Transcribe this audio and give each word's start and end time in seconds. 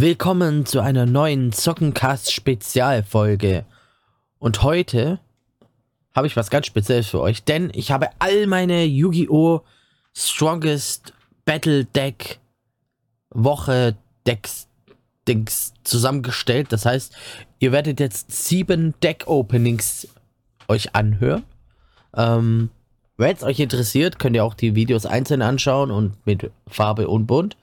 Willkommen 0.00 0.64
zu 0.64 0.78
einer 0.78 1.06
neuen 1.06 1.50
Zockencast 1.50 2.32
Spezialfolge. 2.32 3.64
Und 4.38 4.62
heute 4.62 5.18
habe 6.14 6.28
ich 6.28 6.36
was 6.36 6.50
ganz 6.50 6.66
Spezielles 6.66 7.08
für 7.08 7.20
euch, 7.20 7.42
denn 7.42 7.72
ich 7.74 7.90
habe 7.90 8.10
all 8.20 8.46
meine 8.46 8.84
Yu-Gi-Oh! 8.84 9.62
Strongest 10.14 11.14
Battle 11.44 11.84
Deck 11.84 12.38
Woche 13.30 13.96
Decks 14.24 14.68
Dings 15.26 15.74
zusammengestellt. 15.82 16.70
Das 16.70 16.86
heißt, 16.86 17.16
ihr 17.58 17.72
werdet 17.72 17.98
jetzt 17.98 18.30
sieben 18.30 18.94
Deck 19.02 19.24
Openings 19.26 20.06
euch 20.68 20.94
anhören. 20.94 21.42
Ähm, 22.16 22.70
Wenn 23.16 23.34
es 23.34 23.42
euch 23.42 23.58
interessiert, 23.58 24.20
könnt 24.20 24.36
ihr 24.36 24.44
auch 24.44 24.54
die 24.54 24.76
Videos 24.76 25.06
einzeln 25.06 25.42
anschauen 25.42 25.90
und 25.90 26.24
mit 26.24 26.52
Farbe 26.68 27.08
und 27.08 27.26
Bunt. 27.26 27.56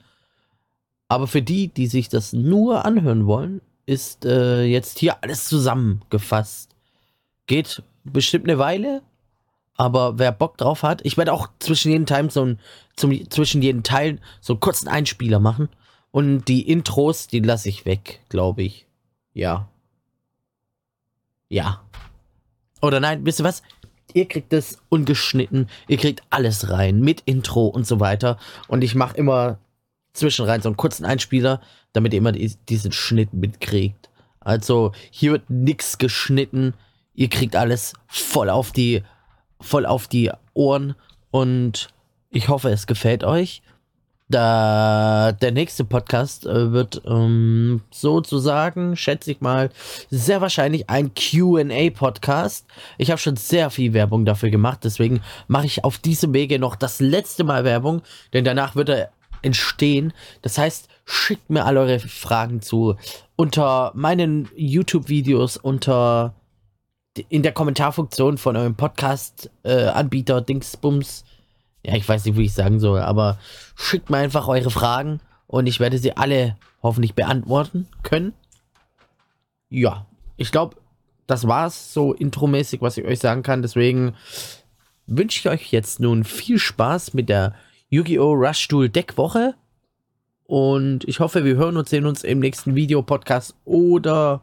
Aber 1.07 1.27
für 1.27 1.41
die, 1.41 1.67
die 1.67 1.87
sich 1.87 2.09
das 2.09 2.33
nur 2.33 2.85
anhören 2.85 3.27
wollen, 3.27 3.61
ist 3.85 4.25
äh, 4.25 4.63
jetzt 4.63 4.99
hier 4.99 5.23
alles 5.23 5.45
zusammengefasst. 5.45 6.75
Geht 7.47 7.83
bestimmt 8.03 8.45
eine 8.45 8.57
Weile, 8.57 9.01
aber 9.75 10.17
wer 10.17 10.31
Bock 10.31 10.57
drauf 10.57 10.83
hat, 10.83 11.05
ich 11.05 11.17
werde 11.17 11.33
auch 11.33 11.49
zwischen 11.59 11.91
jeden 11.91 12.05
Teil 12.05 12.29
so 12.31 12.43
ein, 12.43 12.59
zum, 12.95 13.29
zwischen 13.29 13.61
jeden 13.61 13.83
Teilen 13.83 14.21
so 14.41 14.53
einen 14.53 14.59
kurzen 14.59 14.87
Einspieler 14.87 15.39
machen. 15.39 15.69
Und 16.11 16.45
die 16.45 16.69
Intros, 16.69 17.27
die 17.27 17.41
lasse 17.41 17.67
ich 17.67 17.85
weg, 17.85 18.21
glaube 18.29 18.63
ich. 18.63 18.87
Ja. 19.33 19.67
Ja. 21.49 21.81
Oder 22.81 22.99
nein, 22.99 23.25
wisst 23.25 23.41
ihr 23.41 23.43
was? 23.43 23.63
Ihr 24.13 24.27
kriegt 24.27 24.53
das 24.53 24.79
ungeschnitten, 24.87 25.67
ihr 25.89 25.97
kriegt 25.97 26.23
alles 26.29 26.69
rein, 26.69 27.01
mit 27.01 27.21
Intro 27.25 27.67
und 27.67 27.85
so 27.85 27.99
weiter. 27.99 28.37
Und 28.69 28.81
ich 28.81 28.95
mache 28.95 29.17
immer 29.17 29.59
zwischenrein 30.15 30.61
so 30.61 30.69
einen 30.69 30.77
kurzen 30.77 31.05
Einspieler, 31.05 31.61
damit 31.93 32.13
ihr 32.13 32.19
immer 32.19 32.31
die, 32.31 32.55
diesen 32.69 32.91
Schnitt 32.91 33.33
mitkriegt. 33.33 34.09
Also 34.39 34.91
hier 35.11 35.33
wird 35.33 35.49
nichts 35.49 35.97
geschnitten. 35.97 36.73
Ihr 37.13 37.29
kriegt 37.29 37.55
alles 37.55 37.93
voll 38.07 38.49
auf 38.49 38.71
die, 38.71 39.03
voll 39.59 39.85
auf 39.85 40.07
die 40.07 40.31
Ohren 40.53 40.95
und 41.31 41.89
ich 42.29 42.49
hoffe, 42.49 42.69
es 42.69 42.87
gefällt 42.87 43.23
euch. 43.23 43.61
Da 44.27 45.33
der 45.33 45.51
nächste 45.51 45.85
Podcast 45.85 46.47
äh, 46.47 46.71
wird 46.71 47.03
ähm, 47.05 47.81
sozusagen, 47.91 48.95
schätze 48.95 49.31
ich 49.31 49.39
mal, 49.39 49.69
sehr 50.09 50.41
wahrscheinlich 50.41 50.89
ein 50.89 51.11
QA-Podcast. 51.13 52.65
Ich 52.97 53.11
habe 53.11 53.19
schon 53.19 53.35
sehr 53.35 53.69
viel 53.69 53.93
Werbung 53.93 54.25
dafür 54.25 54.49
gemacht, 54.49 54.79
deswegen 54.83 55.21
mache 55.47 55.67
ich 55.67 55.83
auf 55.83 55.99
diesem 55.99 56.33
Wege 56.33 56.57
noch 56.57 56.75
das 56.75 56.99
letzte 56.99 57.43
Mal 57.43 57.65
Werbung, 57.65 58.01
denn 58.33 58.43
danach 58.43 58.75
wird 58.75 58.89
er 58.89 59.11
entstehen. 59.45 60.11
Das 60.41 60.57
heißt, 60.57 60.89
schickt 61.05 61.49
mir 61.49 61.65
alle 61.65 61.81
eure 61.81 61.99
Fragen 61.99 62.61
zu 62.61 62.95
unter 63.35 63.91
meinen 63.95 64.49
YouTube-Videos, 64.55 65.57
unter 65.57 66.33
in 67.29 67.43
der 67.43 67.53
Kommentarfunktion 67.53 68.37
von 68.37 68.57
eurem 68.57 68.75
Podcast-Anbieter 68.75 70.37
äh, 70.37 70.43
Dingsbums. 70.43 71.23
Ja, 71.85 71.95
ich 71.95 72.07
weiß 72.07 72.25
nicht, 72.25 72.35
wie 72.37 72.45
ich 72.45 72.53
sagen 72.53 72.79
soll, 72.79 72.99
aber 72.99 73.37
schickt 73.75 74.09
mir 74.09 74.17
einfach 74.17 74.47
eure 74.49 74.71
Fragen 74.71 75.21
und 75.47 75.67
ich 75.67 75.79
werde 75.79 75.97
sie 75.97 76.17
alle 76.17 76.57
hoffentlich 76.81 77.13
beantworten 77.13 77.87
können. 78.03 78.33
Ja, 79.69 80.05
ich 80.35 80.51
glaube, 80.51 80.75
das 81.27 81.47
war's 81.47 81.93
so 81.93 82.13
intromäßig, 82.13 82.81
was 82.81 82.97
ich 82.97 83.05
euch 83.05 83.19
sagen 83.19 83.43
kann. 83.43 83.61
Deswegen 83.61 84.15
wünsche 85.07 85.39
ich 85.39 85.49
euch 85.49 85.71
jetzt 85.71 85.99
nun 85.99 86.23
viel 86.23 86.59
Spaß 86.59 87.13
mit 87.13 87.29
der 87.29 87.53
Yu-Gi-Oh! 87.89 88.33
Rush 88.33 88.67
Duel 88.67 88.89
Deckwoche. 88.89 89.55
Und 90.43 91.03
ich 91.05 91.19
hoffe, 91.19 91.43
wir 91.43 91.55
hören 91.55 91.77
und 91.77 91.89
sehen 91.89 92.05
uns 92.05 92.23
im 92.23 92.39
nächsten 92.39 92.75
Video-Podcast 92.75 93.55
oder 93.65 94.41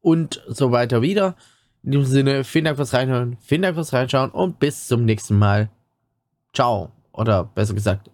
und 0.00 0.42
so 0.46 0.72
weiter 0.72 1.02
wieder. 1.02 1.36
In 1.82 1.92
diesem 1.92 2.06
Sinne, 2.06 2.44
vielen 2.44 2.66
Dank 2.66 2.76
fürs 2.76 2.92
Reinhören, 2.92 3.38
vielen 3.40 3.62
Dank 3.62 3.74
fürs 3.74 3.92
Reinschauen 3.92 4.30
und 4.30 4.58
bis 4.58 4.86
zum 4.86 5.04
nächsten 5.04 5.38
Mal. 5.38 5.70
Ciao. 6.52 6.92
Oder 7.12 7.44
besser 7.44 7.74
gesagt, 7.74 8.10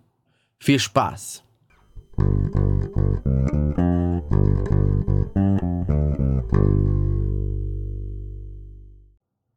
viel 0.58 0.78
Spaß. 0.78 1.42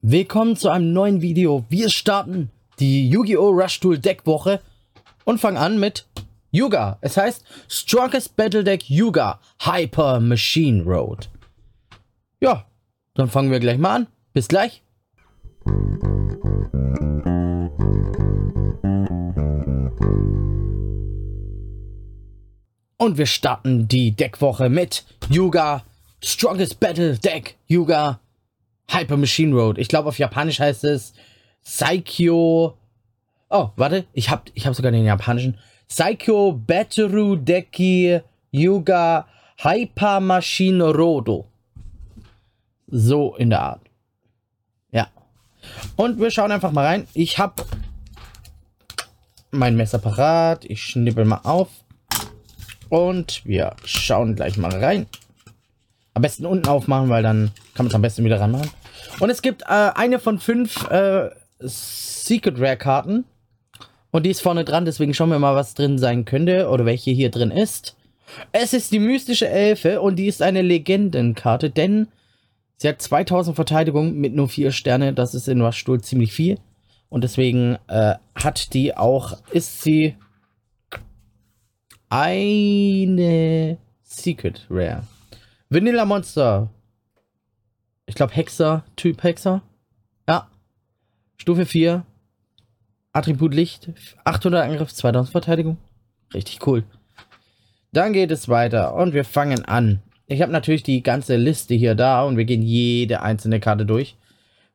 Willkommen 0.02 0.56
zu 0.56 0.70
einem 0.70 0.92
neuen 0.92 1.22
Video. 1.22 1.66
Wir 1.70 1.90
starten 1.90 2.50
die 2.80 3.10
Yu-Gi-Oh! 3.10 3.50
Rush 3.50 3.80
Tool 3.80 3.98
Deck 3.98 4.26
Woche 4.26 4.62
und 5.26 5.40
fangen 5.40 5.58
an 5.58 5.80
mit 5.80 6.08
Yuga. 6.52 6.98
Es 7.02 7.18
heißt 7.18 7.44
Strongest 7.68 8.36
Battle 8.36 8.64
Deck 8.64 8.90
Yuga 8.90 9.40
Hyper 9.62 10.20
Machine 10.20 10.84
Road. 10.84 11.30
Ja, 12.42 12.66
dann 13.14 13.30
fangen 13.30 13.52
wir 13.52 13.60
gleich 13.60 13.78
mal 13.78 13.96
an. 13.96 14.08
Bis 14.34 14.48
gleich. 14.48 14.82
Und 22.98 23.18
wir 23.18 23.26
starten 23.26 23.88
die 23.88 24.12
Deckwoche 24.12 24.70
mit 24.70 25.06
Yuga 25.30 25.84
Strongest 26.24 26.80
Battle 26.80 27.18
Deck 27.18 27.58
Yuga 27.68 28.20
Hyper 28.90 29.18
Machine 29.18 29.56
Road. 29.56 29.78
Ich 29.78 29.88
glaube 29.88 30.10
auf 30.10 30.20
Japanisch 30.20 30.60
heißt 30.60 30.84
es 30.84 31.14
Saikyo. 31.62 32.78
Oh, 33.50 33.70
warte, 33.76 34.06
ich 34.14 34.30
hab, 34.30 34.50
ich 34.54 34.66
hab 34.68 34.76
sogar 34.76 34.92
den 34.92 35.06
japanischen. 35.06 35.58
Saikyo 35.88 36.54
Batteru 36.54 37.36
Deki 37.36 38.22
Yuga 38.52 39.28
Hyper 39.58 40.20
Machine 40.20 40.94
Rodo. 40.94 41.48
So 42.88 43.36
in 43.36 43.50
der 43.50 43.62
Art. 43.62 43.82
Ja. 44.92 45.08
Und 45.96 46.20
wir 46.20 46.32
schauen 46.32 46.52
einfach 46.52 46.72
mal 46.72 46.86
rein. 46.86 47.08
Ich 47.14 47.38
hab 47.38 47.66
mein 49.52 49.76
Messer 49.76 50.00
parat. 50.00 50.66
Ich 50.66 50.82
schnippel 50.82 51.26
mal 51.26 51.42
auf. 51.44 51.70
Und 52.90 53.46
wir 53.46 53.76
schauen 53.86 54.36
gleich 54.36 54.58
mal 54.58 54.74
rein. 54.74 55.08
Am 56.14 56.24
besten 56.24 56.46
unten 56.46 56.68
aufmachen, 56.68 57.10
weil 57.10 57.24
dann 57.24 57.52
kann 57.74 57.86
man 57.86 57.88
es 57.88 57.96
am 57.96 58.02
besten 58.02 58.26
wieder 58.26 58.40
ranmachen. 58.40 58.70
Und 59.20 59.30
es 59.30 59.42
gibt 59.42 59.64
äh, 59.64 59.92
eine 59.96 60.20
von 60.20 60.40
fünf 60.40 60.90
äh, 60.90 61.30
Secret 61.60 62.60
Rare 62.60 62.78
Karten. 62.78 63.26
Und 64.12 64.26
die 64.26 64.32
ist 64.32 64.42
vorne 64.42 64.66
dran, 64.66 64.86
deswegen 64.86 65.14
schauen 65.14 65.30
wir 65.30 65.40
mal, 65.40 65.56
was 65.56 65.76
drin 65.76 66.00
sein 66.00 66.26
könnte 66.26 66.70
oder 66.70 66.86
welche 66.86 67.12
hier 67.12 67.30
drin 67.30 67.52
ist. 67.52 67.96
Es 68.52 68.74
ist 68.74 68.92
die 68.92 69.00
mystische 69.00 69.48
Elfe 69.48 70.02
und 70.02 70.16
die 70.16 70.28
ist 70.28 70.42
eine 70.42 70.62
Legendenkarte, 70.62 71.70
denn 71.70 72.08
sie 72.78 72.88
hat 72.88 73.02
2000 73.02 73.56
Verteidigung 73.56 74.16
mit 74.16 74.34
nur 74.34 74.50
4 74.50 74.72
Sterne. 74.72 75.14
Das 75.14 75.36
ist 75.36 75.48
in 75.48 75.62
Rushstuhl 75.62 76.02
ziemlich 76.02 76.34
viel. 76.34 76.60
Und 77.10 77.24
deswegen 77.24 77.78
äh, 77.88 78.16
hat 78.36 78.74
die 78.74 78.96
auch, 78.96 79.38
ist 79.52 79.82
sie 79.82 80.16
eine 82.10 83.78
Secret 84.04 84.66
Rare. 84.70 85.04
Vanilla 85.70 86.06
Monster. 86.06 86.70
Ich 88.06 88.16
glaube 88.16 88.34
Hexer, 88.34 88.84
Typ 88.96 89.24
Hexer. 89.24 89.62
Stufe 91.42 91.66
4. 91.66 92.06
Attribut 93.14 93.54
Licht. 93.54 93.90
800 94.26 94.64
Angriff, 94.64 94.94
2000 94.94 95.32
Verteidigung. 95.32 95.78
Richtig 96.34 96.68
cool. 96.68 96.84
Dann 97.94 98.14
geht 98.14 98.30
es 98.30 98.50
weiter 98.50 98.94
und 98.94 99.14
wir 99.14 99.24
fangen 99.24 99.64
an. 99.66 100.02
Ich 100.28 100.42
habe 100.42 100.52
natürlich 100.52 100.84
die 100.84 101.02
ganze 101.02 101.38
Liste 101.38 101.74
hier 101.74 101.96
da 101.96 102.24
und 102.24 102.38
wir 102.38 102.46
gehen 102.46 102.62
jede 102.62 103.22
einzelne 103.22 103.60
Karte 103.60 103.86
durch. 103.86 104.16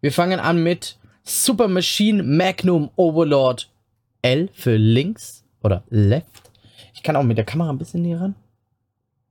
Wir 0.00 0.10
fangen 0.10 0.40
an 0.40 0.62
mit 0.62 0.98
Super 1.22 1.68
Machine 1.68 2.22
Magnum 2.22 2.90
Overlord 2.96 3.70
L 4.22 4.48
für 4.52 4.76
links 4.76 5.44
oder 5.62 5.84
left. 5.90 6.50
Ich 6.94 7.02
kann 7.02 7.14
auch 7.14 7.22
mit 7.22 7.36
der 7.36 7.44
Kamera 7.44 7.70
ein 7.70 7.78
bisschen 7.78 8.02
näher 8.02 8.22
ran. 8.22 8.34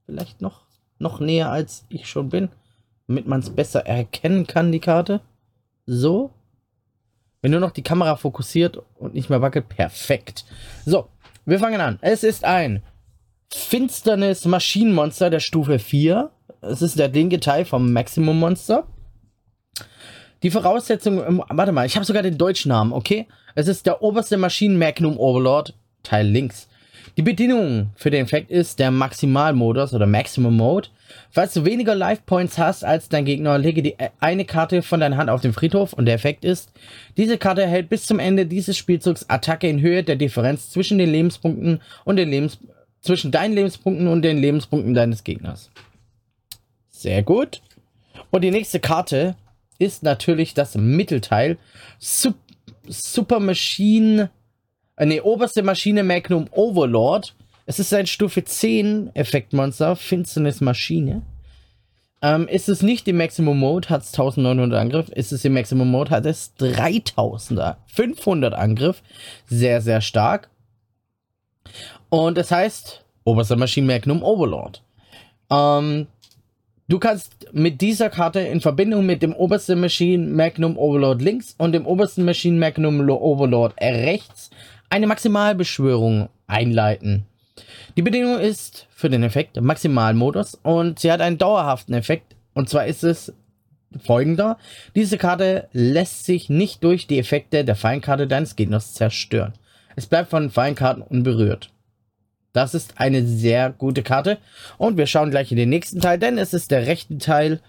Vielleicht 0.05 0.39
noch, 0.39 0.61
noch 0.99 1.19
näher 1.19 1.49
als 1.51 1.85
ich 1.89 2.07
schon 2.07 2.29
bin, 2.29 2.49
damit 3.07 3.27
man 3.27 3.39
es 3.39 3.49
besser 3.49 3.85
erkennen 3.87 4.45
kann, 4.45 4.71
die 4.71 4.79
Karte. 4.79 5.19
So. 5.87 6.31
Wenn 7.43 7.51
nur 7.51 7.59
noch 7.59 7.71
die 7.71 7.83
Kamera 7.83 8.15
fokussiert 8.15 8.79
und 8.97 9.13
nicht 9.13 9.29
mehr 9.29 9.41
wackelt, 9.41 9.67
perfekt. 9.67 10.45
So, 10.85 11.09
wir 11.45 11.59
fangen 11.59 11.81
an. 11.81 11.99
Es 12.01 12.23
ist 12.23 12.45
ein 12.45 12.81
Finsternis 13.53 14.45
Maschinenmonster 14.45 15.29
der 15.29 15.41
Stufe 15.41 15.77
4. 15.77 16.31
Es 16.61 16.81
ist 16.81 16.97
der 16.97 17.09
linke 17.09 17.41
Teil 17.41 17.65
vom 17.65 17.91
Maximum 17.91 18.39
Monster. 18.39 18.87
Die 20.41 20.51
Voraussetzung, 20.51 21.43
warte 21.49 21.73
mal, 21.73 21.85
ich 21.85 21.97
habe 21.97 22.05
sogar 22.05 22.23
den 22.23 22.37
deutschen 22.37 22.69
Namen, 22.69 22.93
okay? 22.93 23.27
Es 23.55 23.67
ist 23.67 23.85
der 23.85 24.01
oberste 24.01 24.37
Maschinen 24.37 24.77
Magnum 24.77 25.17
Overlord, 25.17 25.73
Teil 26.01 26.27
links. 26.27 26.69
Die 27.17 27.21
Bedingung 27.21 27.89
für 27.95 28.09
den 28.09 28.25
Effekt 28.25 28.49
ist 28.49 28.79
der 28.79 28.91
Maximalmodus 28.91 29.93
oder 29.93 30.05
Maximum 30.05 30.57
Mode. 30.57 30.89
Falls 31.29 31.53
du 31.53 31.65
weniger 31.65 31.95
Life 31.95 32.23
Points 32.25 32.57
hast 32.57 32.83
als 32.83 33.09
dein 33.09 33.25
Gegner, 33.25 33.57
lege 33.57 33.83
die 33.83 33.95
eine 34.19 34.45
Karte 34.45 34.81
von 34.81 34.99
deiner 34.99 35.17
Hand 35.17 35.29
auf 35.29 35.41
den 35.41 35.53
Friedhof 35.53 35.93
und 35.93 36.05
der 36.05 36.15
Effekt 36.15 36.43
ist, 36.45 36.71
diese 37.17 37.37
Karte 37.37 37.61
erhält 37.61 37.89
bis 37.89 38.05
zum 38.05 38.19
Ende 38.19 38.45
dieses 38.45 38.77
Spielzugs 38.77 39.29
Attacke 39.29 39.67
in 39.67 39.81
Höhe 39.81 40.03
der 40.03 40.15
Differenz 40.15 40.71
zwischen 40.71 40.97
den 40.97 41.11
Lebenspunkten 41.11 41.81
und 42.03 42.15
den 42.15 42.29
Lebens 42.29 42.57
zwischen 43.01 43.31
deinen 43.31 43.53
Lebenspunkten 43.53 44.07
und 44.07 44.21
den 44.21 44.37
Lebenspunkten 44.37 44.93
deines 44.93 45.23
Gegners. 45.23 45.69
Sehr 46.89 47.21
gut. 47.21 47.61
Und 48.31 48.43
die 48.43 48.51
nächste 48.51 48.79
Karte 48.79 49.35
ist 49.77 50.03
natürlich 50.03 50.53
das 50.53 50.75
Mittelteil. 50.75 51.57
Sup 51.99 52.35
Super 52.87 53.39
Machine. 53.39 54.29
Äh, 54.95 55.05
ne, 55.05 55.21
oberste 55.23 55.63
Maschine 55.63 56.03
Magnum 56.03 56.47
Overlord. 56.51 57.35
Es 57.65 57.79
ist 57.79 57.93
ein 57.93 58.07
Stufe 58.07 58.43
10 58.43 59.15
Effektmonster. 59.15 59.95
Finsternis 59.95 60.61
Maschine. 60.61 61.23
Ähm, 62.21 62.47
ist 62.47 62.69
es 62.69 62.81
nicht 62.81 63.05
im 63.09 63.17
Maximum 63.17 63.59
Mode, 63.59 63.89
hat 63.89 64.03
es 64.03 64.13
1900 64.13 64.79
Angriff. 64.79 65.09
Ist 65.09 65.33
es 65.33 65.43
im 65.43 65.53
Maximum 65.53 65.91
Mode, 65.91 66.11
hat 66.11 66.25
es 66.25 66.53
3000er. 66.57 67.75
500 67.87 68.53
Angriff. 68.53 69.03
Sehr, 69.45 69.81
sehr 69.81 69.99
stark. 69.99 70.49
Und 72.07 72.37
das 72.37 72.49
heißt, 72.49 73.03
oberster 73.25 73.57
Maschine 73.57 73.87
Magnum 73.87 74.23
Overlord. 74.23 74.83
Ähm, 75.49 76.07
du 76.87 76.97
kannst 76.97 77.47
mit 77.51 77.81
dieser 77.81 78.09
Karte 78.09 78.39
in 78.39 78.61
Verbindung 78.61 79.05
mit 79.05 79.21
dem 79.21 79.33
obersten 79.33 79.81
Machine 79.81 80.25
Magnum 80.25 80.77
Overlord 80.77 81.21
links 81.21 81.55
und 81.57 81.73
dem 81.73 81.85
obersten 81.85 82.23
Machine 82.23 82.57
Magnum 82.57 83.09
Overlord 83.09 83.73
rechts 83.81 84.49
eine 84.93 85.07
Maximalbeschwörung 85.07 86.29
einleiten. 86.45 87.25
Die 87.97 88.03
Bedingung 88.03 88.39
ist 88.39 88.87
für 88.91 89.09
den 89.09 89.23
Effekt 89.23 89.59
Maximalmodus 89.59 90.53
und 90.61 90.99
sie 90.99 91.11
hat 91.11 91.19
einen 91.19 91.39
dauerhaften 91.39 91.95
Effekt. 91.95 92.35
Und 92.53 92.69
zwar 92.69 92.85
ist 92.85 93.03
es 93.03 93.33
folgender. 94.05 94.59
Diese 94.95 95.17
Karte 95.17 95.67
lässt 95.71 96.25
sich 96.25 96.47
nicht 96.47 96.83
durch 96.83 97.07
die 97.07 97.17
Effekte 97.17 97.65
der 97.65 97.75
Feinkarte 97.75 98.27
deines 98.27 98.55
Gegners 98.55 98.93
zerstören. 98.93 99.53
Es 99.95 100.05
bleibt 100.05 100.29
von 100.29 100.51
Feinkarten 100.51 101.01
unberührt. 101.01 101.71
Das 102.51 102.75
ist 102.75 102.99
eine 102.99 103.25
sehr 103.25 103.71
gute 103.71 104.03
Karte. 104.03 104.37
Und 104.77 104.97
wir 104.97 105.07
schauen 105.07 105.31
gleich 105.31 105.49
in 105.51 105.57
den 105.57 105.69
nächsten 105.69 106.01
Teil, 106.01 106.19
denn 106.19 106.37
es 106.37 106.53
ist 106.53 106.69
der 106.69 106.85
rechte 106.85 107.17
Teil. 107.17 107.61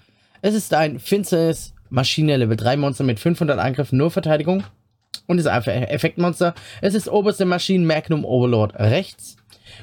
Es 0.43 0.55
ist 0.55 0.75
ein 0.75 0.99
finsteres 0.99 1.73
Maschine 1.89 2.37
Level 2.37 2.59
3 2.59 2.77
Monster 2.77 3.05
mit 3.05 3.19
500 3.19 3.59
Angriff, 3.59 3.93
nur 3.93 4.11
Verteidigung. 4.11 4.65
Und 5.27 5.39
ist 5.39 5.47
einfach 5.47 5.73
Effektmonster. 5.73 6.55
Es 6.81 6.95
ist 6.95 7.09
oberste 7.09 7.45
Maschinen 7.45 7.87
Magnum 7.87 8.25
Overlord 8.25 8.75
rechts. 8.75 9.37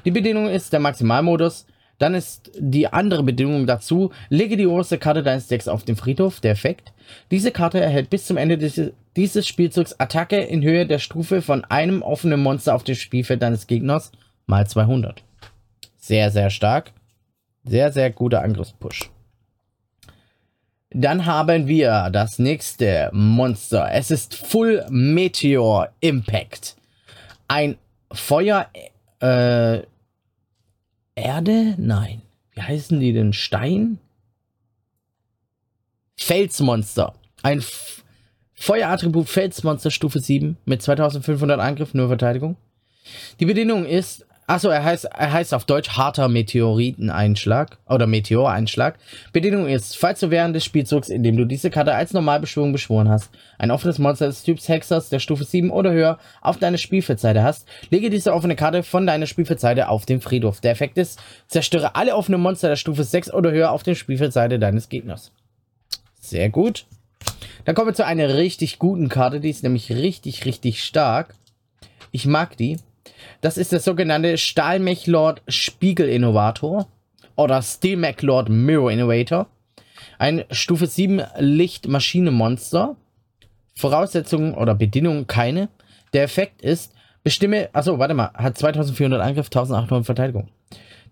Die 0.05 0.11
Bedingung 0.11 0.47
ist 0.47 0.71
der 0.71 0.79
Maximalmodus. 0.79 1.65
Dann 1.97 2.15
ist 2.15 2.51
die 2.57 2.87
andere 2.87 3.21
Bedingung 3.21 3.67
dazu, 3.67 4.11
lege 4.29 4.57
die 4.57 4.65
oberste 4.65 4.97
Karte 4.97 5.21
deines 5.21 5.47
Decks 5.47 5.67
auf 5.67 5.83
den 5.83 5.95
Friedhof, 5.95 6.39
der 6.39 6.53
Effekt. 6.53 6.93
Diese 7.29 7.51
Karte 7.51 7.79
erhält 7.79 8.09
bis 8.09 8.25
zum 8.25 8.37
Ende 8.37 8.57
des, 8.57 8.91
dieses 9.15 9.47
Spielzugs 9.47 9.99
Attacke 9.99 10.37
in 10.37 10.63
Höhe 10.63 10.87
der 10.87 10.97
Stufe 10.97 11.43
von 11.43 11.63
einem 11.65 12.01
offenen 12.01 12.41
Monster 12.41 12.73
auf 12.73 12.83
dem 12.83 12.95
Spielfeld 12.95 13.43
deines 13.43 13.67
Gegners 13.67 14.11
mal 14.47 14.65
200. 14.65 15.23
Sehr, 15.97 16.31
sehr 16.31 16.49
stark. 16.49 16.91
Sehr, 17.65 17.91
sehr 17.91 18.09
guter 18.09 18.41
Angriffspush. 18.41 19.11
Dann 20.93 21.25
haben 21.25 21.67
wir 21.67 22.09
das 22.11 22.37
nächste 22.37 23.09
Monster. 23.13 23.89
Es 23.91 24.11
ist 24.11 24.35
Full 24.35 24.85
Meteor 24.89 25.89
Impact. 26.01 26.75
Ein 27.47 27.77
Feuer 28.11 28.67
äh, 29.21 29.83
Erde? 31.15 31.75
Nein. 31.77 32.21
Wie 32.51 32.61
heißen 32.61 32.99
die 32.99 33.13
denn? 33.13 33.31
Stein? 33.31 33.99
Felsmonster. 36.17 37.13
Ein 37.41 37.59
F 37.59 38.03
Feuerattribut 38.53 39.27
Felsmonster 39.27 39.89
Stufe 39.89 40.19
7 40.19 40.55
mit 40.65 40.83
2500 40.83 41.59
Angriff, 41.59 41.95
nur 41.95 42.09
Verteidigung. 42.09 42.57
Die 43.39 43.45
Bedingung 43.45 43.85
ist 43.85 44.27
Achso, 44.47 44.67
er 44.67 44.83
heißt, 44.83 45.05
er 45.05 45.31
heißt 45.31 45.53
auf 45.53 45.63
Deutsch 45.63 45.91
harter 45.91 46.27
Meteoriteneinschlag 46.27 47.77
oder 47.87 48.05
Meteoreinschlag. 48.05 48.97
Bedingung 49.31 49.67
ist, 49.67 49.97
falls 49.97 50.19
du 50.19 50.29
während 50.29 50.55
des 50.55 50.65
Spielzugs, 50.65 51.07
in 51.07 51.23
dem 51.23 51.37
du 51.37 51.45
diese 51.45 51.69
Karte 51.69 51.95
als 51.95 52.11
Normalbeschwörung 52.11 52.73
beschworen 52.73 53.07
hast, 53.07 53.29
ein 53.59 53.71
offenes 53.71 53.97
Monster 53.97 54.27
des 54.27 54.43
Typs 54.43 54.67
Hexers 54.67 55.07
der 55.07 55.19
Stufe 55.19 55.45
7 55.45 55.71
oder 55.71 55.93
höher 55.93 56.19
auf 56.41 56.57
deine 56.57 56.77
Spielfeldseite 56.77 57.43
hast, 57.43 57.65
lege 57.91 58.09
diese 58.09 58.33
offene 58.33 58.57
Karte 58.57 58.83
von 58.83 59.07
deiner 59.07 59.25
Spielfeldseite 59.25 59.87
auf 59.87 60.05
den 60.05 60.19
Friedhof. 60.19 60.59
Der 60.59 60.71
Effekt 60.71 60.97
ist, 60.97 61.21
zerstöre 61.47 61.95
alle 61.95 62.15
offenen 62.15 62.41
Monster 62.41 62.67
der 62.67 62.75
Stufe 62.75 63.05
6 63.05 63.31
oder 63.31 63.51
höher 63.51 63.71
auf 63.71 63.83
der 63.83 63.95
Spielfeldseite 63.95 64.59
deines 64.59 64.89
Gegners. 64.89 65.31
Sehr 66.19 66.49
gut. 66.49 66.85
Dann 67.63 67.75
kommen 67.75 67.87
wir 67.87 67.93
zu 67.93 68.05
einer 68.05 68.35
richtig 68.35 68.79
guten 68.79 69.07
Karte, 69.07 69.39
die 69.39 69.49
ist 69.49 69.63
nämlich 69.63 69.91
richtig, 69.91 70.45
richtig 70.45 70.83
stark. 70.83 71.35
Ich 72.11 72.25
mag 72.25 72.57
die. 72.57 72.77
Das 73.41 73.57
ist 73.57 73.71
der 73.71 73.79
sogenannte 73.79 74.37
Stahlmech-Lord 74.37 75.41
Spiegel-Innovator 75.47 76.87
oder 77.35 77.61
Steel-Mech-Lord 77.61 78.49
Mirror 78.49 78.91
Innovator. 78.91 79.47
Ein 80.19 80.43
Stufe 80.51 80.87
7 80.87 81.21
Licht-Maschine-Monster. 81.37 82.95
Voraussetzungen 83.75 84.53
oder 84.53 84.75
Bedingungen 84.75 85.27
keine. 85.27 85.69
Der 86.13 86.23
Effekt 86.23 86.61
ist, 86.61 86.93
bestimme, 87.23 87.69
achso, 87.73 87.97
warte 87.97 88.13
mal, 88.13 88.31
hat 88.33 88.57
2400 88.57 89.21
Angriff, 89.21 89.47
1800 89.47 90.05
Verteidigung. 90.05 90.49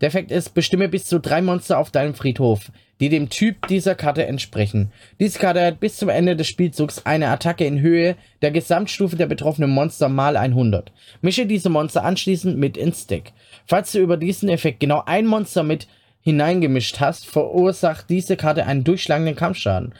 Der 0.02 0.08
Effekt 0.08 0.32
ist, 0.32 0.54
bestimme 0.54 0.88
bis 0.88 1.06
zu 1.06 1.20
drei 1.20 1.42
Monster 1.42 1.78
auf 1.78 1.92
deinem 1.92 2.14
Friedhof, 2.14 2.72
die 3.00 3.10
dem 3.10 3.30
Typ 3.30 3.68
dieser 3.68 3.96
Karte 3.96 4.26
entsprechen. 4.26 4.92
Diese 5.20 5.40
Karte 5.40 5.66
hat 5.66 5.80
bis 5.80 5.98
zum 5.98 6.10
Ende 6.10 6.36
des 6.36 6.48
Spielzugs 6.48 7.06
eine 7.06 7.28
Attacke 7.28 7.66
in 7.66 7.82
Höhe 7.82 8.16
der 8.42 8.52
Gesamtstufe 8.52 9.16
der 9.16 9.28
betroffenen 9.28 9.70
Monster 9.70 10.10
mal 10.10 10.38
100. 10.38 10.92
Mische 11.22 11.46
diese 11.46 11.70
Monster 11.70 12.04
anschließend 12.04 12.58
mit 12.58 12.78
ins 12.78 13.08
Deck. 13.08 13.34
Falls 13.66 13.92
du 13.92 14.00
über 14.00 14.18
diesen 14.18 14.50
Effekt 14.50 14.80
genau 14.80 15.04
ein 15.06 15.26
Monster 15.26 15.64
mit 15.64 15.88
hineingemischt 16.22 17.00
hast, 17.00 17.26
verursacht 17.26 18.10
diese 18.10 18.36
Karte 18.38 18.66
einen 18.66 18.84
durchschlagenden 18.84 19.36
Kampfschaden. 19.36 19.94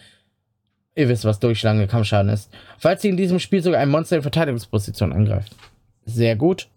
Ihr 0.96 1.08
wisst, 1.08 1.24
was 1.24 1.40
durchschlagender 1.40 1.88
Kampfschaden 1.88 2.32
ist. 2.32 2.52
Falls 2.78 3.02
sie 3.02 3.10
in 3.10 3.18
diesem 3.18 3.40
Spielzug 3.40 3.76
ein 3.76 3.90
Monster 3.90 4.18
in 4.18 4.22
Verteidigungsposition 4.22 5.14
angreift. 5.14 5.56
Sehr 6.06 6.36
gut. 6.36 6.68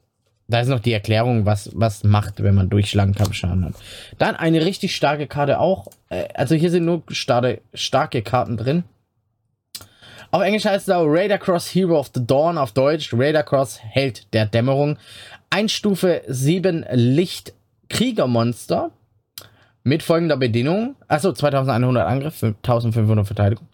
Da 0.52 0.60
ist 0.60 0.68
noch 0.68 0.80
die 0.80 0.92
Erklärung, 0.92 1.46
was, 1.46 1.70
was 1.72 2.04
macht, 2.04 2.42
wenn 2.42 2.54
man 2.54 2.68
Durchschlagenkampfschaden 2.68 3.64
hat. 3.64 3.74
Dann 4.18 4.36
eine 4.36 4.62
richtig 4.62 4.94
starke 4.94 5.26
Karte 5.26 5.58
auch. 5.58 5.86
Äh, 6.10 6.28
also 6.34 6.54
hier 6.54 6.70
sind 6.70 6.84
nur 6.84 7.02
starke, 7.08 7.62
starke 7.72 8.20
Karten 8.20 8.58
drin. 8.58 8.84
Auf 10.30 10.42
Englisch 10.42 10.66
heißt 10.66 10.88
es 10.88 10.94
auch 10.94 11.06
Raider 11.06 11.38
Cross 11.38 11.74
Hero 11.74 11.98
of 11.98 12.10
the 12.14 12.26
Dawn, 12.26 12.58
auf 12.58 12.72
Deutsch 12.72 13.14
Raider 13.14 13.42
Cross 13.42 13.80
Held 13.82 14.30
der 14.34 14.44
Dämmerung. 14.44 14.98
Ein 15.48 15.70
Stufe 15.70 16.20
7 16.26 16.84
Licht 16.92 17.54
Kriegermonster 17.88 18.90
mit 19.84 20.02
folgender 20.02 20.36
Bedingung. 20.36 20.96
Achso, 21.08 21.32
2100 21.32 22.06
Angriff, 22.06 22.42
1500 22.42 23.26
Verteidigung. 23.26 23.66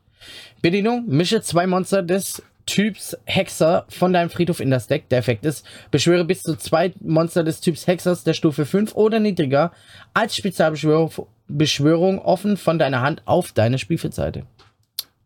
Bedingung, 0.63 1.07
mische 1.09 1.43
zwei 1.43 1.67
Monster 1.67 2.05
des 2.05 2.41
Typs 2.69 3.17
Hexer 3.25 3.87
von 3.89 4.13
deinem 4.13 4.29
Friedhof 4.29 4.61
in 4.61 4.71
das 4.71 4.89
Deck. 4.89 5.09
Der 5.09 5.21
Effekt 5.21 5.47
ist, 5.47 5.65
beschwöre 5.91 6.27
bis 6.27 6.43
zu 6.43 6.55
zwei 6.55 6.93
Monster 7.01 7.43
des 7.43 7.63
Typs 7.63 7.87
Hexers 7.87 8.25
der 8.25 8.35
Stufe 8.35 8.67
5 8.67 8.95
oder 8.95 9.21
niedriger 9.21 9.73
als 10.13 10.37
Spezialbeschwörung 10.37 12.19
offen 12.19 12.59
von 12.59 12.79
deiner 12.79 13.01
Hand 13.01 13.23
auf 13.25 13.53
deine 13.53 13.79
Spielfeldseite. 13.79 14.43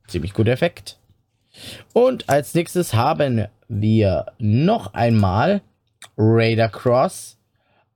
Ziemlich 0.06 0.34
guter 0.34 0.52
Effekt. 0.52 0.99
Und 1.92 2.28
als 2.28 2.54
nächstes 2.54 2.94
haben 2.94 3.49
wir 3.66 4.26
noch 4.38 4.94
einmal 4.94 5.62
Raider 6.16 6.68
Cross. 6.68 7.38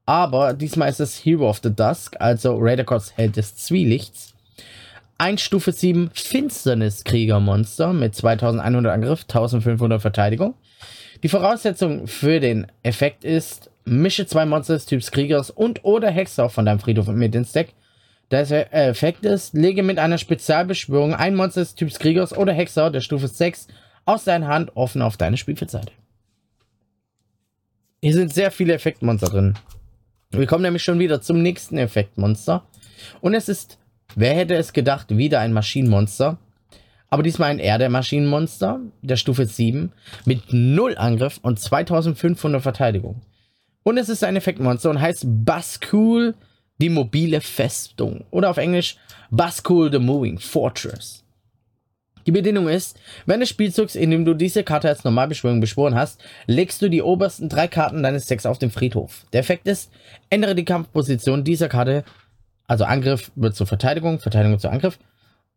Aber 0.07 0.55
diesmal 0.55 0.89
ist 0.89 0.99
es 0.99 1.25
Hero 1.25 1.49
of 1.49 1.61
the 1.63 1.73
Dusk, 1.73 2.17
also 2.19 2.57
Raider 2.59 2.85
Cross 2.85 3.17
Held 3.17 3.37
des 3.37 3.55
Zwielichts. 3.55 4.35
Ein 5.19 5.39
Stufe 5.39 5.73
7 5.73 6.11
Finsterniskriegermonster 6.13 7.95
mit 7.95 8.15
2100 8.15 8.93
Angriff, 8.93 9.23
1500 9.23 10.03
Verteidigung. 10.03 10.55
Die 11.23 11.31
Voraussetzung 11.31 12.07
für 12.07 12.39
den 12.39 12.67
Effekt 12.83 13.25
ist, 13.25 13.71
mische 13.87 14.27
zwei 14.27 14.45
Monster 14.45 14.75
des 14.75 14.85
Typs 14.85 15.11
Kriegers 15.11 15.51
und 15.51 15.85
oder 15.85 16.11
Hexer 16.11 16.51
von 16.51 16.67
deinem 16.67 16.81
Friedhof 16.81 17.07
mit 17.09 17.35
ins 17.35 17.53
Deck. 17.53 17.73
Der 18.31 18.75
Effekt 18.75 19.25
ist, 19.25 19.55
lege 19.55 19.83
mit 19.83 19.99
einer 19.99 20.19
Spezialbeschwörung 20.19 21.15
ein 21.15 21.35
Monster 21.35 21.63
des 21.63 21.75
Typs 21.75 21.99
Kriegers 21.99 22.37
oder 22.37 22.53
Hexer 22.53 22.91
der 22.91 23.01
Stufe 23.01 23.29
6 23.29 23.69
aus 24.05 24.25
deiner 24.25 24.49
Hand 24.49 24.73
offen 24.77 25.01
auf 25.01 25.17
deine 25.17 25.39
Spielfeldseite. 25.39 25.93
Hier 28.03 28.13
sind 28.13 28.35
sehr 28.35 28.51
viele 28.51 28.75
Effektmonster 28.75 29.29
drin. 29.29 29.55
Wir 30.31 30.47
kommen 30.47 30.63
nämlich 30.63 30.83
schon 30.83 30.99
wieder 30.99 31.23
zum 31.23 31.41
nächsten 31.41 31.79
Effektmonster. 31.79 32.67
Und 33.21 33.33
es 33.35 33.49
ist 33.49 33.79
Wer 34.19 34.35
hätte 34.35 34.55
es 34.55 34.73
gedacht, 34.73 35.15
wieder 35.15 35.41
ein 35.41 35.53
Maschinenmonster? 35.53 36.39
Aber 37.11 37.23
diesmal 37.23 37.51
ein 37.51 37.59
Erde-Maschinenmonster 37.59 38.81
der 39.03 39.17
Stufe 39.17 39.45
7 39.45 39.93
mit 40.25 40.55
0 40.55 40.97
Angriff 40.97 41.39
und 41.43 41.61
2500 41.61 42.63
Verteidigung. 42.63 43.21
Und 43.83 43.99
es 43.99 44.09
ist 44.09 44.25
ein 44.25 44.35
Effektmonster 44.35 44.89
und 44.89 45.03
heißt 45.03 45.27
Baskul, 45.27 46.35
die 46.79 46.89
mobile 46.89 47.43
Festung. 47.43 48.25
Oder 48.31 48.49
auf 48.49 48.57
Englisch 48.57 48.97
Baskul, 49.31 49.93
the 49.93 49.99
Moving 49.99 50.39
Fortress. 50.39 51.23
Die 52.27 52.33
Bedingung 52.33 52.69
ist, 52.69 52.99
wenn 53.27 53.41
des 53.41 53.51
Spielzugs, 53.51 53.95
in 53.95 54.11
dem 54.11 54.25
du 54.25 54.33
diese 54.33 54.65
Karte 54.65 54.89
als 54.89 55.05
Normalbeschwörung 55.05 55.61
beschworen 55.61 55.95
hast, 55.95 56.25
legst 56.47 56.81
du 56.81 56.89
die 56.89 57.03
obersten 57.03 57.51
drei 57.51 57.69
Karten 57.69 58.03
deines 58.03 58.25
Decks 58.25 58.47
auf 58.47 58.59
den 58.59 58.71
Friedhof. 58.71 59.27
Der 59.35 59.41
Effekt 59.41 59.69
ist, 59.69 59.93
ändere 60.31 60.55
die 60.55 60.65
Kampfposition 60.65 61.45
dieser 61.45 61.69
Karte, 61.69 62.03
also 62.67 62.85
Angriff 62.85 63.31
wird 63.35 63.55
zur 63.55 63.67
Verteidigung, 63.67 64.19
Verteidigung 64.19 64.59
zu 64.59 64.69
Angriff. 64.69 64.99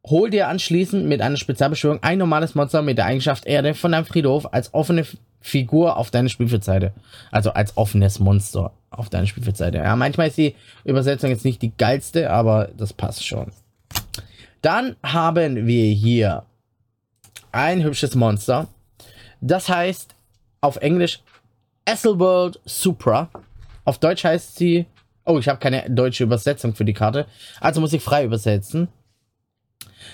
Hol 0.06 0.30
dir 0.30 0.48
anschließend 0.48 1.06
mit 1.06 1.22
einer 1.22 1.38
Spezialbeschwörung 1.38 2.02
ein 2.04 2.18
normales 2.18 2.56
Monster 2.56 2.82
mit 2.82 2.98
der 2.98 3.06
Eigenschaft 3.06 3.46
Erde 3.46 3.74
von 3.74 3.92
deinem 3.92 4.06
Friedhof 4.06 4.54
als 4.54 4.74
offene 4.74 5.06
Figur 5.42 5.98
auf 5.98 6.12
deine 6.12 6.30
Spielfeldseite. 6.30 6.94
Also 7.32 7.52
als 7.52 7.76
offenes 7.78 8.20
Monster 8.20 8.72
auf 8.92 9.10
deine 9.10 9.28
Spielfeldseite. 9.28 9.80
Ja, 9.80 9.96
manchmal 9.96 10.28
ist 10.28 10.38
die 10.38 10.56
Übersetzung 10.84 11.30
jetzt 11.30 11.46
nicht 11.46 11.62
die 11.62 11.76
geilste, 11.76 12.30
aber 12.30 12.70
das 12.78 12.94
passt 12.94 13.26
schon. 13.26 13.52
Dann 14.62 14.96
haben 15.04 15.68
wir 15.68 15.86
hier 15.94 16.44
ein 17.52 17.84
hübsches 17.84 18.16
Monster. 18.16 18.68
Das 19.42 19.70
heißt 19.70 20.16
auf 20.62 20.78
Englisch 20.78 21.22
Esselworld 21.86 22.60
Supra. 22.66 23.30
Auf 23.86 23.98
Deutsch 23.98 24.24
heißt 24.24 24.56
sie. 24.58 24.86
Oh, 25.30 25.38
ich 25.38 25.48
habe 25.48 25.60
keine 25.60 25.88
deutsche 25.92 26.24
Übersetzung 26.24 26.74
für 26.74 26.86
die 26.86 26.94
Karte. 26.94 27.28
Also 27.62 27.82
muss 27.82 27.94
ich 27.94 28.02
frei 28.02 28.26
übersetzen. 28.26 28.88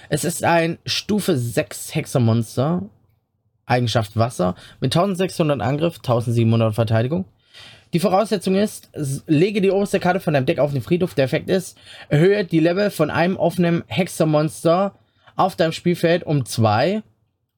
Es 0.10 0.26
ist 0.26 0.44
ein 0.44 0.78
Stufe 0.86 1.38
6 1.38 1.96
Hexermonster. 1.96 2.82
Eigenschaft 3.66 4.18
Wasser. 4.18 4.56
Mit 4.82 4.94
1600 4.94 5.62
Angriff, 5.62 6.00
1700 6.00 6.76
Verteidigung. 6.76 7.24
Die 7.94 8.02
Voraussetzung 8.02 8.56
ist, 8.56 8.90
lege 9.26 9.62
die 9.62 9.72
oberste 9.72 10.02
Karte 10.02 10.20
von 10.20 10.34
deinem 10.34 10.48
Deck 10.48 10.60
auf 10.60 10.74
den 10.74 10.82
Friedhof. 10.82 11.14
Der 11.14 11.24
Effekt 11.24 11.50
ist, 11.50 11.78
erhöhe 12.10 12.44
die 12.44 12.60
Level 12.60 12.92
von 12.92 13.10
einem 13.10 13.38
offenen 13.38 13.86
Hexermonster 13.88 14.96
auf 15.38 15.56
deinem 15.56 15.72
Spielfeld 15.72 16.26
um 16.26 16.46
2 16.46 17.04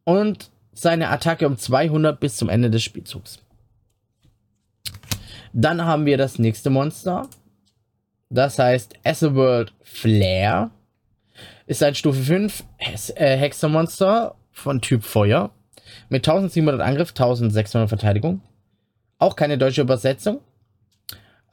und 0.03 0.51
seine 0.73 1.09
Attacke 1.09 1.47
um 1.47 1.57
200 1.57 2.19
bis 2.19 2.37
zum 2.37 2.49
Ende 2.49 2.69
des 2.69 2.83
Spielzugs. 2.83 3.39
Dann 5.53 5.83
haben 5.85 6.05
wir 6.05 6.19
das 6.19 6.37
nächste 6.37 6.69
Monster. 6.69 7.27
Das 8.29 8.59
heißt 8.59 8.95
World 9.03 9.73
Flare. 9.83 10.71
Ist 11.65 11.83
ein 11.83 11.95
Stufe 11.95 12.21
5 12.21 12.63
äh, 13.15 13.37
Hexermonster 13.37 14.35
von 14.51 14.81
Typ 14.81 15.03
Feuer. 15.03 15.51
Mit 16.09 16.27
1700 16.27 16.81
Angriff, 16.81 17.09
1600 17.09 17.89
Verteidigung. 17.89 18.41
Auch 19.19 19.35
keine 19.35 19.57
deutsche 19.57 19.81
Übersetzung. 19.81 20.41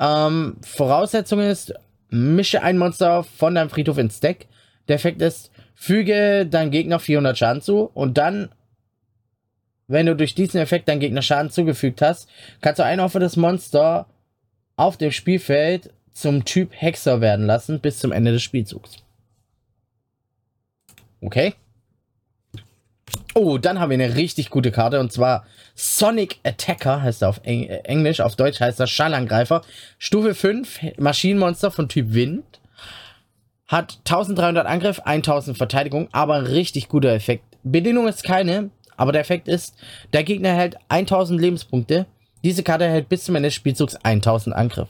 Ähm, 0.00 0.56
Voraussetzung 0.62 1.40
ist, 1.40 1.74
mische 2.10 2.62
ein 2.62 2.78
Monster 2.78 3.24
von 3.24 3.54
deinem 3.54 3.70
Friedhof 3.70 3.98
ins 3.98 4.20
Deck. 4.20 4.48
Der 4.88 4.96
Effekt 4.96 5.22
ist, 5.22 5.50
füge 5.74 6.46
deinem 6.46 6.70
Gegner 6.70 6.98
400 6.98 7.38
Schaden 7.38 7.62
zu 7.62 7.90
und 7.94 8.18
dann, 8.18 8.50
wenn 9.86 10.06
du 10.06 10.16
durch 10.16 10.34
diesen 10.34 10.60
Effekt 10.60 10.88
deinem 10.88 11.00
Gegner 11.00 11.22
Schaden 11.22 11.50
zugefügt 11.50 12.02
hast, 12.02 12.28
kannst 12.60 12.78
du 12.78 12.84
ein 12.84 13.00
offenes 13.00 13.36
Monster 13.36 14.06
auf 14.76 14.96
dem 14.96 15.10
Spielfeld 15.10 15.90
zum 16.14 16.44
Typ 16.44 16.70
Hexer 16.72 17.20
werden 17.20 17.46
lassen 17.46 17.80
bis 17.80 17.98
zum 17.98 18.12
Ende 18.12 18.32
des 18.32 18.42
Spielzugs. 18.42 18.96
Okay. 21.20 21.54
Oh, 23.34 23.58
dann 23.58 23.80
haben 23.80 23.90
wir 23.90 23.94
eine 23.94 24.14
richtig 24.14 24.48
gute 24.48 24.70
Karte 24.70 25.00
und 25.00 25.12
zwar 25.12 25.44
Sonic 25.74 26.38
Attacker 26.44 27.02
heißt 27.02 27.22
er 27.22 27.28
auf 27.28 27.40
Eng 27.42 27.64
Englisch, 27.64 28.20
auf 28.20 28.36
Deutsch 28.36 28.60
heißt 28.60 28.78
er 28.78 28.86
Schallangreifer. 28.86 29.62
Stufe 29.98 30.34
5, 30.34 30.98
Maschinenmonster 30.98 31.70
von 31.70 31.88
Typ 31.88 32.14
Wind. 32.14 32.44
Hat 33.66 33.98
1300 34.04 34.66
Angriff, 34.66 35.00
1000 35.00 35.56
Verteidigung, 35.56 36.08
aber 36.12 36.48
richtig 36.48 36.88
guter 36.88 37.12
Effekt. 37.12 37.44
Bedingung 37.64 38.06
ist 38.06 38.22
keine, 38.22 38.70
aber 38.96 39.10
der 39.10 39.22
Effekt 39.22 39.48
ist, 39.48 39.74
der 40.12 40.22
Gegner 40.22 40.50
erhält 40.50 40.76
1000 40.88 41.40
Lebenspunkte. 41.40 42.06
Diese 42.44 42.62
Karte 42.62 42.84
erhält 42.84 43.08
bis 43.08 43.24
zum 43.24 43.34
Ende 43.34 43.48
des 43.48 43.54
Spielzugs 43.54 43.96
1000 43.96 44.54
Angriff. 44.54 44.88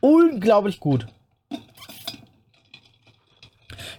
Unglaublich 0.00 0.80
gut. 0.80 1.06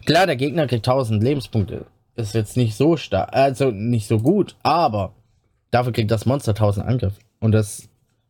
Klar, 0.06 0.25
der 0.25 0.36
Gegner 0.38 0.68
kriegt 0.68 0.88
1000 0.88 1.22
Lebenspunkte. 1.22 1.86
Ist 2.16 2.34
jetzt 2.34 2.58
nicht 2.58 2.75
so 2.75 2.98
stark, 2.98 3.36
also 3.36 3.72
nicht 3.72 4.08
so 4.08 4.20
gut, 4.20 4.56
aber 4.63 5.13
dafür 5.70 5.92
kriegt 5.92 6.10
das 6.10 6.25
Monster 6.25 6.51
1000 6.51 6.88
Angriff. 6.88 7.13
Und 7.39 7.51
das 7.51 7.89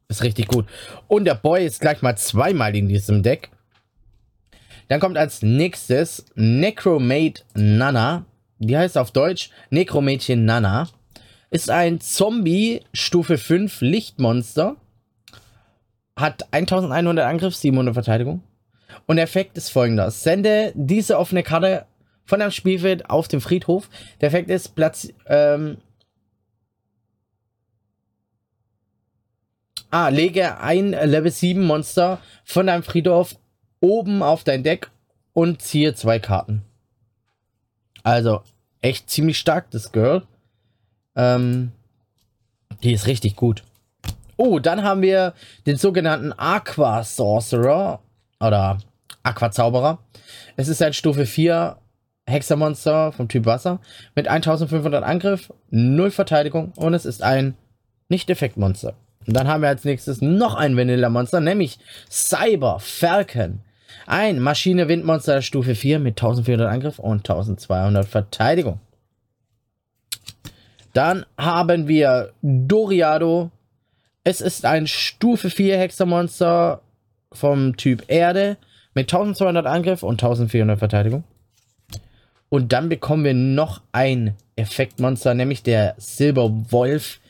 ist 0.09 0.23
richtig 0.23 0.47
gut. 0.47 0.65
Und 1.07 1.25
der 1.25 1.35
Boy 1.35 1.65
ist 1.65 1.79
gleich 1.79 2.01
mal 2.01 2.17
zweimal 2.17 2.75
in 2.75 2.89
diesem 2.89 3.23
Deck. 3.23 3.51
Dann 4.87 4.99
kommt 4.99 5.17
als 5.17 5.41
nächstes 5.41 6.25
Necromate 6.35 7.43
Nana. 7.53 8.25
Die 8.59 8.77
heißt 8.77 8.97
auf 8.97 9.11
Deutsch 9.11 9.51
Necromädchen 9.69 10.45
Nana. 10.45 10.89
Ist 11.49 11.69
ein 11.69 11.99
Zombie 11.99 12.81
Stufe 12.93 13.37
5 13.37 13.81
Lichtmonster. 13.81 14.77
Hat 16.17 16.51
1100 16.51 17.25
Angriff, 17.25 17.55
700 17.55 17.93
Verteidigung. 17.93 18.41
Und 19.05 19.17
der 19.17 19.23
Effekt 19.23 19.55
ist 19.55 19.69
folgender. 19.69 20.09
Sende 20.11 20.73
diese 20.75 21.19
offene 21.19 21.43
Karte 21.43 21.85
von 22.25 22.41
einem 22.41 22.51
Spielfeld 22.51 23.09
auf 23.09 23.27
dem 23.27 23.39
Friedhof. 23.39 23.87
Der 24.19 24.27
Effekt 24.27 24.49
ist 24.49 24.75
Platz. 24.75 25.09
Ähm, 25.27 25.77
ah, 29.91 30.09
lege 30.09 30.59
ein 30.59 30.89
Level 30.89 31.31
7 31.31 31.63
Monster 31.63 32.19
von 32.43 32.67
deinem 32.67 32.83
Friedhof 32.83 33.35
oben 33.79 34.23
auf 34.23 34.43
dein 34.43 34.63
Deck 34.63 34.89
und 35.33 35.61
ziehe 35.61 35.93
zwei 35.93 36.17
Karten. 36.17 36.63
Also 38.01 38.41
echt 38.81 39.09
ziemlich 39.09 39.37
stark, 39.37 39.69
das 39.69 39.91
Girl. 39.91 40.23
Ähm, 41.15 41.71
die 42.81 42.93
ist 42.93 43.05
richtig 43.05 43.35
gut. 43.35 43.63
Oh, 44.37 44.59
dann 44.59 44.83
haben 44.83 45.01
wir 45.01 45.33
den 45.65 45.77
sogenannten 45.77 46.31
Aqua 46.31 47.03
Sorcerer 47.03 47.99
oder 48.39 48.77
Aqua 49.23 49.51
Zauberer. 49.51 49.99
Es 50.55 50.67
ist 50.67 50.81
ein 50.81 50.93
Stufe 50.93 51.25
4 51.25 51.77
Hexermonster 52.27 53.11
vom 53.13 53.27
Typ 53.27 53.45
Wasser 53.45 53.79
mit 54.15 54.27
1500 54.27 55.03
Angriff, 55.03 55.51
0 55.71 56.11
Verteidigung 56.11 56.71
und 56.75 56.93
es 56.93 57.05
ist 57.05 57.23
ein 57.23 57.55
Nicht-Effekt-Monster. 58.09 58.93
Und 59.25 59.35
dann 59.35 59.47
haben 59.47 59.61
wir 59.61 59.69
als 59.69 59.83
nächstes 59.83 60.21
noch 60.21 60.55
ein 60.55 60.77
Vanilla-Monster, 60.77 61.39
nämlich 61.39 61.79
Cyber 62.09 62.79
Falcon. 62.79 63.59
Ein 64.05 64.39
Maschine-Windmonster 64.39 65.41
Stufe 65.41 65.75
4 65.75 65.99
mit 65.99 66.21
1400 66.21 66.71
Angriff 66.71 66.99
und 66.99 67.29
1200 67.29 68.05
Verteidigung. 68.05 68.79
Dann 70.93 71.25
haben 71.37 71.87
wir 71.87 72.31
Doriado. 72.41 73.51
Es 74.29 74.41
ist 74.41 74.65
ein 74.65 74.87
Stufe 74.87 75.49
4 75.49 75.77
Hexermonster 75.77 76.81
vom 77.31 77.77
Typ 77.77 78.03
Erde 78.09 78.57
mit 78.93 79.05
1200 79.05 79.65
Angriff 79.65 80.03
und 80.03 80.21
1400 80.21 80.77
Verteidigung. 80.77 81.23
Und 82.49 82.73
dann 82.73 82.89
bekommen 82.89 83.23
wir 83.23 83.33
noch 83.33 83.79
ein 83.93 84.35
Effektmonster, 84.57 85.33
nämlich 85.33 85.63
der 85.63 85.95
Silberwolf. 85.97 87.21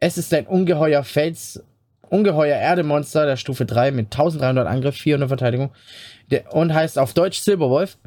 Es 0.00 0.16
ist 0.16 0.32
ein 0.32 0.46
ungeheuer 0.46 1.04
Fels, 1.04 1.62
ungeheuer 2.08 2.56
Erdemonster 2.56 3.26
der 3.26 3.36
Stufe 3.36 3.66
3 3.66 3.90
mit 3.90 4.06
1300 4.06 4.66
Angriff, 4.66 4.96
400 4.96 5.28
Verteidigung 5.28 5.70
und 6.52 6.72
heißt 6.72 6.98
auf 6.98 7.12
Deutsch 7.12 7.40
Silberwolf. 7.40 7.98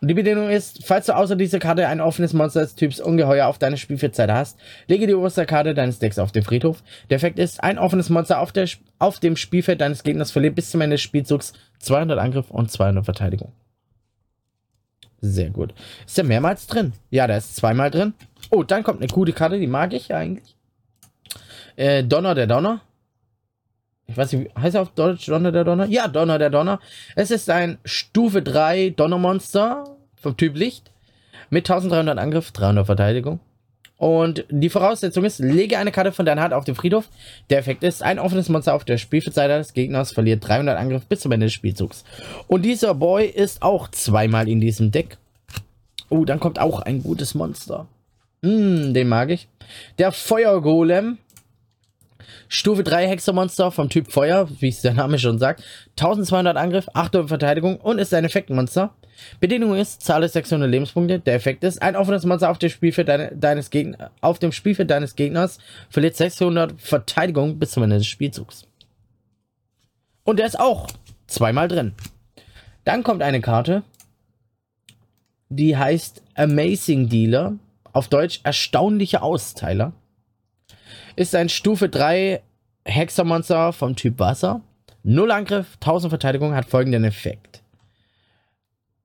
Und 0.00 0.08
die 0.08 0.14
Bedingung 0.14 0.48
ist, 0.48 0.84
falls 0.86 1.06
du 1.06 1.16
außer 1.16 1.34
dieser 1.34 1.58
Karte 1.58 1.88
ein 1.88 2.00
offenes 2.00 2.32
Monster 2.32 2.60
des 2.60 2.76
Typs 2.76 3.00
Ungeheuer 3.00 3.46
auf 3.46 3.58
deine 3.58 3.76
Spielfeldzeit 3.76 4.30
hast, 4.30 4.58
lege 4.86 5.06
die 5.06 5.14
oberste 5.14 5.44
Karte 5.44 5.74
deines 5.74 5.98
Decks 5.98 6.18
auf 6.18 6.30
den 6.30 6.44
Friedhof. 6.44 6.82
Der 7.10 7.16
Effekt 7.16 7.38
ist, 7.38 7.62
ein 7.62 7.78
offenes 7.78 8.08
Monster 8.08 8.40
auf, 8.40 8.52
der, 8.52 8.68
auf 8.98 9.18
dem 9.18 9.36
Spielfeld 9.36 9.80
deines 9.80 10.04
Gegners 10.04 10.30
verliert 10.30 10.54
bis 10.54 10.70
zum 10.70 10.80
Ende 10.80 10.94
des 10.94 11.02
Spielzugs 11.02 11.52
200 11.80 12.18
Angriff 12.18 12.50
und 12.50 12.70
200 12.70 13.04
Verteidigung. 13.04 13.52
Sehr 15.20 15.50
gut. 15.50 15.74
Ist 16.06 16.16
der 16.16 16.24
mehrmals 16.24 16.68
drin? 16.68 16.92
Ja, 17.10 17.26
der 17.26 17.38
ist 17.38 17.56
zweimal 17.56 17.90
drin. 17.90 18.14
Oh, 18.50 18.62
dann 18.62 18.84
kommt 18.84 19.00
eine 19.00 19.08
gute 19.08 19.32
Karte, 19.32 19.58
die 19.58 19.66
mag 19.66 19.92
ich 19.92 20.14
eigentlich. 20.14 20.56
Äh, 21.74 22.04
Donner 22.04 22.36
der 22.36 22.46
Donner. 22.46 22.82
Ich 24.08 24.16
weiß 24.16 24.32
nicht, 24.32 24.50
heißt 24.56 24.74
er 24.74 24.82
auf 24.82 24.90
Deutsch 24.94 25.26
Donner 25.26 25.52
der 25.52 25.64
Donner? 25.64 25.86
Ja, 25.86 26.08
Donner 26.08 26.38
der 26.38 26.48
Donner. 26.48 26.80
Es 27.14 27.30
ist 27.30 27.50
ein 27.50 27.78
Stufe 27.84 28.40
3 28.40 28.90
Donnermonster 28.90 29.84
vom 30.16 30.36
Typ 30.36 30.56
Licht 30.56 30.90
mit 31.50 31.68
1300 31.68 32.18
Angriff, 32.18 32.50
300 32.52 32.86
Verteidigung. 32.86 33.40
Und 33.98 34.44
die 34.48 34.70
Voraussetzung 34.70 35.24
ist, 35.24 35.40
lege 35.40 35.76
eine 35.76 35.92
Karte 35.92 36.12
von 36.12 36.24
deiner 36.24 36.40
Hand 36.40 36.54
auf 36.54 36.64
den 36.64 36.76
Friedhof. 36.76 37.10
Der 37.50 37.58
Effekt 37.58 37.82
ist, 37.82 38.02
ein 38.02 38.18
offenes 38.18 38.48
Monster 38.48 38.74
auf 38.74 38.84
der 38.84 38.96
Spielfeldseite 38.96 39.58
des 39.58 39.74
Gegners 39.74 40.12
verliert 40.12 40.46
300 40.46 40.78
Angriff 40.78 41.04
bis 41.04 41.20
zum 41.20 41.32
Ende 41.32 41.46
des 41.46 41.52
Spielzugs. 41.52 42.04
Und 42.46 42.62
dieser 42.62 42.94
Boy 42.94 43.26
ist 43.26 43.60
auch 43.60 43.88
zweimal 43.88 44.48
in 44.48 44.60
diesem 44.60 44.90
Deck. 44.90 45.18
Oh, 46.08 46.24
dann 46.24 46.40
kommt 46.40 46.60
auch 46.60 46.80
ein 46.80 47.02
gutes 47.02 47.34
Monster. 47.34 47.88
Hm, 48.42 48.94
den 48.94 49.08
mag 49.08 49.30
ich. 49.30 49.48
Der 49.98 50.12
Feuergolem. 50.12 51.18
Stufe 52.48 52.82
3 52.82 53.06
Hexermonster 53.08 53.70
vom 53.70 53.90
Typ 53.90 54.10
Feuer, 54.10 54.48
wie 54.60 54.68
es 54.68 54.80
der 54.80 54.94
Name 54.94 55.18
schon 55.18 55.38
sagt. 55.38 55.62
1200 55.90 56.56
Angriff, 56.56 56.88
800 56.94 57.28
Verteidigung 57.28 57.76
und 57.76 57.98
ist 57.98 58.14
ein 58.14 58.24
Effektmonster. 58.24 58.94
Bedingung 59.40 59.74
ist, 59.74 60.02
zahle 60.02 60.28
600 60.28 60.70
Lebenspunkte. 60.70 61.18
Der 61.18 61.34
Effekt 61.34 61.62
ist, 61.64 61.82
ein 61.82 61.96
offenes 61.96 62.24
Monster 62.24 62.50
auf 62.50 62.58
dem 62.58 62.70
Spielfeld 62.70 63.08
deine, 63.08 63.32
deines, 63.36 63.70
Gegner, 63.70 64.10
auf 64.20 64.38
dem 64.38 64.52
Spielfeld 64.52 64.90
deines 64.90 65.14
Gegners 65.14 65.58
verliert 65.90 66.16
600 66.16 66.80
Verteidigung 66.80 67.58
bis 67.58 67.72
zum 67.72 67.82
Ende 67.82 67.98
des 67.98 68.06
Spielzugs. 68.06 68.66
Und 70.24 70.38
der 70.38 70.46
ist 70.46 70.58
auch 70.58 70.88
zweimal 71.26 71.68
drin. 71.68 71.94
Dann 72.84 73.02
kommt 73.02 73.22
eine 73.22 73.40
Karte, 73.40 73.82
die 75.48 75.76
heißt 75.76 76.22
Amazing 76.34 77.08
Dealer. 77.08 77.54
Auf 77.92 78.08
Deutsch 78.08 78.40
erstaunliche 78.44 79.22
Austeiler. 79.22 79.92
Ist 81.18 81.34
ein 81.34 81.48
Stufe 81.48 81.88
3 81.88 82.42
Hexermonster 82.84 83.72
vom 83.72 83.96
Typ 83.96 84.20
Wasser. 84.20 84.60
Null 85.02 85.32
Angriff, 85.32 85.74
1000 85.80 86.12
Verteidigung, 86.12 86.54
hat 86.54 86.66
folgenden 86.66 87.02
Effekt. 87.02 87.64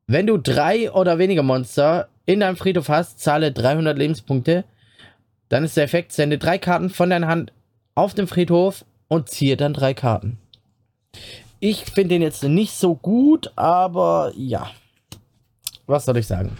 Wenn 0.05 0.27
du 0.27 0.38
drei 0.38 0.91
oder 0.91 1.17
weniger 1.17 1.41
Monster 1.41 2.10
in 2.27 2.41
deinem 2.41 2.55
Friedhof 2.55 2.88
hast, 2.89 3.20
zahle 3.20 3.51
300 3.51 3.98
Lebenspunkte. 3.98 4.63
Dann 5.50 5.63
ist 5.63 5.75
der 5.75 5.86
Effekt, 5.86 6.12
sende 6.12 6.38
drei 6.38 6.60
Karten 6.60 6.91
von 6.91 7.10
deiner 7.10 7.25
Hand 7.25 7.51
auf 7.96 8.13
den 8.13 8.27
Friedhof 8.27 8.86
und 9.08 9.29
ziehe 9.29 9.58
dann 9.58 9.74
drei 9.74 9.96
Karten. 9.96 10.38
Ich 11.60 11.86
finde 11.86 12.10
den 12.10 12.22
jetzt 12.22 12.43
nicht 12.43 12.74
so 12.74 12.93
gut, 12.93 13.51
aber 13.55 14.32
ja. 14.38 14.70
Was 15.88 16.05
soll 16.05 16.17
ich 16.17 16.27
sagen? 16.27 16.60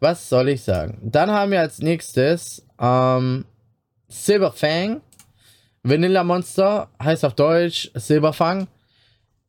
Was 0.00 0.28
soll 0.28 0.48
ich 0.48 0.64
sagen? 0.64 0.98
Dann 1.00 1.30
haben 1.30 1.52
wir 1.52 1.60
als 1.60 1.78
nächstes 1.78 2.66
ähm, 2.80 3.44
Silberfang. 4.12 5.00
Vanilla 5.82 6.22
Monster 6.22 6.88
heißt 7.02 7.24
auf 7.24 7.34
Deutsch 7.34 7.90
Silberfang. 7.94 8.68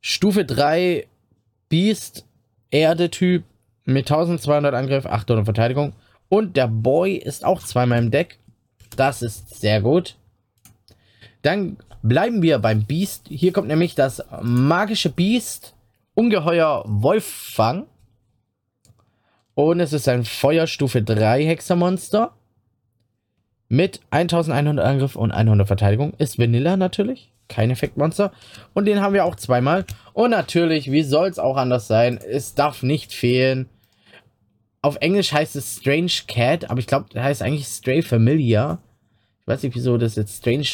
Stufe 0.00 0.44
3 0.44 1.06
Beast 1.68 2.24
Erde-Typ 2.70 3.44
mit 3.84 4.10
1200 4.10 4.74
Angriff, 4.74 5.06
800 5.06 5.44
Verteidigung. 5.44 5.92
Und 6.28 6.56
der 6.56 6.66
Boy 6.66 7.14
ist 7.14 7.44
auch 7.44 7.62
zweimal 7.62 7.98
im 7.98 8.10
Deck. 8.10 8.38
Das 8.96 9.22
ist 9.22 9.60
sehr 9.60 9.80
gut. 9.80 10.16
Dann 11.42 11.76
bleiben 12.02 12.42
wir 12.42 12.58
beim 12.58 12.84
Beast. 12.84 13.26
Hier 13.28 13.52
kommt 13.52 13.68
nämlich 13.68 13.94
das 13.94 14.24
magische 14.42 15.10
Beast. 15.10 15.74
Ungeheuer 16.14 16.84
Wolffang. 16.86 17.86
Und 19.54 19.80
es 19.80 19.92
ist 19.92 20.08
ein 20.08 20.24
Feuerstufe 20.24 21.02
3 21.02 21.44
Hexermonster. 21.44 22.34
Mit 23.74 24.02
1100 24.10 24.86
Angriff 24.86 25.16
und 25.16 25.32
100 25.32 25.66
Verteidigung. 25.66 26.14
Ist 26.18 26.38
Vanilla 26.38 26.76
natürlich. 26.76 27.32
Kein 27.48 27.72
Effektmonster. 27.72 28.30
Und 28.72 28.84
den 28.84 29.00
haben 29.00 29.14
wir 29.14 29.24
auch 29.24 29.34
zweimal. 29.34 29.84
Und 30.12 30.30
natürlich, 30.30 30.92
wie 30.92 31.02
soll 31.02 31.26
es 31.26 31.40
auch 31.40 31.56
anders 31.56 31.88
sein? 31.88 32.20
Es 32.24 32.54
darf 32.54 32.84
nicht 32.84 33.12
fehlen. 33.12 33.68
Auf 34.80 34.98
Englisch 35.00 35.32
heißt 35.32 35.56
es 35.56 35.78
Strange 35.78 36.12
Cat, 36.28 36.70
aber 36.70 36.78
ich 36.78 36.86
glaube, 36.86 37.06
das 37.12 37.24
heißt 37.24 37.42
eigentlich 37.42 37.66
Stray 37.66 38.02
Familiar. 38.02 38.78
Ich 39.40 39.48
weiß 39.48 39.64
nicht, 39.64 39.74
wieso 39.74 39.98
das 39.98 40.14
jetzt 40.14 40.36
Strange 40.36 40.68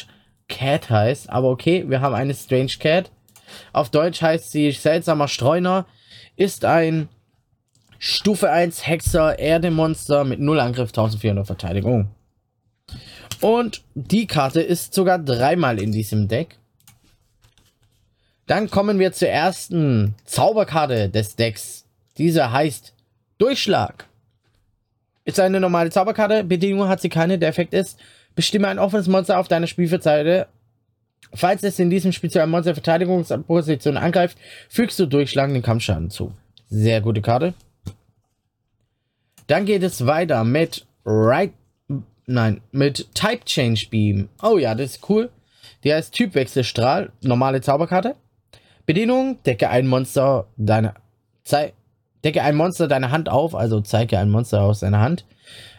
Cat 0.51 0.91
heißt, 0.91 1.31
aber 1.31 1.49
okay, 1.49 1.87
wir 1.89 2.03
haben 2.03 2.15
eine 2.15 2.35
Strange 2.35 2.73
Cat. 2.79 3.11
Auf 3.73 3.89
Deutsch 3.89 4.21
heißt 4.21 4.53
sie 4.53 4.73
Seltsamer 4.73 5.29
Streuner. 5.29 5.87
Ist 6.37 6.67
ein 6.67 7.09
Stufe 7.99 8.51
1 8.51 8.87
Hexer 8.87 9.39
Erdemonster 9.39 10.25
mit 10.25 10.39
0 10.39 10.61
Angriff, 10.61 10.91
1400 10.91 11.47
Verteidigung. 11.47 12.11
Und 13.41 13.83
die 13.95 14.27
Karte 14.27 14.61
ist 14.61 14.95
sogar 14.95 15.19
dreimal 15.19 15.81
in 15.81 15.93
diesem 15.93 16.29
Deck. 16.29 16.59
Dann 18.47 18.69
kommen 18.69 18.99
wir 18.99 19.13
zur 19.13 19.29
ersten 19.29 20.15
Zauberkarte 20.25 21.09
des 21.09 21.37
Decks. 21.37 21.85
Diese 22.19 22.53
heißt 22.53 22.93
Durchschlag. 23.39 24.07
Ist 25.25 25.39
eine 25.39 25.61
normale 25.61 25.91
Zauberkarte. 25.91 26.45
Bedingung 26.45 26.89
hat 26.89 27.01
sie 27.01 27.09
keine. 27.09 27.39
Der 27.39 27.49
Effekt 27.49 27.73
ist, 27.73 27.99
bestimme 28.35 28.69
ein 28.69 28.79
offenes 28.79 29.07
Monster 29.07 29.39
auf 29.39 29.49
deiner 29.49 29.67
Spielfeldseite. 29.67 30.49
Falls 31.33 31.63
es 31.63 31.79
in 31.79 31.91
diesem 31.91 32.13
einem 32.35 32.51
Monster 32.51 32.75
Verteidigungsposition 32.75 33.97
angreift, 33.97 34.37
fügst 34.69 34.99
du 34.99 35.07
durchschlagenden 35.07 35.63
Kampfschaden 35.63 36.11
zu. 36.11 36.33
Sehr 36.69 37.01
gute 37.01 37.23
Karte. 37.23 37.55
Dann 39.47 39.65
geht 39.65 39.83
es 39.83 40.07
weiter 40.07 40.45
mit 40.45 40.87
Right 41.05 41.53
Nein, 42.27 42.61
mit 42.73 43.15
Type 43.15 43.45
Change 43.45 43.87
Beam. 43.91 44.29
Oh 44.43 44.59
ja, 44.59 44.75
das 44.75 44.93
ist 44.93 45.11
cool. 45.11 45.31
Die 45.85 45.93
heißt 45.93 46.15
Typwechselstrahl, 46.15 47.13
normale 47.23 47.61
Zauberkarte. 47.61 48.17
Bedienung, 48.87 49.39
decke 49.45 49.71
ein 49.71 49.87
Monster 49.87 50.47
deine 50.57 50.95
Zei 51.45 51.73
decke 52.25 52.43
ein 52.43 52.55
Monster 52.55 52.87
deine 52.87 53.11
Hand 53.11 53.29
auf, 53.29 53.55
also 53.55 53.81
zeige 53.81 54.19
ein 54.19 54.31
Monster 54.31 54.63
aus 54.63 54.81
deiner 54.81 55.01
Hand. 55.01 55.25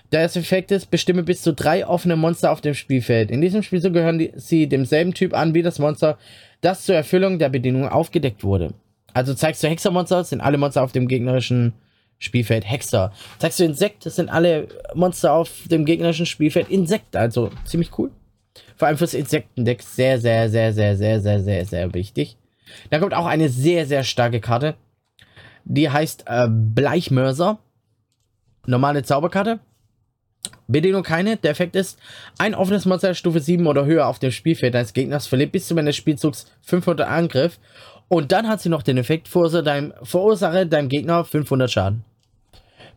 Das 0.10 0.36
Effekt 0.36 0.71
ist, 0.71 0.91
bestimme 0.91 1.23
bis 1.23 1.41
zu 1.41 1.54
drei 1.54 1.88
offene 1.88 2.17
Monster 2.17 2.51
auf 2.51 2.60
dem 2.60 2.73
Spielfeld. 2.73 3.32
In 3.32 3.39
diesem 3.41 3.63
Spiel 3.63 3.82
so 3.82 3.91
gehören 3.91 4.19
die, 4.19 4.32
sie 4.36 4.67
demselben 4.67 5.13
Typ 5.13 5.34
an 5.34 5.54
wie 5.54 5.62
das 5.62 5.80
Monster, 5.80 6.17
das 6.60 6.84
zur 6.84 6.95
Erfüllung 6.95 7.39
der 7.39 7.49
Bedienung 7.49 7.88
aufgedeckt 7.88 8.43
wurde. 8.43 8.73
Also 9.13 9.34
zeigst 9.34 9.63
du 9.63 9.67
Hexermonster, 9.67 10.23
sind 10.23 10.41
alle 10.41 10.58
Monster 10.58 10.84
auf 10.84 10.91
dem 10.91 11.08
gegnerischen 11.08 11.73
Spielfeld 12.21 12.69
Hexer. 12.69 13.12
Zeigst 13.39 13.60
du 13.60 13.65
Insekt, 13.65 14.05
das 14.05 14.15
sind 14.15 14.29
alle 14.29 14.67
Monster 14.93 15.34
auf 15.34 15.49
dem 15.65 15.86
gegnerischen 15.86 16.27
Spielfeld 16.27 16.69
Insekt. 16.69 17.15
Also 17.15 17.49
ziemlich 17.65 17.97
cool. 17.97 18.12
Vor 18.77 18.88
allem 18.88 18.97
fürs 18.97 19.13
Insektendeck 19.13 19.81
sehr, 19.81 20.19
sehr, 20.19 20.49
sehr, 20.49 20.73
sehr, 20.73 20.95
sehr, 20.95 21.19
sehr, 21.19 21.41
sehr, 21.41 21.65
sehr 21.65 21.93
wichtig. 21.93 22.38
Dann 22.89 23.01
kommt 23.01 23.15
auch 23.15 23.25
eine 23.25 23.49
sehr, 23.49 23.86
sehr 23.86 24.03
starke 24.03 24.39
Karte. 24.39 24.75
Die 25.65 25.89
heißt 25.89 26.25
äh, 26.27 26.47
Bleichmörser. 26.49 27.60
Normale 28.67 29.03
Zauberkarte. 29.03 29.60
Bedienung 30.67 31.03
keine. 31.03 31.38
Der 31.38 31.51
Effekt 31.51 31.75
ist, 31.75 31.99
ein 32.38 32.53
offenes 32.55 32.86
Monster 32.86 33.15
Stufe 33.15 33.39
7 33.39 33.65
oder 33.65 33.86
höher 33.86 34.07
auf 34.07 34.19
dem 34.19 34.31
Spielfeld 34.31 34.75
deines 34.75 34.93
Gegners 34.93 35.27
verliert 35.27 35.51
bis 35.51 35.67
zum 35.67 35.79
Ende 35.79 35.89
des 35.89 35.97
Spielzugs 35.97 36.45
500 36.62 37.07
Angriff. 37.07 37.60
Und 38.07 38.31
dann 38.31 38.47
hat 38.47 38.62
sie 38.62 38.69
noch 38.69 38.84
den 38.84 38.97
Effekt, 38.97 39.27
verursache 39.27 39.63
deinem, 39.63 39.93
verursache 40.03 40.67
deinem 40.67 40.89
Gegner 40.89 41.23
500 41.23 41.71
Schaden. 41.71 42.03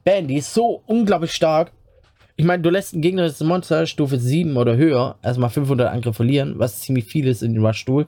Bam, 0.05 0.29
die 0.29 0.37
ist 0.37 0.53
so 0.53 0.83
unglaublich 0.87 1.33
stark. 1.33 1.73
Ich 2.37 2.45
meine, 2.45 2.63
du 2.63 2.71
lässt 2.71 2.95
ein 2.95 3.01
gegnerisches 3.01 3.41
Monster 3.41 3.87
Stufe 3.87 4.19
7 4.19 4.57
oder 4.57 4.77
höher 4.77 5.19
erstmal 5.23 5.51
500 5.51 5.91
Angriff 5.91 6.17
verlieren, 6.17 6.59
was 6.59 6.81
ziemlich 6.81 7.07
viel 7.07 7.27
ist 7.27 7.43
in 7.43 7.55
den 7.55 7.65
Rush-Stuhl. 7.65 8.07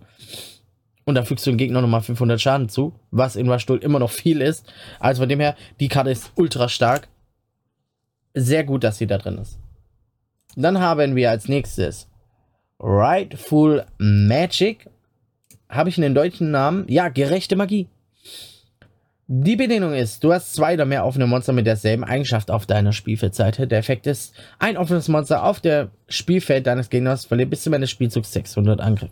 Und 1.05 1.15
dann 1.15 1.25
fügst 1.25 1.47
du 1.47 1.51
dem 1.51 1.57
Gegner 1.57 1.81
nochmal 1.81 2.03
500 2.03 2.41
Schaden 2.41 2.69
zu, 2.69 2.93
was 3.13 3.37
in 3.37 3.49
Rush-Stuhl 3.49 3.79
immer 3.79 4.01
noch 4.01 4.11
viel 4.11 4.41
ist. 4.41 4.73
Also 4.99 5.23
von 5.23 5.29
dem 5.29 5.41
her, 5.41 5.57
die 5.79 5.89
Karte 5.89 6.11
ist 6.11 6.33
ultra 6.35 6.69
stark. 6.69 7.09
Sehr 8.35 8.65
gut, 8.65 8.83
dass 8.85 8.99
sie 8.99 9.07
da 9.07 9.17
drin 9.17 9.39
ist. 9.39 9.59
Dann 10.57 10.81
haben 10.81 11.15
wir 11.15 11.31
als 11.31 11.49
nächstes 11.49 12.09
Rightful 12.81 13.87
Magic. 13.99 14.91
Habe 15.69 15.89
ich 15.89 15.97
einen 15.97 16.15
deutschen 16.15 16.51
Namen? 16.51 16.85
Ja, 16.89 17.09
gerechte 17.09 17.57
Magie. 17.57 17.89
Die 19.29 19.57
Bedingung 19.57 19.93
ist, 19.93 20.23
du 20.23 20.33
hast 20.33 20.55
zwei 20.55 20.75
oder 20.75 20.85
mehr 20.85 21.05
offene 21.05 21.27
Monster 21.27 21.53
mit 21.53 21.67
derselben 21.67 22.05
Eigenschaft 22.05 22.49
auf 22.49 22.65
deiner 22.65 22.93
Spielfeldseite. 22.93 23.67
Der 23.67 23.81
Effekt 23.81 24.07
ist, 24.07 24.33
ein 24.61 24.77
offenes 24.77 25.09
Monster 25.09 25.43
auf 25.43 25.59
der 25.59 25.91
Spielfeld 26.09 26.69
deines 26.69 26.91
Gegners 26.91 27.25
verliert 27.25 27.51
bis 27.51 27.63
zum 27.63 27.73
Ende 27.73 27.87
des 27.87 27.91
Spielzugs 27.91 28.33
600 28.33 28.81
Angriff. 28.81 29.11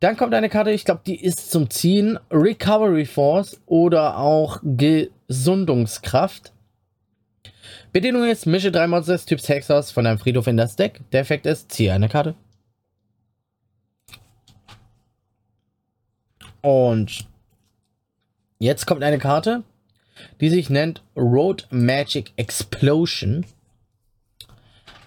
Dann 0.00 0.16
kommt 0.16 0.34
eine 0.34 0.48
Karte, 0.48 0.72
ich 0.72 0.84
glaube, 0.84 1.02
die 1.06 1.22
ist 1.22 1.52
zum 1.52 1.70
Ziehen. 1.70 2.18
Recovery 2.32 3.04
Force 3.04 3.60
oder 3.66 4.18
auch 4.18 4.60
Gesundungskraft. 4.64 6.52
Bedingung 7.92 8.24
ist, 8.24 8.46
mische 8.46 8.72
drei 8.72 8.88
Monster 8.88 9.12
des 9.12 9.24
Typs 9.24 9.48
Hexers 9.48 9.92
von 9.92 10.04
deinem 10.04 10.18
Friedhof 10.18 10.48
in 10.48 10.56
das 10.56 10.74
Deck. 10.74 11.00
Der 11.12 11.20
Effekt 11.20 11.46
ist, 11.46 11.70
ziehe 11.70 11.92
eine 11.92 12.08
Karte. 12.08 12.34
Und 16.60 17.28
Jetzt 18.58 18.86
kommt 18.86 19.02
eine 19.02 19.18
Karte, 19.18 19.64
die 20.40 20.48
sich 20.48 20.70
nennt 20.70 21.02
Road 21.14 21.66
Magic 21.70 22.32
Explosion. 22.36 23.44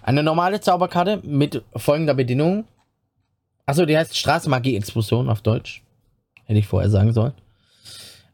Eine 0.02 0.22
normale 0.22 0.60
Zauberkarte 0.60 1.20
mit 1.24 1.62
folgender 1.74 2.14
Bedienung. 2.14 2.64
Achso, 3.66 3.86
die 3.86 3.98
heißt 3.98 4.16
Straßenmagie-Explosion 4.16 5.28
auf 5.28 5.42
Deutsch. 5.42 5.82
Hätte 6.44 6.60
ich 6.60 6.68
vorher 6.68 6.90
sagen 6.90 7.12
sollen. 7.12 7.32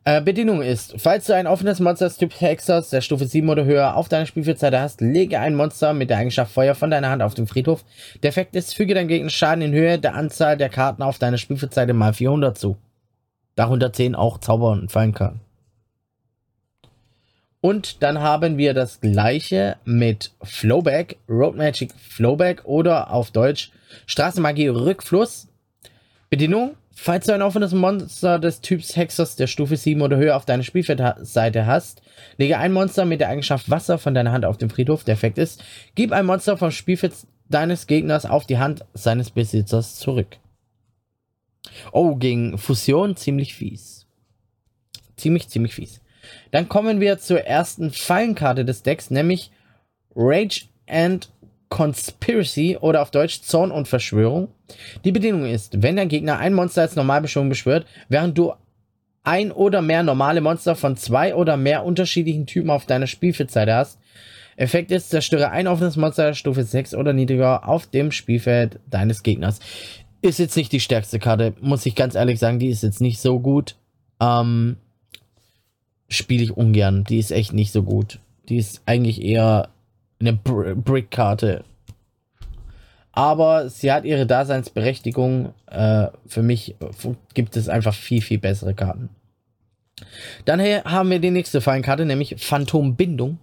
Äh, 0.05 0.20
Bedienung 0.20 0.62
ist, 0.62 0.94
falls 0.98 1.26
du 1.26 1.35
ein 1.35 1.46
offenes 1.46 1.81
Monster 1.81 2.05
des 2.05 2.18
Typ 2.18 2.38
Hexers 2.38 2.90
der 2.90 3.00
Stufe 3.00 3.26
7 3.26 3.48
oder 3.48 3.64
höher 3.64 3.96
auf 3.96 4.09
deiner 4.09 4.26
Spielfeldseite 4.26 4.79
hast, 4.79 5.00
lege 5.00 5.40
ein 5.40 5.57
Monster 5.57 5.94
mit 5.94 6.11
der 6.11 6.18
Eigenschaft 6.18 6.52
Feuer 6.52 6.74
von 6.74 6.90
deiner 6.90 7.11
Hand 7.11 7.22
auf 7.22 7.35
den 7.35 7.46
Friedhof. 7.46 7.85
Der 8.22 8.29
Effekt 8.29 8.55
ist, 8.55 8.74
füge 8.74 8.94
deinem 8.94 9.09
Gegner 9.09 9.31
Schaden 9.31 9.62
in 9.62 9.72
Höhe 9.72 9.98
der 9.98 10.14
Anzahl 10.14 10.59
der 10.59 10.68
Karten 10.68 11.02
auf 11.02 11.18
deiner 11.18 11.38
Spielfeldseite 11.38 11.94
mal 11.94 12.12
400 12.12 12.57
zu 12.57 12.76
darunter 13.56 13.92
zählen 13.92 14.14
auch 14.14 14.38
Zauber 14.38 14.70
und 14.70 14.92
Fallenkarten. 14.92 15.40
Und 17.60 18.02
dann 18.02 18.20
haben 18.20 18.58
wir 18.58 18.74
das 18.74 19.00
gleiche 19.00 19.76
mit 19.84 20.30
Flowback, 20.42 21.16
Road 21.28 21.56
Magic 21.56 21.92
Flowback 21.94 22.64
oder 22.64 23.10
auf 23.10 23.32
Deutsch 23.32 23.72
Straßenmagie 24.06 24.68
Rückfluss. 24.68 25.48
Bedienung, 26.30 26.76
Falls 26.98 27.26
du 27.26 27.34
ein 27.34 27.42
offenes 27.42 27.72
Monster 27.72 28.38
des 28.38 28.62
Typs 28.62 28.96
Hexers 28.96 29.36
der 29.36 29.46
Stufe 29.46 29.76
7 29.76 30.00
oder 30.00 30.16
höher 30.16 30.34
auf 30.34 30.46
deiner 30.46 30.62
Spielfeldseite 30.62 31.66
hast, 31.66 32.00
lege 32.38 32.56
ein 32.56 32.72
Monster 32.72 33.04
mit 33.04 33.20
der 33.20 33.28
Eigenschaft 33.28 33.70
Wasser 33.70 33.98
von 33.98 34.14
deiner 34.14 34.32
Hand 34.32 34.46
auf 34.46 34.56
den 34.56 34.70
Friedhof. 34.70 35.04
Der 35.04 35.12
Effekt 35.12 35.36
ist, 35.36 35.62
gib 35.94 36.10
ein 36.12 36.24
Monster 36.24 36.56
vom 36.56 36.70
Spielfeld 36.70 37.12
deines 37.50 37.86
Gegners 37.86 38.24
auf 38.24 38.46
die 38.46 38.58
Hand 38.58 38.86
seines 38.94 39.30
Besitzers 39.30 39.96
zurück. 39.96 40.38
Oh, 41.92 42.16
gegen 42.16 42.59
Fusion 42.59 43.16
ziemlich 43.16 43.55
fies. 43.55 44.07
Ziemlich, 45.16 45.48
ziemlich 45.48 45.74
fies. 45.74 46.00
Dann 46.50 46.68
kommen 46.68 47.00
wir 47.00 47.18
zur 47.18 47.40
ersten 47.40 47.90
Fallenkarte 47.90 48.64
des 48.64 48.83
Decks, 48.83 49.11
nämlich 49.11 49.50
Rage 50.14 50.66
and 50.87 51.31
Conspiracy 51.68 52.76
oder 52.81 53.02
auf 53.02 53.11
Deutsch 53.11 53.42
Zorn 53.42 53.70
und 53.70 53.88
Verschwörung. 53.88 54.48
Die 55.05 55.12
Bedingung 55.12 55.46
ist, 55.46 55.83
wenn 55.83 55.96
der 55.96 56.07
Gegner 56.07 56.38
ein 56.38 56.55
Monster 56.55 56.83
als 56.83 56.96
Normalbeschwörung 56.96 57.48
beschwört, 57.48 57.87
während 58.09 58.38
du 58.38 58.52
ein 59.24 59.50
oder 59.50 59.83
mehr 59.83 60.02
normale 60.02 60.40
Monster 60.40 60.76
von 60.76 60.96
zwei 60.96 61.35
oder 61.35 61.57
mehr 61.57 61.85
unterschiedlichen 61.85 62.46
Typen 62.46 62.70
auf 62.70 62.87
deiner 62.87 63.09
Spielfeldseite 63.09 63.74
hast. 63.74 63.98
Effekt 64.57 64.90
ist, 64.90 65.11
zerstöre 65.11 65.50
ein 65.50 65.66
offenes 65.66 65.96
Monster 65.96 66.33
Stufe 66.35 66.62
6 66.62 66.94
oder 66.94 67.12
niedriger 67.12 67.68
auf 67.68 67.87
dem 67.87 68.12
Spielfeld 68.12 68.79
deines 68.88 69.22
Gegners. 69.22 69.59
Ist 70.22 70.38
jetzt 70.38 70.57
nicht 70.57 70.72
die 70.72 70.81
stärkste 70.81 71.18
Karte, 71.18 71.55
muss 71.61 71.87
ich 71.87 71.94
ganz 71.94 72.14
ehrlich 72.14 72.38
sagen, 72.38 72.59
die 72.59 72.68
ist 72.68 72.83
jetzt 72.83 73.00
nicht 73.00 73.20
so 73.20 73.38
gut. 73.38 73.76
Ähm, 74.20 74.76
Spiele 76.09 76.44
ich 76.44 76.57
ungern, 76.57 77.05
die 77.05 77.18
ist 77.18 77.33
echt 77.33 77.52
nicht 77.52 77.72
so 77.72 77.83
gut. 77.83 78.20
Die 78.48 78.57
ist 78.57 78.83
eigentlich 78.87 79.22
eher 79.22 79.68
eine 80.20 80.33
Brick-Karte. 80.33 81.64
Aber 83.12 83.70
sie 83.70 83.90
hat 83.90 84.05
ihre 84.05 84.26
Daseinsberechtigung. 84.26 85.55
Äh, 85.66 86.09
für 86.26 86.42
mich 86.42 86.76
gibt 87.35 87.57
es 87.57 87.68
einfach 87.68 87.94
viel, 87.94 88.20
viel 88.20 88.38
bessere 88.38 88.74
Karten. 88.74 89.09
Dann 90.44 90.61
haben 90.61 91.11
wir 91.11 91.18
die 91.18 91.31
nächste 91.31 91.61
Fallenkarte, 91.61 92.05
nämlich 92.05 92.37
Phantombindung. 92.38 93.38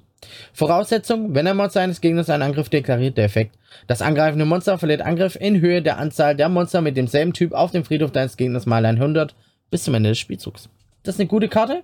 Voraussetzung, 0.54 1.34
wenn 1.34 1.48
ein 1.48 1.58
Monster 1.58 1.82
eines 1.82 2.02
Gegners 2.02 2.30
einen 2.30 2.44
Angriff 2.44 2.70
deklariert, 2.70 3.18
der 3.18 3.26
Effekt. 3.26 3.56
Das 3.88 4.02
angreifende 4.02 4.46
Monster 4.46 4.78
verliert 4.78 5.02
Angriff 5.02 5.36
in 5.36 5.60
Höhe 5.62 5.82
der 5.82 5.98
Anzahl 5.98 6.36
der 6.36 6.50
Monster 6.50 6.82
mit 6.82 6.98
demselben 6.98 7.34
Typ 7.34 7.54
auf 7.54 7.72
dem 7.72 7.86
Friedhof 7.86 8.12
deines 8.12 8.38
Gegners 8.38 8.66
mal 8.66 8.86
100 8.86 9.36
bis 9.72 9.84
zum 9.84 9.94
Ende 9.94 10.10
des 10.10 10.20
Spielzugs. 10.20 10.70
Das 11.04 11.16
ist 11.16 11.22
eine 11.22 11.28
gute 11.28 11.50
Karte. 11.50 11.84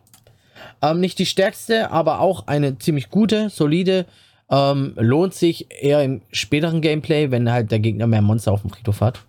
Ähm, 0.81 0.99
nicht 0.99 1.19
die 1.19 1.25
stärkste, 1.25 1.91
aber 1.91 2.19
auch 2.19 2.47
eine 2.47 2.77
ziemlich 2.77 3.09
gute, 3.09 3.49
solide 3.49 4.05
ähm, 4.49 4.93
lohnt 4.97 5.33
sich 5.33 5.67
eher 5.81 6.03
im 6.03 6.21
späteren 6.31 6.81
Gameplay, 6.81 7.31
wenn 7.31 7.51
halt 7.51 7.71
der 7.71 7.79
Gegner 7.79 8.07
mehr 8.07 8.21
Monster 8.21 8.51
auf 8.51 8.61
dem 8.61 8.71
Friedhof 8.71 9.01
hat. 9.01 9.21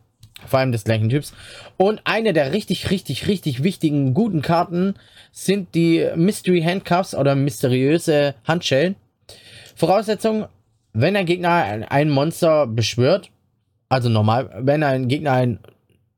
Vor 0.46 0.58
allem 0.58 0.72
des 0.72 0.84
gleichen 0.84 1.08
Typs. 1.08 1.32
Und 1.76 2.00
eine 2.04 2.32
der 2.32 2.52
richtig, 2.52 2.90
richtig, 2.90 3.26
richtig 3.28 3.62
wichtigen, 3.62 4.14
guten 4.14 4.42
Karten 4.42 4.94
sind 5.32 5.74
die 5.74 6.08
Mystery 6.16 6.62
Handcuffs 6.62 7.14
oder 7.14 7.34
mysteriöse 7.34 8.34
Handschellen. 8.44 8.96
Voraussetzung, 9.76 10.46
wenn 10.92 11.16
ein 11.16 11.26
Gegner 11.26 11.86
ein 11.88 12.10
Monster 12.10 12.66
beschwört, 12.66 13.30
also 13.88 14.08
normal, 14.08 14.50
wenn 14.60 14.82
ein 14.82 15.08
Gegner 15.08 15.32
ein, 15.32 15.58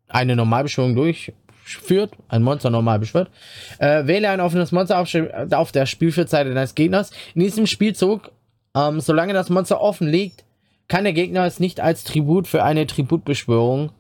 eine 0.09 0.37
Normalbeschwörung 0.37 0.95
durchführt, 0.95 2.13
ein 2.29 2.43
Monster 2.43 2.71
normal 2.71 2.99
beschwört, 2.99 3.31
äh, 3.79 4.07
wähle 4.07 4.31
ein 4.31 4.41
offenes 4.41 4.73
Monster 4.73 4.99
auf, 4.99 5.09
auf 5.53 5.73
der 5.73 5.87
Spielfeldseite 5.87 6.55
deines 6.55 6.75
Gegners. 6.75 7.11
In 7.35 7.43
diesem 7.43 7.67
Spielzug 7.67 8.31
ähm, 8.75 9.01
solange 9.01 9.33
das 9.33 9.51
Monster 9.51 9.81
offen 9.81 10.09
liegt, 10.09 10.45
kann 10.89 11.05
der 11.05 11.13
Gegner 11.13 11.45
es 11.45 11.61
nicht 11.61 11.81
als 11.81 12.05
Tribut 12.05 12.47
für 12.47 12.63
eine 12.65 12.87
Tributbeschwörung 12.87 13.93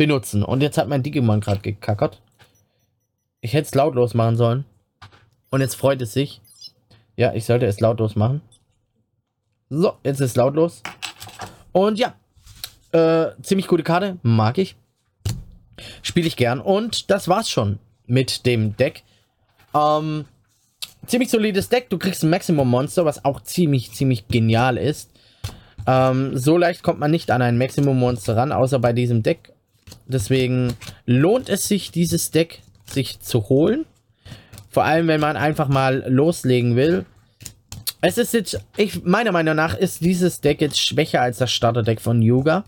benutzen. 0.00 0.42
Und 0.42 0.62
jetzt 0.62 0.78
hat 0.78 0.88
mein 0.88 1.02
Digimon 1.02 1.40
gerade 1.40 1.60
gekackert. 1.60 2.22
Ich 3.42 3.52
hätte 3.52 3.66
es 3.66 3.74
lautlos 3.74 4.14
machen 4.14 4.38
sollen. 4.38 4.64
Und 5.50 5.60
jetzt 5.60 5.74
freut 5.74 6.00
es 6.00 6.14
sich. 6.14 6.40
Ja, 7.16 7.34
ich 7.34 7.44
sollte 7.44 7.66
es 7.66 7.80
lautlos 7.80 8.16
machen. 8.16 8.40
So, 9.68 9.92
jetzt 10.02 10.20
ist 10.20 10.30
es 10.30 10.36
lautlos. 10.36 10.82
Und 11.72 11.98
ja, 11.98 12.14
äh, 12.92 13.32
ziemlich 13.42 13.66
gute 13.66 13.82
Karte. 13.82 14.16
Mag 14.22 14.56
ich. 14.56 14.74
Spiele 16.00 16.28
ich 16.28 16.36
gern. 16.38 16.62
Und 16.62 17.10
das 17.10 17.28
war's 17.28 17.50
schon 17.50 17.78
mit 18.06 18.46
dem 18.46 18.74
Deck. 18.78 19.02
Ähm, 19.74 20.24
ziemlich 21.04 21.28
solides 21.28 21.68
Deck. 21.68 21.90
Du 21.90 21.98
kriegst 21.98 22.22
ein 22.22 22.30
Maximum 22.30 22.70
Monster, 22.70 23.04
was 23.04 23.22
auch 23.26 23.42
ziemlich, 23.42 23.92
ziemlich 23.92 24.28
genial 24.28 24.78
ist. 24.78 25.10
Ähm, 25.86 26.38
so 26.38 26.56
leicht 26.56 26.82
kommt 26.82 27.00
man 27.00 27.10
nicht 27.10 27.30
an 27.30 27.42
ein 27.42 27.58
Maximum 27.58 27.98
Monster 27.98 28.34
ran, 28.38 28.50
außer 28.50 28.78
bei 28.78 28.94
diesem 28.94 29.22
Deck. 29.22 29.52
Deswegen 30.06 30.74
lohnt 31.06 31.48
es 31.48 31.68
sich, 31.68 31.90
dieses 31.90 32.30
Deck 32.30 32.62
sich 32.84 33.20
zu 33.20 33.48
holen. 33.48 33.86
Vor 34.70 34.84
allem, 34.84 35.08
wenn 35.08 35.20
man 35.20 35.36
einfach 35.36 35.68
mal 35.68 36.04
loslegen 36.08 36.76
will. 36.76 37.04
Es 38.00 38.18
ist 38.18 38.32
jetzt, 38.32 38.60
ich, 38.76 39.04
meiner 39.04 39.32
Meinung 39.32 39.56
nach 39.56 39.76
ist 39.76 40.00
dieses 40.00 40.40
Deck 40.40 40.60
jetzt 40.60 40.80
schwächer 40.80 41.20
als 41.20 41.38
das 41.38 41.50
Starterdeck 41.50 42.00
von 42.00 42.22
Yuga. 42.22 42.64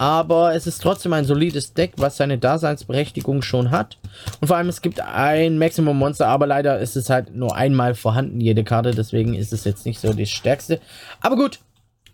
Aber 0.00 0.54
es 0.54 0.66
ist 0.66 0.80
trotzdem 0.80 1.12
ein 1.12 1.26
solides 1.26 1.74
Deck, 1.74 1.92
was 1.96 2.16
seine 2.16 2.38
Daseinsberechtigung 2.38 3.42
schon 3.42 3.70
hat. 3.70 3.98
Und 4.40 4.48
vor 4.48 4.56
allem, 4.56 4.70
es 4.70 4.80
gibt 4.80 4.98
ein 5.00 5.58
Maximum 5.58 5.98
Monster, 5.98 6.26
aber 6.26 6.46
leider 6.46 6.78
ist 6.78 6.96
es 6.96 7.10
halt 7.10 7.34
nur 7.34 7.54
einmal 7.54 7.94
vorhanden, 7.94 8.40
jede 8.40 8.64
Karte. 8.64 8.92
Deswegen 8.92 9.34
ist 9.34 9.52
es 9.52 9.64
jetzt 9.64 9.84
nicht 9.84 10.00
so 10.00 10.14
das 10.14 10.30
stärkste. 10.30 10.80
Aber 11.20 11.36
gut, 11.36 11.60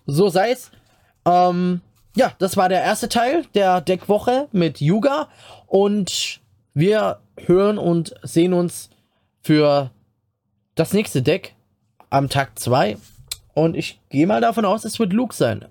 so 0.05 0.29
sei 0.29 0.51
es. 0.51 0.73
Ähm, 1.25 1.81
ja, 2.17 2.33
das 2.39 2.57
war 2.57 2.69
der 2.69 2.83
erste 2.83 3.09
Teil 3.09 3.45
der 3.55 3.83
Deckwoche 3.83 4.49
mit 4.51 4.81
Yuga. 4.81 5.29
Und 5.67 6.41
wir 6.73 7.21
hören 7.37 7.79
und 7.79 8.15
sehen 8.23 8.55
uns 8.55 8.89
für 9.43 9.91
das 10.75 10.93
nächste 10.95 11.23
Deck 11.23 11.55
am 12.09 12.31
Tag 12.31 12.59
2. 12.59 12.97
Und 13.53 13.77
ich 13.77 14.01
gehe 14.09 14.27
mal 14.27 14.41
davon 14.41 14.65
aus, 14.65 14.85
es 14.85 14.99
wird 14.99 15.13
Luke 15.13 15.35
sein. 15.35 15.63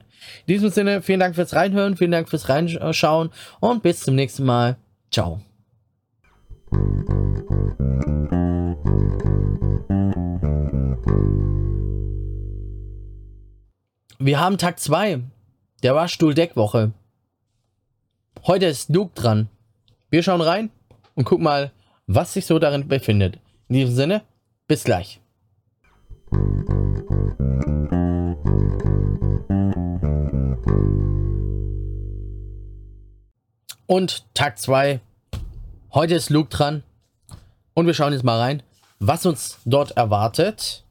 In 0.45 0.53
diesem 0.53 0.69
Sinne, 0.69 1.01
vielen 1.01 1.19
Dank 1.19 1.35
fürs 1.35 1.55
Reinhören, 1.55 1.97
vielen 1.97 2.11
Dank 2.11 2.29
fürs 2.29 2.47
Reinschauen 2.47 3.31
und 3.59 3.83
bis 3.83 4.01
zum 4.01 4.15
nächsten 4.15 4.45
Mal. 4.45 4.77
Ciao. 5.11 5.41
Wir 14.19 14.39
haben 14.39 14.57
Tag 14.57 14.79
2 14.79 15.21
der 15.85 15.93
Waschstuhl-Deckwoche. 15.93 16.93
Heute 18.47 18.65
ist 18.65 18.89
Luke 18.89 19.11
dran. 19.13 19.49
Wir 20.09 20.23
schauen 20.23 20.41
rein 20.41 20.71
und 21.13 21.25
gucken 21.25 21.43
mal, 21.43 21.71
was 22.07 22.33
sich 22.33 22.47
so 22.47 22.57
darin 22.57 22.87
befindet. 22.87 23.37
In 23.69 23.75
diesem 23.75 23.93
Sinne, 23.93 24.23
bis 24.67 24.83
gleich. 24.83 25.21
Und 33.85 34.25
Tag 34.33 34.57
2. 34.57 34.99
Heute 35.93 36.15
ist 36.15 36.31
Luke 36.31 36.49
dran. 36.49 36.81
Und 37.75 37.85
wir 37.85 37.93
schauen 37.93 38.13
jetzt 38.13 38.23
mal 38.23 38.39
rein, 38.39 38.63
was 38.97 39.27
uns 39.27 39.59
dort 39.65 39.91
erwartet. 39.91 40.83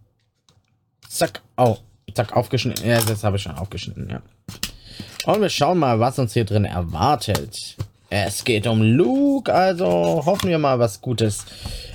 Zack. 1.09 1.42
Oh, 1.57 1.78
zack, 2.14 2.37
aufgeschnitten. 2.37 2.87
Ja, 2.87 3.02
das 3.02 3.24
habe 3.24 3.38
ich 3.38 3.42
schon 3.42 3.57
aufgeschnitten, 3.57 4.09
ja. 4.09 4.22
Und 5.26 5.40
wir 5.40 5.48
schauen 5.48 5.78
mal, 5.78 6.00
was 6.00 6.18
uns 6.18 6.34
hier 6.34 6.44
drin 6.44 6.66
erwartet. 6.66 7.76
Es 8.10 8.44
geht 8.44 8.66
um 8.66 8.82
Luke, 8.82 9.52
also 9.52 10.22
hoffen 10.24 10.50
wir 10.50 10.58
mal 10.58 10.78
was 10.78 11.00
Gutes. 11.00 11.46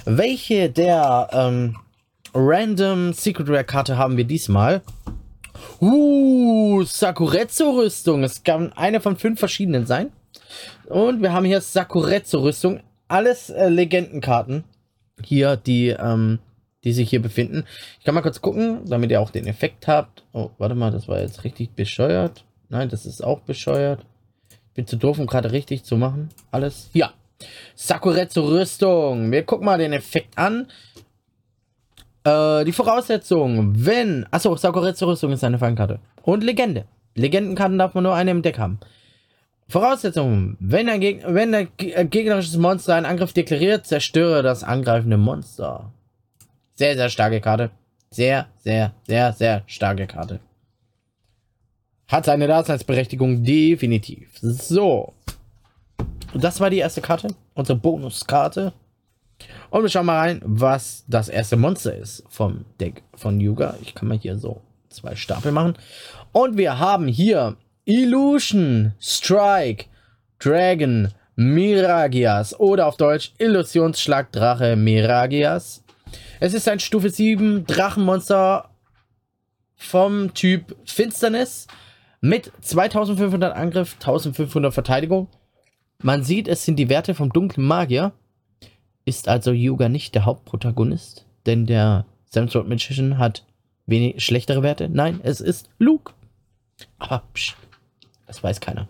Welche 0.06 0.70
der 0.70 1.30
ähm, 1.32 1.78
Random 2.34 3.14
Secret 3.14 3.48
Rare 3.48 3.64
Karte 3.64 3.98
haben 3.98 4.18
wir 4.18 4.24
diesmal? 4.24 4.82
Uh, 5.80 6.84
Sakuretsu-Rüstung. 6.84 8.24
Es 8.24 8.44
kann 8.44 8.74
eine 8.74 9.00
von 9.00 9.16
fünf 9.16 9.40
verschiedenen 9.40 9.86
sein. 9.86 10.12
Und 10.88 11.22
wir 11.22 11.32
haben 11.32 11.46
hier 11.46 11.62
Sakuretsu-Rüstung. 11.62 12.82
Alles 13.08 13.52
äh, 13.52 13.70
Legendenkarten. 13.70 14.64
Hier, 15.24 15.56
die, 15.56 15.90
ähm, 15.90 16.40
die 16.84 16.94
sich 16.94 17.10
hier 17.12 17.22
befinden. 17.22 17.66
Ich 18.00 18.06
kann 18.06 18.16
mal 18.16 18.22
kurz 18.22 18.42
gucken, 18.42 18.82
damit 18.86 19.12
ihr 19.12 19.22
auch 19.22 19.30
den 19.30 19.46
Effekt 19.46 19.88
habt. 19.88 20.24
Oh, 20.34 20.50
warte 20.58 20.76
mal, 20.76 20.92
das 20.92 21.08
war 21.08 21.20
jetzt 21.20 21.44
richtig 21.44 21.76
bescheuert. 21.76 22.44
Nein, 22.70 22.90
das 22.90 23.06
ist 23.06 23.24
auch 23.24 23.42
bescheuert. 23.42 24.06
Bin 24.74 24.88
zu 24.88 24.96
doof, 24.96 25.20
um 25.20 25.26
gerade 25.26 25.52
richtig 25.52 25.84
zu 25.84 25.98
machen. 25.98 26.30
Alles. 26.52 26.90
Ja. 26.94 27.12
Sakuretsu-Rüstung. 27.76 29.32
Wir 29.32 29.44
gucken 29.44 29.66
mal 29.66 29.78
den 29.78 29.94
Effekt 29.94 30.38
an. 30.38 30.68
Äh, 32.24 32.64
die 32.66 32.72
Voraussetzung, 32.72 33.74
wenn... 33.86 34.26
Achso, 34.32 34.56
Sakuretsu-Rüstung 34.56 35.32
ist 35.32 35.44
eine 35.44 35.58
Fallenkarte. 35.58 36.00
Und 36.24 36.44
Legende. 36.44 36.86
Legendenkarten 37.16 37.78
darf 37.78 37.94
man 37.96 38.04
nur 38.04 38.14
eine 38.14 38.32
im 38.32 38.42
Deck 38.42 38.60
haben. 38.60 38.80
Voraussetzung, 39.68 40.58
wenn 40.60 40.90
ein, 40.90 41.00
Geg 41.00 41.24
wenn 41.28 41.54
ein 41.54 41.68
äh, 41.78 42.06
gegnerisches 42.06 42.58
Monster 42.58 42.96
einen 42.96 43.06
Angriff 43.06 43.34
deklariert, 43.34 43.86
zerstöre 43.86 44.42
das 44.42 44.64
angreifende 44.64 45.18
Monster. 45.18 45.92
Sehr, 46.74 46.96
sehr 46.96 47.10
starke 47.10 47.40
Karte. 47.40 47.70
Sehr, 48.10 48.48
sehr, 48.58 48.94
sehr, 49.06 49.34
sehr 49.34 49.64
starke 49.68 50.08
Karte. 50.08 50.40
Hat 52.10 52.26
seine 52.26 52.48
Daseinsberechtigung 52.48 53.44
definitiv. 53.44 54.30
So. 54.42 55.14
das 56.34 56.60
war 56.60 56.72
die 56.72 56.80
erste 56.80 57.02
Karte, 57.02 57.28
unsere 57.54 57.78
Bonuskarte. 57.78 58.74
Und 59.70 59.84
wir 59.84 59.90
schauen 59.90 60.08
mal 60.08 60.18
rein, 60.18 60.42
was 60.44 61.06
das 61.08 61.30
erste 61.30 61.56
Monster 61.56 61.96
ist 61.96 62.24
vom 62.28 62.66
Deck 62.80 63.04
von 63.14 63.40
Yuga. 63.40 63.78
Ich 63.82 63.94
kann 63.94 64.08
mal 64.08 64.18
hier 64.18 64.38
so 64.38 64.62
zwei 64.90 65.16
Stapel 65.16 65.52
machen. 65.52 65.78
Und 66.32 66.58
wir 66.58 66.80
haben 66.80 67.08
hier 67.08 67.56
Illusion, 67.86 68.94
Strike, 69.00 69.86
Dragon, 70.40 71.10
Miragias 71.36 72.60
oder 72.60 72.88
auf 72.88 72.98
Deutsch 72.98 73.34
Illusionsschlag 73.38 74.32
Drache 74.32 74.76
Miragias. 74.76 75.84
Es 76.40 76.56
ist 76.56 76.68
ein 76.68 76.80
Stufe 76.80 77.12
7 77.12 77.68
Drachenmonster 77.68 78.70
vom 79.76 80.34
Typ 80.34 80.76
Finsternis 80.86 81.68
mit 82.22 82.52
2500 82.62 83.56
Angriff, 83.56 83.96
1500 83.96 84.74
Verteidigung. 84.74 85.28
Man 86.02 86.24
sieht, 86.24 86.48
es 86.48 86.64
sind 86.64 86.78
die 86.78 86.90
Werte 86.90 87.14
vom 87.14 87.32
dunklen 87.32 87.66
Magier. 87.66 88.14
Ist 89.06 89.28
also 89.28 89.52
Yuga 89.52 89.90
nicht 89.90 90.16
der 90.16 90.26
Hauptprotagonist, 90.26 91.26
denn 91.46 91.66
der 91.66 92.06
Samsword 92.26 92.68
Magician 92.68 93.18
hat 93.18 93.44
wenig 93.86 94.24
schlechtere 94.24 94.62
Werte. 94.62 94.88
Nein, 94.90 95.20
es 95.24 95.42
ist 95.42 95.70
Luke. 95.80 96.14
Aber 97.00 97.24
psch, 97.34 97.56
das 98.28 98.44
weiß 98.44 98.62
keiner. 98.62 98.88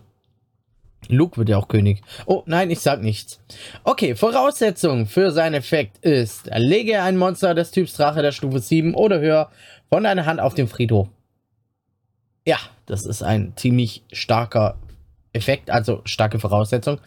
Luke 1.08 1.36
wird 1.38 1.48
ja 1.48 1.56
auch 1.56 1.68
König. 1.68 2.02
Oh, 2.26 2.42
nein, 2.46 2.70
ich 2.70 2.80
sag 2.80 3.02
nichts. 3.02 3.40
Okay, 3.84 4.14
Voraussetzung 4.14 5.06
für 5.06 5.30
seinen 5.32 5.54
Effekt 5.54 5.98
ist, 6.04 6.50
lege 6.54 7.02
ein 7.02 7.16
Monster 7.16 7.54
des 7.54 7.70
Typs 7.70 7.94
Drache 7.94 8.22
der 8.22 8.32
Stufe 8.32 8.60
7 8.60 8.94
oder 8.94 9.20
höher 9.20 9.50
von 9.88 10.04
deiner 10.04 10.26
Hand 10.26 10.40
auf 10.40 10.54
den 10.54 10.68
Friedhof. 10.68 11.08
Ja, 12.50 12.58
das 12.86 13.06
ist 13.06 13.22
ein 13.22 13.52
ziemlich 13.54 14.02
starker 14.10 14.76
Effekt, 15.32 15.70
also 15.70 16.02
starke 16.04 16.40
Voraussetzung. 16.40 16.98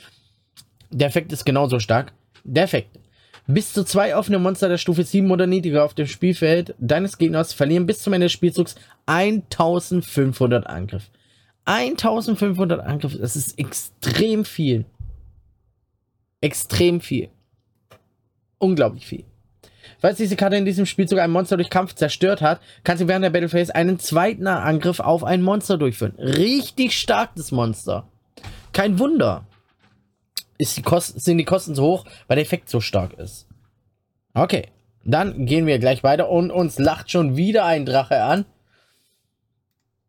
Der 0.90 1.10
Effekt 1.10 1.34
ist 1.34 1.44
genauso 1.44 1.80
stark. 1.80 2.14
Der 2.46 2.64
Effekt. 2.64 2.98
Bis 3.46 3.74
zu 3.74 3.84
zwei 3.84 4.16
offene 4.16 4.40
Monster 4.40 4.70
der 4.70 4.78
Stufe 4.78 5.04
7 5.04 5.30
oder 5.30 5.46
niedriger 5.46 5.84
auf 5.84 5.96
dem 5.96 6.08
Spielfeld 6.08 6.76
deines 6.80 7.18
Gegners 7.18 7.52
verlieren 7.52 7.86
bis 7.86 8.02
zum 8.02 8.14
Ende 8.14 8.28
des 8.28 8.32
Spielzugs 8.32 8.76
1500 9.06 10.66
Angriff. 10.66 11.12
1500 11.66 12.80
Angriff, 12.80 13.18
das 13.20 13.36
ist 13.36 13.60
extrem 13.60 14.46
viel. 14.46 14.86
Extrem 16.40 17.02
viel. 17.02 17.28
Unglaublich 18.60 19.06
viel. 19.06 19.26
Falls 20.04 20.18
diese 20.18 20.36
Karte 20.36 20.58
in 20.58 20.66
diesem 20.66 20.86
Spielzug 20.86 21.20
ein 21.20 21.32
Monster 21.32 21.56
durch 21.56 21.70
Kampf 21.70 21.96
zerstört 21.96 22.42
hat, 22.42 22.60
kann 22.84 22.98
sie 22.98 23.08
während 23.08 23.24
der 23.24 23.30
Battle 23.30 23.48
Phase 23.48 23.74
einen 23.74 24.00
zweiten 24.00 24.48
Angriff 24.48 25.00
auf 25.00 25.24
ein 25.24 25.42
Monster 25.42 25.78
durchführen. 25.78 26.14
Richtig 26.18 27.00
stark, 27.00 27.30
das 27.38 27.54
Monster. 27.54 28.06
Kein 28.74 29.00
Wunder. 29.00 29.46
Die 30.60 30.66
sind 30.66 31.38
die 31.38 31.46
Kosten 31.46 31.74
so 31.74 31.84
hoch, 31.84 32.06
weil 32.28 32.36
der 32.36 32.44
Effekt 32.44 32.68
so 32.68 32.82
stark 32.82 33.14
ist. 33.14 33.48
Okay, 34.34 34.68
dann 35.06 35.46
gehen 35.46 35.68
wir 35.68 35.80
gleich 35.80 36.04
weiter 36.04 36.30
und 36.30 36.52
uns 36.52 36.78
lacht 36.80 37.10
schon 37.10 37.38
wieder 37.38 37.64
ein 37.64 37.86
Drache 37.86 38.24
an. 38.24 38.44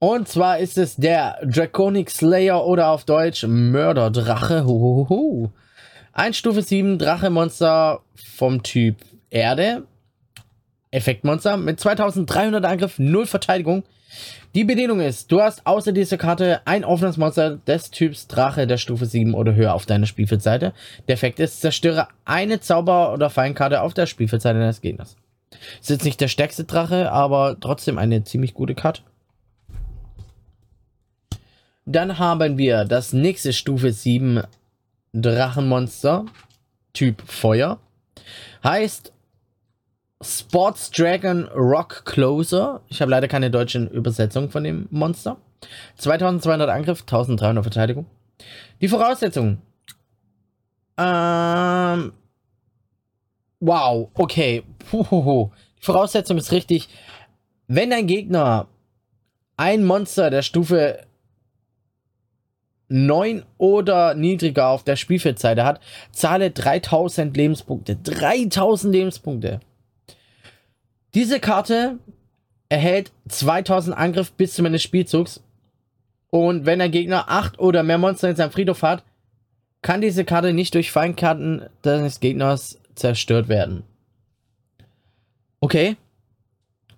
Und 0.00 0.26
zwar 0.26 0.58
ist 0.58 0.76
es 0.76 0.96
der 0.96 1.38
Draconic 1.44 2.10
Slayer 2.10 2.66
oder 2.66 2.88
auf 2.88 3.04
Deutsch 3.04 3.44
Mörderdrache. 3.46 4.64
Huhuhu. 4.64 5.50
Ein 6.12 6.34
Stufe 6.34 6.62
7 6.62 6.98
Drache-Monster 6.98 8.00
vom 8.16 8.64
Typ 8.64 8.96
Erde. 9.34 9.82
Effektmonster 10.92 11.56
mit 11.56 11.80
2300 11.80 12.64
Angriff, 12.64 12.98
0 12.98 13.26
Verteidigung. 13.26 13.82
Die 14.54 14.62
Bedienung 14.62 15.00
ist, 15.00 15.32
du 15.32 15.40
hast 15.40 15.66
außer 15.66 15.90
dieser 15.90 16.18
Karte 16.18 16.60
ein 16.66 16.84
offenes 16.84 17.16
Monster 17.16 17.56
des 17.56 17.90
Typs 17.90 18.28
Drache 18.28 18.68
der 18.68 18.76
Stufe 18.76 19.06
7 19.06 19.34
oder 19.34 19.56
höher 19.56 19.74
auf 19.74 19.86
deiner 19.86 20.06
Spielfeldseite. 20.06 20.72
Der 21.08 21.14
Effekt 21.14 21.40
ist, 21.40 21.60
zerstöre 21.60 22.06
eine 22.24 22.60
Zauber- 22.60 23.12
oder 23.12 23.28
Feinkarte 23.28 23.82
auf 23.82 23.92
der 23.92 24.06
Spielfeldseite 24.06 24.60
deines 24.60 24.80
Gegners. 24.80 25.16
Ist 25.80 25.90
jetzt 25.90 26.04
nicht 26.04 26.20
der 26.20 26.28
stärkste 26.28 26.62
Drache, 26.62 27.10
aber 27.10 27.56
trotzdem 27.58 27.98
eine 27.98 28.22
ziemlich 28.22 28.54
gute 28.54 28.76
Karte. 28.76 29.02
Dann 31.86 32.20
haben 32.20 32.56
wir 32.56 32.84
das 32.84 33.12
nächste 33.12 33.52
Stufe 33.52 33.90
7 33.90 34.42
Drachenmonster, 35.12 36.24
Typ 36.92 37.20
Feuer. 37.26 37.80
Heißt 38.62 39.12
Sports 40.24 40.90
Dragon 40.90 41.44
Rock 41.48 42.04
Closer. 42.06 42.80
Ich 42.88 43.00
habe 43.00 43.10
leider 43.10 43.28
keine 43.28 43.50
deutsche 43.50 43.84
Übersetzung 43.84 44.50
von 44.50 44.64
dem 44.64 44.88
Monster. 44.90 45.36
2200 45.96 46.68
Angriff, 46.68 47.02
1300 47.02 47.62
Verteidigung. 47.62 48.06
Die 48.80 48.88
Voraussetzung. 48.88 49.58
Ähm. 50.96 52.12
Wow, 53.60 54.10
okay. 54.14 54.62
Puhuhu. 54.90 55.50
Die 55.80 55.84
Voraussetzung 55.84 56.38
ist 56.38 56.52
richtig. 56.52 56.88
Wenn 57.66 57.90
dein 57.90 58.06
Gegner 58.06 58.66
ein 59.56 59.84
Monster 59.84 60.30
der 60.30 60.42
Stufe 60.42 61.00
9 62.88 63.44
oder 63.58 64.14
niedriger 64.14 64.68
auf 64.68 64.84
der 64.84 64.96
Spielfeldseite 64.96 65.64
hat, 65.64 65.80
zahle 66.12 66.50
3000 66.50 67.36
Lebenspunkte. 67.36 67.96
3000 67.96 68.94
Lebenspunkte. 68.94 69.60
Diese 71.14 71.40
Karte 71.40 71.98
erhält 72.68 73.12
2000 73.28 73.96
Angriff 73.96 74.32
bis 74.32 74.54
zum 74.54 74.66
Ende 74.66 74.76
des 74.76 74.82
Spielzugs. 74.82 75.42
Und 76.30 76.66
wenn 76.66 76.80
der 76.80 76.88
Gegner 76.88 77.30
8 77.30 77.60
oder 77.60 77.82
mehr 77.84 77.98
Monster 77.98 78.28
in 78.28 78.36
seinem 78.36 78.50
Friedhof 78.50 78.82
hat, 78.82 79.04
kann 79.82 80.00
diese 80.00 80.24
Karte 80.24 80.52
nicht 80.52 80.74
durch 80.74 80.90
Feindkarten 80.90 81.66
des 81.84 82.18
Gegners 82.18 82.80
zerstört 82.94 83.48
werden. 83.48 83.84
Okay. 85.60 85.96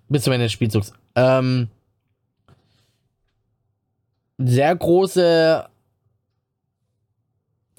Bis 0.09 0.23
zum 0.23 0.33
Ende 0.33 0.45
des 0.45 0.53
Spielzugs. 0.53 0.93
Ähm, 1.15 1.67
sehr 4.37 4.75
große 4.75 5.67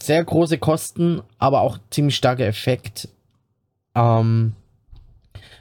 sehr 0.01 0.25
große 0.25 0.59
Kosten, 0.59 1.23
aber 1.39 1.61
auch 1.61 1.79
ziemlich 1.91 2.17
starker 2.17 2.47
Effekt. 2.47 3.09
Ähm, 3.95 4.55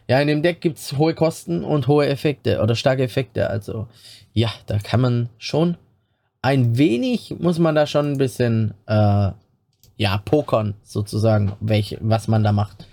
ja, 0.08 0.20
in 0.22 0.28
dem 0.28 0.42
Deck 0.42 0.62
gibt 0.62 0.78
es 0.78 0.98
hohe 0.98 1.14
Kosten 1.14 1.64
und 1.64 1.88
hohe 1.88 2.08
Effekte 2.08 2.62
oder 2.62 2.76
starke 2.76 3.04
Effekte. 3.04 3.50
Also, 3.50 3.88
ja, 4.34 4.50
da 4.66 4.80
kann 4.80 5.02
man 5.02 5.30
schon 5.38 5.78
ein 6.42 6.78
wenig, 6.78 7.36
muss 7.40 7.60
man 7.60 7.76
da 7.76 7.86
schon 7.86 8.14
ein 8.14 8.18
bisschen, 8.18 8.74
äh, 8.86 9.32
ja, 9.98 10.18
pokern 10.24 10.76
sozusagen, 10.84 11.54
welche, 11.60 11.98
was 12.02 12.28
man 12.28 12.44
da 12.44 12.52
macht. 12.52 12.88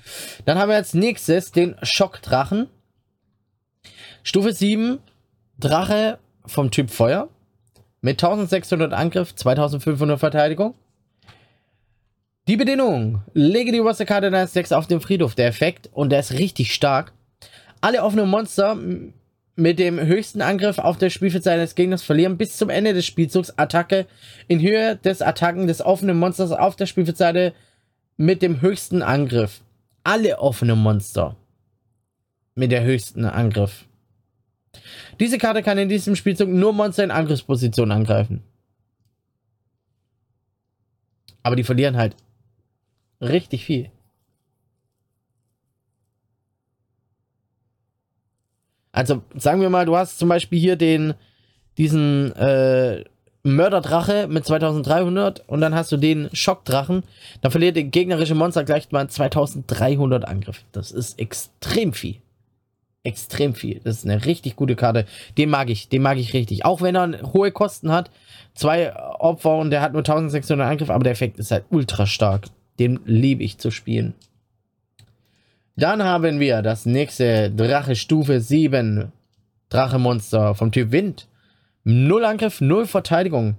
Dann 0.44 0.58
haben 0.58 0.70
wir 0.70 0.76
als 0.76 0.94
nächstes 0.94 1.52
den 1.52 1.76
Schockdrachen. 1.82 2.68
Stufe 4.22 4.52
7, 4.52 4.98
Drache 5.58 6.18
vom 6.46 6.70
Typ 6.70 6.90
Feuer. 6.90 7.28
Mit 8.00 8.22
1600 8.22 8.92
Angriff, 8.92 9.34
2500 9.34 10.18
Verteidigung. 10.18 10.74
Die 12.46 12.58
Bedingung. 12.58 13.22
Lege 13.32 13.72
die 13.72 13.80
oberste 13.80 14.04
Karte 14.04 14.30
deines 14.30 14.72
auf 14.72 14.86
den 14.86 15.00
Friedhof. 15.00 15.34
Der 15.34 15.46
Effekt, 15.46 15.88
und 15.92 16.10
der 16.10 16.20
ist 16.20 16.32
richtig 16.32 16.74
stark. 16.74 17.12
Alle 17.80 18.02
offenen 18.02 18.28
Monster 18.28 18.76
mit 19.56 19.78
dem 19.78 19.98
höchsten 19.98 20.42
Angriff 20.42 20.78
auf 20.78 20.98
der 20.98 21.08
Spielfeldseite 21.10 21.62
des 21.62 21.74
Gegners 21.74 22.02
verlieren 22.02 22.36
bis 22.36 22.56
zum 22.56 22.68
Ende 22.68 22.92
des 22.92 23.06
Spielzugs 23.06 23.56
Attacke 23.56 24.06
in 24.46 24.60
Höhe 24.60 24.96
des 24.96 25.22
Attacken 25.22 25.66
des 25.66 25.80
offenen 25.80 26.18
Monsters 26.18 26.50
auf 26.50 26.76
der 26.76 26.86
Spielfeldseite 26.86 27.54
mit 28.16 28.42
dem 28.42 28.60
höchsten 28.60 29.00
Angriff. 29.00 29.62
Alle 30.02 30.38
offenen 30.38 30.78
Monster 30.78 31.36
mit 32.54 32.72
der 32.72 32.84
höchsten 32.84 33.24
Angriff. 33.24 33.86
Diese 35.18 35.38
Karte 35.38 35.62
kann 35.62 35.78
in 35.78 35.88
diesem 35.88 36.16
Spielzug 36.16 36.48
nur 36.48 36.74
Monster 36.74 37.04
in 37.04 37.10
Angriffsposition 37.10 37.90
angreifen. 37.90 38.42
Aber 41.42 41.56
die 41.56 41.64
verlieren 41.64 41.96
halt 41.96 42.16
Richtig 43.24 43.64
viel. 43.64 43.90
Also 48.92 49.22
sagen 49.34 49.60
wir 49.60 49.70
mal, 49.70 49.86
du 49.86 49.96
hast 49.96 50.18
zum 50.18 50.28
Beispiel 50.28 50.60
hier 50.60 50.76
den, 50.76 51.14
diesen 51.78 52.32
äh, 52.36 53.04
Mörderdrache 53.42 54.28
mit 54.28 54.46
2300 54.46 55.42
und 55.48 55.60
dann 55.60 55.74
hast 55.74 55.90
du 55.90 55.96
den 55.96 56.28
Schockdrachen. 56.32 57.02
Dann 57.40 57.50
verliert 57.50 57.76
der 57.76 57.84
gegnerische 57.84 58.34
Monster 58.34 58.62
gleich 58.62 58.92
mal 58.92 59.08
2300 59.08 60.28
Angriff. 60.28 60.64
Das 60.72 60.92
ist 60.92 61.18
extrem 61.18 61.92
viel. 61.92 62.16
Extrem 63.02 63.54
viel. 63.54 63.80
Das 63.82 63.96
ist 63.96 64.04
eine 64.04 64.24
richtig 64.24 64.54
gute 64.54 64.76
Karte. 64.76 65.06
Den 65.36 65.50
mag 65.50 65.70
ich, 65.70 65.88
den 65.88 66.02
mag 66.02 66.18
ich 66.18 66.32
richtig. 66.32 66.64
Auch 66.64 66.80
wenn 66.80 66.94
er 66.94 67.32
hohe 67.32 67.52
Kosten 67.52 67.90
hat. 67.90 68.10
Zwei 68.54 68.94
Opfer 68.96 69.56
und 69.56 69.70
der 69.70 69.80
hat 69.80 69.92
nur 69.92 70.02
1600 70.02 70.68
Angriff, 70.68 70.90
aber 70.90 71.04
der 71.04 71.12
Effekt 71.12 71.38
ist 71.38 71.50
halt 71.50 71.64
ultra 71.70 72.06
stark. 72.06 72.46
Den 72.78 73.00
liebe 73.04 73.42
ich 73.42 73.58
zu 73.58 73.70
spielen. 73.70 74.14
Dann 75.76 76.02
haben 76.02 76.40
wir 76.40 76.62
das 76.62 76.86
nächste 76.86 77.50
Drache 77.50 77.96
Stufe 77.96 78.40
7. 78.40 79.12
Drache-Monster 79.70 80.54
vom 80.54 80.70
Typ 80.70 80.92
Wind. 80.92 81.26
Null 81.82 82.24
Angriff, 82.24 82.60
null 82.60 82.86
Verteidigung. 82.86 83.56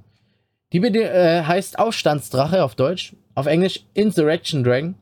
Die 0.71 0.79
äh, 0.79 1.43
heißt 1.43 1.77
Aufstandsdrache 1.77 2.63
auf 2.63 2.75
Deutsch. 2.75 3.13
auf 3.35 3.45
Englisch 3.45 3.81
Insurrection 3.93 4.63
Dragon. 4.63 4.95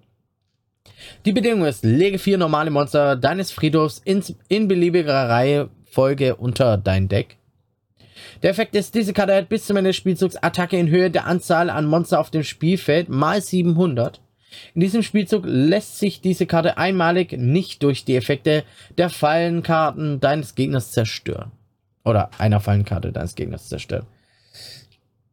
Die 1.26 1.32
Bedingung 1.32 1.66
ist, 1.66 1.84
lege 1.84 2.18
vier 2.18 2.38
normale 2.38 2.70
Monster 2.70 3.16
deines 3.16 3.52
Friedhofs 3.52 4.02
in, 4.04 4.24
in 4.50 4.68
beliebiger 4.68 5.30
Reihenfolge 5.30 6.36
unter 6.36 6.78
dein 6.78 7.08
Deck. 7.08 7.38
Der 8.42 8.52
Effekt 8.52 8.76
ist, 8.76 8.96
diese 8.96 9.14
Karte 9.14 9.36
hat 9.36 9.50
bis 9.50 9.66
zum 9.66 9.78
Ende 9.78 9.90
des 9.90 9.98
Spielzugs 9.98 10.36
Attacke 10.36 10.78
in 10.78 10.90
Höhe 10.90 11.12
der 11.12 11.26
Anzahl 11.26 11.70
an 11.70 11.86
Monster 11.86 12.20
auf 12.20 12.30
dem 12.30 12.44
Spielfeld 12.44 13.10
mal 13.10 13.42
700. 13.42 14.22
In 14.74 14.82
diesem 14.82 15.04
Spielzug 15.04 15.44
lässt 15.46 16.00
sich 16.00 16.22
diese 16.22 16.46
Karte 16.46 16.78
einmalig 16.78 17.34
nicht 17.34 17.84
durch 17.84 18.06
die 18.06 18.16
Effekte 18.16 18.64
der 18.98 19.10
Fallenkarten 19.10 20.20
deines 20.20 20.56
Gegners 20.56 20.92
zerstören. 20.92 21.52
Oder 22.06 22.30
einer 22.38 22.60
Fallenkarte 22.60 23.12
deines 23.12 23.36
Gegners 23.36 23.70
zerstören. 23.70 24.06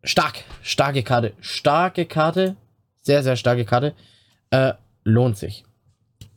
Stark, 0.03 0.45
starke 0.63 1.03
Karte, 1.03 1.33
starke 1.41 2.07
Karte, 2.07 2.57
sehr, 3.03 3.23
sehr 3.23 3.37
starke 3.37 3.65
Karte. 3.65 3.95
Äh, 4.51 4.73
lohnt 5.05 5.37
sich. 5.37 5.65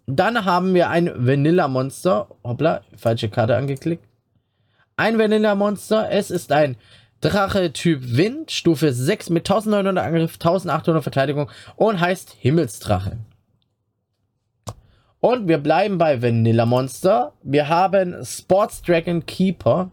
Dann 0.06 0.44
haben 0.44 0.74
wir 0.74 0.90
ein 0.90 1.12
Vanilla-Monster. 1.16 2.28
Hoppla, 2.44 2.82
falsche 2.98 3.30
Karte 3.30 3.56
angeklickt. 3.56 4.06
Ein 4.96 5.18
Vanilla-Monster. 5.18 6.12
Es 6.12 6.32
ist 6.32 6.52
ein 6.52 6.78
Drache 7.22 7.72
Typ 7.72 8.02
Wind, 8.04 8.52
Stufe 8.52 8.92
6 8.92 9.30
mit 9.30 9.50
1900 9.50 10.06
Angriff, 10.06 10.34
1800 10.34 11.02
Verteidigung 11.04 11.50
und 11.78 12.02
heißt 12.02 12.36
Himmelsdrache. 12.38 13.18
Und 15.22 15.48
wir 15.48 15.58
bleiben 15.58 15.98
bei 15.98 16.22
Vanilla 16.22 16.66
Monster. 16.66 17.32
Wir 17.44 17.70
haben 17.70 18.26
Sports 18.26 18.82
Dragon 18.82 19.26
Keeper. 19.26 19.90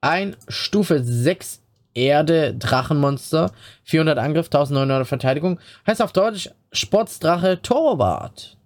Ein 0.00 0.36
Stufe 0.46 1.02
6 1.02 1.60
Erde 1.92 2.54
Drachenmonster. 2.54 3.50
400 3.82 4.18
Angriff, 4.18 4.46
1900 4.46 5.08
Verteidigung. 5.08 5.58
Heißt 5.88 6.00
auf 6.00 6.12
Deutsch 6.12 6.50
Sportsdrache 6.70 7.60
Torwart. 7.62 8.56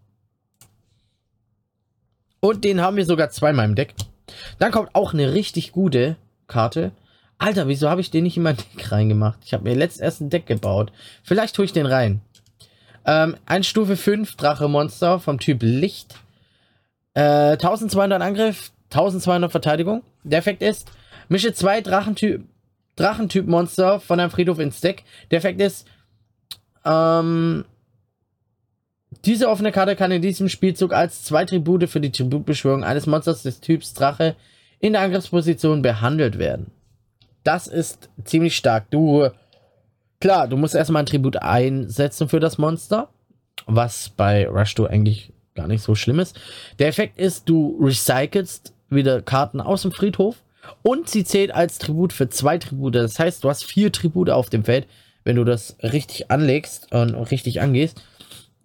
Und 2.40 2.64
den 2.64 2.82
haben 2.82 2.98
wir 2.98 3.06
sogar 3.06 3.30
zweimal 3.30 3.64
im 3.64 3.76
Deck. 3.76 3.94
Dann 4.58 4.72
kommt 4.72 4.94
auch 4.94 5.12
eine 5.12 5.32
richtig 5.32 5.72
gute 5.72 6.16
Karte. 6.46 6.92
Alter, 7.38 7.68
wieso 7.68 7.88
habe 7.88 8.00
ich 8.00 8.10
den 8.10 8.24
nicht 8.24 8.36
in 8.36 8.42
mein 8.42 8.56
Deck 8.56 8.92
reingemacht? 8.92 9.38
Ich 9.44 9.54
habe 9.54 9.64
mir 9.64 9.74
letzt 9.74 10.00
erst 10.00 10.20
ein 10.20 10.30
Deck 10.30 10.46
gebaut. 10.46 10.92
Vielleicht 11.22 11.56
tue 11.56 11.64
ich 11.64 11.72
den 11.72 11.86
rein. 11.86 12.20
Ähm, 13.06 13.36
ein 13.46 13.64
Stufe 13.64 13.96
5 13.96 14.36
Drache-Monster 14.36 15.20
vom 15.20 15.38
Typ 15.38 15.62
Licht. 15.62 16.16
Äh, 17.14 17.52
1200 17.52 18.20
Angriff, 18.20 18.72
1200 18.90 19.50
Verteidigung. 19.50 20.02
Der 20.22 20.38
Effekt 20.38 20.62
ist, 20.62 20.90
mische 21.28 21.54
zwei 21.54 21.80
Drachentyp 21.80 22.44
Drachentyp-Monster 22.96 24.00
von 24.00 24.20
einem 24.20 24.30
Friedhof 24.30 24.58
ins 24.58 24.80
Deck. 24.80 25.04
Der 25.30 25.38
Effekt 25.38 25.60
ist, 25.60 25.86
ähm, 26.84 27.64
diese 29.24 29.48
offene 29.48 29.72
Karte 29.72 29.96
kann 29.96 30.12
in 30.12 30.22
diesem 30.22 30.48
Spielzug 30.48 30.92
als 30.92 31.24
zwei 31.24 31.44
Tribute 31.44 31.88
für 31.88 32.00
die 32.00 32.12
Tributbeschwörung 32.12 32.84
eines 32.84 33.06
Monsters 33.06 33.42
des 33.42 33.60
Typs 33.60 33.92
Drache 33.94 34.36
in 34.78 34.94
der 34.94 35.02
Angriffsposition 35.02 35.82
behandelt 35.82 36.38
werden. 36.38 36.70
Das 37.44 37.66
ist 37.66 38.08
ziemlich 38.24 38.56
stark. 38.56 38.90
Du, 38.90 39.28
klar, 40.20 40.48
du 40.48 40.56
musst 40.56 40.74
erstmal 40.74 41.02
ein 41.02 41.06
Tribut 41.06 41.36
einsetzen 41.36 42.28
für 42.28 42.40
das 42.40 42.58
Monster, 42.58 43.08
was 43.66 44.08
bei 44.10 44.48
Rush 44.48 44.74
2 44.74 44.88
eigentlich 44.88 45.32
gar 45.54 45.66
nicht 45.66 45.82
so 45.82 45.94
schlimm 45.94 46.18
ist. 46.18 46.38
Der 46.78 46.88
Effekt 46.88 47.18
ist, 47.18 47.48
du 47.48 47.78
recycelst 47.80 48.72
wieder 48.88 49.22
Karten 49.22 49.60
aus 49.60 49.82
dem 49.82 49.92
Friedhof 49.92 50.36
und 50.82 51.08
sie 51.08 51.24
zählt 51.24 51.54
als 51.54 51.78
Tribut 51.78 52.12
für 52.12 52.28
zwei 52.28 52.58
Tribute. 52.58 52.94
Das 52.94 53.18
heißt, 53.18 53.44
du 53.44 53.48
hast 53.48 53.64
vier 53.64 53.92
Tribute 53.92 54.30
auf 54.30 54.50
dem 54.50 54.64
Feld, 54.64 54.86
wenn 55.24 55.36
du 55.36 55.44
das 55.44 55.76
richtig 55.82 56.30
anlegst 56.30 56.92
und 56.92 57.14
richtig 57.30 57.60
angehst. 57.60 58.02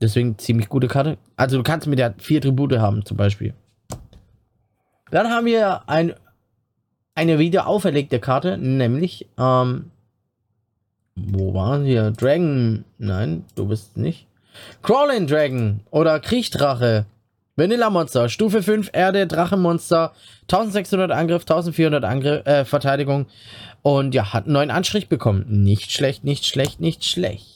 Deswegen 0.02 0.38
ziemlich 0.38 0.70
gute 0.70 0.88
Karte. 0.88 1.18
Also 1.36 1.58
du 1.58 1.64
kannst 1.64 1.88
mit 1.88 2.00
der 2.00 2.14
vier 2.18 2.42
Tribute 2.42 2.78
haben, 2.80 3.06
zum 3.06 3.18
Beispiel. 3.18 3.54
Dann 5.12 5.30
haben 5.30 5.46
wir 5.46 5.88
ein, 5.88 6.14
eine 7.14 7.40
wieder 7.40 7.68
auferlegte 7.68 8.20
Karte, 8.20 8.58
nämlich, 8.58 9.28
ähm, 9.38 9.92
wo 11.16 11.54
waren 11.54 11.86
wir? 11.86 12.12
Dragon, 12.12 12.84
nein, 12.98 13.46
du 13.56 13.68
bist 13.68 13.96
nicht. 13.96 14.28
Crawling 14.82 15.28
Dragon 15.28 15.82
oder 15.92 16.20
Kriechdrache. 16.20 17.06
Vanilla 17.58 17.90
Monster, 17.90 18.28
Stufe 18.28 18.62
5, 18.62 18.90
Erde, 18.92 19.28
Drachenmonster, 19.28 20.12
1600 20.44 21.12
Angriff, 21.12 21.44
1400 21.44 22.04
Angriff, 22.04 22.46
äh, 22.46 22.66
Verteidigung. 22.66 23.28
Und 23.82 24.14
ja, 24.14 24.34
hat 24.34 24.46
einen 24.46 24.54
neuen 24.54 24.72
Anstrich 24.72 25.08
bekommen. 25.08 25.46
Nicht 25.48 25.92
schlecht, 25.92 26.26
nicht 26.26 26.46
schlecht, 26.46 26.82
nicht 26.82 27.06
schlecht. 27.06 27.55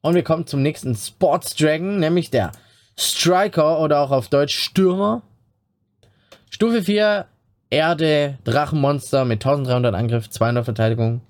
Und 0.00 0.14
wir 0.14 0.22
kommen 0.22 0.46
zum 0.46 0.62
nächsten 0.62 0.94
Sports 0.94 1.56
Dragon, 1.56 1.98
nämlich 1.98 2.30
der 2.30 2.52
Striker 2.96 3.80
oder 3.80 4.00
auch 4.00 4.10
auf 4.10 4.28
Deutsch 4.28 4.56
Stürmer. 4.58 5.22
Stufe 6.50 6.82
4, 6.82 7.26
Erde, 7.70 8.38
Drachenmonster 8.44 9.24
mit 9.24 9.44
1300 9.44 9.94
Angriff, 9.94 10.30
200 10.30 10.64
Verteidigung. 10.64 11.20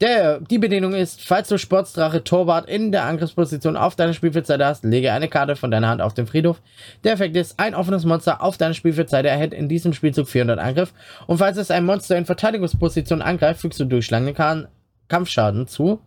Der, 0.00 0.40
die 0.40 0.58
Bedingung 0.58 0.94
ist, 0.94 1.20
falls 1.22 1.48
du 1.48 1.58
Sportsdrache 1.58 2.22
Torwart 2.22 2.68
in 2.68 2.92
der 2.92 3.04
Angriffsposition 3.04 3.76
auf 3.76 3.96
deiner 3.96 4.14
Spielfeldseite 4.14 4.64
hast, 4.64 4.84
lege 4.84 5.12
eine 5.12 5.28
Karte 5.28 5.56
von 5.56 5.70
deiner 5.70 5.88
Hand 5.88 6.00
auf 6.00 6.14
den 6.14 6.26
Friedhof. 6.26 6.62
Der 7.02 7.14
Effekt 7.14 7.36
ist, 7.36 7.58
ein 7.58 7.74
offenes 7.74 8.04
Monster 8.04 8.42
auf 8.42 8.56
deiner 8.56 8.74
Spielfeldseite 8.74 9.28
erhält 9.28 9.52
in 9.52 9.68
diesem 9.68 9.92
Spielzug 9.92 10.28
400 10.28 10.58
Angriff. 10.58 10.92
Und 11.26 11.38
falls 11.38 11.56
es 11.56 11.70
ein 11.70 11.84
Monster 11.84 12.16
in 12.16 12.26
Verteidigungsposition 12.26 13.22
angreift, 13.22 13.60
fügst 13.60 13.80
du 13.80 13.84
durchschlagenden 13.84 14.68
Kampfschaden 15.08 15.66
zu. 15.66 16.00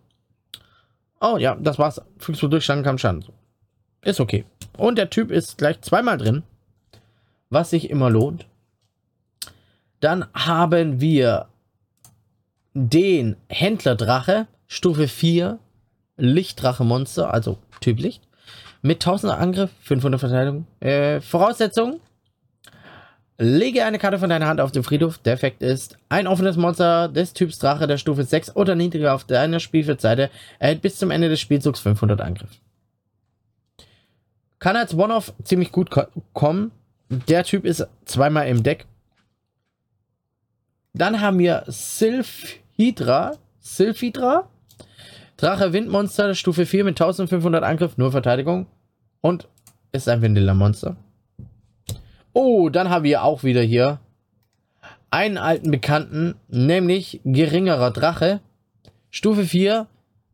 Oh 1.19 1.38
ja, 1.38 1.56
das 1.56 1.80
war's. 1.80 2.01
Fügst 2.17 2.41
du 2.41 2.47
Durchschlag, 2.47 2.84
Kampfschaden 2.84 3.21
zu. 3.21 3.34
Ist 4.03 4.19
okay. 4.19 4.45
Und 4.77 4.97
der 4.97 5.10
Typ 5.10 5.32
ist 5.32 5.58
gleich 5.58 5.82
zweimal 5.82 6.17
drin, 6.17 6.43
was 7.49 7.71
sich 7.71 7.89
immer 7.89 8.10
lohnt. 8.10 8.45
Dann 9.99 10.25
haben 10.34 11.01
wir 11.01 11.47
den 12.73 13.36
Händlerdrache, 13.49 14.47
Stufe 14.67 15.08
4, 15.08 15.58
Lichtdrache-Monster, 16.17 17.34
also 17.34 17.58
Typ 17.82 17.99
Licht, 17.99 18.27
mit 18.84 18.97
1000 18.97 19.34
Angriff, 19.34 19.71
500 19.82 20.19
Verteidigung. 20.19 20.67
Äh, 20.80 21.19
Voraussetzung, 21.21 21.99
lege 23.38 23.86
eine 23.86 24.00
Karte 24.00 24.19
von 24.19 24.30
deiner 24.30 24.47
Hand 24.47 24.60
auf 24.62 24.71
den 24.71 24.84
Friedhof. 24.84 25.17
Der 25.19 25.34
Effekt 25.34 25.62
ist, 25.62 25.97
ein 26.10 26.28
offenes 26.28 26.58
Monster 26.58 27.08
des 27.08 27.34
Typs 27.34 27.60
Drache 27.60 27.88
der 27.88 27.97
Stufe 27.97 28.23
6 28.23 28.56
oder 28.56 28.76
niedriger 28.76 29.13
auf 29.13 29.23
deiner 29.23 29.60
Spielfeldseite 29.60 30.30
erhält 30.60 30.82
bis 30.82 30.97
zum 30.97 31.12
Ende 31.12 31.30
des 31.30 31.39
Spielzugs 31.39 31.80
500 31.80 32.21
Angriff. 32.21 32.50
Kann 34.60 34.76
als 34.76 34.95
One-Off 34.95 35.34
ziemlich 35.43 35.71
gut 35.71 35.91
ko 35.91 36.04
kommen. 36.34 36.71
Der 37.10 37.43
Typ 37.43 37.63
ist 37.63 37.88
zweimal 38.06 38.47
im 38.47 38.63
Deck. 38.63 38.86
Dann 40.93 41.21
haben 41.21 41.38
wir 41.38 41.63
Sylph 41.67 42.56
Hydra, 42.76 43.34
Sylphidra, 43.60 44.50
Drache 45.38 45.73
Windmonster, 45.73 46.34
Stufe 46.34 46.65
4 46.65 46.84
mit 46.84 47.00
1500 47.00 47.63
Angriff, 47.63 47.97
nur 47.97 48.12
Verteidigung. 48.12 48.65
Und 49.21 49.47
ist 49.91 50.10
ein 50.10 50.21
Vanilla-Monster. 50.21 50.95
Oh, 52.39 52.69
dann 52.69 52.91
haben 52.91 53.04
wir 53.04 53.23
auch 53.23 53.43
wieder 53.43 53.63
hier 53.63 54.00
einen 55.10 55.39
alten 55.39 55.71
Bekannten, 55.71 56.36
nämlich 56.50 57.19
geringerer 57.26 57.89
Drache. 57.89 58.41
Stufe 59.10 59.43
4, 59.43 59.88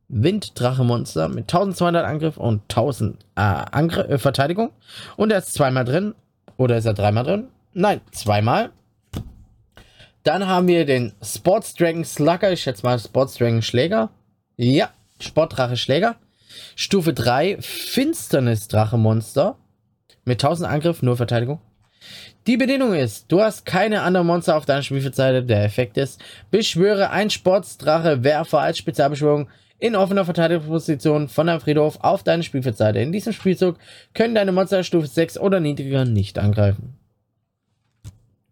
Winddrache-Monster 0.10 1.30
mit 1.30 1.44
1200 1.44 2.06
Angriff 2.06 2.36
und 2.36 2.64
1000 2.64 3.24
äh, 3.38 3.40
Angriff, 3.40 4.10
äh, 4.10 4.18
Verteidigung. 4.18 4.72
Und 5.16 5.32
er 5.32 5.38
ist 5.38 5.54
zweimal 5.54 5.86
drin. 5.86 6.14
Oder 6.58 6.76
ist 6.76 6.84
er 6.84 6.94
dreimal 6.94 7.24
drin? 7.24 7.48
Nein, 7.72 8.02
zweimal. 8.12 8.72
Dann 10.24 10.46
haben 10.46 10.68
wir 10.68 10.86
den 10.86 11.14
Sports 11.24 11.74
Dragon 11.74 12.04
Slugger. 12.04 12.52
Ich 12.52 12.64
schätze 12.64 12.84
mal 12.86 13.00
Sports 13.00 13.36
Dragon 13.36 13.62
Schläger. 13.62 14.10
Ja, 14.58 14.90
Sportdrache 15.22 15.78
Schläger. 15.78 16.18
Stufe 16.76 17.14
3, 17.14 17.60
Finsternis 17.62 18.68
Drache 18.68 18.98
Monster. 18.98 19.56
Mit 20.26 20.44
1000 20.44 20.70
Angriff, 20.70 21.02
nur 21.02 21.16
Verteidigung. 21.16 21.62
Die 22.46 22.58
Bedingung 22.58 22.94
ist, 22.94 23.32
du 23.32 23.42
hast 23.42 23.66
keine 23.66 24.02
anderen 24.02 24.28
Monster 24.28 24.58
auf 24.58 24.66
deiner 24.66 24.84
Spielfeldseite. 24.84 25.44
Der 25.44 25.64
Effekt 25.64 25.98
ist, 25.98 26.22
beschwöre 26.52 27.10
ein 27.12 27.30
Sportsdrache 27.30 28.24
Werfer 28.24 28.60
als 28.60 28.78
Spezialbeschwörung 28.78 29.48
in 29.80 29.96
offener 29.96 30.26
Verteidigungsposition 30.26 31.28
von 31.28 31.48
deinem 31.48 31.60
Friedhof 31.60 32.00
auf 32.02 32.24
deine 32.24 32.44
Spielfeldseite. 32.44 33.00
In 33.00 33.12
diesem 33.12 33.34
Spielzug 33.34 33.78
können 34.14 34.36
deine 34.36 34.52
Monster 34.52 34.84
Stufe 34.84 35.08
6 35.08 35.38
oder 35.38 35.60
niedriger 35.60 36.06
nicht 36.06 36.40
angreifen. 36.40 36.98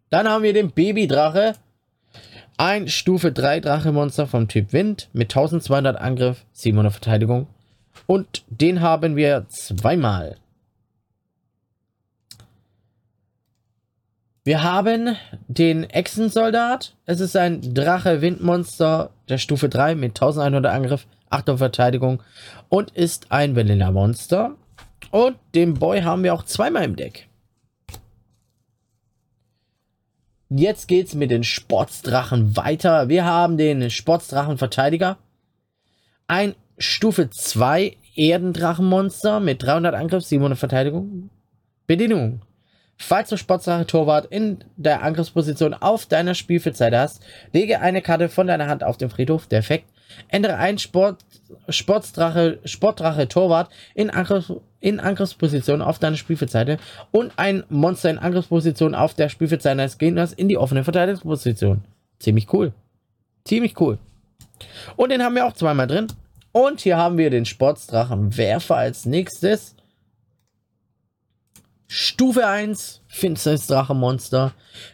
Dann 0.09 0.27
haben 0.27 0.43
wir 0.43 0.53
den 0.53 0.71
Babydrache. 0.71 1.53
Ein 2.57 2.89
Stufe 2.89 3.31
3 3.31 3.61
Drache-Monster 3.61 4.27
vom 4.27 4.47
Typ 4.47 4.73
Wind 4.73 5.09
mit 5.13 5.31
1200 5.31 5.97
Angriff, 5.97 6.45
700 6.51 6.93
Verteidigung. 6.93 7.47
Und 8.07 8.43
den 8.49 8.81
haben 8.81 9.15
wir 9.15 9.45
zweimal. 9.47 10.37
Wir 14.43 14.63
haben 14.63 15.17
den 15.47 15.83
Echsensoldat. 15.83 16.95
Es 17.05 17.19
ist 17.19 17.37
ein 17.37 17.61
Drache-Windmonster 17.75 19.11
der 19.29 19.37
Stufe 19.37 19.69
3 19.69 19.93
mit 19.93 20.19
1100 20.19 20.65
Angriff, 20.65 21.05
8 21.29 21.59
Verteidigung 21.59 22.23
und 22.67 22.89
ist 22.91 23.31
ein 23.31 23.55
Vanilla 23.55 23.91
Monster. 23.91 24.55
Und 25.11 25.37
den 25.53 25.75
Boy 25.75 26.01
haben 26.01 26.23
wir 26.23 26.33
auch 26.33 26.43
zweimal 26.43 26.85
im 26.85 26.95
Deck. 26.95 27.27
Jetzt 30.49 30.87
geht's 30.87 31.13
mit 31.13 31.29
den 31.29 31.43
Sportsdrachen 31.43 32.57
weiter. 32.57 33.09
Wir 33.09 33.25
haben 33.25 33.57
den 33.57 33.91
Sportsdrachen 33.91 34.57
Verteidiger. 34.57 35.17
Ein 36.27 36.55
Stufe 36.79 37.29
2 37.29 37.95
Erdendrachenmonster 38.15 39.39
mit 39.39 39.61
300 39.61 39.93
Angriff, 39.93 40.23
700 40.23 40.57
Verteidigung. 40.57 41.29
Bedienung. 41.85 42.41
Falls 43.01 43.29
du 43.29 43.37
Sportsache 43.37 43.87
Torwart 43.87 44.27
in 44.27 44.63
der 44.77 45.01
Angriffsposition 45.01 45.73
auf 45.73 46.05
deiner 46.05 46.35
Spielfeldseite 46.35 46.99
hast, 46.99 47.21
lege 47.51 47.81
eine 47.81 48.01
Karte 48.03 48.29
von 48.29 48.45
deiner 48.45 48.67
Hand 48.67 48.83
auf 48.83 48.95
den 48.95 49.09
Friedhof. 49.09 49.47
Der 49.47 49.59
Effekt. 49.59 49.85
Ändere 50.27 50.57
ein 50.57 50.77
Sport, 50.77 51.23
Sportdrache, 51.69 52.59
Sportdrache 52.65 53.27
Torwart 53.27 53.71
in, 53.95 54.09
Angriff, 54.09 54.53
in 54.81 54.99
Angriffsposition 54.99 55.81
auf 55.81 55.99
deiner 55.99 56.17
Spielfeldseite 56.17 56.77
und 57.11 57.31
ein 57.37 57.63
Monster 57.69 58.09
in 58.09 58.19
Angriffsposition 58.19 58.93
auf 58.93 59.13
der 59.13 59.29
Spielfeldseite 59.29 59.81
des 59.81 59.97
Gegners 59.97 60.33
in 60.33 60.47
die 60.47 60.57
offene 60.57 60.83
Verteidigungsposition. 60.83 61.83
Ziemlich 62.19 62.53
cool. 62.53 62.71
Ziemlich 63.45 63.79
cool. 63.79 63.97
Und 64.95 65.11
den 65.11 65.23
haben 65.23 65.35
wir 65.35 65.47
auch 65.47 65.53
zweimal 65.53 65.87
drin. 65.87 66.07
Und 66.51 66.81
hier 66.81 66.97
haben 66.97 67.17
wir 67.17 67.29
den 67.29 67.45
Sportsdrachen 67.45 68.37
Werfer 68.37 68.75
als 68.75 69.05
nächstes. 69.05 69.75
Stufe 71.93 72.47
1, 72.47 73.01
Finsteres 73.09 73.67
Drachenmonster. 73.67 74.53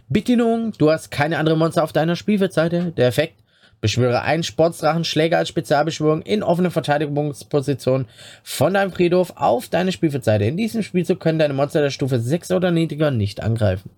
Bedienung, 0.09 0.71
du 0.79 0.89
hast 0.89 1.11
keine 1.11 1.37
andere 1.37 1.55
Monster 1.55 1.83
auf 1.83 1.93
deiner 1.93 2.15
Spielfeldseite. 2.15 2.91
Der 2.97 3.05
Effekt, 3.05 3.43
beschwöre 3.81 4.23
einen 4.23 4.41
Sportsdrachenschläger 4.41 5.37
als 5.37 5.49
Spezialbeschwörung 5.49 6.23
in 6.23 6.41
offene 6.41 6.71
Verteidigungsposition 6.71 8.07
von 8.41 8.73
deinem 8.73 8.91
Friedhof 8.91 9.33
auf 9.35 9.67
deine 9.67 9.91
Spielfeldseite. 9.91 10.45
In 10.45 10.57
diesem 10.57 10.81
Spielzug 10.81 11.19
können 11.19 11.37
deine 11.37 11.53
Monster 11.53 11.81
der 11.81 11.91
Stufe 11.91 12.19
6 12.19 12.49
oder 12.49 12.71
niedriger 12.71 13.11
nicht 13.11 13.43
angreifen. 13.43 13.91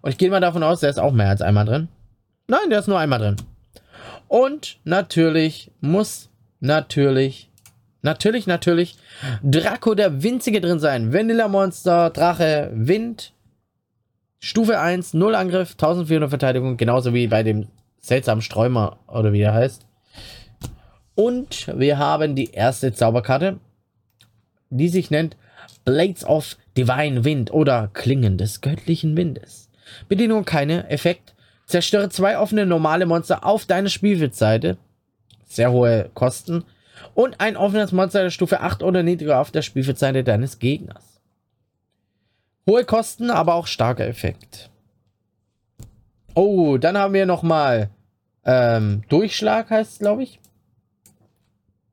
Und 0.00 0.12
ich 0.12 0.16
gehe 0.16 0.30
mal 0.30 0.38
davon 0.38 0.62
aus, 0.62 0.78
der 0.78 0.90
ist 0.90 1.00
auch 1.00 1.12
mehr 1.12 1.30
als 1.30 1.42
einmal 1.42 1.64
drin. 1.64 1.88
Nein, 2.46 2.70
der 2.70 2.78
ist 2.78 2.86
nur 2.86 3.00
einmal 3.00 3.18
drin. 3.18 3.36
Und 4.28 4.78
natürlich 4.84 5.72
muss 5.80 6.30
natürlich 6.60 7.50
Natürlich, 8.06 8.46
natürlich. 8.46 8.96
Draco 9.42 9.96
der 9.96 10.22
Winzige 10.22 10.60
drin 10.60 10.78
sein. 10.78 11.12
Vanilla 11.12 11.48
Monster, 11.48 12.10
Drache, 12.10 12.70
Wind. 12.72 13.32
Stufe 14.38 14.78
1, 14.78 15.12
0 15.14 15.34
Angriff, 15.34 15.72
1400 15.72 16.30
Verteidigung. 16.30 16.76
Genauso 16.76 17.14
wie 17.14 17.26
bei 17.26 17.42
dem 17.42 17.66
seltsamen 17.98 18.42
Sträumer 18.42 19.00
oder 19.08 19.32
wie 19.32 19.40
er 19.40 19.54
heißt. 19.54 19.84
Und 21.16 21.66
wir 21.76 21.98
haben 21.98 22.36
die 22.36 22.52
erste 22.52 22.94
Zauberkarte, 22.94 23.58
die 24.70 24.88
sich 24.88 25.10
nennt 25.10 25.36
Blades 25.84 26.24
of 26.24 26.56
Divine 26.76 27.24
Wind 27.24 27.52
oder 27.52 27.90
Klingen 27.92 28.38
des 28.38 28.60
göttlichen 28.60 29.16
Windes. 29.16 29.68
Bedienung 30.08 30.44
keine 30.44 30.88
Effekt. 30.90 31.34
Zerstöre 31.66 32.08
zwei 32.10 32.38
offene 32.38 32.66
normale 32.66 33.04
Monster 33.04 33.44
auf 33.44 33.64
deine 33.64 33.90
Spielfeldseite. 33.90 34.76
Sehr 35.44 35.72
hohe 35.72 36.08
Kosten 36.14 36.62
und 37.14 37.40
ein 37.40 37.56
offenes 37.56 37.92
Monster 37.92 38.22
der 38.22 38.30
Stufe 38.30 38.60
8 38.60 38.82
oder 38.82 39.02
niedriger 39.02 39.40
auf 39.40 39.50
der 39.50 39.62
Spielfeldseite 39.62 40.24
deines 40.24 40.58
Gegners. 40.58 41.20
Hohe 42.68 42.84
Kosten, 42.84 43.30
aber 43.30 43.54
auch 43.54 43.66
starker 43.66 44.06
Effekt. 44.06 44.70
Oh, 46.34 46.76
dann 46.78 46.98
haben 46.98 47.14
wir 47.14 47.26
nochmal 47.26 47.90
ähm, 48.46 49.02
Durchschlag 49.08 49.70
heißt 49.70 49.92
es, 49.92 49.98
glaube 49.98 50.22
ich. 50.22 50.38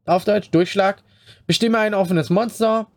Auf 0.05 0.23
Deutsch, 0.23 0.51
Durchschlag. 0.51 1.01
Bestimme 1.47 1.79
ein 1.79 1.95
offenes 1.95 2.29
Monster. 2.29 2.87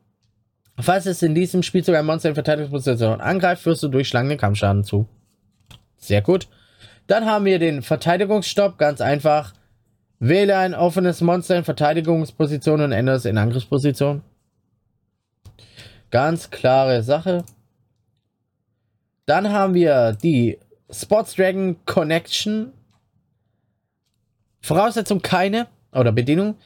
Falls 0.79 1.07
es 1.07 1.23
in 1.23 1.35
diesem 1.35 1.63
Spielzug 1.63 1.95
ein 1.95 2.05
Monster 2.05 2.29
in 2.29 2.35
Verteidigungsposition 2.35 3.23
angreift, 3.23 3.63
führst 3.63 3.83
du 3.83 3.89
durchschlagenden 3.89 4.37
Kampfschaden 4.37 4.85
zu. 4.85 5.09
Sehr 5.97 6.21
gut. 6.21 6.49
Dann 7.07 7.25
haben 7.25 7.47
wir 7.47 7.59
den 7.59 7.81
Verteidigungsstopp, 7.81 8.77
ganz 8.77 9.01
einfach. 9.01 9.55
Wähle 10.19 10.57
ein 10.57 10.75
offenes 10.75 11.21
Monster 11.21 11.57
in 11.57 11.65
Verteidigungsposition 11.65 12.81
und 12.81 12.93
ändere 12.93 13.17
es 13.17 13.25
in 13.25 13.39
Angriffsposition. 13.39 14.23
Ganz 16.11 16.51
klare 16.51 17.03
Sache. 17.03 17.45
Dann 19.27 19.53
haben 19.53 19.75
wir 19.75 20.13
die 20.13 20.59
Sports 20.91 21.35
Dragon 21.35 21.77
Connection. 21.85 22.73
Voraussetzung 24.61 25.21
keine 25.21 25.67
oder 25.93 26.13
Bedienung. 26.13 26.57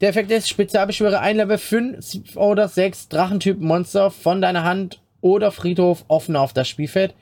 Der 0.00 0.10
Effekt 0.10 0.30
ist, 0.30 0.48
Spezialbeschwöre 0.48 1.18
ein 1.18 1.36
Level 1.36 1.58
5 1.58 2.36
oder 2.36 2.68
6 2.68 3.08
Drachentyp 3.08 3.60
Monster 3.60 4.10
von 4.10 4.40
deiner 4.40 4.62
Hand 4.62 5.00
oder 5.20 5.50
Friedhof 5.50 6.04
offen 6.06 6.36
auf 6.36 6.52
das 6.52 6.68
Spielfeld. 6.68 7.14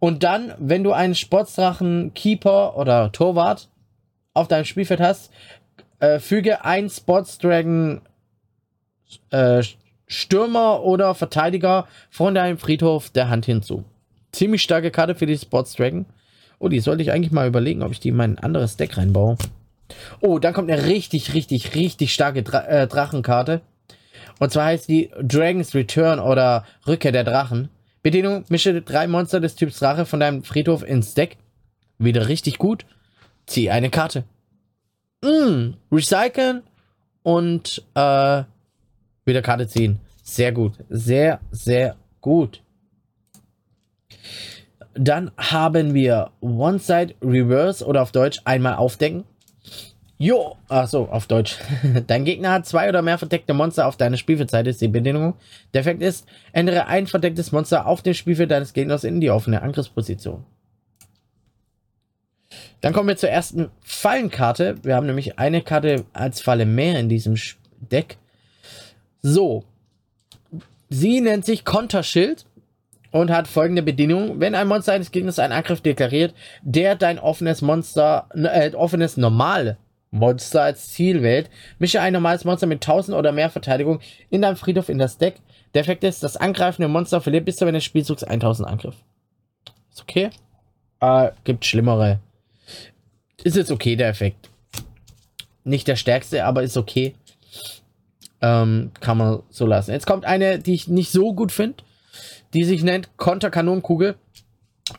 Und 0.00 0.24
dann, 0.24 0.52
wenn 0.58 0.82
du 0.82 0.92
einen 0.92 1.14
Sportsdrachen 1.14 2.12
Keeper 2.14 2.76
oder 2.76 3.12
Torwart 3.12 3.68
auf 4.36 4.48
deinem 4.48 4.64
Spielfeld 4.64 5.00
hast, 5.00 5.32
äh, 5.98 6.18
füge 6.18 6.64
ein 6.64 6.90
Spots 6.90 7.38
Dragon 7.38 8.02
äh, 9.30 9.62
Stürmer 10.06 10.82
oder 10.82 11.14
Verteidiger 11.14 11.86
von 12.10 12.34
deinem 12.34 12.58
Friedhof 12.58 13.10
der 13.10 13.28
Hand 13.28 13.46
hinzu. 13.46 13.84
Ziemlich 14.32 14.62
starke 14.62 14.90
Karte 14.90 15.14
für 15.14 15.26
die 15.26 15.38
Spots 15.38 15.74
Dragon. 15.74 16.04
Oh, 16.58 16.68
die 16.68 16.80
sollte 16.80 17.02
ich 17.02 17.12
eigentlich 17.12 17.32
mal 17.32 17.48
überlegen, 17.48 17.82
ob 17.82 17.92
ich 17.92 18.00
die 18.00 18.10
in 18.10 18.16
mein 18.16 18.38
anderes 18.38 18.76
Deck 18.76 18.96
reinbaue. 18.96 19.36
Oh, 20.20 20.38
dann 20.38 20.52
kommt 20.52 20.70
eine 20.70 20.86
richtig, 20.86 21.34
richtig, 21.34 21.74
richtig 21.74 22.12
starke 22.12 22.42
Dra 22.42 22.64
äh, 22.66 22.86
Drachenkarte. 22.86 23.62
Und 24.38 24.52
zwar 24.52 24.66
heißt 24.66 24.88
die 24.88 25.10
Dragon's 25.20 25.74
Return 25.74 26.18
oder 26.18 26.64
Rückkehr 26.86 27.12
der 27.12 27.24
Drachen. 27.24 27.68
Bedienung, 28.02 28.44
mische 28.48 28.82
drei 28.82 29.06
Monster 29.06 29.40
des 29.40 29.56
Typs 29.56 29.78
Drache 29.78 30.04
von 30.04 30.20
deinem 30.20 30.44
Friedhof 30.44 30.82
ins 30.82 31.14
Deck. 31.14 31.38
Wieder 31.98 32.28
richtig 32.28 32.58
gut. 32.58 32.84
Zieh 33.46 33.70
eine 33.70 33.90
Karte. 33.90 34.24
Mm, 35.22 35.74
recyceln 35.90 36.62
und 37.22 37.82
äh, 37.94 38.42
wieder 39.24 39.42
Karte 39.42 39.68
ziehen. 39.68 40.00
Sehr 40.22 40.52
gut. 40.52 40.74
Sehr, 40.88 41.40
sehr 41.50 41.96
gut. 42.20 42.62
Dann 44.94 45.30
haben 45.36 45.94
wir 45.94 46.30
One-Side 46.40 47.14
Reverse 47.22 47.84
oder 47.84 48.02
auf 48.02 48.12
Deutsch 48.12 48.40
einmal 48.44 48.74
aufdecken. 48.74 49.24
Jo, 50.18 50.56
achso, 50.68 51.04
auf 51.04 51.26
Deutsch. 51.26 51.58
Dein 52.06 52.24
Gegner 52.24 52.52
hat 52.52 52.66
zwei 52.66 52.88
oder 52.88 53.02
mehr 53.02 53.18
verdeckte 53.18 53.52
Monster 53.52 53.86
auf 53.86 53.96
deiner 53.96 54.16
Spielfeldseite, 54.16 54.70
ist 54.70 54.80
die 54.80 54.88
Bedingung. 54.88 55.34
Der 55.74 55.82
Effekt 55.82 56.00
ist, 56.00 56.26
ändere 56.52 56.86
ein 56.86 57.06
verdecktes 57.06 57.52
Monster 57.52 57.86
auf 57.86 58.00
dem 58.00 58.14
Spielfeld 58.14 58.50
deines 58.50 58.72
Gegners 58.72 59.04
in 59.04 59.20
die 59.20 59.30
offene 59.30 59.60
Angriffsposition. 59.60 60.44
Dann 62.80 62.92
kommen 62.92 63.08
wir 63.08 63.16
zur 63.16 63.30
ersten 63.30 63.70
Fallenkarte. 63.82 64.76
Wir 64.82 64.96
haben 64.96 65.06
nämlich 65.06 65.38
eine 65.38 65.62
Karte 65.62 66.04
als 66.12 66.40
Falle 66.40 66.66
mehr 66.66 66.98
in 66.98 67.08
diesem 67.08 67.36
Deck. 67.90 68.18
So. 69.22 69.64
Sie 70.88 71.20
nennt 71.20 71.44
sich 71.44 71.64
Konterschild 71.64 72.46
und 73.10 73.30
hat 73.30 73.48
folgende 73.48 73.82
Bedingung. 73.82 74.40
Wenn 74.40 74.54
ein 74.54 74.68
Monster 74.68 74.92
eines 74.92 75.10
Gegners 75.10 75.38
einen 75.38 75.52
Angriff 75.52 75.80
deklariert, 75.80 76.34
der 76.62 76.94
dein 76.94 77.18
offenes 77.18 77.62
Monster, 77.62 78.28
äh, 78.34 78.72
offenes 78.74 79.16
normale 79.16 79.78
Monster 80.10 80.62
als 80.62 80.90
Ziel 80.90 81.22
wählt, 81.22 81.50
mische 81.78 82.00
ein 82.00 82.12
normales 82.12 82.44
Monster 82.44 82.66
mit 82.66 82.86
1000 82.86 83.16
oder 83.16 83.32
mehr 83.32 83.50
Verteidigung 83.50 84.00
in 84.30 84.42
deinem 84.42 84.56
Friedhof 84.56 84.88
in 84.88 84.98
das 84.98 85.18
Deck. 85.18 85.40
Der 85.74 85.80
Effekt 85.80 86.04
ist, 86.04 86.22
das 86.22 86.36
angreifende 86.36 86.88
Monster 86.88 87.20
verliert 87.20 87.46
bis 87.46 87.56
zu 87.56 87.64
Ende 87.64 87.78
des 87.78 87.84
Spielzugs 87.84 88.22
1000 88.22 88.68
Angriff. 88.68 88.96
Ist 89.90 90.02
okay. 90.02 90.30
Äh, 91.00 91.30
gibt 91.44 91.64
schlimmere 91.64 92.20
ist 93.42 93.56
jetzt 93.56 93.70
okay, 93.70 93.96
der 93.96 94.08
Effekt. 94.08 94.50
Nicht 95.64 95.88
der 95.88 95.96
stärkste, 95.96 96.44
aber 96.44 96.62
ist 96.62 96.76
okay. 96.76 97.14
Ähm, 98.40 98.92
kann 99.00 99.18
man 99.18 99.42
so 99.50 99.66
lassen. 99.66 99.92
Jetzt 99.92 100.06
kommt 100.06 100.24
eine, 100.24 100.58
die 100.58 100.74
ich 100.74 100.88
nicht 100.88 101.10
so 101.10 101.34
gut 101.34 101.52
finde, 101.52 101.82
die 102.54 102.64
sich 102.64 102.82
nennt 102.82 103.16
Konterkanonenkugel. 103.16 104.16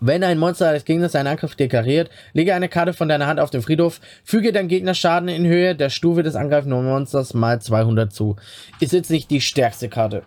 Wenn 0.01 0.23
ein 0.23 0.37
Monster 0.37 0.73
des 0.73 0.83
Gegners 0.83 1.13
seinen 1.13 1.27
Angriff 1.27 1.55
deklariert, 1.55 2.09
lege 2.33 2.53
eine 2.53 2.67
Karte 2.67 2.91
von 2.91 3.07
deiner 3.07 3.27
Hand 3.27 3.39
auf 3.39 3.51
den 3.51 3.61
Friedhof, 3.61 4.01
füge 4.25 4.51
deinem 4.51 4.67
Gegner 4.67 4.93
Schaden 4.93 5.29
in 5.29 5.45
Höhe 5.45 5.75
der 5.75 5.89
Stufe 5.89 6.23
des 6.23 6.35
angreifenden 6.35 6.83
Monsters 6.85 7.33
mal 7.33 7.61
200 7.61 8.11
zu. 8.11 8.35
Ist 8.81 8.91
jetzt 8.91 9.09
nicht 9.09 9.31
die 9.31 9.39
stärkste 9.39 9.87
Karte. 9.87 10.23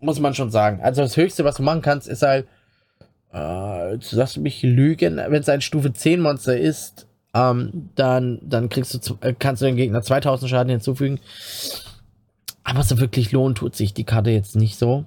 Muss 0.00 0.20
man 0.20 0.34
schon 0.34 0.52
sagen. 0.52 0.80
Also 0.80 1.02
das 1.02 1.16
Höchste, 1.16 1.44
was 1.44 1.56
du 1.56 1.64
machen 1.64 1.82
kannst, 1.82 2.06
ist 2.06 2.22
halt, 2.22 2.46
äh, 3.34 3.94
jetzt 3.94 4.12
lass 4.12 4.36
mich 4.36 4.62
lügen, 4.62 5.16
wenn 5.16 5.40
es 5.40 5.48
ein 5.48 5.60
Stufe 5.60 5.92
10 5.92 6.20
Monster 6.20 6.56
ist, 6.56 7.08
ähm, 7.34 7.90
dann, 7.94 8.40
dann 8.42 8.68
kriegst 8.68 8.94
du, 8.94 9.18
äh, 9.20 9.34
kannst 9.38 9.62
du 9.62 9.66
den 9.66 9.76
Gegner 9.76 10.02
2000 10.02 10.50
Schaden 10.50 10.70
hinzufügen. 10.70 11.20
Aber 12.64 12.82
so 12.82 12.98
wirklich 12.98 13.32
lohnt 13.32 13.58
tut 13.58 13.76
sich 13.76 13.94
die 13.94 14.04
Karte 14.04 14.30
jetzt 14.30 14.56
nicht 14.56 14.76
so. 14.76 15.04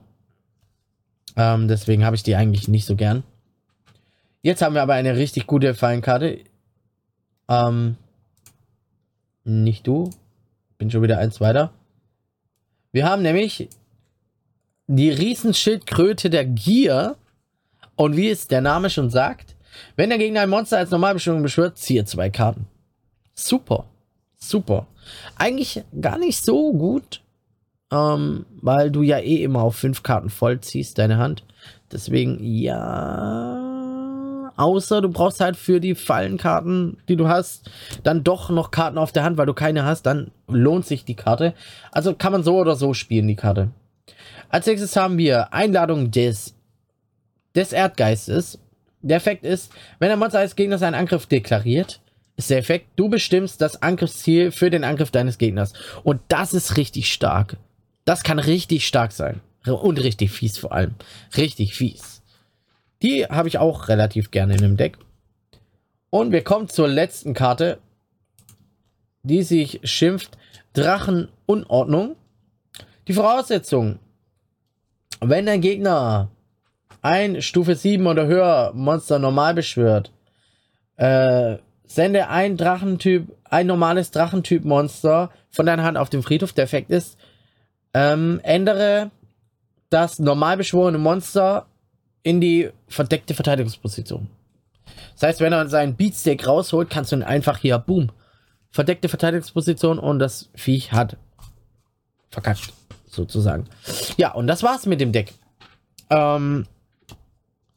Ähm, 1.36 1.68
deswegen 1.68 2.06
habe 2.06 2.16
ich 2.16 2.24
die 2.24 2.36
eigentlich 2.36 2.68
nicht 2.68 2.86
so 2.86 2.96
gern. 2.96 3.24
Jetzt 4.42 4.62
haben 4.62 4.76
wir 4.76 4.82
aber 4.82 4.94
eine 4.94 5.16
richtig 5.16 5.48
gute 5.48 5.74
Fallenkarte. 5.74 6.40
Ähm, 7.48 7.96
nicht 9.44 9.88
du. 9.88 10.10
bin 10.78 10.92
schon 10.92 11.02
wieder 11.02 11.18
eins 11.18 11.42
weiter. 11.42 11.74
Wir 12.92 13.06
haben 13.06 13.22
nämlich 13.22 13.70
die 14.88 15.10
Riesenschildkröte 15.10 16.30
der 16.30 16.46
Gier. 16.46 17.16
Und 17.96 18.18
wie 18.18 18.30
es 18.30 18.48
der 18.48 18.62
Name 18.62 18.90
schon 18.90 19.10
sagt, 19.10 19.56
wenn 19.96 20.10
der 20.10 20.18
Gegner 20.18 20.42
ein 20.42 20.50
Monster 20.50 20.78
als 20.78 20.92
Normalbestimmung 20.92 21.44
beschwört, 21.44 21.78
ziehe 21.78 22.06
zwei 22.06 22.30
Karten. 22.30 22.68
Super. 23.34 23.86
Super. 24.38 24.88
Eigentlich 25.38 25.84
gar 26.00 26.18
nicht 26.18 26.44
so 26.44 26.74
gut, 26.74 27.22
ähm, 27.92 28.46
weil 28.62 28.92
du 28.92 29.02
ja 29.02 29.20
eh 29.20 29.44
immer 29.44 29.62
auf 29.62 29.76
fünf 29.76 30.04
Karten 30.04 30.30
voll 30.30 30.60
ziehst, 30.60 30.98
deine 30.98 31.18
Hand. 31.18 31.44
Deswegen, 31.92 32.40
ja. 32.42 33.74
Außer 34.56 35.02
du 35.02 35.10
brauchst 35.10 35.40
halt 35.40 35.56
für 35.56 35.80
die 35.80 35.96
Fallenkarten, 35.96 36.98
die 37.08 37.16
du 37.16 37.28
hast, 37.28 37.72
dann 38.04 38.24
doch 38.24 38.50
noch 38.50 38.72
Karten 38.72 38.98
auf 38.98 39.12
der 39.12 39.24
Hand, 39.24 39.38
weil 39.38 39.46
du 39.48 39.54
keine 39.54 39.84
hast, 39.84 40.04
dann 40.04 40.32
lohnt 40.48 40.86
sich 40.86 41.06
die 41.06 41.16
Karte. 41.16 41.54
Also 41.92 42.14
kann 42.14 42.32
man 42.32 42.44
so 42.44 42.58
oder 42.58 42.76
so 42.76 42.94
spielen, 42.94 43.28
die 43.28 43.36
Karte. 43.36 43.70
Als 44.50 44.68
nächstes 44.68 44.96
haben 44.96 45.18
wir 45.18 45.54
Einladung 45.54 46.12
des, 46.12 46.54
des 47.56 47.74
Erdgeistes. 47.74 48.60
Der 49.04 49.18
Effekt 49.18 49.43
ist, 49.43 49.72
wenn 49.99 50.10
ein 50.10 50.18
Monster 50.18 50.39
als 50.39 50.56
Gegner 50.56 50.78
seinen 50.78 50.95
Angriff 50.95 51.26
deklariert, 51.26 51.99
ist 52.38 52.49
der 52.49 52.58
Effekt, 52.58 52.88
du 52.95 53.10
bestimmst 53.10 53.62
das 53.62 53.82
Angriffsziel 53.82 54.51
für 54.51 54.70
den 54.70 54.84
Angriff 54.84 55.12
deines 55.12 55.38
Gegners. 55.38 55.74
Und 56.04 56.22
das 56.30 56.54
ist 56.54 56.78
richtig 56.78 57.12
stark. 57.12 57.58
Das 58.06 58.24
kann 58.24 58.39
richtig 58.39 58.88
stark 58.88 59.12
sein. 59.12 59.41
Und 59.66 60.01
richtig 60.01 60.32
fies 60.32 60.58
vor 60.58 60.72
allem. 60.72 60.95
Richtig 61.38 61.76
fies. 61.76 62.22
Die 63.01 63.26
habe 63.26 63.49
ich 63.49 63.58
auch 63.58 63.89
relativ 63.89 64.32
gerne 64.32 64.54
in 64.54 64.62
dem 64.62 64.78
Deck. 64.78 64.97
Und 66.10 66.32
wir 66.32 66.43
kommen 66.43 66.70
zur 66.70 66.88
letzten 66.88 67.34
Karte, 67.34 67.80
die 69.24 69.43
sich 69.43 69.82
schimpft 69.84 70.38
Drachenunordnung. 70.74 72.16
Die 73.08 73.14
Voraussetzung, 73.14 73.99
wenn 75.20 75.45
dein 75.45 75.62
Gegner 75.62 76.30
ein 77.04 77.41
Stufe 77.41 77.76
7 77.76 78.08
oder 78.08 78.26
höher 78.26 78.72
Monster 78.74 79.20
normal 79.20 79.54
beschwört, 79.54 80.12
äh, 80.95 81.58
sende 81.86 82.30
ein 82.30 82.58
Drachentyp, 82.58 83.28
ein 83.43 83.68
normales 83.68 84.10
Drachentyp-Monster 84.12 85.30
von 85.51 85.66
deiner 85.66 85.84
Hand 85.84 85.97
auf 85.97 86.10
den 86.10 86.24
Friedhof. 86.24 86.54
Der 86.54 86.64
Effekt 86.64 86.89
ist, 86.89 87.18
ähm, 87.93 88.39
ändere 88.41 89.12
das 89.89 90.18
normal 90.18 90.58
beschworene 90.58 90.97
Monster 90.97 91.68
in 92.24 92.41
die 92.41 92.72
verdeckte 92.88 93.34
Verteidigungsposition. 93.36 94.30
Das 95.14 95.24
heißt, 95.24 95.41
wenn 95.41 95.54
er 95.54 95.68
seinen 95.68 95.95
Beatstick 95.95 96.47
rausholt, 96.47 96.89
kannst 96.89 97.12
du 97.12 97.18
ihn 97.18 97.24
einfach 97.24 97.58
hier, 97.58 97.78
boom, 97.78 98.12
verdeckte 98.72 99.10
Verteidigungsposition 99.10 99.99
und 99.99 100.20
das 100.20 100.49
Viech 100.56 100.93
hat 100.93 101.18
verkackt, 102.30 102.74
sozusagen. 103.08 103.66
Ja, 104.18 104.32
und 104.32 104.47
das 104.47 104.64
war's 104.64 104.86
mit 104.86 105.01
dem 105.01 105.12
Deck. 105.12 105.34
Ähm, 106.10 106.66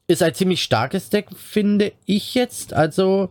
ist 0.06 0.22
ein 0.22 0.34
ziemlich 0.34 0.62
starkes 0.62 1.10
Deck, 1.10 1.28
finde 1.36 1.92
ich 2.04 2.34
jetzt. 2.34 2.72
Also, 2.72 3.30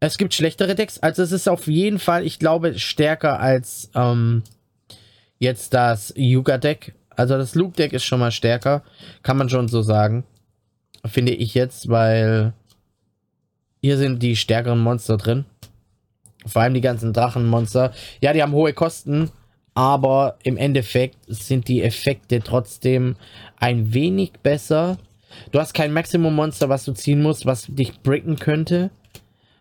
es 0.00 0.18
gibt 0.18 0.34
schlechtere 0.34 0.74
Decks. 0.74 0.98
Also, 0.98 1.22
es 1.22 1.32
ist 1.32 1.48
auf 1.48 1.66
jeden 1.66 1.98
Fall, 1.98 2.26
ich 2.26 2.38
glaube, 2.38 2.78
stärker 2.78 3.40
als 3.40 3.90
ähm, 3.94 4.42
jetzt 5.38 5.74
das 5.74 6.12
Yuga-Deck. 6.16 6.94
Also 7.18 7.36
das 7.36 7.54
Luke-Deck 7.54 7.92
ist 7.92 8.04
schon 8.04 8.20
mal 8.20 8.30
stärker. 8.30 8.82
Kann 9.22 9.36
man 9.36 9.48
schon 9.48 9.68
so 9.68 9.82
sagen. 9.82 10.24
Finde 11.04 11.32
ich 11.32 11.54
jetzt, 11.54 11.88
weil 11.88 12.52
hier 13.80 13.96
sind 13.96 14.22
die 14.22 14.36
stärkeren 14.36 14.78
Monster 14.78 15.16
drin. 15.16 15.44
Vor 16.46 16.62
allem 16.62 16.74
die 16.74 16.80
ganzen 16.80 17.12
Drachenmonster. 17.12 17.92
Ja, 18.20 18.32
die 18.32 18.42
haben 18.42 18.52
hohe 18.52 18.72
Kosten, 18.72 19.30
aber 19.74 20.36
im 20.42 20.56
Endeffekt 20.56 21.16
sind 21.26 21.68
die 21.68 21.82
Effekte 21.82 22.40
trotzdem 22.40 23.16
ein 23.56 23.92
wenig 23.92 24.32
besser. 24.42 24.98
Du 25.52 25.60
hast 25.60 25.74
kein 25.74 25.92
Maximum-Monster, 25.92 26.68
was 26.68 26.84
du 26.84 26.92
ziehen 26.92 27.22
musst, 27.22 27.46
was 27.46 27.66
dich 27.68 28.00
bricken 28.00 28.36
könnte. 28.36 28.90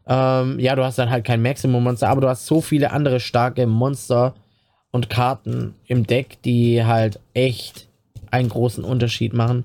Ähm, 0.08 0.60
ja, 0.60 0.76
du 0.76 0.84
hast 0.84 0.98
dann 0.98 1.10
halt 1.10 1.26
kein 1.26 1.42
Maximum-Monster, 1.42 2.10
aber 2.10 2.22
du 2.22 2.30
hast 2.30 2.46
so 2.46 2.62
viele 2.62 2.92
andere 2.92 3.20
starke 3.20 3.68
Monster, 3.68 4.34
und 4.92 5.10
Karten 5.10 5.76
im 5.86 6.08
Deck, 6.08 6.42
die 6.44 6.84
halt 6.84 7.20
echt 7.34 7.88
einen 8.32 8.50
großen 8.50 8.84
Unterschied 8.84 9.34
machen. 9.34 9.64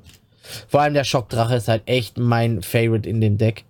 Vor 0.69 0.81
allem 0.81 0.95
der 0.95 1.05
Schockdrache 1.05 1.57
ist 1.57 1.69
halt 1.69 1.83
echt 1.87 2.19
mein 2.19 2.63
Favorite 2.63 3.09
in 3.09 3.21
dem 3.21 3.39
Deck. 3.39 3.65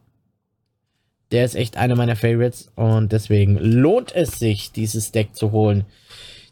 Der 1.31 1.45
ist 1.45 1.55
echt 1.55 1.77
einer 1.77 1.97
meiner 1.97 2.17
Favorites 2.17 2.71
und 2.75 3.13
deswegen 3.13 3.57
lohnt 3.57 4.15
es 4.15 4.39
sich, 4.39 4.73
dieses 4.73 5.13
Deck 5.13 5.35
zu 5.35 5.53
holen. 5.53 5.87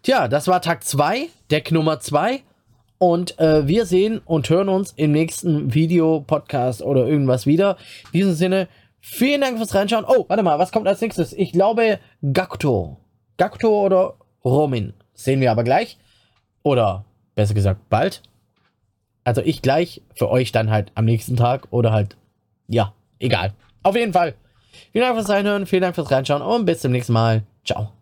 Tja, 0.03 0.29
das 0.29 0.47
war 0.47 0.63
Tag 0.63 0.85
2, 0.85 1.29
Deck 1.51 1.71
Nummer 1.71 2.01
2. 2.01 2.43
Und 3.03 3.39
äh, 3.41 3.67
wir 3.67 3.87
sehen 3.87 4.21
und 4.27 4.51
hören 4.51 4.69
uns 4.69 4.93
im 4.93 5.13
nächsten 5.13 5.73
Video, 5.73 6.21
Podcast 6.21 6.83
oder 6.83 7.07
irgendwas 7.07 7.47
wieder. 7.47 7.79
In 8.13 8.21
diesem 8.21 8.35
Sinne, 8.35 8.69
vielen 9.01 9.41
Dank 9.41 9.57
fürs 9.57 9.75
Reinschauen. 9.75 10.05
Oh, 10.07 10.27
warte 10.29 10.43
mal, 10.43 10.59
was 10.59 10.71
kommt 10.71 10.87
als 10.87 11.01
nächstes? 11.01 11.33
Ich 11.33 11.53
glaube 11.53 11.99
Gakuto. 12.35 12.99
Gakuto 13.39 13.87
oder 13.87 14.17
Romin. 14.45 14.93
Sehen 15.15 15.41
wir 15.41 15.51
aber 15.51 15.65
gleich. 15.65 15.97
Oder 16.63 17.07
besser 17.35 17.55
gesagt 17.55 17.89
bald. 17.89 18.21
Also 19.25 19.41
ich 19.41 19.63
gleich, 19.63 20.03
für 20.15 20.29
euch 20.29 20.53
dann 20.53 20.71
halt 20.71 20.93
am 20.95 21.07
nächsten 21.07 21.37
Tag 21.37 21.69
oder 21.71 21.93
halt, 21.93 22.19
ja, 22.69 22.93
egal. 23.19 23.55
Auf 23.83 23.97
jeden 23.97 24.13
Fall. 24.13 24.35
Vielen 24.93 25.07
Dank 25.07 25.17
fürs 25.17 25.31
Reinhören, 25.31 25.65
vielen 25.65 25.83
Dank 25.83 25.95
fürs 25.95 26.11
Reinschauen 26.11 26.43
und 26.43 26.67
bis 26.67 26.81
zum 26.81 26.93
nächsten 26.93 27.15
Mal. 27.15 27.45
Ciao. 27.65 27.93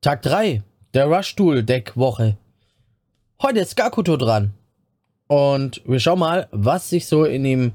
Tag 0.00 0.22
3 0.22 0.62
der 0.92 1.06
Rush-Tool-Deck-Woche. 1.06 2.36
Heute 3.42 3.60
ist 3.60 3.76
Gakuto 3.76 4.16
dran. 4.16 4.52
Und 5.26 5.82
wir 5.86 5.98
schauen 5.98 6.18
mal, 6.18 6.46
was 6.52 6.90
sich 6.90 7.06
so 7.06 7.24
in 7.24 7.44
ihm 7.44 7.72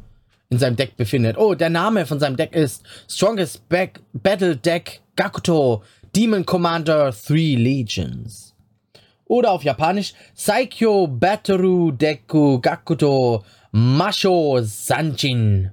in 0.50 0.58
seinem 0.58 0.76
Deck 0.76 0.96
befindet. 0.96 1.38
Oh, 1.38 1.54
der 1.54 1.70
Name 1.70 2.06
von 2.06 2.20
seinem 2.20 2.38
Deck 2.38 2.56
ist 2.56 2.84
Strongest 3.08 3.68
Back 3.70 4.00
Battle 4.14 4.56
Deck 4.56 5.02
Gakuto 5.16 5.84
Demon 6.16 6.46
Commander 6.46 7.12
3 7.12 7.56
Legions. 7.56 8.54
Oder 9.26 9.52
auf 9.52 9.64
Japanisch 9.64 10.14
Saikyo 10.34 11.08
Bateru 11.08 11.92
Deku 11.92 12.60
Gakuto 12.60 13.44
Masho 13.72 14.60
Sanjin. 14.62 15.72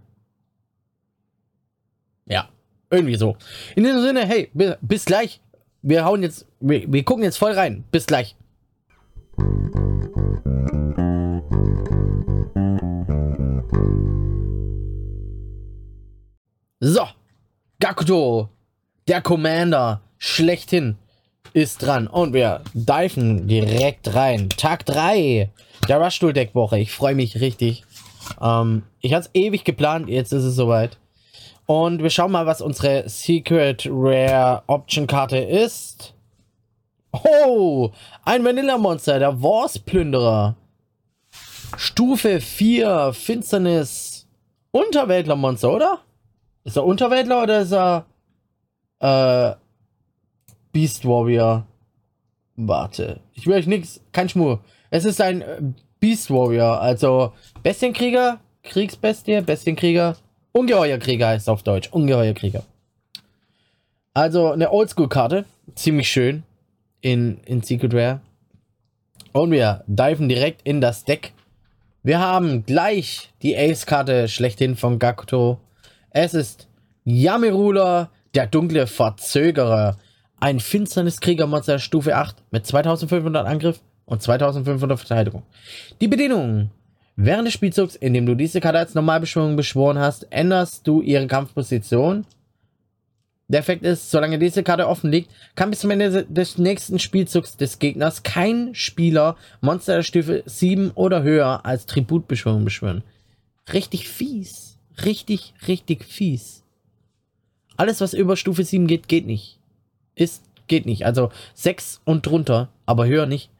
Irgendwie 2.90 3.16
so. 3.16 3.36
In 3.74 3.84
diesem 3.84 4.02
Sinne, 4.02 4.26
hey, 4.26 4.50
bis 4.80 5.04
gleich. 5.04 5.40
Wir 5.82 6.04
hauen 6.04 6.22
jetzt, 6.22 6.46
wir, 6.60 6.90
wir 6.92 7.04
gucken 7.04 7.24
jetzt 7.24 7.38
voll 7.38 7.52
rein. 7.52 7.84
Bis 7.90 8.06
gleich. 8.06 8.36
So, 16.80 17.08
Gakuto, 17.80 18.48
der 19.08 19.22
Commander, 19.22 20.02
schlechthin, 20.18 20.96
ist 21.52 21.78
dran. 21.78 22.06
Und 22.06 22.32
wir 22.32 22.62
diven 22.74 23.48
direkt 23.48 24.14
rein. 24.14 24.50
Tag 24.50 24.84
3 24.86 25.50
der 25.88 25.98
Rush-Tool-Deck-Woche. 25.98 26.78
Ich 26.78 26.92
freue 26.92 27.14
mich 27.14 27.40
richtig. 27.40 27.84
Ähm, 28.40 28.82
ich 29.00 29.14
hatte 29.14 29.28
es 29.32 29.40
ewig 29.40 29.64
geplant, 29.64 30.08
jetzt 30.08 30.32
ist 30.32 30.44
es 30.44 30.54
soweit. 30.54 30.98
Und 31.66 32.02
wir 32.02 32.10
schauen 32.10 32.30
mal, 32.30 32.46
was 32.46 32.62
unsere 32.62 33.08
Secret 33.08 33.88
Rare 33.90 34.62
Option 34.68 35.06
Karte 35.06 35.38
ist. 35.38 36.14
Oh, 37.12 37.90
ein 38.24 38.44
Vanilla-Monster, 38.44 39.18
der 39.18 39.42
Wars-Plünderer. 39.42 40.56
Stufe 41.76 42.40
4, 42.40 43.12
Finsternis, 43.12 44.28
Unterweltler-Monster, 44.70 45.72
oder? 45.72 45.98
Ist 46.64 46.76
er 46.76 46.84
Unterweltler 46.84 47.42
oder 47.42 47.60
ist 47.60 47.72
er 47.72 48.06
äh, 49.00 49.56
Beast 50.72 51.04
Warrior? 51.04 51.66
Warte. 52.56 53.20
Ich 53.34 53.46
will 53.46 53.54
euch 53.54 53.66
nichts, 53.66 54.00
kein 54.12 54.28
Schmur. 54.28 54.60
Es 54.90 55.04
ist 55.04 55.20
ein 55.20 55.74
Beast 56.00 56.30
Warrior, 56.30 56.80
also 56.80 57.32
Bestienkrieger, 57.62 58.40
Kriegsbestie, 58.62 59.40
Bestienkrieger, 59.42 60.16
Ungeheuerkrieger 60.56 61.28
heißt 61.28 61.48
auf 61.48 61.62
Deutsch. 61.62 61.88
Ungeheuerkrieger. 61.92 62.62
Also 64.14 64.50
eine 64.50 64.72
Oldschool-Karte, 64.72 65.44
ziemlich 65.74 66.08
schön 66.08 66.42
in, 67.00 67.38
in 67.44 67.62
Secret 67.62 67.92
Rare. 67.92 68.20
Und 69.32 69.50
wir 69.50 69.84
diven 69.86 70.28
direkt 70.28 70.62
in 70.62 70.80
das 70.80 71.04
Deck. 71.04 71.32
Wir 72.02 72.20
haben 72.20 72.64
gleich 72.64 73.30
die 73.42 73.56
Ace-Karte 73.56 74.28
schlechthin 74.28 74.76
von 74.76 74.98
Gakuto 74.98 75.60
es 76.18 76.32
ist 76.32 76.66
Yamirula, 77.04 78.08
der 78.34 78.46
dunkle 78.46 78.86
Verzögerer. 78.86 79.98
Ein 80.40 80.60
finsternes 80.60 81.20
Kriegermonster 81.20 81.78
Stufe 81.78 82.16
8 82.16 82.36
mit 82.50 82.64
2500 82.64 83.46
Angriff 83.46 83.80
und 84.06 84.22
2500 84.22 84.98
Verteidigung. 84.98 85.42
Die 86.00 86.08
Bedingungen. 86.08 86.70
Während 87.16 87.46
des 87.46 87.54
Spielzugs, 87.54 87.96
in 87.96 88.12
dem 88.12 88.26
du 88.26 88.34
diese 88.34 88.60
Karte 88.60 88.78
als 88.78 88.94
Normalbeschwörung 88.94 89.56
beschworen 89.56 89.98
hast, 89.98 90.30
änderst 90.30 90.86
du 90.86 91.00
ihre 91.00 91.26
Kampfposition. 91.26 92.26
Der 93.48 93.60
Effekt 93.60 93.84
ist, 93.84 94.10
solange 94.10 94.38
diese 94.38 94.62
Karte 94.62 94.86
offen 94.86 95.10
liegt, 95.10 95.30
kann 95.54 95.70
bis 95.70 95.80
zum 95.80 95.90
Ende 95.90 96.26
des 96.26 96.58
nächsten 96.58 96.98
Spielzugs 96.98 97.56
des 97.56 97.78
Gegners 97.78 98.22
kein 98.22 98.74
Spieler 98.74 99.36
Monster 99.62 99.96
der 99.96 100.02
Stufe 100.02 100.42
7 100.44 100.90
oder 100.90 101.22
höher 101.22 101.64
als 101.64 101.86
Tributbeschwörung 101.86 102.64
beschwören. 102.64 103.02
Richtig 103.72 104.08
fies. 104.08 104.78
Richtig, 105.04 105.54
richtig 105.68 106.04
fies. 106.04 106.64
Alles, 107.78 108.00
was 108.00 108.14
über 108.14 108.36
Stufe 108.36 108.64
7 108.64 108.86
geht, 108.86 109.08
geht 109.08 109.26
nicht. 109.26 109.58
Ist, 110.14 110.42
geht 110.66 110.84
nicht. 110.84 111.06
Also 111.06 111.30
6 111.54 112.02
und 112.04 112.26
drunter, 112.26 112.68
aber 112.84 113.06
höher 113.06 113.26
nicht. 113.26 113.50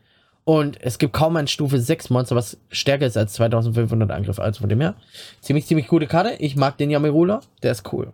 Und 0.48 0.80
es 0.80 0.98
gibt 0.98 1.12
kaum 1.12 1.36
ein 1.36 1.48
Stufe 1.48 1.80
6 1.80 2.08
Monster, 2.08 2.36
was 2.36 2.56
stärker 2.70 3.04
ist 3.04 3.16
als 3.16 3.32
2500 3.32 4.12
Angriff. 4.12 4.38
Also 4.38 4.60
von 4.60 4.68
dem 4.68 4.80
her, 4.80 4.94
ziemlich, 5.40 5.66
ziemlich 5.66 5.88
coole 5.88 6.06
Karte. 6.06 6.36
Ich 6.38 6.54
mag 6.54 6.78
den 6.78 6.88
Yamirula. 6.88 7.40
Der 7.64 7.72
ist 7.72 7.92
cool. 7.92 8.12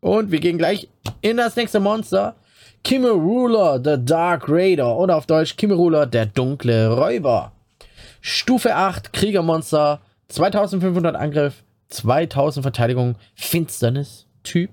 Und 0.00 0.32
wir 0.32 0.40
gehen 0.40 0.58
gleich 0.58 0.88
in 1.20 1.36
das 1.36 1.54
nächste 1.54 1.78
Monster. 1.78 2.34
Kimmerula, 2.82 3.80
the 3.82 4.04
Dark 4.04 4.48
Raider. 4.48 4.96
Oder 4.96 5.14
auf 5.14 5.26
Deutsch 5.26 5.56
Kimmerula, 5.56 6.06
der 6.06 6.26
dunkle 6.26 6.88
Räuber. 6.88 7.52
Stufe 8.20 8.74
8, 8.74 9.12
Kriegermonster. 9.12 10.00
2500 10.26 11.14
Angriff, 11.14 11.62
2000 11.90 12.64
Verteidigung, 12.64 13.14
Finsternis, 13.36 14.26
Typ. 14.42 14.70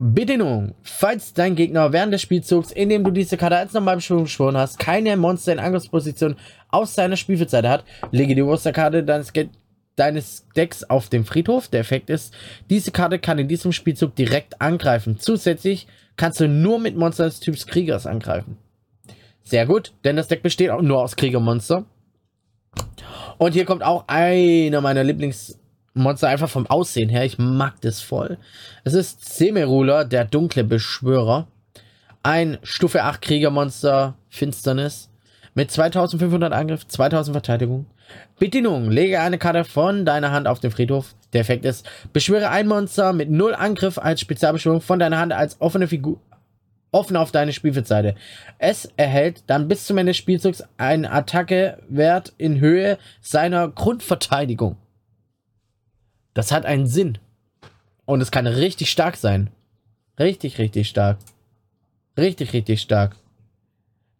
Bedingung. 0.00 0.74
Falls 0.82 1.32
dein 1.32 1.56
Gegner 1.56 1.92
während 1.92 2.12
des 2.12 2.22
Spielzugs, 2.22 2.70
in 2.70 2.88
dem 2.88 3.02
du 3.02 3.10
diese 3.10 3.36
Karte 3.36 3.56
als 3.56 3.72
Normalbeschwörung 3.72 4.24
geschworen 4.24 4.56
hast, 4.56 4.78
keine 4.78 5.16
Monster 5.16 5.52
in 5.52 5.58
Angriffsposition 5.58 6.36
aus 6.68 6.94
seiner 6.94 7.16
Spielfeldseite 7.16 7.68
hat, 7.68 7.84
lege 8.12 8.36
die 8.36 8.42
Musterkarte 8.42 9.02
deines, 9.02 9.32
deines 9.96 10.46
Decks 10.54 10.84
auf 10.84 11.08
den 11.08 11.24
Friedhof. 11.24 11.66
Der 11.66 11.80
Effekt 11.80 12.10
ist, 12.10 12.32
diese 12.70 12.92
Karte 12.92 13.18
kann 13.18 13.40
in 13.40 13.48
diesem 13.48 13.72
Spielzug 13.72 14.14
direkt 14.14 14.60
angreifen. 14.60 15.18
Zusätzlich 15.18 15.88
kannst 16.16 16.38
du 16.38 16.46
nur 16.46 16.78
mit 16.78 16.96
Monster 16.96 17.24
des 17.24 17.40
Typs 17.40 17.66
Kriegers 17.66 18.06
angreifen. 18.06 18.56
Sehr 19.42 19.66
gut, 19.66 19.94
denn 20.04 20.14
das 20.14 20.28
Deck 20.28 20.42
besteht 20.42 20.70
auch 20.70 20.82
nur 20.82 21.02
aus 21.02 21.16
Kriegermonster. 21.16 21.86
Und 23.38 23.52
hier 23.52 23.64
kommt 23.64 23.82
auch 23.82 24.04
einer 24.06 24.80
meiner 24.80 25.02
Lieblings- 25.02 25.58
Monster 25.98 26.28
einfach 26.28 26.48
vom 26.48 26.66
Aussehen 26.66 27.08
her. 27.08 27.24
Ich 27.24 27.38
mag 27.38 27.80
das 27.80 28.00
voll. 28.00 28.38
Es 28.84 28.94
ist 28.94 29.36
Semerula, 29.36 30.04
der 30.04 30.24
dunkle 30.24 30.64
Beschwörer. 30.64 31.46
Ein 32.22 32.58
Stufe 32.62 33.04
8 33.04 33.22
Kriegermonster, 33.22 34.14
Finsternis. 34.28 35.10
Mit 35.54 35.70
2500 35.70 36.52
Angriff, 36.52 36.86
2000 36.86 37.34
Verteidigung. 37.34 37.86
Bedingung, 38.38 38.90
lege 38.90 39.20
eine 39.20 39.38
Karte 39.38 39.64
von 39.64 40.04
deiner 40.04 40.30
Hand 40.30 40.46
auf 40.46 40.60
den 40.60 40.70
Friedhof. 40.70 41.14
Der 41.32 41.40
Effekt 41.42 41.64
ist, 41.64 41.88
beschwöre 42.12 42.50
ein 42.50 42.68
Monster 42.68 43.12
mit 43.12 43.30
0 43.30 43.54
Angriff 43.54 43.98
als 43.98 44.20
Spezialbeschwörung 44.20 44.80
von 44.80 44.98
deiner 44.98 45.18
Hand 45.18 45.32
als 45.32 45.60
offene 45.60 45.88
Figur 45.88 46.20
offen 46.92 47.16
auf 47.16 47.32
deine 47.32 47.52
Spielfeldseite. 47.52 48.14
Es 48.58 48.88
erhält 48.96 49.44
dann 49.46 49.68
bis 49.68 49.86
zum 49.86 49.98
Ende 49.98 50.10
des 50.10 50.16
Spielzugs 50.16 50.64
einen 50.76 51.04
Attackewert 51.04 52.32
in 52.38 52.60
Höhe 52.60 52.98
seiner 53.20 53.68
Grundverteidigung. 53.68 54.76
Das 56.38 56.52
hat 56.52 56.66
einen 56.66 56.86
Sinn. 56.86 57.18
Und 58.04 58.20
es 58.20 58.30
kann 58.30 58.46
richtig 58.46 58.92
stark 58.92 59.16
sein. 59.16 59.50
Richtig, 60.20 60.58
richtig 60.58 60.88
stark. 60.88 61.18
Richtig, 62.16 62.52
richtig 62.52 62.80
stark. 62.80 63.16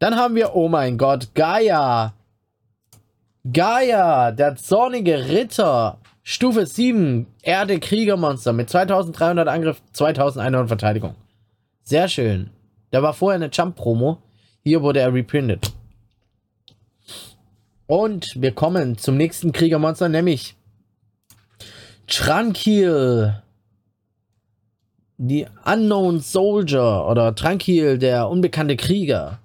Dann 0.00 0.16
haben 0.16 0.34
wir, 0.34 0.56
oh 0.56 0.68
mein 0.68 0.98
Gott, 0.98 1.32
Gaia. 1.36 2.14
Gaia, 3.52 4.32
der 4.32 4.56
zornige 4.56 5.28
Ritter. 5.28 5.98
Stufe 6.24 6.66
7, 6.66 7.28
Erde 7.42 7.78
Kriegermonster 7.78 8.52
mit 8.52 8.68
2300 8.68 9.46
Angriff, 9.46 9.80
2100 9.92 10.66
Verteidigung. 10.66 11.14
Sehr 11.84 12.08
schön. 12.08 12.50
Der 12.90 13.04
war 13.04 13.14
vorher 13.14 13.36
eine 13.36 13.50
Jump-Promo. 13.52 14.18
Hier 14.64 14.82
wurde 14.82 14.98
er 14.98 15.14
reprintet. 15.14 15.72
Und 17.86 18.26
wir 18.34 18.50
kommen 18.50 18.98
zum 18.98 19.16
nächsten 19.16 19.52
Kriegermonster, 19.52 20.08
nämlich 20.08 20.56
Tranquil. 22.09 23.42
Die 25.18 25.46
Unknown 25.64 26.20
Soldier 26.20 27.06
oder 27.06 27.34
Tranquil, 27.34 27.98
der 27.98 28.28
unbekannte 28.28 28.76
Krieger. 28.76 29.40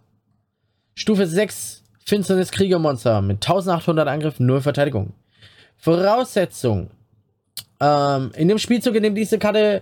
Stufe 0.96 1.28
6, 1.28 1.84
Finsternis 2.06 2.52
Kriegermonster 2.52 3.22
mit 3.22 3.38
1800 3.38 4.08
Angriff, 4.08 4.40
0 4.40 4.62
Verteidigung. 4.62 5.14
Voraussetzung. 5.76 6.90
Ähm, 7.82 8.32
in 8.36 8.48
dem 8.48 8.60
Spielzug, 8.60 8.96
in 8.96 9.04
dem 9.04 9.16
diese 9.16 9.40
Karte 9.40 9.82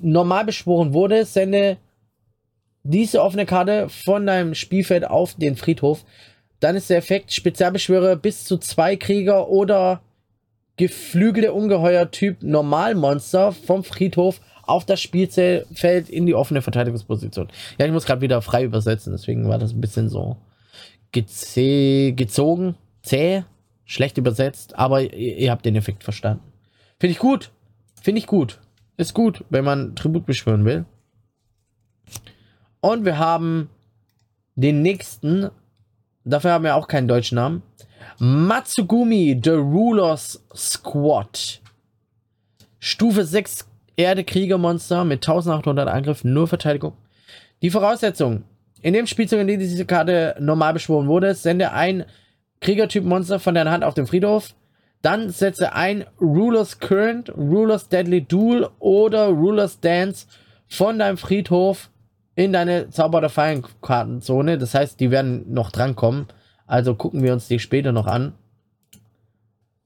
normal 0.00 0.44
beschworen 0.44 0.92
wurde, 0.92 1.24
sende 1.24 1.76
diese 2.82 3.22
offene 3.22 3.46
Karte 3.46 3.88
von 3.88 4.26
deinem 4.26 4.54
Spielfeld 4.54 5.06
auf 5.06 5.34
den 5.34 5.54
Friedhof. 5.54 6.04
Dann 6.58 6.74
ist 6.74 6.90
der 6.90 6.96
Effekt 6.98 7.32
Spezialbeschwöre 7.32 8.16
bis 8.16 8.44
zu 8.44 8.56
zwei 8.56 8.96
Krieger 8.96 9.48
oder 9.48 10.00
geflügelte 10.78 11.52
Ungeheuer-Typ 11.52 12.42
Normalmonster 12.42 13.52
vom 13.52 13.84
Friedhof 13.84 14.40
auf 14.62 14.84
das 14.84 15.00
Spielfeld 15.00 16.08
in 16.08 16.26
die 16.26 16.34
offene 16.34 16.62
Verteidigungsposition. 16.62 17.48
Ja, 17.78 17.86
ich 17.86 17.92
muss 17.92 18.06
gerade 18.06 18.20
wieder 18.20 18.40
frei 18.42 18.64
übersetzen, 18.64 19.12
deswegen 19.12 19.48
war 19.48 19.58
das 19.58 19.72
ein 19.72 19.80
bisschen 19.80 20.08
so 20.08 20.36
geze 21.12 22.12
gezogen, 22.12 22.76
zäh, 23.02 23.44
schlecht 23.84 24.18
übersetzt, 24.18 24.78
aber 24.78 25.02
ihr, 25.02 25.38
ihr 25.38 25.50
habt 25.50 25.64
den 25.64 25.76
Effekt 25.76 26.04
verstanden. 26.04 26.42
Finde 26.98 27.12
ich 27.12 27.18
gut. 27.18 27.50
Finde 28.00 28.18
ich 28.20 28.26
gut. 28.26 28.60
Ist 28.96 29.14
gut, 29.14 29.44
wenn 29.50 29.64
man 29.64 29.94
Tribut 29.96 30.26
beschwören 30.26 30.64
will. 30.64 30.84
Und 32.80 33.04
wir 33.04 33.18
haben 33.18 33.70
den 34.54 34.82
nächsten. 34.82 35.50
Dafür 36.24 36.52
haben 36.52 36.64
wir 36.64 36.76
auch 36.76 36.88
keinen 36.88 37.08
deutschen 37.08 37.36
Namen. 37.36 37.62
Matsugumi, 38.20 39.40
The 39.40 39.50
Ruler's 39.50 40.42
Squad. 40.52 41.60
Stufe 42.80 43.24
6 43.24 43.68
Erde 43.96 44.24
Kriegermonster 44.24 45.04
mit 45.04 45.18
1800 45.28 45.88
Angriff, 45.88 46.24
nur 46.24 46.48
Verteidigung. 46.48 46.94
Die 47.62 47.70
Voraussetzung. 47.70 48.42
In 48.82 48.92
dem 48.92 49.06
Spielzug, 49.06 49.38
in 49.38 49.46
dem 49.46 49.60
diese 49.60 49.84
Karte 49.84 50.34
normal 50.40 50.72
beschworen 50.72 51.06
wurde, 51.06 51.32
sende 51.36 51.70
ein 51.70 52.06
Kriegertyp 52.60 53.04
Monster 53.04 53.38
von 53.38 53.54
deiner 53.54 53.70
Hand 53.70 53.84
auf 53.84 53.94
den 53.94 54.08
Friedhof. 54.08 54.52
Dann 55.00 55.30
setze 55.30 55.72
ein 55.74 56.04
Ruler's 56.20 56.80
Current, 56.80 57.32
Ruler's 57.36 57.88
Deadly 57.88 58.22
Duel 58.22 58.68
oder 58.80 59.28
Ruler's 59.28 59.78
Dance 59.78 60.26
von 60.66 60.98
deinem 60.98 61.18
Friedhof 61.18 61.88
in 62.34 62.52
deine 62.52 62.90
Zauber 62.90 63.20
der 63.20 63.30
Fallenkartenzone. 63.30 64.58
Das 64.58 64.74
heißt, 64.74 64.98
die 64.98 65.12
werden 65.12 65.52
noch 65.52 65.70
drankommen. 65.70 66.26
Also 66.68 66.94
gucken 66.94 67.22
wir 67.22 67.32
uns 67.32 67.48
die 67.48 67.58
später 67.58 67.92
noch 67.92 68.06
an. 68.06 68.34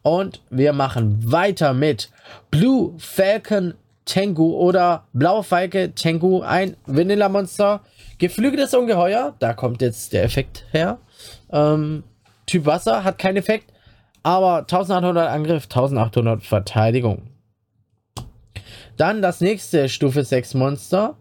Und 0.00 0.40
wir 0.48 0.72
machen 0.72 1.30
weiter 1.30 1.74
mit 1.74 2.10
Blue 2.50 2.94
Falcon 2.98 3.74
Tengu 4.04 4.54
oder 4.54 5.06
Blaue 5.12 5.44
Falke 5.44 5.92
Tengu, 5.94 6.40
ein 6.40 6.76
Vanilla-Monster 6.86 7.82
Geflügeltes 8.22 8.72
Ungeheuer, 8.72 9.34
da 9.40 9.52
kommt 9.52 9.82
jetzt 9.82 10.12
der 10.12 10.22
Effekt 10.22 10.64
her. 10.70 10.98
Ähm, 11.50 12.04
typ 12.46 12.66
Wasser 12.66 13.02
hat 13.02 13.18
keinen 13.18 13.38
Effekt, 13.38 13.72
aber 14.22 14.58
1800 14.58 15.28
Angriff, 15.28 15.64
1800 15.64 16.44
Verteidigung. 16.44 17.22
Dann 18.96 19.22
das 19.22 19.40
nächste 19.40 19.88
Stufe 19.88 20.22
6 20.22 20.54
Monster, 20.54 21.16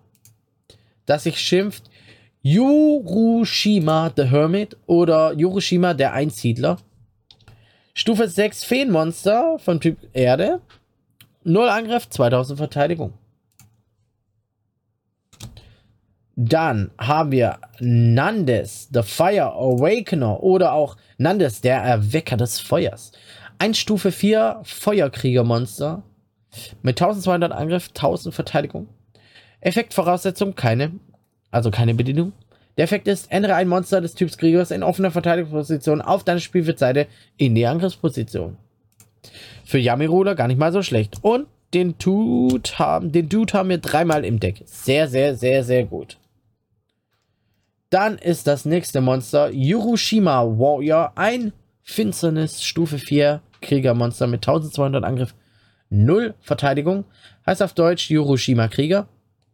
das 1.07 1.23
sich 1.23 1.39
schimpft 1.39 1.89
Yurushima 2.43 4.11
the 4.15 4.25
Hermit 4.25 4.77
oder 4.85 5.33
Yurushima 5.33 5.95
der 5.95 6.13
Einsiedler. 6.13 6.77
Stufe 7.95 8.27
6 8.27 8.63
Feenmonster 8.63 9.57
von 9.57 9.79
Typ 9.79 9.97
Erde. 10.13 10.61
0 11.45 11.67
Angriff, 11.67 12.07
2000 12.07 12.59
Verteidigung. 12.59 13.13
Dann 16.43 16.89
haben 16.97 17.31
wir 17.31 17.59
Nandes, 17.79 18.89
The 18.91 19.03
Fire 19.03 19.53
Awakener 19.53 20.41
oder 20.41 20.73
auch 20.73 20.97
Nandes, 21.19 21.61
der 21.61 21.77
Erwecker 21.77 22.35
des 22.35 22.59
Feuers. 22.59 23.11
Ein 23.59 23.75
Stufe 23.75 24.11
4 24.11 24.61
Feuerkriegermonster 24.63 26.01
mit 26.81 26.99
1200 26.99 27.51
Angriff, 27.51 27.89
1000 27.89 28.33
Verteidigung. 28.33 28.87
Effektvoraussetzung 29.59 30.55
keine, 30.55 30.93
also 31.51 31.69
keine 31.69 31.93
Bedienung. 31.93 32.33
Der 32.75 32.85
Effekt 32.85 33.07
ist, 33.07 33.31
ändere 33.31 33.53
ein 33.53 33.67
Monster 33.67 34.01
des 34.01 34.15
Typs 34.15 34.39
Kriegers 34.39 34.71
in 34.71 34.81
offener 34.81 35.11
Verteidigungsposition 35.11 36.01
auf 36.01 36.23
deine 36.23 36.39
Spielfeldseite 36.39 37.05
in 37.37 37.53
die 37.53 37.67
Angriffsposition. 37.67 38.57
Für 39.63 39.77
Yami 39.77 40.05
Ruler 40.05 40.33
gar 40.33 40.47
nicht 40.47 40.59
mal 40.59 40.71
so 40.71 40.81
schlecht. 40.81 41.17
Und 41.21 41.45
den 41.75 41.99
Dude 41.99 42.67
haben, 42.79 43.11
den 43.11 43.29
Dude 43.29 43.53
haben 43.53 43.69
wir 43.69 43.77
dreimal 43.77 44.25
im 44.25 44.39
Deck. 44.39 44.63
Sehr, 44.65 45.07
sehr, 45.07 45.35
sehr, 45.35 45.63
sehr 45.63 45.85
gut. 45.85 46.17
Dann 47.91 48.17
ist 48.17 48.47
das 48.47 48.63
nächste 48.63 49.01
Monster 49.01 49.51
Yurushima 49.51 50.45
Warrior, 50.45 51.11
ein 51.15 51.51
Finsternis 51.83 52.63
Stufe 52.63 52.97
4 52.97 53.41
Kriegermonster 53.61 54.27
mit 54.27 54.47
1200 54.47 55.03
Angriff, 55.03 55.35
0 55.89 56.33
Verteidigung. 56.39 57.03
Heißt 57.45 57.61
auf 57.61 57.73
Deutsch 57.73 58.09
Yurushima 58.09 58.69
Krieger. 58.69 59.09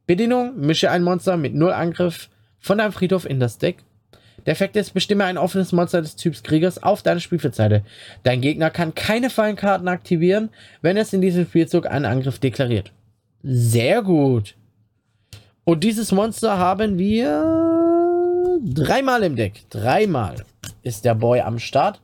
Bedienung, 0.06 0.56
mische 0.56 0.92
ein 0.92 1.04
Monster 1.04 1.36
mit 1.36 1.56
0 1.56 1.74
Angriff 1.74 2.30
von 2.60 2.78
deinem 2.78 2.92
Friedhof 2.92 3.28
in 3.28 3.40
das 3.40 3.58
Deck. 3.58 3.78
Der 4.46 4.52
Effekt 4.52 4.76
ist, 4.76 4.94
bestimme 4.94 5.26
ein 5.26 5.40
offenes 5.40 5.72
Monster 5.72 6.04
des 6.04 6.16
Typs 6.16 6.44
Kriegers 6.44 6.82
auf 6.84 7.02
deine 7.02 7.20
Spielfeldseite. 7.20 7.84
Dein 8.22 8.42
Gegner 8.42 8.70
kann 8.70 8.94
keine 8.94 9.32
Fallenkarten 9.32 9.88
aktivieren, 9.88 10.52
wenn 10.84 10.96
es 10.96 11.12
in 11.12 11.22
diesem 11.22 11.48
Spielzug 11.48 11.88
einen 11.88 12.06
Angriff 12.06 12.38
deklariert. 12.38 12.94
Sehr 13.42 14.04
gut. 14.04 14.56
Und 15.64 15.84
dieses 15.84 16.12
Monster 16.12 16.60
haben 16.60 17.00
wir 17.00 17.77
Dreimal 18.64 19.24
im 19.24 19.36
Deck. 19.36 19.70
Dreimal 19.70 20.46
ist 20.84 21.06
der 21.06 21.16
Boy 21.16 21.42
am 21.42 21.60
Start. 21.60 22.02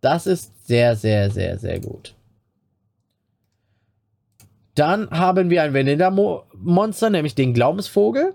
Das 0.00 0.26
ist 0.26 0.66
sehr, 0.66 0.96
sehr, 0.96 1.30
sehr, 1.30 1.58
sehr 1.58 1.80
gut. 1.80 2.14
Dann 4.74 5.10
haben 5.10 5.48
wir 5.48 5.62
ein 5.62 5.72
Vanilla-Monster, 5.72 7.10
nämlich 7.10 7.34
den 7.34 7.54
Glaubensvogel. 7.54 8.34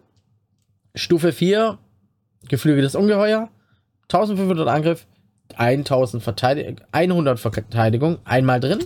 Stufe 0.96 1.32
4, 1.32 1.78
geflügeltes 2.50 2.96
Ungeheuer. 2.96 3.50
1500 4.04 4.68
Angriff, 4.68 5.08
1000 5.56 6.24
Verteidig 6.24 6.82
100 6.92 7.40
Verteidigung. 7.40 8.18
Einmal 8.26 8.60
drin. 8.60 8.84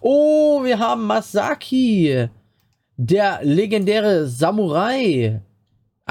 Oh, 0.00 0.64
wir 0.64 0.78
haben 0.78 1.06
Masaki. 1.06 2.28
Der 2.96 3.40
legendäre 3.42 4.26
Samurai. 4.26 5.40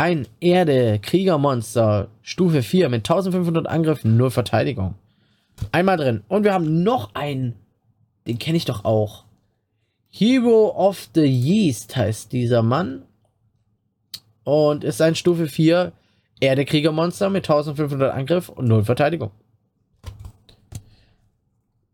Ein 0.01 0.27
Erde-Kriegermonster, 0.39 2.07
Stufe 2.23 2.63
4 2.63 2.89
mit 2.89 3.07
1500 3.07 3.67
Angriffen, 3.67 4.17
0 4.17 4.31
Verteidigung. 4.31 4.95
Einmal 5.71 5.97
drin. 5.97 6.23
Und 6.27 6.43
wir 6.43 6.55
haben 6.55 6.81
noch 6.81 7.13
einen. 7.13 7.53
Den 8.25 8.39
kenne 8.39 8.57
ich 8.57 8.65
doch 8.65 8.83
auch. 8.83 9.25
Hero 10.09 10.75
of 10.75 11.07
the 11.13 11.21
Yeast 11.21 11.95
heißt 11.95 12.31
dieser 12.31 12.63
Mann. 12.63 13.03
Und 14.43 14.83
ist 14.83 15.03
ein 15.03 15.13
Stufe 15.13 15.45
4 15.45 15.91
Erde-Kriegermonster 16.39 17.29
mit 17.29 17.47
1500 17.47 18.11
Angriff 18.11 18.49
und 18.49 18.67
0 18.67 18.83
Verteidigung. 18.83 19.29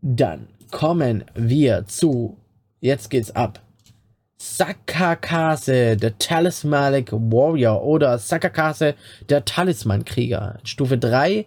Dann 0.01 0.47
kommen 0.71 1.25
wir 1.35 1.85
zu. 1.87 2.37
Jetzt 2.79 3.09
geht's 3.09 3.35
ab. 3.35 3.66
Sakakase, 4.37 5.97
der 5.97 6.17
Talismanic 6.19 7.11
Warrior 7.11 7.83
oder 7.83 8.17
Sakakase, 8.19 8.95
der 9.29 9.43
Talismankrieger. 9.45 10.59
Stufe 10.63 10.97
3, 10.97 11.45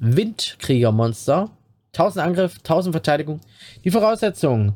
Windkriegermonster. 0.00 1.50
1000 1.92 2.24
Angriff, 2.24 2.58
1000 2.58 2.94
Verteidigung. 2.94 3.40
Die 3.84 3.90
Voraussetzung. 3.90 4.74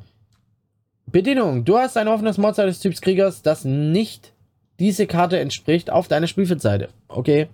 Bedingung. 1.06 1.64
Du 1.64 1.78
hast 1.78 1.96
ein 1.96 2.08
offenes 2.08 2.38
Monster 2.38 2.66
des 2.66 2.80
Typs 2.80 3.00
Kriegers, 3.00 3.42
das 3.42 3.64
nicht 3.64 4.32
diese 4.78 5.06
Karte 5.06 5.38
entspricht, 5.38 5.90
auf 5.90 6.08
deiner 6.08 6.26
Spielfeldseite. 6.26 6.88
Okay. 7.08 7.48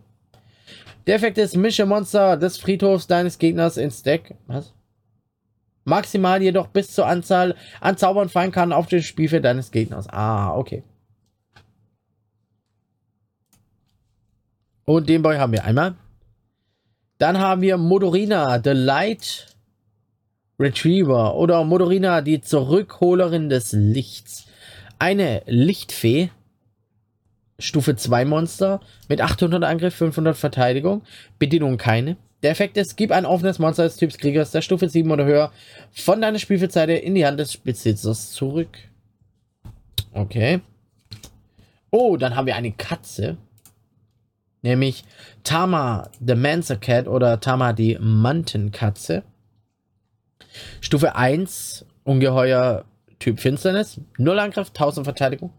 Der 1.06 1.16
Effekt 1.16 1.38
ist, 1.38 1.56
mische 1.56 1.86
Monster 1.86 2.36
des 2.36 2.58
Friedhofs 2.58 3.06
deines 3.06 3.38
Gegners 3.38 3.76
ins 3.76 4.02
Deck. 4.02 4.34
Was? 4.46 4.72
Maximal 5.84 6.42
jedoch 6.42 6.68
bis 6.68 6.92
zur 6.92 7.06
Anzahl 7.06 7.56
an 7.80 7.96
Zaubern 7.96 8.28
fallen 8.28 8.52
kann 8.52 8.72
auf 8.72 8.86
dem 8.86 9.02
Spielfeld 9.02 9.44
deines 9.44 9.70
Gegners. 9.70 10.08
Ah, 10.08 10.54
okay. 10.54 10.84
Und 14.84 15.08
den 15.08 15.22
Boy 15.22 15.36
haben 15.36 15.52
wir 15.52 15.64
einmal. 15.64 15.94
Dann 17.18 17.38
haben 17.38 17.62
wir 17.62 17.76
Modorina, 17.76 18.60
The 18.62 18.70
Light 18.70 19.56
Retriever 20.58 21.34
oder 21.36 21.64
Modorina, 21.64 22.20
die 22.20 22.40
Zurückholerin 22.40 23.48
des 23.48 23.72
Lichts. 23.72 24.46
Eine 24.98 25.42
Lichtfee. 25.46 26.30
Stufe 27.58 27.94
2 27.94 28.24
Monster 28.24 28.80
mit 29.08 29.20
800 29.20 29.62
Angriff, 29.62 29.94
500 29.94 30.36
Verteidigung. 30.36 31.02
Bedienung 31.38 31.76
keine. 31.76 32.16
Der 32.42 32.50
Effekt 32.50 32.76
ist, 32.76 32.96
gib 32.96 33.12
ein 33.12 33.24
offenes 33.24 33.58
Monster 33.58 33.84
des 33.84 33.96
Typs 33.96 34.18
Kriegers 34.18 34.50
der 34.50 34.62
Stufe 34.62 34.88
7 34.88 35.10
oder 35.10 35.24
höher 35.24 35.52
von 35.92 36.20
deiner 36.20 36.38
Spielfeldseite 36.38 36.94
in 36.94 37.14
die 37.14 37.24
Hand 37.24 37.38
des 37.38 37.56
Besitzers 37.56 38.32
zurück. 38.32 38.78
Okay. 40.12 40.60
Oh, 41.90 42.16
dann 42.16 42.34
haben 42.34 42.46
wir 42.46 42.56
eine 42.56 42.72
Katze. 42.72 43.36
Nämlich 44.62 45.04
Tama 45.44 46.10
the 46.24 46.34
Mancer 46.34 46.76
Cat 46.76 47.06
oder 47.06 47.40
Tama 47.40 47.72
die 47.72 47.98
Mantenkatze. 48.00 49.22
Stufe 50.80 51.14
1, 51.14 51.86
Ungeheuer 52.04 52.84
Typ 53.18 53.38
Finsternis. 53.38 54.00
Null 54.18 54.38
Angriff, 54.38 54.68
1000 54.68 55.06
Verteidigung. 55.06 55.52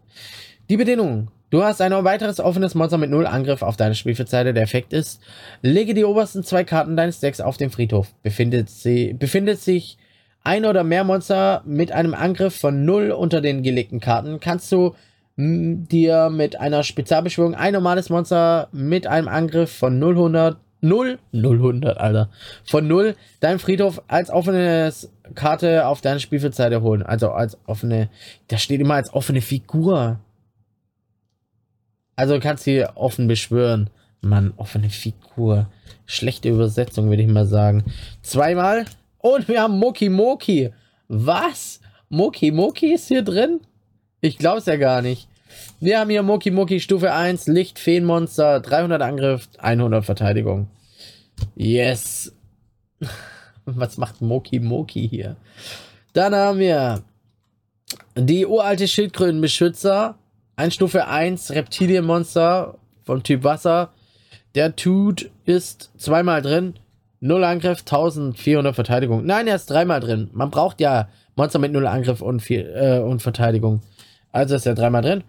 Die 0.68 0.76
Bedingungen. 0.76 1.30
Du 1.54 1.62
hast 1.62 1.80
ein 1.80 1.92
weiteres 1.92 2.40
offenes 2.40 2.74
Monster 2.74 2.98
mit 2.98 3.10
null 3.10 3.28
Angriff 3.28 3.62
auf 3.62 3.76
deine 3.76 3.94
Spielfeldseite. 3.94 4.52
Der 4.52 4.64
Effekt 4.64 4.92
ist, 4.92 5.22
lege 5.62 5.94
die 5.94 6.04
obersten 6.04 6.42
zwei 6.42 6.64
Karten 6.64 6.96
deines 6.96 7.20
Decks 7.20 7.40
auf 7.40 7.56
den 7.56 7.70
Friedhof. 7.70 8.12
Befindet, 8.24 8.68
sie, 8.68 9.12
befindet 9.12 9.60
sich 9.60 9.96
ein 10.42 10.64
oder 10.64 10.82
mehr 10.82 11.04
Monster 11.04 11.62
mit 11.64 11.92
einem 11.92 12.12
Angriff 12.12 12.58
von 12.58 12.84
null 12.84 13.12
unter 13.12 13.40
den 13.40 13.62
gelegten 13.62 14.00
Karten, 14.00 14.40
kannst 14.40 14.72
du 14.72 14.96
dir 15.36 16.28
mit 16.28 16.58
einer 16.58 16.82
Spezialbeschwörung 16.82 17.54
ein 17.54 17.74
normales 17.74 18.10
Monster 18.10 18.66
mit 18.72 19.06
einem 19.06 19.28
Angriff 19.28 19.70
von 19.70 20.00
0, 20.00 20.56
0, 20.80 21.18
000, 21.30 21.86
Alter, 21.86 22.30
von 22.64 22.88
0 22.88 23.14
deinen 23.38 23.60
Friedhof 23.60 24.02
als 24.08 24.28
offene 24.28 24.92
Karte 25.36 25.86
auf 25.86 26.00
deine 26.00 26.18
Spielfeldseite 26.18 26.82
holen. 26.82 27.04
Also 27.04 27.30
als 27.30 27.56
offene, 27.66 28.10
da 28.48 28.58
steht 28.58 28.80
immer 28.80 28.94
als 28.94 29.14
offene 29.14 29.40
Figur. 29.40 30.18
Also 32.16 32.38
kannst 32.40 32.66
du 32.66 32.72
hier 32.72 32.92
offen 32.94 33.26
beschwören. 33.26 33.90
Mann, 34.20 34.54
offene 34.56 34.90
Figur. 34.90 35.66
Schlechte 36.06 36.48
Übersetzung, 36.48 37.10
würde 37.10 37.22
ich 37.22 37.28
mal 37.28 37.46
sagen. 37.46 37.84
Zweimal. 38.22 38.84
Und 39.18 39.48
wir 39.48 39.62
haben 39.62 39.78
Moki 39.78 40.08
Moki. 40.08 40.70
Was? 41.08 41.80
Moki 42.08 42.50
Moki 42.50 42.94
ist 42.94 43.08
hier 43.08 43.22
drin? 43.22 43.60
Ich 44.20 44.38
glaube 44.38 44.58
es 44.58 44.66
ja 44.66 44.76
gar 44.76 45.02
nicht. 45.02 45.28
Wir 45.80 46.00
haben 46.00 46.10
hier 46.10 46.22
Moki 46.22 46.50
Moki 46.50 46.80
Stufe 46.80 47.12
1, 47.12 47.46
Licht, 47.46 47.78
Feenmonster, 47.78 48.60
300 48.60 49.02
Angriff, 49.02 49.48
100 49.58 50.04
Verteidigung. 50.04 50.68
Yes. 51.54 52.32
Was 53.64 53.98
macht 53.98 54.20
Moki 54.20 54.60
Moki 54.60 55.08
hier? 55.08 55.36
Dann 56.12 56.34
haben 56.34 56.58
wir 56.58 57.02
die 58.16 58.46
uralte 58.46 58.86
Schildkrötenbeschützer. 58.88 60.16
Ein 60.56 60.70
Stufe 60.70 61.08
1 61.08 61.50
Reptilienmonster 61.50 62.78
vom 63.02 63.24
Typ 63.24 63.42
Wasser. 63.42 63.90
Der 64.54 64.76
Tut 64.76 65.30
ist 65.44 65.90
zweimal 65.96 66.42
drin. 66.42 66.74
Null 67.18 67.42
Angriff, 67.42 67.80
1400 67.80 68.72
Verteidigung. 68.72 69.26
Nein, 69.26 69.48
er 69.48 69.56
ist 69.56 69.68
dreimal 69.68 69.98
drin. 69.98 70.30
Man 70.32 70.50
braucht 70.50 70.80
ja 70.80 71.08
Monster 71.34 71.58
mit 71.58 71.72
null 71.72 71.88
Angriff 71.88 72.20
und, 72.20 72.40
viel, 72.40 72.72
äh, 72.72 73.00
und 73.00 73.20
Verteidigung. 73.20 73.80
Also 74.30 74.54
ist 74.54 74.66
er 74.66 74.76
dreimal 74.76 75.02
drin. 75.02 75.24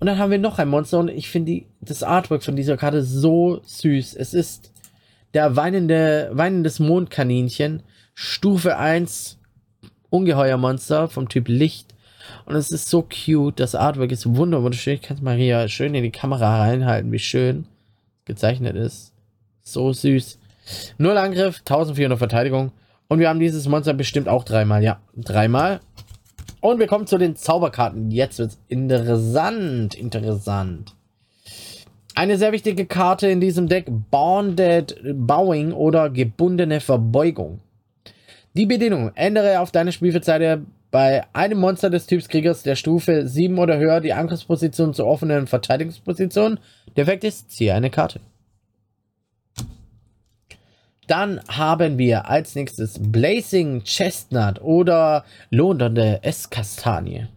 Und 0.00 0.08
dann 0.08 0.18
haben 0.18 0.32
wir 0.32 0.38
noch 0.38 0.58
ein 0.58 0.68
Monster 0.68 0.98
und 0.98 1.08
ich 1.08 1.28
finde 1.28 1.62
das 1.80 2.02
Artwork 2.02 2.42
von 2.42 2.56
dieser 2.56 2.76
Karte 2.76 3.04
so 3.04 3.60
süß. 3.64 4.14
Es 4.14 4.34
ist 4.34 4.72
der 5.32 5.54
weinende, 5.54 6.30
weinendes 6.32 6.80
Mondkaninchen, 6.80 7.82
Stufe 8.14 8.78
1, 8.78 9.38
Ungeheuermonster 10.10 11.08
vom 11.08 11.28
Typ 11.28 11.46
Licht. 11.46 11.94
Und 12.44 12.54
es 12.54 12.70
ist 12.70 12.88
so 12.88 13.02
cute. 13.02 13.60
Das 13.60 13.74
Artwork 13.74 14.12
ist 14.12 14.36
wunderschön. 14.36 14.94
Ich 14.94 15.02
kann 15.02 15.16
es 15.16 15.22
Maria 15.22 15.68
schön 15.68 15.94
in 15.94 16.02
die 16.02 16.10
Kamera 16.10 16.60
reinhalten, 16.60 17.12
wie 17.12 17.18
schön 17.18 17.66
gezeichnet 18.24 18.76
ist. 18.76 19.12
So 19.62 19.92
süß. 19.92 20.38
Null 20.98 21.16
Angriff, 21.16 21.58
1400 21.58 22.18
Verteidigung. 22.18 22.72
Und 23.08 23.20
wir 23.20 23.28
haben 23.28 23.40
dieses 23.40 23.68
Monster 23.68 23.94
bestimmt 23.94 24.28
auch 24.28 24.44
dreimal. 24.44 24.82
Ja, 24.82 25.00
dreimal. 25.16 25.80
Und 26.60 26.80
wir 26.80 26.86
kommen 26.86 27.06
zu 27.06 27.18
den 27.18 27.36
Zauberkarten. 27.36 28.10
Jetzt 28.10 28.38
wird 28.38 28.50
es 28.50 28.58
interessant. 28.68 29.94
Interessant. 29.94 30.94
Eine 32.14 32.38
sehr 32.38 32.52
wichtige 32.52 32.86
Karte 32.86 33.28
in 33.28 33.40
diesem 33.40 33.68
Deck. 33.68 33.86
Bonded 34.10 34.98
Bowing 35.04 35.72
oder 35.72 36.10
gebundene 36.10 36.80
Verbeugung. 36.80 37.60
Die 38.54 38.66
Bedingung. 38.66 39.12
Ändere 39.14 39.60
auf 39.60 39.70
deine 39.70 39.92
Spielfeldseite 39.92 40.62
bei 40.90 41.24
einem 41.32 41.58
Monster 41.58 41.90
des 41.90 42.06
Typs 42.06 42.28
Kriegers 42.28 42.62
der 42.62 42.76
Stufe 42.76 43.26
7 43.26 43.58
oder 43.58 43.78
höher 43.78 44.00
die 44.00 44.12
Angriffsposition 44.12 44.94
zur 44.94 45.06
offenen 45.06 45.46
Verteidigungsposition. 45.46 46.58
Der 46.96 47.02
Effekt 47.02 47.24
ist, 47.24 47.50
ziehe 47.50 47.74
eine 47.74 47.90
Karte. 47.90 48.20
Dann 51.06 51.40
haben 51.48 51.98
wir 51.98 52.28
als 52.28 52.54
nächstes 52.54 52.98
Blazing 53.00 53.84
Chestnut 53.84 54.60
oder 54.60 55.24
lohnende 55.50 56.20
Esskastanie. 56.22 57.28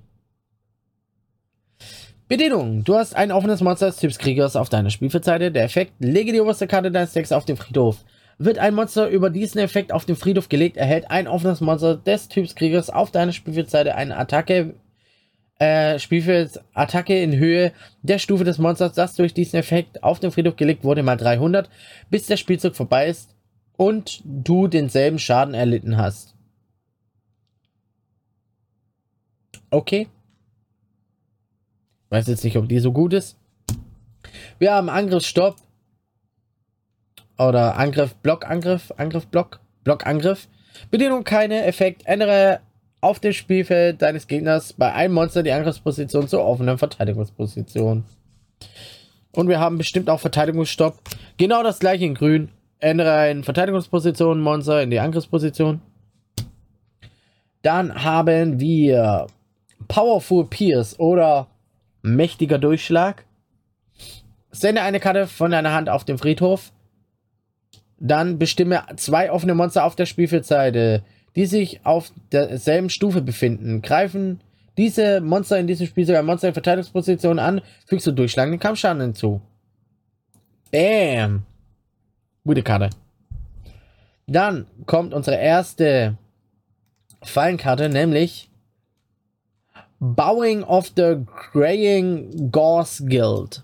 Bedingung. 2.27 2.83
Du 2.83 2.95
hast 2.95 3.15
ein 3.15 3.31
offenes 3.31 3.61
Monster 3.61 3.87
des 3.87 3.97
Typs 3.97 4.19
Kriegers 4.19 4.55
auf 4.55 4.69
deiner 4.69 4.91
Spielfeldseite. 4.91 5.51
Der 5.51 5.63
Effekt, 5.63 5.93
lege 5.99 6.31
die 6.31 6.41
oberste 6.41 6.67
Karte 6.67 6.91
deines 6.91 7.13
Decks 7.13 7.31
auf 7.31 7.45
den 7.45 7.57
Friedhof. 7.57 8.03
Wird 8.41 8.57
ein 8.57 8.73
Monster 8.73 9.09
über 9.09 9.29
diesen 9.29 9.59
Effekt 9.59 9.91
auf 9.91 10.05
den 10.05 10.15
Friedhof 10.15 10.47
gelegt, 10.47 10.77
erhält 10.77 11.11
ein 11.11 11.27
offenes 11.27 11.59
Monster 11.59 11.97
des 11.97 12.29
Typs 12.29 12.55
Kriegers 12.55 12.89
auf 12.89 13.11
deiner 13.11 13.33
Spielfeldseite 13.33 13.95
eine 13.95 14.15
Attacke, 14.15 14.75
äh, 15.59 15.99
Spielfeld 15.99 16.61
Attacke 16.73 17.21
in 17.21 17.35
Höhe 17.35 17.73
der 18.01 18.17
Stufe 18.17 18.45
des 18.45 18.57
Monsters, 18.57 18.93
das 18.93 19.15
durch 19.15 19.33
diesen 19.33 19.57
Effekt 19.59 20.03
auf 20.03 20.21
den 20.21 20.31
Friedhof 20.31 20.55
gelegt 20.55 20.85
wurde, 20.85 21.03
mal 21.03 21.17
300, 21.17 21.69
bis 22.09 22.27
der 22.27 22.37
Spielzug 22.37 22.77
vorbei 22.77 23.07
ist 23.07 23.35
und 23.75 24.21
du 24.23 24.69
denselben 24.69 25.19
Schaden 25.19 25.53
erlitten 25.53 25.97
hast. 25.97 26.33
Okay. 29.69 30.07
Weiß 32.07 32.27
jetzt 32.27 32.45
nicht, 32.45 32.55
ob 32.55 32.69
die 32.69 32.79
so 32.79 32.93
gut 32.93 33.11
ist. 33.13 33.37
Wir 34.59 34.73
haben 34.73 34.89
Angriffsstopp 34.89 35.57
oder 37.39 37.77
Angriff, 37.77 38.13
Blockangriff, 38.15 38.93
Angriff, 38.97 39.25
Block, 39.27 39.59
Blockangriff. 39.83 40.47
Bedienung 40.91 41.23
keine 41.23 41.65
Effekt. 41.65 42.05
Ändere 42.05 42.59
auf 43.01 43.19
dem 43.19 43.33
Spielfeld 43.33 44.01
deines 44.01 44.27
Gegners 44.27 44.73
bei 44.73 44.93
einem 44.93 45.13
Monster 45.13 45.41
die 45.41 45.51
Angriffsposition 45.51 46.27
zur 46.27 46.45
offenen 46.45 46.77
Verteidigungsposition. 46.77 48.03
Und 49.31 49.47
wir 49.47 49.59
haben 49.59 49.77
bestimmt 49.77 50.09
auch 50.09 50.19
Verteidigungsstopp. 50.19 50.99
Genau 51.37 51.63
das 51.63 51.79
gleiche 51.79 52.05
in 52.05 52.15
grün. 52.15 52.49
Ändere 52.79 53.13
ein 53.13 53.43
Verteidigungsposition 53.43 54.41
Monster 54.41 54.81
in 54.81 54.89
die 54.89 54.99
Angriffsposition. 54.99 55.81
Dann 57.61 58.03
haben 58.03 58.59
wir 58.59 59.27
Powerful 59.87 60.45
Pierce 60.45 60.99
oder 60.99 61.47
mächtiger 62.01 62.57
Durchschlag. 62.57 63.25
Sende 64.51 64.81
eine 64.81 64.99
Karte 64.99 65.27
von 65.27 65.51
deiner 65.51 65.73
Hand 65.73 65.89
auf 65.89 66.03
den 66.03 66.17
Friedhof. 66.17 66.71
Dann 67.99 68.39
bestimme 68.39 68.83
zwei 68.95 69.31
offene 69.31 69.53
Monster 69.53 69.83
auf 69.83 69.95
der 69.95 70.05
Spielfeldseite, 70.05 71.03
die 71.35 71.45
sich 71.45 71.81
auf 71.85 72.11
derselben 72.31 72.89
Stufe 72.89 73.21
befinden. 73.21 73.81
Greifen 73.81 74.41
diese 74.77 75.19
Monster 75.19 75.59
in 75.59 75.67
diesem 75.67 75.87
Spiel 75.87 76.05
sogar 76.05 76.23
Monster 76.23 76.47
in 76.47 76.53
Verteidigungsposition 76.53 77.37
an, 77.37 77.61
fügst 77.85 78.07
du 78.07 78.13
durchschlagenden 78.13 78.59
Kampfschaden 78.59 79.01
hinzu. 79.01 79.41
Bam! 80.71 81.43
Gute 82.45 82.63
Karte. 82.63 82.89
Dann 84.27 84.67
kommt 84.85 85.13
unsere 85.13 85.35
erste 85.35 86.17
Fallenkarte, 87.21 87.89
nämlich 87.89 88.49
Bowing 89.99 90.63
of 90.63 90.93
the 90.95 91.17
Graying 91.51 92.49
Gorse 92.51 93.05
Guild. 93.05 93.63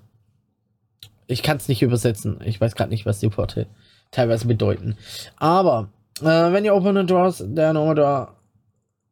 Ich 1.28 1.44
kann 1.44 1.58
es 1.58 1.70
nicht 1.70 1.82
übersetzen. 1.82 2.42
Ich 2.44 2.60
weiß 2.60 2.76
gerade 2.76 2.90
nicht, 2.90 3.06
was 3.06 3.20
die 3.20 3.36
Worte 3.38 3.68
teilweise 4.16 4.48
bedeuten. 4.48 4.98
Aber, 5.38 5.90
äh, 6.22 6.26
wenn 6.26 6.66
ihr 6.66 6.76
Opponent 6.76 7.10
draws, 7.10 7.44
dann 7.46 7.78
oder. 7.78 8.34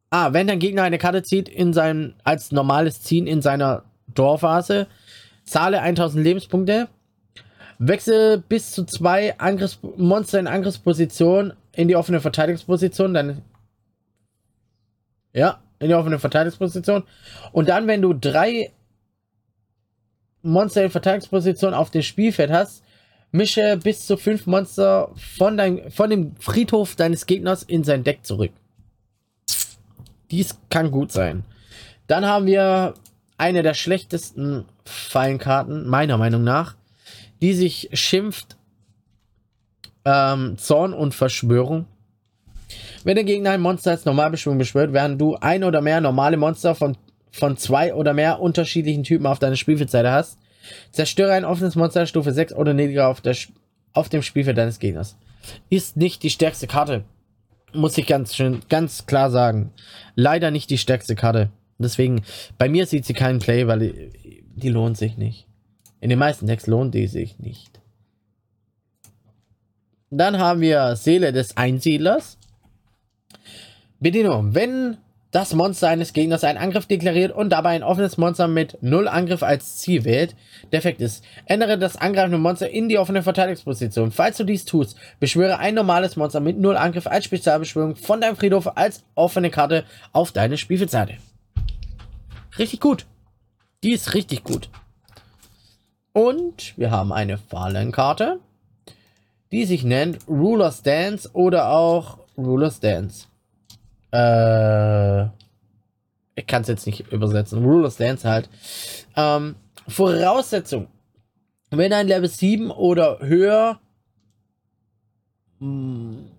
Ah, 0.09 0.31
wenn 0.31 0.45
dein 0.45 0.59
Gegner 0.59 0.83
eine 0.83 0.99
Karte 0.99 1.23
zieht 1.23 1.49
in 1.49 1.73
sein, 1.73 2.13
als 2.23 2.51
normales 2.51 3.01
Ziehen 3.01 3.25
in 3.25 3.41
seiner 3.41 3.83
Draw-Phase, 4.13 4.85
zahle 5.43 5.81
1000 5.81 6.23
Lebenspunkte, 6.23 6.87
wechsle 7.79 8.37
bis 8.37 8.71
zu 8.71 8.85
zwei 8.85 9.39
Angriffs 9.39 9.79
Monster 9.97 10.39
in 10.39 10.45
Angriffsposition 10.45 11.53
in 11.71 11.87
die 11.87 11.95
offene 11.95 12.21
Verteidigungsposition, 12.21 13.13
dann. 13.15 13.41
Ja, 15.33 15.61
in 15.79 15.87
die 15.87 15.95
offene 15.95 16.19
Verteidigungsposition. 16.19 17.03
Und 17.51 17.69
dann, 17.69 17.87
wenn 17.87 18.03
du 18.03 18.13
drei 18.13 18.71
Monster 20.43 20.83
in 20.83 20.91
Verteidigungsposition 20.91 21.73
auf 21.73 21.89
dem 21.89 22.03
Spielfeld 22.03 22.51
hast, 22.51 22.83
Mische 23.33 23.77
bis 23.83 24.05
zu 24.05 24.15
fünf 24.15 24.45
Monster 24.45 25.09
von, 25.15 25.57
dein, 25.57 25.89
von 25.89 26.09
dem 26.09 26.35
Friedhof 26.37 26.95
deines 26.95 27.25
Gegners 27.25 27.63
in 27.63 27.83
sein 27.83 28.03
Deck 28.03 28.23
zurück. 28.23 28.51
Dies 30.29 30.55
kann 30.69 30.91
gut 30.91 31.11
sein. 31.11 31.43
Dann 32.05 32.25
haben 32.27 32.45
wir 32.45 32.93
eine 33.37 33.63
der 33.63 33.73
schlechtesten 33.73 34.65
Fallenkarten, 34.85 35.87
meiner 35.87 36.19
Meinung 36.19 36.43
nach, 36.43 36.75
die 37.41 37.53
sich 37.53 37.89
schimpft 37.93 38.55
ähm, 40.05 40.57
Zorn 40.59 40.93
und 40.93 41.15
Verschwörung. 41.15 41.87
Wenn 43.03 43.15
der 43.15 43.23
Gegner 43.23 43.51
ein 43.51 43.61
Monster 43.61 43.91
als 43.91 44.05
Normalbeschwörung 44.05 44.59
beschwört, 44.59 44.93
während 44.93 45.19
du 45.19 45.37
ein 45.37 45.63
oder 45.63 45.81
mehr 45.81 46.01
normale 46.01 46.37
Monster 46.37 46.75
von, 46.75 46.97
von 47.31 47.57
zwei 47.57 47.95
oder 47.95 48.13
mehr 48.13 48.39
unterschiedlichen 48.39 49.03
Typen 49.03 49.25
auf 49.25 49.39
deiner 49.39 49.55
Spielfeldseite 49.55 50.11
hast, 50.11 50.37
Zerstöre 50.91 51.33
ein 51.33 51.45
offenes 51.45 51.75
Monster 51.75 52.05
Stufe 52.05 52.31
6 52.31 52.53
oder 52.53 52.73
niedriger 52.73 53.07
auf, 53.07 53.21
der, 53.21 53.35
auf 53.93 54.09
dem 54.09 54.21
Spielfeld 54.21 54.57
deines 54.57 54.79
Gegners. 54.79 55.17
Ist 55.69 55.97
nicht 55.97 56.23
die 56.23 56.29
stärkste 56.29 56.67
Karte. 56.67 57.03
Muss 57.73 57.97
ich 57.97 58.07
ganz 58.07 58.35
schön, 58.35 58.61
ganz 58.69 59.05
klar 59.05 59.31
sagen. 59.31 59.71
Leider 60.15 60.51
nicht 60.51 60.69
die 60.69 60.77
stärkste 60.77 61.15
Karte. 61.15 61.49
Deswegen, 61.79 62.21
bei 62.57 62.69
mir 62.69 62.85
sieht 62.85 63.05
sie 63.05 63.13
keinen 63.13 63.39
Play, 63.39 63.67
weil 63.67 63.79
die, 63.79 64.43
die 64.55 64.69
lohnt 64.69 64.97
sich 64.97 65.17
nicht. 65.17 65.47
In 65.99 66.09
den 66.09 66.19
meisten 66.19 66.47
Decks 66.47 66.67
lohnt 66.67 66.93
die 66.93 67.07
sich 67.07 67.39
nicht. 67.39 67.81
Dann 70.09 70.37
haben 70.37 70.61
wir 70.61 70.95
Seele 70.95 71.33
des 71.33 71.57
Einsiedlers. 71.57 72.37
Bedienung. 73.99 74.53
Wenn 74.53 74.97
das 75.33 75.55
Monster 75.55 75.89
eines 75.89 76.13
Gegners 76.13 76.43
einen 76.43 76.59
Angriff 76.59 76.85
deklariert 76.85 77.31
und 77.31 77.49
dabei 77.49 77.71
ein 77.71 77.83
offenes 77.83 78.17
Monster 78.17 78.47
mit 78.47 78.77
0 78.81 79.07
Angriff 79.07 79.41
als 79.41 79.79
Ziel 79.79 80.05
wählt. 80.05 80.35
Der 80.71 80.77
Effekt 80.77 81.01
ist, 81.01 81.23
ändere 81.45 81.79
das 81.79 81.97
angreifende 81.97 82.37
Monster 82.37 82.69
in 82.69 82.87
die 82.87 82.99
offene 82.99 83.23
Verteidigungsposition. 83.23 84.11
Falls 84.11 84.37
du 84.37 84.43
dies 84.43 84.63
tust, 84.63 84.95
beschwöre 85.19 85.57
ein 85.57 85.73
normales 85.73 86.15
Monster 86.17 86.39
mit 86.39 86.59
0 86.59 86.77
Angriff 86.77 87.07
als 87.07 87.25
Spezialbeschwörung 87.25 87.95
von 87.95 88.21
deinem 88.21 88.35
Friedhof 88.35 88.77
als 88.77 89.03
offene 89.15 89.49
Karte 89.49 89.85
auf 90.11 90.31
deine 90.31 90.55
Spielfeldseite. 90.55 91.17
Richtig 92.59 92.79
gut. 92.79 93.07
Die 93.83 93.91
ist 93.91 94.13
richtig 94.13 94.43
gut. 94.43 94.69
Und 96.13 96.77
wir 96.77 96.91
haben 96.91 97.11
eine 97.11 97.39
Fallenkarte, 97.39 98.39
die 99.51 99.65
sich 99.65 99.83
nennt 99.83 100.19
Ruler's 100.27 100.83
Dance 100.83 101.31
oder 101.33 101.69
auch 101.69 102.19
Ruler's 102.37 102.79
Dance. 102.79 103.25
Äh, 104.13 105.23
ich 106.35 106.47
kann 106.47 106.61
es 106.61 106.67
jetzt 106.67 106.85
nicht 106.85 107.11
übersetzen. 107.11 107.63
Rule 107.63 107.87
of 107.87 107.97
Dance 107.97 108.27
halt. 108.27 108.49
Ähm, 109.15 109.55
Voraussetzung. 109.87 110.87
Wenn 111.71 111.91
ein 111.91 112.07
Level 112.07 112.29
7 112.29 112.71
oder 112.71 113.19
höher 113.19 113.79
Hm. 115.63 116.29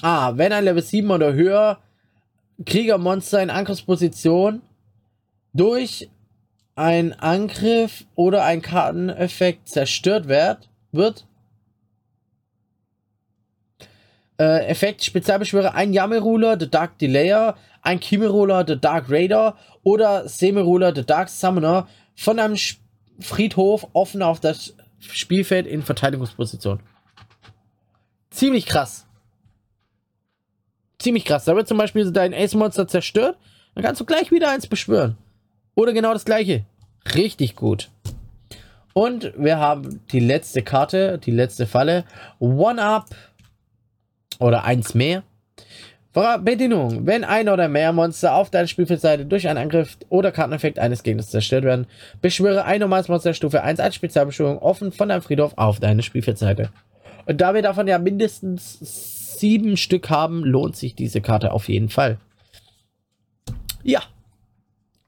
Ah, 0.00 0.32
wenn 0.36 0.52
ein 0.52 0.62
Level 0.62 0.82
7 0.82 1.10
oder 1.10 1.32
höher 1.32 1.80
Kriegermonster 2.64 3.42
in 3.42 3.50
Angriffsposition 3.50 4.62
durch 5.52 6.08
einen 6.76 7.12
Angriff 7.12 8.04
oder 8.14 8.44
ein 8.44 8.62
Karteneffekt 8.62 9.68
zerstört 9.68 10.28
wird, 10.28 10.70
wird 10.92 11.26
äh, 14.40 14.66
Effekt 14.66 15.04
Spezialbeschwörer 15.04 15.74
ein 15.74 15.92
Yami-Ruler, 15.92 16.58
The 16.58 16.70
Dark 16.70 16.98
Delayer, 16.98 17.58
ein 17.82 18.00
Kimi-Ruler, 18.00 18.64
The 18.66 18.80
Dark 18.80 19.10
Raider 19.10 19.56
oder 19.82 20.26
Semi-Ruler, 20.26 20.94
The 20.94 21.04
Dark 21.04 21.28
Summoner 21.28 21.86
von 22.16 22.38
einem 22.38 22.56
Friedhof 23.20 23.86
offen 23.92 24.22
auf 24.22 24.40
das 24.40 24.74
Spielfeld 24.98 25.66
in 25.66 25.82
Verteidigungsposition. 25.82 26.80
Ziemlich 28.30 28.64
krass. 28.64 29.06
Ziemlich 30.98 31.26
krass. 31.26 31.44
Da 31.44 31.54
wird 31.54 31.68
zum 31.68 31.76
Beispiel 31.76 32.10
dein 32.10 32.32
Ace-Monster 32.32 32.88
zerstört, 32.88 33.36
dann 33.74 33.84
kannst 33.84 34.00
du 34.00 34.06
gleich 34.06 34.30
wieder 34.30 34.50
eins 34.50 34.66
beschwören. 34.66 35.18
Oder 35.74 35.92
genau 35.92 36.14
das 36.14 36.24
gleiche. 36.24 36.64
Richtig 37.14 37.56
gut. 37.56 37.90
Und 38.92 39.32
wir 39.36 39.58
haben 39.58 40.00
die 40.12 40.20
letzte 40.20 40.62
Karte, 40.62 41.18
die 41.18 41.30
letzte 41.30 41.66
Falle. 41.66 42.04
One-Up 42.38 43.06
oder 44.40 44.64
eins 44.64 44.94
mehr. 44.94 45.22
Bedingung. 46.12 47.06
Wenn 47.06 47.22
ein 47.22 47.48
oder 47.48 47.68
mehr 47.68 47.92
Monster 47.92 48.34
auf 48.34 48.50
deiner 48.50 48.66
Spielfeldseite 48.66 49.26
durch 49.26 49.46
einen 49.46 49.58
Angriff 49.58 49.96
oder 50.08 50.32
Karteneffekt 50.32 50.80
eines 50.80 51.04
Gegners 51.04 51.30
zerstört 51.30 51.62
werden, 51.62 51.86
beschwöre 52.20 52.64
ein 52.64 52.80
normales 52.80 53.06
Monster 53.06 53.32
Stufe 53.32 53.62
1 53.62 53.78
als 53.78 53.94
Spezialbeschwörung 53.94 54.58
offen 54.58 54.90
von 54.90 55.08
deinem 55.08 55.22
Friedhof 55.22 55.52
auf 55.56 55.78
deine 55.78 56.02
Spielfeldseite. 56.02 56.70
Und 57.26 57.40
da 57.40 57.54
wir 57.54 57.62
davon 57.62 57.86
ja 57.86 57.98
mindestens 57.98 59.38
sieben 59.38 59.76
Stück 59.76 60.10
haben, 60.10 60.44
lohnt 60.44 60.74
sich 60.74 60.96
diese 60.96 61.20
Karte 61.20 61.52
auf 61.52 61.68
jeden 61.68 61.90
Fall. 61.90 62.18
Ja. 63.84 64.02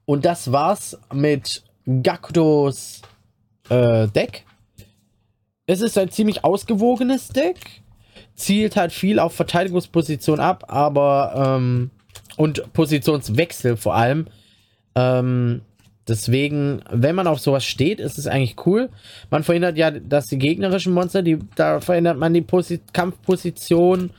Und 0.05 0.23
das 0.23 0.51
war's 0.51 0.97
mit 1.13 1.63
Gakudos 1.85 3.01
äh, 3.69 4.07
Deck. 4.07 4.45
Es 5.65 5.81
ist 5.81 5.97
ein 5.97 6.09
ziemlich 6.09 6.43
ausgewogenes 6.43 7.29
Deck 7.29 7.82
zielt 8.35 8.75
halt 8.75 8.91
viel 8.91 9.19
auf 9.19 9.33
Verteidigungsposition 9.33 10.39
ab, 10.39 10.65
aber 10.67 11.57
ähm, 11.57 11.91
und 12.37 12.73
Positionswechsel 12.73 13.77
vor 13.77 13.95
allem. 13.95 14.27
Ähm, 14.95 15.61
deswegen, 16.07 16.81
wenn 16.89 17.15
man 17.15 17.27
auf 17.27 17.39
sowas 17.39 17.65
steht, 17.65 17.99
ist 17.99 18.17
es 18.17 18.27
eigentlich 18.27 18.55
cool. 18.65 18.89
Man 19.29 19.43
verhindert 19.43 19.77
ja, 19.77 19.91
dass 19.91 20.27
die 20.27 20.37
gegnerischen 20.37 20.93
Monster, 20.93 21.21
die 21.21 21.39
da 21.55 21.79
verändert 21.79 22.17
man 22.17 22.33
die 22.33 22.41
Posi 22.41 22.79
Kampfposition 22.91 24.11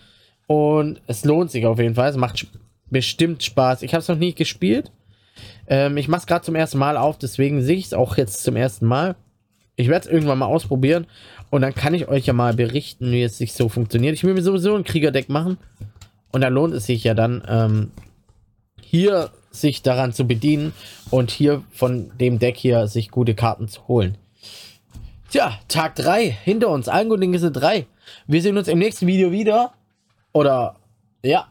und 0.46 1.00
es 1.06 1.24
lohnt 1.24 1.50
sich 1.50 1.66
auf 1.66 1.78
jeden 1.78 1.94
Fall. 1.94 2.10
Es 2.10 2.16
macht 2.16 2.46
bestimmt 2.90 3.42
Spaß. 3.42 3.82
Ich 3.82 3.92
habe 3.94 4.00
es 4.00 4.08
noch 4.08 4.18
nie 4.18 4.34
gespielt. 4.34 4.92
Ähm, 5.66 5.96
ich 5.96 6.08
mache 6.08 6.20
es 6.20 6.26
gerade 6.26 6.44
zum 6.44 6.54
ersten 6.54 6.78
Mal 6.78 6.96
auf, 6.96 7.18
deswegen 7.18 7.62
sehe 7.62 7.76
ich 7.76 7.86
es 7.86 7.94
auch 7.94 8.16
jetzt 8.16 8.44
zum 8.44 8.56
ersten 8.56 8.86
Mal. 8.86 9.16
Ich 9.76 9.88
werde 9.88 10.06
es 10.06 10.12
irgendwann 10.12 10.38
mal 10.38 10.46
ausprobieren 10.46 11.06
und 11.54 11.60
dann 11.60 11.72
kann 11.72 11.94
ich 11.94 12.08
euch 12.08 12.26
ja 12.26 12.32
mal 12.32 12.52
berichten, 12.52 13.12
wie 13.12 13.22
es 13.22 13.38
sich 13.38 13.52
so 13.52 13.68
funktioniert. 13.68 14.14
Ich 14.14 14.24
will 14.24 14.34
mir 14.34 14.42
sowieso 14.42 14.74
ein 14.74 14.82
Kriegerdeck 14.82 15.28
machen 15.28 15.56
und 16.32 16.40
da 16.40 16.48
lohnt 16.48 16.74
es 16.74 16.86
sich 16.86 17.04
ja 17.04 17.14
dann 17.14 17.44
ähm, 17.46 17.92
hier 18.82 19.30
sich 19.52 19.80
daran 19.82 20.12
zu 20.12 20.26
bedienen 20.26 20.72
und 21.10 21.30
hier 21.30 21.62
von 21.70 22.10
dem 22.18 22.40
Deck 22.40 22.56
hier 22.56 22.88
sich 22.88 23.12
gute 23.12 23.36
Karten 23.36 23.68
zu 23.68 23.86
holen. 23.86 24.18
Tja, 25.30 25.56
Tag 25.68 25.94
3 25.94 26.28
hinter 26.28 26.70
uns. 26.70 26.88
Allen 26.88 27.08
guten 27.08 27.20
Dinge 27.20 27.38
sind 27.38 27.52
3. 27.52 27.86
Wir 28.26 28.42
sehen 28.42 28.58
uns 28.58 28.66
im 28.66 28.80
nächsten 28.80 29.06
Video 29.06 29.30
wieder. 29.30 29.74
Oder 30.32 30.74
ja, 31.22 31.46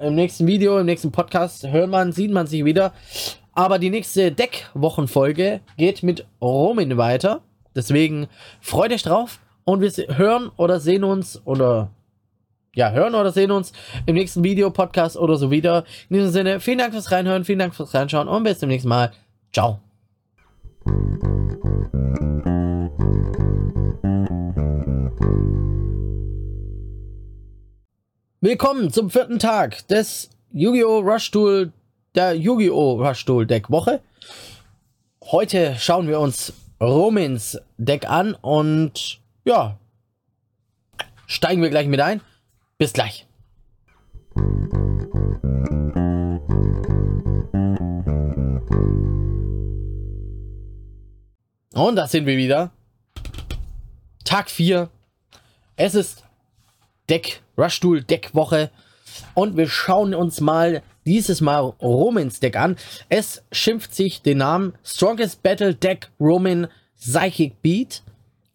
im 0.00 0.16
nächsten 0.16 0.48
Video, 0.48 0.80
im 0.80 0.86
nächsten 0.86 1.12
Podcast 1.12 1.64
hört 1.68 1.90
man, 1.90 2.10
sieht 2.10 2.32
man 2.32 2.48
sich 2.48 2.64
wieder. 2.64 2.92
Aber 3.52 3.78
die 3.78 3.90
nächste 3.90 4.32
Deck-Wochenfolge 4.32 5.60
geht 5.76 6.02
mit 6.02 6.26
Romin 6.40 6.96
weiter. 6.96 7.42
Deswegen 7.76 8.26
freut 8.60 8.92
euch 8.92 9.04
drauf 9.04 9.38
und 9.64 9.80
wir 9.80 10.16
hören 10.16 10.50
oder 10.56 10.80
sehen 10.80 11.04
uns 11.04 11.40
oder 11.44 11.90
ja, 12.74 12.90
hören 12.90 13.14
oder 13.14 13.32
sehen 13.32 13.50
uns 13.50 13.72
im 14.06 14.14
nächsten 14.14 14.42
Video, 14.42 14.70
Podcast 14.70 15.16
oder 15.16 15.36
so 15.36 15.50
wieder. 15.50 15.84
In 16.08 16.16
diesem 16.16 16.32
Sinne, 16.32 16.60
vielen 16.60 16.78
Dank 16.78 16.92
fürs 16.92 17.10
Reinhören, 17.10 17.44
vielen 17.44 17.60
Dank 17.60 17.74
fürs 17.74 17.94
Reinschauen 17.94 18.28
und 18.28 18.42
bis 18.42 18.58
zum 18.58 18.68
nächsten 18.68 18.88
Mal. 18.88 19.12
Ciao. 19.52 19.80
Willkommen 28.40 28.92
zum 28.92 29.08
vierten 29.08 29.38
Tag 29.38 29.88
des 29.88 30.28
Yu-Gi-Oh! 30.52 30.98
Rush 30.98 31.30
Tool, 31.30 31.72
der 32.14 32.34
Yu-Gi-Oh! 32.34 33.02
Rush 33.02 33.24
Tool 33.24 33.46
Deck 33.46 33.70
Woche. 33.70 34.00
Heute 35.22 35.76
schauen 35.78 36.08
wir 36.08 36.20
uns 36.20 36.52
Romins 36.80 37.58
Deck 37.78 38.10
an 38.10 38.34
und 38.34 39.23
ja, 39.44 39.78
steigen 41.26 41.62
wir 41.62 41.70
gleich 41.70 41.86
mit 41.86 42.00
ein. 42.00 42.20
Bis 42.78 42.92
gleich. 42.92 43.26
Und 51.74 51.96
da 51.96 52.06
sind 52.06 52.26
wir 52.26 52.36
wieder. 52.36 52.72
Tag 54.24 54.50
4. 54.50 54.88
Es 55.76 55.94
ist 55.94 56.24
Deck, 57.08 57.42
Rushtool 57.58 58.02
Deckwoche. 58.02 58.70
Und 59.34 59.56
wir 59.56 59.68
schauen 59.68 60.14
uns 60.14 60.40
mal 60.40 60.82
dieses 61.04 61.40
Mal 61.40 61.60
Romans 61.82 62.40
Deck 62.40 62.56
an. 62.56 62.76
Es 63.08 63.42
schimpft 63.52 63.94
sich 63.94 64.22
den 64.22 64.38
Namen 64.38 64.74
Strongest 64.84 65.42
Battle 65.42 65.74
Deck 65.74 66.10
Roman 66.18 66.68
Psychic 66.96 67.60
Beat. 67.60 68.02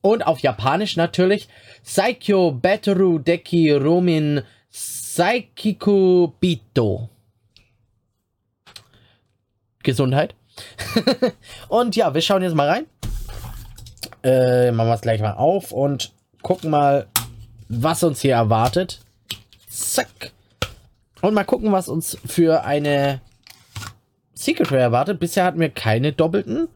Und 0.02 0.26
auf 0.26 0.40
Japanisch 0.40 0.96
natürlich 0.96 1.50
Saikyo 1.84 2.52
Bateru 2.52 3.20
Deki 3.20 3.72
Romin 3.74 4.42
Saikiku 4.70 6.32
Bito. 6.40 7.10
Gesundheit. 9.84 10.36
und 11.68 11.96
ja, 11.96 12.14
wir 12.14 12.22
schauen 12.22 12.44
jetzt 12.44 12.56
mal 12.56 12.70
rein. 12.70 12.86
Äh, 14.24 14.72
machen 14.72 14.90
wir 14.90 14.96
es 14.96 15.02
gleich 15.02 15.22
mal 15.22 15.34
auf 15.34 15.72
und 15.72 16.12
gucken 16.42 16.70
mal, 16.70 17.08
was 17.70 18.04
uns 18.04 18.22
hier 18.22 18.36
erwartet. 18.36 19.00
Zack. 19.70 20.32
Und 21.22 21.34
mal 21.34 21.44
gucken, 21.44 21.72
was 21.72 21.90
uns 21.90 22.18
für 22.26 22.64
eine 22.64 23.22
Secret 24.34 24.72
Rare 24.72 24.82
erwartet. 24.82 25.20
Bisher 25.20 25.44
hatten 25.44 25.60
wir 25.60 25.70
keine 25.70 26.14
doppelten. 26.14 26.70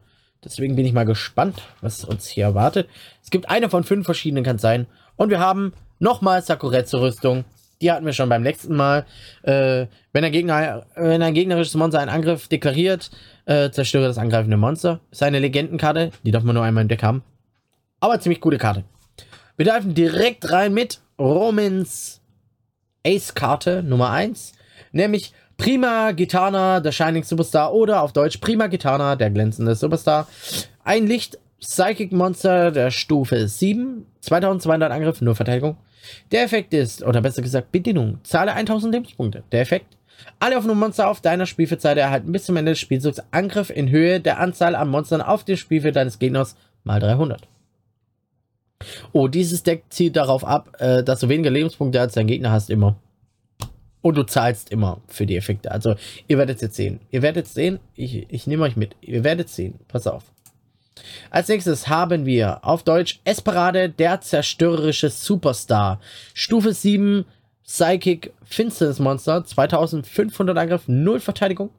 Deswegen 0.44 0.76
bin 0.76 0.86
ich 0.86 0.92
mal 0.92 1.04
gespannt, 1.04 1.62
was 1.80 2.04
uns 2.04 2.26
hier 2.26 2.44
erwartet. 2.44 2.88
Es 3.22 3.30
gibt 3.30 3.48
eine 3.48 3.70
von 3.70 3.84
fünf 3.84 4.04
verschiedenen, 4.04 4.44
kann 4.44 4.58
sein. 4.58 4.86
Und 5.16 5.30
wir 5.30 5.40
haben 5.40 5.72
nochmal 5.98 6.42
Sakuretsu-Rüstung. 6.42 7.44
Die 7.80 7.90
hatten 7.90 8.06
wir 8.06 8.12
schon 8.12 8.28
beim 8.28 8.42
letzten 8.42 8.76
Mal. 8.76 9.06
Äh, 9.42 9.86
wenn, 10.12 10.24
ein 10.24 10.32
Gegner, 10.32 10.86
wenn 10.94 11.22
ein 11.22 11.34
gegnerisches 11.34 11.74
Monster 11.74 12.00
einen 12.00 12.10
Angriff 12.10 12.48
deklariert, 12.48 13.10
äh, 13.46 13.70
zerstöre 13.70 14.06
das 14.06 14.18
angreifende 14.18 14.56
Monster. 14.56 15.00
Ist 15.10 15.22
eine 15.22 15.38
Legendenkarte. 15.38 16.10
Die 16.24 16.30
darf 16.30 16.44
man 16.44 16.54
nur 16.54 16.64
einmal 16.64 16.82
im 16.82 16.88
Deck 16.88 17.02
haben. 17.02 17.22
Aber 18.00 18.20
ziemlich 18.20 18.40
gute 18.40 18.58
Karte. 18.58 18.84
Wir 19.56 19.66
dürfen 19.66 19.94
direkt 19.94 20.50
rein 20.50 20.74
mit 20.74 21.00
Romans 21.18 22.20
Ace-Karte 23.06 23.82
Nummer 23.82 24.10
1. 24.10 24.52
Nämlich 24.92 25.32
Prima 25.56 26.12
Gitana, 26.12 26.80
der 26.80 26.92
Shining 26.92 27.22
Superstar 27.22 27.72
oder 27.72 28.02
auf 28.02 28.12
Deutsch 28.12 28.38
Prima 28.38 28.66
Gitana, 28.66 29.16
der 29.16 29.30
glänzende 29.30 29.74
Superstar. 29.74 30.26
Ein 30.82 31.06
Licht 31.06 31.38
Psychic 31.60 32.12
Monster 32.12 32.70
der 32.70 32.90
Stufe 32.90 33.48
7, 33.48 34.04
2200 34.20 34.92
Angriff, 34.92 35.20
nur 35.20 35.34
Verteidigung. 35.34 35.76
Der 36.32 36.42
Effekt 36.42 36.74
ist, 36.74 37.02
oder 37.02 37.22
besser 37.22 37.40
gesagt 37.40 37.72
Bedienung, 37.72 38.18
zahle 38.22 38.52
1000 38.52 38.92
Lebenspunkte. 38.92 39.44
Der 39.52 39.62
Effekt, 39.62 39.96
alle 40.38 40.56
offenen 40.56 40.78
Monster 40.78 41.08
auf 41.08 41.20
deiner 41.20 41.46
Spielfeldseite 41.46 42.00
erhalten 42.00 42.32
bis 42.32 42.44
zum 42.44 42.56
Ende 42.56 42.72
des 42.72 42.80
Spielzugs 42.80 43.22
Angriff 43.30 43.70
in 43.70 43.90
Höhe 43.90 44.20
der 44.20 44.40
Anzahl 44.40 44.74
an 44.74 44.88
Monstern 44.88 45.22
auf 45.22 45.44
dem 45.44 45.56
Spielfeld 45.56 45.96
deines 45.96 46.18
Gegners 46.18 46.56
mal 46.82 47.00
300. 47.00 47.48
Oh, 49.12 49.28
dieses 49.28 49.62
Deck 49.62 49.84
zielt 49.88 50.16
darauf 50.16 50.44
ab, 50.44 50.76
äh, 50.78 51.02
dass 51.02 51.20
du 51.20 51.28
weniger 51.28 51.50
Lebenspunkte 51.50 52.00
als 52.00 52.14
dein 52.14 52.26
Gegner 52.26 52.50
hast 52.50 52.68
immer. 52.68 52.96
Und 54.04 54.18
du 54.18 54.22
zahlst 54.24 54.70
immer 54.70 55.00
für 55.08 55.24
die 55.24 55.34
Effekte. 55.34 55.70
Also, 55.70 55.94
ihr 56.28 56.36
werdet 56.36 56.56
es 56.56 56.60
jetzt 56.62 56.76
sehen. 56.76 57.00
Ihr 57.10 57.22
werdet 57.22 57.46
es 57.46 57.54
sehen. 57.54 57.80
Ich, 57.94 58.30
ich 58.30 58.46
nehme 58.46 58.64
euch 58.64 58.76
mit. 58.76 58.96
Ihr 59.00 59.24
werdet 59.24 59.48
sehen. 59.48 59.80
Pass 59.88 60.06
auf. 60.06 60.24
Als 61.30 61.48
nächstes 61.48 61.88
haben 61.88 62.26
wir 62.26 62.62
auf 62.66 62.82
Deutsch 62.82 63.20
Esperade, 63.24 63.88
der 63.88 64.20
zerstörerische 64.20 65.08
Superstar. 65.08 66.02
Stufe 66.34 66.74
7, 66.74 67.24
Psychic 67.64 68.34
Finsternis 68.44 68.98
Monster, 68.98 69.42
2500 69.42 70.58
Angriff, 70.58 70.82
0 70.86 71.20
Verteidigung. 71.20 71.70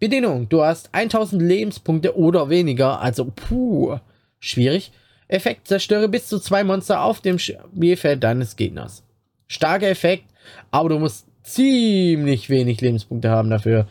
Bedienung, 0.00 0.48
du 0.48 0.64
hast 0.64 0.88
1000 0.92 1.40
Lebenspunkte 1.40 2.18
oder 2.18 2.50
weniger, 2.50 3.00
also 3.00 3.26
puh, 3.26 4.00
schwierig. 4.40 4.90
Effekt, 5.28 5.68
zerstöre 5.68 6.08
bis 6.08 6.26
zu 6.26 6.40
zwei 6.40 6.64
Monster 6.64 7.02
auf 7.02 7.20
dem 7.20 7.38
Spielfeld 7.38 8.24
deines 8.24 8.56
Gegners. 8.56 9.04
Starker 9.46 9.88
Effekt, 9.88 10.24
aber 10.72 10.88
du 10.88 10.98
musst 10.98 11.26
ziemlich 11.46 12.50
wenig 12.50 12.80
Lebenspunkte 12.80 13.30
haben 13.30 13.50
dafür. 13.50 13.86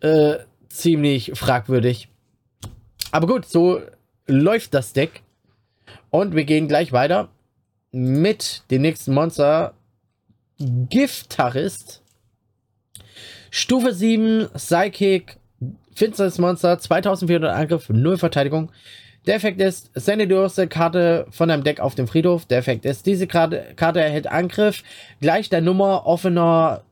Äh, 0.00 0.36
ziemlich 0.68 1.32
fragwürdig. 1.34 2.08
Aber 3.10 3.26
gut, 3.26 3.46
so 3.46 3.80
läuft 4.26 4.74
das 4.74 4.92
Deck. 4.92 5.22
Und 6.10 6.34
wir 6.34 6.44
gehen 6.44 6.68
gleich 6.68 6.92
weiter 6.92 7.28
mit 7.92 8.62
dem 8.70 8.82
nächsten 8.82 9.12
Monster. 9.12 9.74
Giftarist. 10.58 12.02
Stufe 13.50 13.92
7, 13.92 14.48
Psychic, 14.54 15.38
Finsteres 15.94 16.38
Monster, 16.38 16.78
2400 16.78 17.52
Angriff, 17.52 17.88
0 17.88 18.18
Verteidigung. 18.18 18.70
Der 19.26 19.34
Effekt 19.34 19.60
ist, 19.60 19.90
sende 19.94 20.28
die 20.28 20.34
erste 20.34 20.68
Karte 20.68 21.26
von 21.30 21.48
deinem 21.48 21.64
Deck 21.64 21.80
auf 21.80 21.94
den 21.94 22.06
Friedhof. 22.06 22.46
Der 22.46 22.58
Effekt 22.58 22.84
ist, 22.84 23.06
diese 23.06 23.26
Karte, 23.26 23.72
Karte 23.76 24.00
erhält 24.00 24.26
Angriff 24.26 24.82
gleich 25.20 25.48
der 25.50 25.60
Nummer 25.60 26.06
offener 26.06 26.84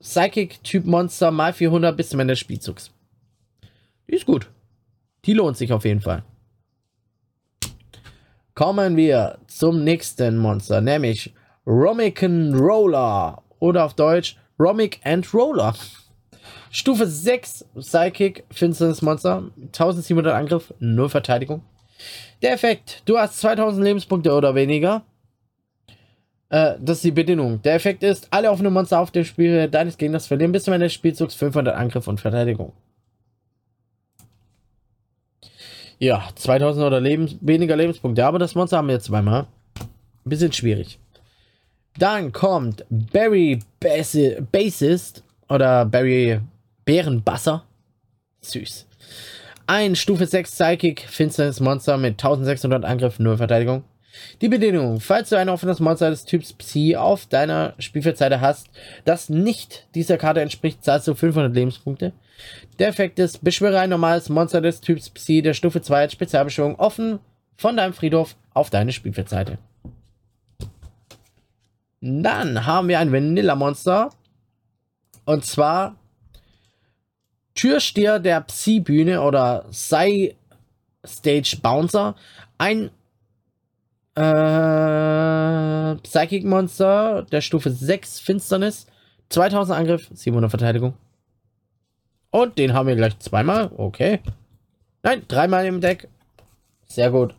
Psychic-Typ 0.00 0.86
Monster 0.86 1.30
mal 1.30 1.52
400 1.52 1.96
bis 1.96 2.10
zum 2.10 2.20
Ende 2.20 2.32
des 2.32 2.38
Spielzugs. 2.38 2.90
Die 4.08 4.14
ist 4.14 4.26
gut. 4.26 4.50
Die 5.24 5.34
lohnt 5.34 5.56
sich 5.56 5.72
auf 5.72 5.84
jeden 5.84 6.00
Fall. 6.00 6.22
Kommen 8.54 8.96
wir 8.96 9.38
zum 9.46 9.84
nächsten 9.84 10.36
Monster, 10.38 10.80
nämlich 10.80 11.32
Romican 11.66 12.54
Roller 12.54 13.42
oder 13.58 13.84
auf 13.84 13.94
Deutsch 13.94 14.36
Romic 14.58 15.00
and 15.04 15.32
Roller. 15.32 15.74
Stufe 16.70 17.06
6 17.06 17.66
Psychic 17.78 18.44
Finsternis 18.50 19.02
Monster, 19.02 19.50
1700 19.56 20.34
Angriff, 20.34 20.72
0 20.78 21.08
Verteidigung. 21.08 21.62
Der 22.42 22.52
Effekt, 22.52 23.02
du 23.04 23.18
hast 23.18 23.40
2000 23.40 23.84
Lebenspunkte 23.84 24.32
oder 24.32 24.54
weniger. 24.54 25.02
Äh, 26.50 26.74
das 26.80 26.98
ist 26.98 27.04
die 27.04 27.10
Bedingung. 27.12 27.62
Der 27.62 27.74
Effekt 27.74 28.02
ist, 28.02 28.28
alle 28.30 28.50
offenen 28.50 28.72
Monster 28.72 28.98
auf 28.98 29.10
dem 29.10 29.24
Spiel 29.24 29.68
deines 29.68 29.96
Gegners 29.96 30.26
verlieren 30.26 30.52
bis 30.52 30.64
zum 30.64 30.74
Ende 30.74 30.86
des 30.86 30.92
Spielzugs 30.92 31.34
500 31.34 31.74
Angriff 31.74 32.06
und 32.08 32.20
Verteidigung. 32.20 32.72
Ja, 35.98 36.28
2000 36.34 36.84
oder 36.84 37.00
Lebens 37.00 37.36
weniger 37.40 37.76
Lebenspunkte. 37.76 38.24
Aber 38.24 38.38
das 38.38 38.54
Monster 38.54 38.78
haben 38.78 38.88
wir 38.88 38.94
jetzt 38.94 39.06
zweimal. 39.06 39.46
Bisschen 40.24 40.52
schwierig. 40.52 40.98
Dann 41.98 42.32
kommt 42.32 42.84
Barry 42.88 43.58
Bassi 43.78 44.36
Bassist 44.50 45.22
oder 45.48 45.84
Barry 45.84 46.40
Bärenbasser. 46.84 47.64
Süß. 48.40 48.86
Ein 49.66 49.94
Stufe 49.94 50.26
6 50.26 50.50
Psychic 50.50 51.02
Finsternis 51.02 51.60
Monster 51.60 51.96
mit 51.98 52.12
1600 52.12 52.84
Angriff, 52.84 53.18
0 53.18 53.36
Verteidigung. 53.36 53.84
Die 54.40 54.48
Bedingung, 54.48 55.00
falls 55.00 55.28
du 55.28 55.36
ein 55.36 55.48
offenes 55.48 55.80
Monster 55.80 56.10
des 56.10 56.24
Typs 56.24 56.52
Psi 56.52 56.96
auf 56.96 57.26
deiner 57.26 57.74
Spielfeldseite 57.78 58.40
hast, 58.40 58.68
das 59.04 59.28
nicht 59.28 59.86
dieser 59.94 60.18
Karte 60.18 60.40
entspricht, 60.40 60.84
zahlst 60.84 61.08
du 61.08 61.14
500 61.14 61.54
Lebenspunkte. 61.54 62.12
Der 62.78 62.88
Effekt 62.88 63.18
ist, 63.18 63.44
beschwöre 63.44 63.80
ein 63.80 63.90
normales 63.90 64.28
Monster 64.28 64.60
des 64.60 64.80
Typs 64.80 65.10
Psi 65.10 65.42
der 65.42 65.54
Stufe 65.54 65.82
2 65.82 66.00
als 66.00 66.12
Spezialbeschwörung 66.12 66.76
offen 66.76 67.20
von 67.56 67.76
deinem 67.76 67.92
Friedhof 67.92 68.36
auf 68.54 68.70
deine 68.70 68.92
Spielfeldseite. 68.92 69.58
Dann 72.00 72.64
haben 72.64 72.88
wir 72.88 72.98
ein 72.98 73.12
Vanilla-Monster. 73.12 74.10
Und 75.26 75.44
zwar 75.44 75.96
Türsteher 77.54 78.18
der 78.18 78.40
Psi-Bühne 78.40 79.20
oder 79.20 79.66
Psy 79.70 80.34
Stage 81.04 81.58
Bouncer. 81.62 82.14
Ein 82.56 82.90
äh, 84.20 85.96
Psychic 86.02 86.44
Monster 86.44 87.26
der 87.30 87.40
Stufe 87.40 87.70
6 87.70 88.20
Finsternis. 88.20 88.86
2000 89.30 89.78
Angriff, 89.78 90.08
700 90.12 90.50
Verteidigung. 90.50 90.94
Und 92.30 92.58
den 92.58 92.74
haben 92.74 92.88
wir 92.88 92.96
gleich 92.96 93.18
zweimal. 93.18 93.70
Okay. 93.76 94.20
Nein, 95.02 95.22
dreimal 95.28 95.66
im 95.66 95.80
Deck. 95.80 96.08
Sehr 96.86 97.10
gut. 97.10 97.34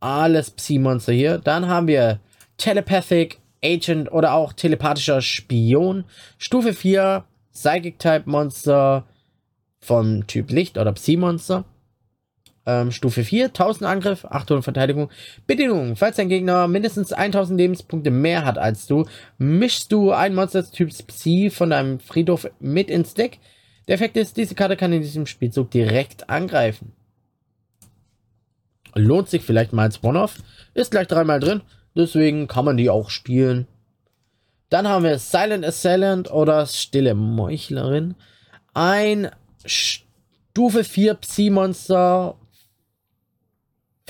Alles 0.00 0.50
Psi-Monster 0.50 1.12
hier. 1.12 1.38
Dann 1.38 1.66
haben 1.68 1.86
wir 1.86 2.20
Telepathic 2.56 3.38
Agent 3.62 4.10
oder 4.10 4.32
auch 4.32 4.52
telepathischer 4.52 5.20
Spion. 5.20 6.04
Stufe 6.38 6.72
4 6.72 7.24
Psychic-Type 7.52 8.22
Monster 8.30 9.04
vom 9.80 10.26
Typ 10.26 10.50
Licht 10.50 10.78
oder 10.78 10.92
Psi-Monster. 10.92 11.64
Ähm, 12.66 12.92
Stufe 12.92 13.24
4, 13.24 13.46
1000 13.46 13.84
Angriff, 13.84 14.24
800 14.24 14.62
Verteidigung. 14.64 15.10
Bedingung, 15.46 15.96
falls 15.96 16.16
dein 16.16 16.28
Gegner 16.28 16.68
mindestens 16.68 17.12
1000 17.12 17.58
Lebenspunkte 17.58 18.10
mehr 18.10 18.44
hat 18.44 18.58
als 18.58 18.86
du, 18.86 19.06
mischst 19.38 19.90
du 19.92 20.12
ein 20.12 20.34
Monster 20.34 20.60
des 20.60 20.70
Typs 20.70 21.02
Psi 21.02 21.50
von 21.50 21.70
deinem 21.70 22.00
Friedhof 22.00 22.50
mit 22.60 22.90
ins 22.90 23.14
Deck. 23.14 23.38
Der 23.88 23.94
Effekt 23.94 24.16
ist, 24.16 24.36
diese 24.36 24.54
Karte 24.54 24.76
kann 24.76 24.92
in 24.92 25.02
diesem 25.02 25.26
Spielzug 25.26 25.70
direkt 25.70 26.28
angreifen. 26.28 26.92
Lohnt 28.94 29.28
sich 29.28 29.42
vielleicht 29.42 29.72
mal 29.72 29.84
als 29.84 30.02
One-Off. 30.04 30.38
Ist 30.74 30.90
gleich 30.90 31.06
dreimal 31.06 31.40
drin, 31.40 31.62
deswegen 31.94 32.46
kann 32.46 32.64
man 32.64 32.76
die 32.76 32.90
auch 32.90 33.10
spielen. 33.10 33.66
Dann 34.68 34.86
haben 34.86 35.04
wir 35.04 35.18
Silent 35.18 35.64
Assailant 35.64 36.30
oder 36.30 36.66
Stille 36.66 37.14
Meuchlerin. 37.14 38.14
Ein 38.74 39.30
Stufe 39.64 40.84
4 40.84 41.14
Psi-Monster 41.14 42.36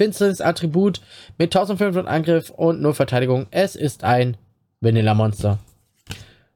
finsteres 0.00 0.40
Attribut 0.40 1.02
mit 1.36 1.54
1500 1.54 2.06
Angriff 2.06 2.48
und 2.48 2.80
0 2.80 2.94
Verteidigung. 2.94 3.46
Es 3.50 3.76
ist 3.76 4.02
ein 4.02 4.38
Vanilla-Monster. 4.80 5.58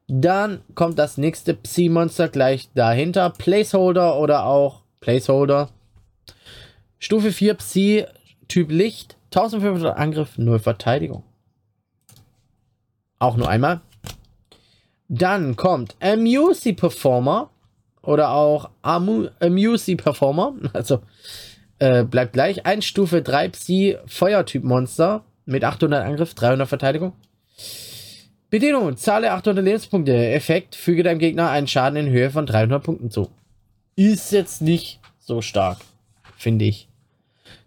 Dann 0.07 0.61
kommt 0.73 0.97
das 0.97 1.19
nächste 1.19 1.53
Psi-Monster 1.53 2.29
gleich 2.29 2.69
dahinter. 2.73 3.29
Placeholder 3.29 4.17
oder 4.17 4.45
auch 4.45 4.81
Placeholder. 4.99 5.69
Stufe 6.97 7.31
4 7.31 7.53
Psi, 7.53 8.05
Typ 8.47 8.71
Licht, 8.71 9.15
1500 9.25 9.95
Angriff, 9.95 10.39
0 10.39 10.57
Verteidigung. 10.57 11.21
Auch 13.19 13.37
nur 13.37 13.47
einmal. 13.47 13.81
Dann 15.07 15.55
kommt 15.55 15.95
Amusey 15.99 16.73
Performer 16.73 17.51
oder 18.01 18.31
auch 18.31 18.71
Amusey 18.81 19.97
Performer. 19.97 20.55
Also 20.73 21.01
äh, 21.85 22.03
bleibt 22.03 22.33
gleich. 22.33 22.65
Ein 22.65 22.81
Stufe 22.81 23.21
3 23.21 23.49
Psi 23.49 23.97
Feuertyp 24.07 24.63
Monster 24.63 25.23
mit 25.45 25.63
800 25.63 26.03
Angriff, 26.03 26.33
300 26.33 26.67
Verteidigung. 26.67 27.13
Bedienung, 28.49 28.97
zahle 28.97 29.31
800 29.31 29.63
Lebenspunkte. 29.63 30.13
Effekt, 30.13 30.75
füge 30.75 31.03
deinem 31.03 31.19
Gegner 31.19 31.51
einen 31.51 31.67
Schaden 31.67 31.97
in 31.97 32.09
Höhe 32.09 32.31
von 32.31 32.45
300 32.45 32.83
Punkten 32.83 33.11
zu. 33.11 33.29
Ist 33.95 34.31
jetzt 34.31 34.61
nicht 34.61 34.99
so 35.19 35.41
stark, 35.41 35.77
finde 36.37 36.65
ich. 36.65 36.89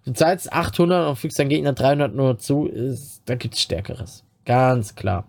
Du 0.05 0.12
zahlst 0.12 0.53
800 0.53 1.09
und 1.09 1.16
fügst 1.16 1.39
deinem 1.39 1.51
Gegner 1.51 1.73
300 1.73 2.15
nur 2.15 2.39
zu, 2.39 2.66
ist, 2.66 3.23
da 3.27 3.35
gibt 3.35 3.55
es 3.55 3.62
Stärkeres. 3.62 4.24
Ganz 4.45 4.95
klar. 4.95 5.27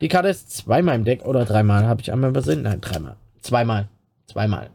Die 0.00 0.08
Karte 0.08 0.28
ist 0.28 0.50
zweimal 0.50 0.96
im 0.96 1.04
Deck 1.04 1.24
oder 1.24 1.44
dreimal. 1.44 1.86
Habe 1.86 2.02
ich 2.02 2.12
einmal 2.12 2.30
übersehen? 2.30 2.62
Nein, 2.62 2.80
dreimal. 2.80 3.16
Zweimal. 3.40 3.88
Zweimal. 4.26 4.70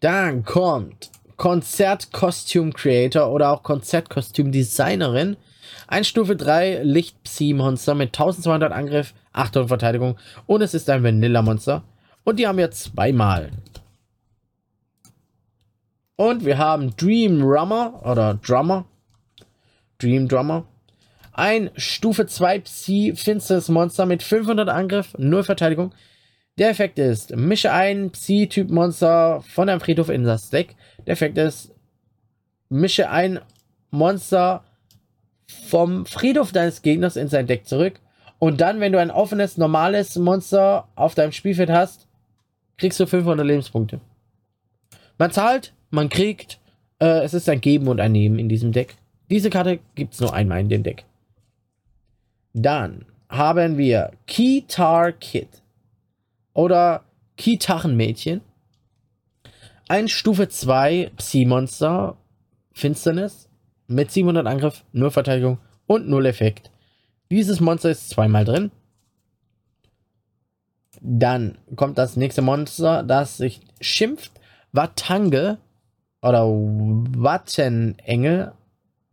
Dann 0.00 0.44
kommt 0.44 1.10
Konzert 1.42 2.12
Costume 2.12 2.70
Creator 2.70 3.28
oder 3.32 3.50
auch 3.50 3.64
Konzert 3.64 4.08
Costume 4.08 4.52
Designerin. 4.52 5.36
Ein 5.88 6.04
Stufe 6.04 6.36
3 6.36 6.84
Licht 6.84 7.20
Psi 7.24 7.52
Monster 7.52 7.96
mit 7.96 8.10
1200 8.10 8.70
Angriff, 8.70 9.12
800 9.32 9.66
Verteidigung 9.66 10.16
und 10.46 10.62
es 10.62 10.72
ist 10.72 10.88
ein 10.88 11.02
Vanilla 11.02 11.42
Monster. 11.42 11.82
Und 12.22 12.38
die 12.38 12.46
haben 12.46 12.58
wir 12.58 12.70
zweimal. 12.70 13.50
Und 16.14 16.44
wir 16.44 16.58
haben 16.58 16.94
Dream 16.94 17.40
Drummer 17.40 18.00
oder 18.04 18.34
Drummer. 18.34 18.84
Dream 19.98 20.28
Drummer. 20.28 20.64
Ein 21.32 21.70
Stufe 21.74 22.26
2 22.26 22.60
Psi 22.60 23.14
Finsteres 23.16 23.68
Monster 23.68 24.06
mit 24.06 24.22
500 24.22 24.68
Angriff, 24.68 25.18
0 25.18 25.42
Verteidigung. 25.42 25.92
Der 26.58 26.68
Effekt 26.68 26.98
ist, 26.98 27.34
mische 27.34 27.72
ein 27.72 28.10
Psi-Typ-Monster 28.10 29.42
von 29.48 29.68
deinem 29.68 29.80
Friedhof 29.80 30.10
in 30.10 30.24
das 30.24 30.50
Deck. 30.50 30.76
Der 31.06 31.12
Effekt 31.12 31.38
ist, 31.38 31.72
mische 32.68 33.10
ein 33.10 33.40
Monster 33.90 34.64
vom 35.68 36.06
Friedhof 36.06 36.52
deines 36.52 36.82
Gegners 36.82 37.16
in 37.16 37.28
sein 37.28 37.46
Deck 37.46 37.66
zurück. 37.66 38.00
Und 38.38 38.60
dann, 38.60 38.80
wenn 38.80 38.92
du 38.92 38.98
ein 38.98 39.10
offenes, 39.10 39.56
normales 39.56 40.16
Monster 40.16 40.88
auf 40.96 41.14
deinem 41.14 41.32
Spielfeld 41.32 41.70
hast, 41.70 42.08
kriegst 42.76 42.98
du 42.98 43.06
500 43.06 43.46
Lebenspunkte. 43.46 44.00
Man 45.18 45.30
zahlt, 45.30 45.72
man 45.90 46.08
kriegt. 46.08 46.58
Äh, 46.98 47.22
es 47.22 47.34
ist 47.34 47.48
ein 47.48 47.60
Geben 47.60 47.86
und 47.88 48.00
ein 48.00 48.12
Nehmen 48.12 48.38
in 48.38 48.48
diesem 48.48 48.72
Deck. 48.72 48.96
Diese 49.30 49.50
Karte 49.50 49.78
gibt 49.94 50.14
es 50.14 50.20
nur 50.20 50.34
einmal 50.34 50.60
in 50.60 50.68
dem 50.68 50.82
Deck. 50.82 51.04
Dann 52.52 53.06
haben 53.28 53.78
wir 53.78 54.12
Keytar 54.26 55.12
Kid 55.12 55.48
oder 56.52 57.04
Kitarrenmädchen. 57.36 58.40
Ein 59.92 60.08
Stufe 60.08 60.48
2 60.48 61.10
Psi-Monster 61.18 62.16
Finsternis 62.72 63.50
mit 63.88 64.10
700 64.10 64.46
Angriff, 64.46 64.84
0 64.92 65.10
Verteidigung 65.10 65.58
und 65.86 66.08
0 66.08 66.24
Effekt. 66.24 66.70
Dieses 67.30 67.60
Monster 67.60 67.90
ist 67.90 68.08
zweimal 68.08 68.46
drin. 68.46 68.70
Dann 71.02 71.58
kommt 71.76 71.98
das 71.98 72.16
nächste 72.16 72.40
Monster, 72.40 73.02
das 73.02 73.36
sich 73.36 73.60
schimpft 73.82 74.32
Watange 74.72 75.58
oder 76.22 76.46
Wattenengel. 76.46 78.54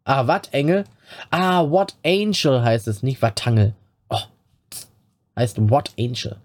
Ah, 0.06 0.27
Wattengel. 0.27 0.85
Ah, 1.30 1.69
What 1.69 1.97
Angel 2.06 2.64
heißt 2.64 2.88
es, 2.88 3.03
nicht 3.03 3.22
Watange. 3.22 3.73
Oh, 4.07 4.22
heißt 5.35 5.57
What 5.69 5.91
Angel. 5.99 6.38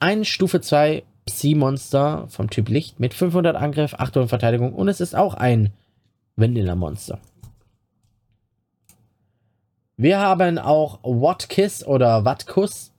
Ein 0.00 0.26
Stufe 0.26 0.60
2 0.60 1.02
Psi-Monster 1.30 2.26
vom 2.28 2.50
Typ 2.50 2.68
Licht 2.68 2.98
mit 2.98 3.14
500 3.14 3.56
Angriff, 3.56 3.94
800 3.94 4.28
Verteidigung 4.28 4.72
und 4.72 4.88
es 4.88 5.00
ist 5.00 5.14
auch 5.14 5.34
ein 5.34 5.72
Vanilla-Monster. 6.36 7.20
Wir 9.96 10.18
haben 10.18 10.58
auch 10.58 10.98
Watkiss 11.02 11.86
oder 11.86 12.24
Watkuss. 12.24 12.92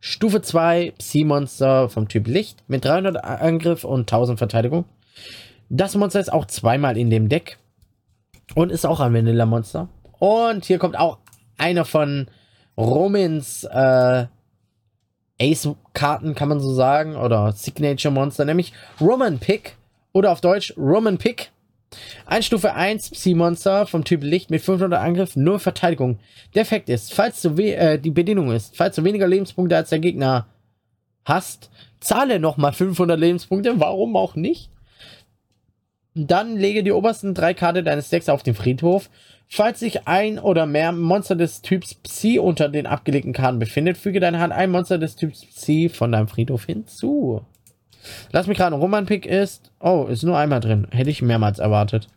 Stufe 0.00 0.40
2 0.40 0.92
Psi-Monster 0.96 1.88
vom 1.88 2.08
Typ 2.08 2.28
Licht 2.28 2.62
mit 2.68 2.84
300 2.84 3.22
Angriff 3.24 3.84
und 3.84 4.00
1000 4.00 4.38
Verteidigung. 4.38 4.84
Das 5.68 5.94
Monster 5.96 6.20
ist 6.20 6.32
auch 6.32 6.46
zweimal 6.46 6.96
in 6.96 7.10
dem 7.10 7.28
Deck 7.28 7.58
und 8.54 8.72
ist 8.72 8.86
auch 8.86 9.00
ein 9.00 9.12
Vanilla-Monster. 9.12 9.88
Und 10.18 10.64
hier 10.64 10.78
kommt 10.78 10.96
auch 10.96 11.18
einer 11.58 11.84
von 11.84 12.28
Romans 12.76 13.64
äh, 13.64 14.26
Ace-Karten, 15.40 16.34
kann 16.34 16.48
man 16.48 16.60
so 16.60 16.74
sagen, 16.74 17.16
oder 17.16 17.52
Signature-Monster, 17.52 18.44
nämlich 18.44 18.72
Roman 19.00 19.38
Pick 19.38 19.76
oder 20.12 20.32
auf 20.32 20.40
Deutsch 20.40 20.74
Roman 20.76 21.18
Pick. 21.18 21.50
Ein 22.26 22.42
Stufe 22.42 22.74
1 22.74 23.10
Psi-Monster 23.10 23.86
vom 23.86 24.04
Typ 24.04 24.22
Licht 24.22 24.50
mit 24.50 24.62
500 24.62 25.00
Angriff, 25.00 25.36
nur 25.36 25.58
Verteidigung. 25.58 26.18
Der 26.54 26.62
Effekt 26.62 26.88
ist, 26.88 27.14
falls 27.14 27.40
du 27.40 27.56
äh, 27.56 27.98
die 27.98 28.10
Bedienung 28.10 28.52
ist, 28.52 28.76
falls 28.76 28.96
du 28.96 29.04
weniger 29.04 29.26
Lebenspunkte 29.26 29.76
als 29.76 29.90
der 29.90 29.98
Gegner 29.98 30.46
hast, 31.24 31.70
zahle 32.00 32.40
nochmal 32.40 32.72
500 32.72 33.18
Lebenspunkte, 33.18 33.80
warum 33.80 34.16
auch 34.16 34.34
nicht? 34.34 34.70
Dann 36.14 36.56
lege 36.56 36.82
die 36.82 36.92
obersten 36.92 37.32
drei 37.32 37.54
Karten 37.54 37.84
deines 37.84 38.08
Decks 38.08 38.28
auf 38.28 38.42
den 38.42 38.54
Friedhof. 38.54 39.08
Falls 39.48 39.80
sich 39.80 40.06
ein 40.06 40.38
oder 40.38 40.66
mehr 40.66 40.92
Monster 40.92 41.34
des 41.34 41.62
Typs 41.62 41.94
Psi 41.94 42.38
unter 42.38 42.68
den 42.68 42.86
abgelegten 42.86 43.32
Karten 43.32 43.58
befindet, 43.58 43.96
füge 43.96 44.20
deine 44.20 44.40
Hand 44.40 44.52
ein 44.52 44.70
Monster 44.70 44.98
des 44.98 45.16
Typs 45.16 45.46
Psi 45.46 45.88
von 45.88 46.12
deinem 46.12 46.28
Friedhof 46.28 46.66
hinzu. 46.66 47.42
Lass 48.30 48.46
mich 48.46 48.58
gerade, 48.58 48.76
Roman 48.76 49.06
Pick 49.06 49.26
ist, 49.26 49.72
oh, 49.80 50.06
ist 50.08 50.22
nur 50.22 50.36
einmal 50.36 50.60
drin. 50.60 50.86
Hätte 50.90 51.10
ich 51.10 51.22
mehrmals 51.22 51.58
erwartet. 51.58 52.08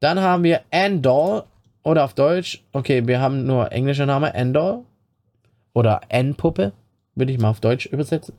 Dann 0.00 0.20
haben 0.20 0.44
wir 0.44 0.60
Andor, 0.70 1.46
oder 1.84 2.04
auf 2.04 2.14
Deutsch, 2.14 2.62
okay, 2.72 3.06
wir 3.06 3.20
haben 3.20 3.46
nur 3.46 3.70
englischer 3.72 4.06
Name, 4.06 4.34
Andor. 4.34 4.84
Oder 5.74 6.00
N-Puppe, 6.08 6.72
würde 7.14 7.32
ich 7.32 7.38
mal 7.38 7.50
auf 7.50 7.60
Deutsch 7.60 7.86
übersetzen. 7.86 8.34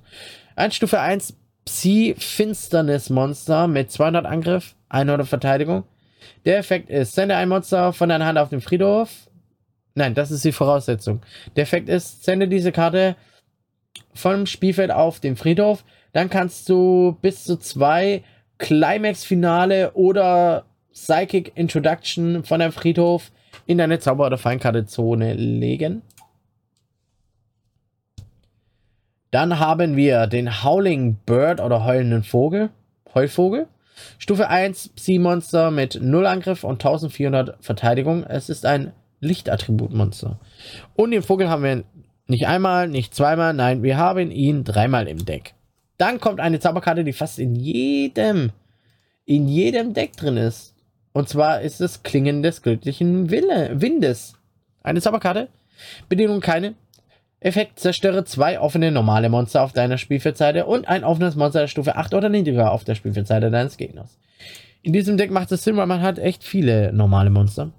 Ein 0.55 0.71
Stufe 0.71 0.99
1 0.99 1.35
Psi-Finsternis-Monster 1.65 3.67
mit 3.67 3.91
200 3.91 4.25
Angriff, 4.25 4.75
100 4.89 5.27
Verteidigung. 5.27 5.83
Der 6.45 6.57
Effekt 6.57 6.89
ist, 6.89 7.13
sende 7.13 7.35
ein 7.35 7.49
Monster 7.49 7.93
von 7.93 8.09
deiner 8.09 8.25
Hand 8.25 8.37
auf 8.37 8.49
den 8.49 8.61
Friedhof. 8.61 9.09
Nein, 9.93 10.13
das 10.13 10.31
ist 10.31 10.43
die 10.43 10.51
Voraussetzung. 10.51 11.21
Der 11.55 11.63
Effekt 11.63 11.89
ist, 11.89 12.23
sende 12.23 12.47
diese 12.47 12.71
Karte 12.71 13.15
vom 14.13 14.45
Spielfeld 14.45 14.91
auf 14.91 15.19
den 15.19 15.35
Friedhof. 15.35 15.83
Dann 16.11 16.29
kannst 16.29 16.69
du 16.69 17.17
bis 17.21 17.43
zu 17.43 17.57
zwei 17.57 18.23
Climax-Finale 18.57 19.91
oder 19.93 20.65
Psychic 20.93 21.51
Introduction 21.55 22.43
von 22.43 22.59
deinem 22.59 22.71
Friedhof 22.71 23.31
in 23.65 23.77
deine 23.77 23.99
Zauber- 23.99 24.27
oder 24.27 24.37
Feinkarte-Zone 24.37 25.33
legen. 25.33 26.01
Dann 29.31 29.59
haben 29.59 29.97
wir 29.97 30.27
den 30.27 30.63
Howling 30.63 31.15
Bird 31.25 31.59
oder 31.59 31.83
heulenden 31.83 32.23
Vogel. 32.23 32.69
Heulvogel. 33.13 33.67
Stufe 34.17 34.49
1 34.49 34.89
Psi-Monster 34.89 35.71
mit 35.71 35.99
0 36.01 36.25
Angriff 36.25 36.63
und 36.63 36.83
1400 36.83 37.63
Verteidigung. 37.63 38.23
Es 38.23 38.49
ist 38.49 38.65
ein 38.65 38.93
Lichtattribut-Monster. 39.19 40.39
Und 40.95 41.11
den 41.11 41.23
Vogel 41.23 41.49
haben 41.49 41.63
wir 41.63 41.83
nicht 42.27 42.47
einmal, 42.47 42.87
nicht 42.87 43.13
zweimal, 43.13 43.53
nein, 43.53 43.83
wir 43.83 43.97
haben 43.97 44.31
ihn 44.31 44.63
dreimal 44.63 45.07
im 45.07 45.25
Deck. 45.25 45.53
Dann 45.97 46.19
kommt 46.19 46.39
eine 46.39 46.59
Zauberkarte, 46.59 47.03
die 47.03 47.13
fast 47.13 47.39
in 47.39 47.55
jedem, 47.55 48.51
in 49.25 49.47
jedem 49.47 49.93
Deck 49.93 50.17
drin 50.17 50.37
ist. 50.37 50.75
Und 51.13 51.29
zwar 51.29 51.61
ist 51.61 51.79
es 51.79 52.03
Klingen 52.03 52.43
des 52.43 52.61
göttlichen 52.61 53.29
Wille, 53.29 53.79
Windes. 53.79 54.33
Eine 54.83 55.01
Zauberkarte. 55.01 55.47
Bedienung 56.09 56.41
keine. 56.41 56.75
Effekt, 57.39 57.79
zerstöre 57.79 58.25
zwei 58.25 58.59
offene 58.59 58.91
normale 58.91 59.29
Monster 59.29 59.63
auf 59.63 59.73
deiner 59.73 59.97
Spielfeldseite 59.97 60.65
und 60.65 60.87
ein 60.87 61.03
offenes 61.03 61.35
Monster 61.35 61.61
der 61.61 61.67
Stufe 61.67 61.95
8 61.95 62.13
oder 62.13 62.29
niedriger 62.29 62.71
auf 62.71 62.83
der 62.83 62.95
Spielfeldseite 62.95 63.51
deines 63.51 63.77
Gegners. 63.77 64.17
In 64.81 64.93
diesem 64.93 65.17
Deck 65.17 65.31
macht 65.31 65.51
es 65.51 65.63
Sinn, 65.63 65.77
weil 65.77 65.87
man 65.87 66.01
hat 66.01 66.19
echt 66.19 66.43
viele 66.43 66.93
normale 66.93 67.29
Monster. 67.29 67.71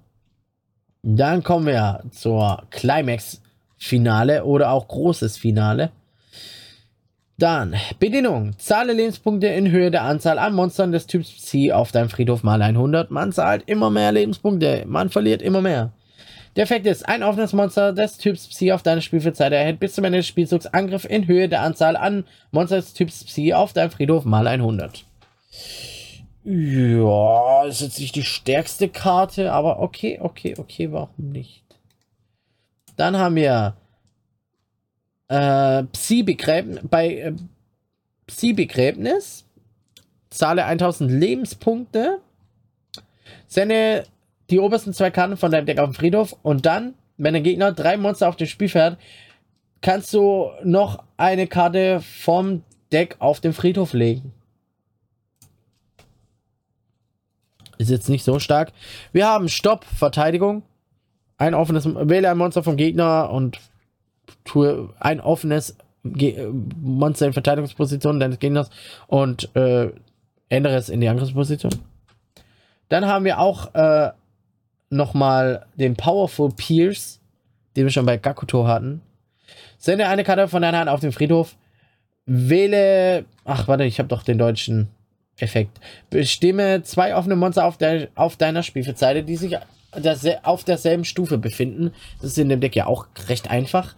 Dann 1.03 1.43
kommen 1.43 1.67
wir 1.67 2.03
zur 2.11 2.65
Climax-Finale 2.71 4.45
oder 4.45 4.73
auch 4.73 4.89
großes 4.89 5.37
Finale. 5.37 5.91
Dann, 7.39 7.75
Bedienung. 7.99 8.59
Zahle 8.59 8.93
Lebenspunkte 8.93 9.47
in 9.47 9.71
Höhe 9.71 9.91
der 9.91 10.03
Anzahl 10.03 10.39
an 10.39 10.55
Monstern 10.55 10.91
des 10.91 11.07
Typs 11.07 11.45
C 11.45 11.71
auf 11.71 11.93
deinem 11.93 12.09
Friedhof 12.09 12.43
mal 12.43 12.63
100. 12.63 13.11
Man 13.11 13.31
zahlt 13.31 13.65
immer 13.67 13.91
mehr 13.91 14.11
Lebenspunkte. 14.11 14.85
Man 14.87 15.11
verliert 15.11 15.43
immer 15.43 15.61
mehr. 15.61 15.93
Der 16.57 16.63
Effekt 16.63 16.87
ist, 16.87 17.07
ein 17.07 17.23
offenes 17.23 17.53
Monster 17.53 17.93
des 17.93 18.17
Typs 18.17 18.49
Psi 18.49 18.73
auf 18.73 18.83
deine 18.83 19.03
Spielfeldseite 19.03 19.55
erhält 19.55 19.79
bis 19.79 19.95
zum 19.95 20.05
Ende 20.05 20.19
des 20.19 20.27
Spielzugs 20.27 20.67
Angriff 20.67 21.05
in 21.05 21.27
Höhe 21.27 21.51
der 21.51 21.61
Anzahl 21.61 21.97
an 21.97 22.25
Monster 22.51 22.77
des 22.77 22.95
Typs 22.95 23.25
Psi 23.25 23.53
auf 23.53 23.75
deinem 23.75 23.91
Friedhof 23.91 24.25
mal 24.25 24.47
100. 24.47 25.05
Ja, 26.45 27.65
ist 27.65 27.83
jetzt 27.83 28.01
nicht 28.01 28.15
die 28.15 28.23
stärkste 28.23 28.89
Karte, 28.89 29.53
aber 29.53 29.81
okay, 29.81 30.19
okay, 30.23 30.55
okay, 30.57 30.93
warum 30.93 31.31
nicht? 31.31 31.63
Dann 32.97 33.19
haben 33.19 33.37
wir 33.37 33.77
äh, 35.29 35.83
Psi-Begräbnis. 35.83 36.81
Bei 36.89 37.17
äh, 37.17 37.33
Psi-Begräbnis 38.29 39.45
zahle 40.31 40.65
1000 40.65 41.11
Lebenspunkte. 41.11 42.21
Sende 43.47 44.07
die 44.51 44.61
obersten 44.61 44.93
zwei 44.93 45.11
Karten 45.11 45.37
von 45.37 45.51
deinem 45.51 45.67
Deck 45.67 45.79
auf 45.79 45.91
den 45.91 45.95
Friedhof 45.95 46.37
und 46.43 46.67
dann, 46.67 46.95
wenn 47.17 47.35
der 47.35 47.43
Gegner 47.43 47.73
drei 47.73 47.97
Monster 47.97 48.29
auf 48.29 48.37
dem 48.37 48.47
Spiel 48.47 48.69
fährt, 48.69 48.99
kannst 49.81 50.13
du 50.15 50.51
noch 50.63 51.03
eine 51.17 51.47
Karte 51.47 52.01
vom 52.01 52.63
Deck 52.93 53.17
auf 53.19 53.41
den 53.41 53.53
Friedhof 53.53 53.93
legen. 53.93 54.33
Ist 57.79 57.91
jetzt 57.91 58.09
nicht 58.09 58.25
so 58.25 58.39
stark. 58.39 58.73
Wir 59.13 59.27
haben 59.27 59.49
Stopp, 59.49 59.85
Verteidigung. 59.85 60.63
Ein 61.37 61.55
offenes, 61.55 61.85
wähle 61.87 62.31
ein 62.31 62.39
Monster 62.39 62.63
vom 62.63 62.77
Gegner 62.77 63.31
und 63.31 63.61
tue 64.45 64.89
ein 64.99 65.21
offenes 65.21 65.77
Ge 66.03 66.51
Monster 66.81 67.27
in 67.27 67.33
Verteidigungsposition 67.33 68.21
deines 68.21 68.39
Gegners 68.39 68.71
und 69.09 69.55
äh, 69.57 69.91
ändere 70.49 70.77
es 70.77 70.89
in 70.89 71.01
die 71.01 71.09
Angriffsposition. 71.09 71.73
Dann 72.89 73.07
haben 73.07 73.25
wir 73.25 73.41
auch 73.41 73.75
äh, 73.75 74.13
nochmal 74.91 75.67
den 75.75 75.97
Powerful 75.97 76.51
Pierce, 76.57 77.21
den 77.77 77.85
wir 77.85 77.91
schon 77.91 78.07
bei 78.07 78.17
Gakuto 78.17 78.67
hatten. 78.67 79.03
Sende 79.79 80.09
eine 80.09 80.25
Karte 80.25 80.49
von 80.49 80.63
deiner 80.63 80.79
Hand 80.79 80.91
auf 80.91 81.01
den 81.01 81.13
Friedhof. 81.13 81.57
Wähle. 82.25 83.25
Ach, 83.45 83.69
warte, 83.69 83.85
ich 83.85 83.99
habe 83.99 84.09
doch 84.09 84.23
den 84.23 84.39
deutschen 84.39 84.89
Effekt. 85.39 85.79
Bestimme 86.11 86.83
zwei 86.83 87.15
offene 87.15 87.37
Monster 87.37 87.65
auf, 87.65 87.77
der, 87.77 88.09
auf 88.15 88.37
deiner 88.37 88.63
Spielfeldseite, 88.63 89.23
die 89.23 89.37
sich 89.37 89.57
auf 90.43 90.65
derselben 90.65 91.05
Stufe 91.05 91.39
befinden. 91.39 91.93
Das 92.21 92.33
ist 92.33 92.39
in 92.39 92.49
dem 92.49 92.61
Deck 92.61 92.75
ja 92.75 92.87
auch 92.87 93.07
recht 93.29 93.51
einfach. 93.51 93.95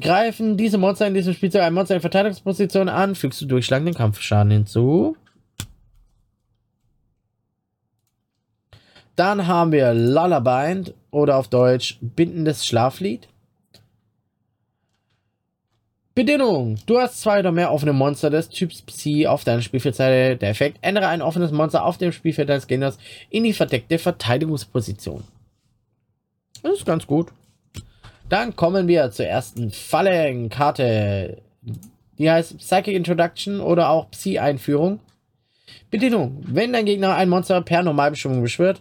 Greifen 0.00 0.56
diese 0.56 0.78
Monster 0.78 1.06
in 1.06 1.14
diesem 1.14 1.34
Spielzeug 1.34 1.62
ein 1.62 1.74
Monster 1.74 1.96
in 1.96 2.00
Verteidigungsposition 2.00 2.88
an, 2.88 3.14
fügst 3.14 3.40
du 3.40 3.46
durchschlagenden 3.46 3.94
Kampfschaden 3.94 4.52
hinzu. 4.52 5.16
Dann 9.20 9.46
haben 9.46 9.70
wir 9.70 9.92
Lullabind 9.92 10.94
oder 11.10 11.36
auf 11.36 11.48
Deutsch 11.48 11.98
bindendes 12.00 12.64
Schlaflied. 12.64 13.28
Bedienung. 16.14 16.78
Du 16.86 16.98
hast 16.98 17.20
zwei 17.20 17.40
oder 17.40 17.52
mehr 17.52 17.70
offene 17.70 17.92
Monster 17.92 18.30
des 18.30 18.48
Typs 18.48 18.80
Psi 18.80 19.26
auf 19.26 19.44
deiner 19.44 19.60
Spielfeldseite. 19.60 20.38
Der 20.38 20.48
Effekt 20.48 20.78
ändere 20.80 21.08
ein 21.08 21.20
offenes 21.20 21.52
Monster 21.52 21.84
auf 21.84 21.98
dem 21.98 22.12
Spielfeld 22.12 22.48
deines 22.48 22.66
Gegners 22.66 22.96
in 23.28 23.44
die 23.44 23.52
verdeckte 23.52 23.98
Verteidigungsposition. 23.98 25.22
Das 26.62 26.78
ist 26.78 26.86
ganz 26.86 27.06
gut. 27.06 27.28
Dann 28.30 28.56
kommen 28.56 28.88
wir 28.88 29.10
zur 29.10 29.26
ersten 29.26 29.70
Fallenkarte. 29.70 31.42
Die 32.16 32.30
heißt 32.30 32.56
Psychic 32.56 32.94
Introduction 32.94 33.60
oder 33.60 33.90
auch 33.90 34.10
Psi-Einführung. 34.12 34.98
Bedingung. 35.90 36.42
Wenn 36.46 36.72
dein 36.72 36.86
Gegner 36.86 37.16
ein 37.16 37.28
Monster 37.28 37.60
per 37.60 37.82
Normalbestimmung 37.82 38.40
beschwört, 38.40 38.80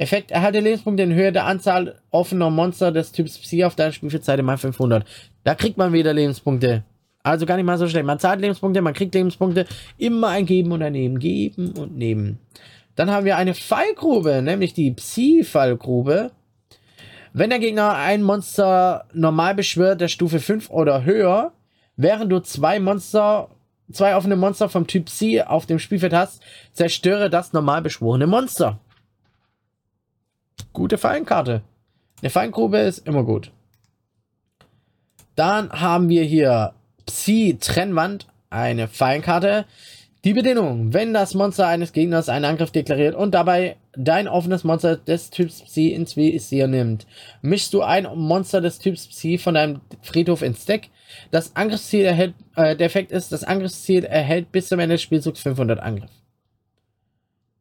Effekt, 0.00 0.30
erhalte 0.30 0.60
Lebenspunkte 0.60 1.02
in 1.02 1.12
Höhe 1.12 1.30
der 1.30 1.44
Anzahl 1.44 2.00
offener 2.10 2.48
Monster 2.48 2.90
des 2.90 3.12
Typs 3.12 3.38
Psi 3.38 3.64
auf 3.64 3.74
deiner 3.74 3.92
Spielfeldzeit 3.92 4.42
mal 4.42 4.56
500. 4.56 5.04
Da 5.44 5.54
kriegt 5.54 5.76
man 5.76 5.92
wieder 5.92 6.14
Lebenspunkte. 6.14 6.84
Also 7.22 7.44
gar 7.44 7.56
nicht 7.56 7.66
mal 7.66 7.76
so 7.76 7.86
schlecht. 7.86 8.06
Man 8.06 8.18
zahlt 8.18 8.40
Lebenspunkte, 8.40 8.80
man 8.80 8.94
kriegt 8.94 9.14
Lebenspunkte. 9.14 9.66
Immer 9.98 10.28
ein 10.28 10.46
Geben 10.46 10.72
und 10.72 10.82
ein 10.82 10.94
Nehmen. 10.94 11.18
Geben 11.18 11.72
und 11.72 11.98
Nehmen. 11.98 12.38
Dann 12.96 13.10
haben 13.10 13.26
wir 13.26 13.36
eine 13.36 13.52
Fallgrube, 13.52 14.40
nämlich 14.40 14.72
die 14.72 14.90
Psi-Fallgrube. 14.90 16.30
Wenn 17.34 17.50
der 17.50 17.58
Gegner 17.58 17.94
ein 17.94 18.22
Monster 18.22 19.04
normal 19.12 19.54
beschwört, 19.54 20.00
der 20.00 20.08
Stufe 20.08 20.40
5 20.40 20.70
oder 20.70 21.04
höher, 21.04 21.52
während 21.96 22.32
du 22.32 22.40
zwei 22.40 22.80
Monster, 22.80 23.50
zwei 23.92 24.16
offene 24.16 24.36
Monster 24.36 24.70
vom 24.70 24.86
Typ 24.86 25.04
Psi 25.04 25.42
auf 25.42 25.66
dem 25.66 25.78
Spielfeld 25.78 26.14
hast, 26.14 26.42
zerstöre 26.72 27.28
das 27.28 27.52
normal 27.52 27.82
beschworene 27.82 28.26
Monster 28.26 28.80
gute 30.72 30.98
Fallenkarte. 30.98 31.62
Eine 32.20 32.30
Fallengrube 32.30 32.78
ist 32.78 33.06
immer 33.06 33.24
gut. 33.24 33.50
Dann 35.36 35.70
haben 35.70 36.08
wir 36.08 36.22
hier 36.24 36.74
Psi-Trennwand, 37.06 38.26
eine 38.50 38.88
Fallenkarte. 38.88 39.64
Die 40.22 40.34
Bedingung, 40.34 40.92
wenn 40.92 41.14
das 41.14 41.32
Monster 41.32 41.66
eines 41.66 41.94
Gegners 41.94 42.28
einen 42.28 42.44
Angriff 42.44 42.70
deklariert 42.70 43.14
und 43.14 43.32
dabei 43.32 43.76
dein 43.94 44.28
offenes 44.28 44.64
Monster 44.64 44.96
des 44.96 45.30
Typs 45.30 45.62
Psi 45.62 45.88
ins 45.88 46.14
Visier 46.14 46.68
nimmt, 46.68 47.06
mischst 47.40 47.72
du 47.72 47.80
ein 47.80 48.06
Monster 48.14 48.60
des 48.60 48.78
Typs 48.78 49.06
Psi 49.06 49.38
von 49.38 49.54
deinem 49.54 49.80
Friedhof 50.02 50.42
ins 50.42 50.66
Deck. 50.66 50.90
Das 51.30 51.56
Angriffsziel 51.56 52.04
erhält, 52.04 52.34
äh, 52.54 52.76
der 52.76 52.86
Effekt 52.86 53.12
ist, 53.12 53.32
das 53.32 53.44
Angriffsziel 53.44 54.04
erhält 54.04 54.52
bis 54.52 54.68
zum 54.68 54.78
Ende 54.78 54.96
des 54.96 55.02
Spielzugs 55.02 55.40
500 55.40 55.80
Angriff. 55.80 56.10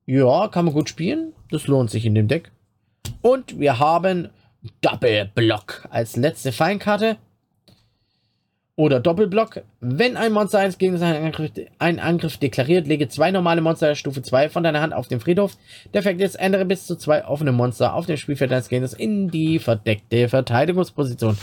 Ja, 0.06 0.50
kann 0.50 0.66
man 0.66 0.74
gut 0.74 0.90
spielen. 0.90 1.32
Das 1.52 1.68
lohnt 1.68 1.92
sich 1.92 2.06
in 2.06 2.16
dem 2.16 2.28
Deck. 2.28 2.52
Und 3.22 3.60
wir 3.60 3.80
haben 3.80 4.30
Doppelblock 4.82 5.88
als 5.90 6.16
letzte 6.16 6.52
Feinkarte. 6.52 7.18
Oder 8.76 9.02
Doppelblock. 9.02 9.64
Wenn 9.82 10.16
ein 10.16 10.32
Monster 10.32 10.60
eines 10.60 10.78
Gegners 10.78 11.02
einen 11.02 11.26
Angriff, 11.26 11.52
einen 11.80 12.00
Angriff 12.00 12.38
deklariert, 12.38 12.88
lege 12.88 13.10
zwei 13.10 13.30
normale 13.30 13.60
Monster 13.60 13.94
Stufe 13.94 14.22
2 14.22 14.50
von 14.50 14.64
deiner 14.64 14.80
Hand 14.80 14.94
auf 14.94 15.10
den 15.10 15.20
Friedhof. 15.20 15.58
Der 15.94 16.00
Effekt 16.00 16.22
ist, 16.22 16.36
ändere 16.36 16.64
bis 16.64 16.86
zu 16.86 16.96
zwei 16.96 17.26
offene 17.26 17.52
Monster 17.52 17.94
auf 17.94 18.06
dem 18.06 18.16
Spielfeld 18.16 18.52
deines 18.52 18.70
Gegners 18.70 18.94
in 18.94 19.30
die 19.30 19.60
verdeckte 19.60 20.30
Verteidigungsposition. 20.30 21.38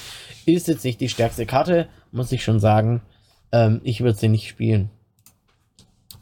Ist 0.46 0.66
jetzt 0.66 0.82
nicht 0.82 0.98
die 0.98 1.10
stärkste 1.10 1.44
Karte, 1.44 1.88
muss 2.10 2.32
ich 2.32 2.42
schon 2.42 2.58
sagen. 2.58 3.02
Ähm, 3.52 3.82
ich 3.84 4.00
würde 4.00 4.18
sie 4.18 4.28
nicht 4.28 4.48
spielen. 4.48 4.88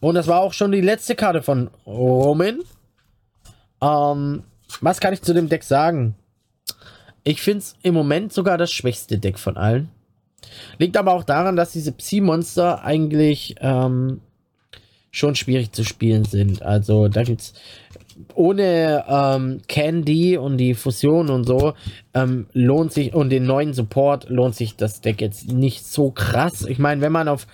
Und 0.00 0.16
das 0.16 0.26
war 0.26 0.40
auch 0.40 0.52
schon 0.52 0.72
die 0.72 0.80
letzte 0.80 1.14
Karte 1.14 1.42
von 1.42 1.70
Roman. 1.86 2.58
Ähm, 3.80 4.42
was 4.80 5.00
kann 5.00 5.14
ich 5.14 5.22
zu 5.22 5.34
dem 5.34 5.48
Deck 5.48 5.64
sagen? 5.64 6.14
Ich 7.22 7.40
finde 7.40 7.60
es 7.60 7.74
im 7.82 7.94
Moment 7.94 8.32
sogar 8.32 8.58
das 8.58 8.70
schwächste 8.70 9.18
Deck 9.18 9.38
von 9.38 9.56
allen. 9.56 9.88
Liegt 10.78 10.96
aber 10.96 11.12
auch 11.12 11.24
daran, 11.24 11.56
dass 11.56 11.72
diese 11.72 11.92
Psi-Monster 11.92 12.84
eigentlich 12.84 13.56
ähm, 13.60 14.20
schon 15.10 15.34
schwierig 15.34 15.72
zu 15.72 15.84
spielen 15.84 16.24
sind. 16.24 16.62
Also 16.62 17.08
da 17.08 17.22
gibt 17.22 17.40
es 17.40 17.54
ohne 18.34 19.04
ähm, 19.08 19.60
Candy 19.68 20.36
und 20.36 20.58
die 20.58 20.74
Fusion 20.74 21.30
und 21.30 21.44
so 21.44 21.74
ähm, 22.14 22.46
lohnt 22.52 22.92
sich 22.92 23.14
und 23.14 23.30
den 23.30 23.44
neuen 23.44 23.74
Support 23.74 24.28
lohnt 24.28 24.54
sich 24.54 24.76
das 24.76 25.00
Deck 25.00 25.20
jetzt 25.20 25.52
nicht 25.52 25.86
so 25.86 26.10
krass. 26.10 26.64
Ich 26.66 26.78
meine, 26.78 27.00
wenn 27.00 27.12
man 27.12 27.28
auf 27.28 27.46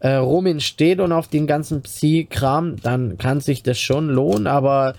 äh, 0.00 0.14
Romin 0.14 0.60
steht 0.60 1.00
und 1.00 1.12
auf 1.12 1.28
den 1.28 1.46
ganzen 1.46 1.82
Psi-Kram, 1.82 2.76
dann 2.76 3.18
kann 3.18 3.40
sich 3.40 3.62
das 3.62 3.78
schon 3.78 4.08
lohnen, 4.08 4.46
aber 4.46 4.94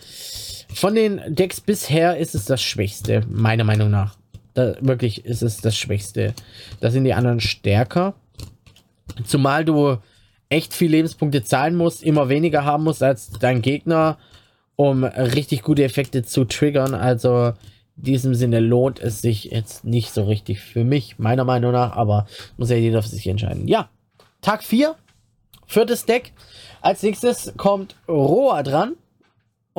von 0.73 0.95
den 0.95 1.21
Decks 1.27 1.61
bisher 1.61 2.17
ist 2.17 2.35
es 2.35 2.45
das 2.45 2.61
Schwächste, 2.61 3.23
meiner 3.29 3.63
Meinung 3.63 3.89
nach. 3.89 4.15
Da, 4.53 4.75
wirklich 4.81 5.25
ist 5.25 5.41
es 5.41 5.61
das 5.61 5.77
Schwächste. 5.77 6.33
Da 6.79 6.91
sind 6.91 7.03
die 7.03 7.13
anderen 7.13 7.39
stärker. 7.39 8.13
Zumal 9.25 9.65
du 9.65 9.97
echt 10.49 10.73
viel 10.73 10.91
Lebenspunkte 10.91 11.43
zahlen 11.43 11.75
musst, 11.75 12.03
immer 12.03 12.29
weniger 12.29 12.65
haben 12.65 12.83
musst 12.83 13.03
als 13.03 13.29
dein 13.39 13.61
Gegner, 13.61 14.17
um 14.75 15.03
richtig 15.03 15.61
gute 15.61 15.83
Effekte 15.83 16.23
zu 16.23 16.45
triggern. 16.45 16.95
Also 16.95 17.53
in 17.97 18.03
diesem 18.03 18.33
Sinne 18.33 18.59
lohnt 18.59 18.99
es 18.99 19.21
sich 19.21 19.45
jetzt 19.45 19.83
nicht 19.83 20.11
so 20.13 20.23
richtig 20.23 20.59
für 20.61 20.83
mich, 20.83 21.19
meiner 21.19 21.43
Meinung 21.43 21.71
nach, 21.71 21.95
aber 21.95 22.27
muss 22.57 22.69
ja 22.69 22.77
jeder 22.77 23.01
für 23.03 23.09
sich 23.09 23.27
entscheiden. 23.27 23.67
Ja, 23.67 23.89
Tag 24.41 24.63
4, 24.63 24.95
viertes 25.67 26.05
Deck. 26.05 26.31
Als 26.81 27.03
nächstes 27.03 27.53
kommt 27.57 27.95
Roa 28.07 28.63
dran. 28.63 28.93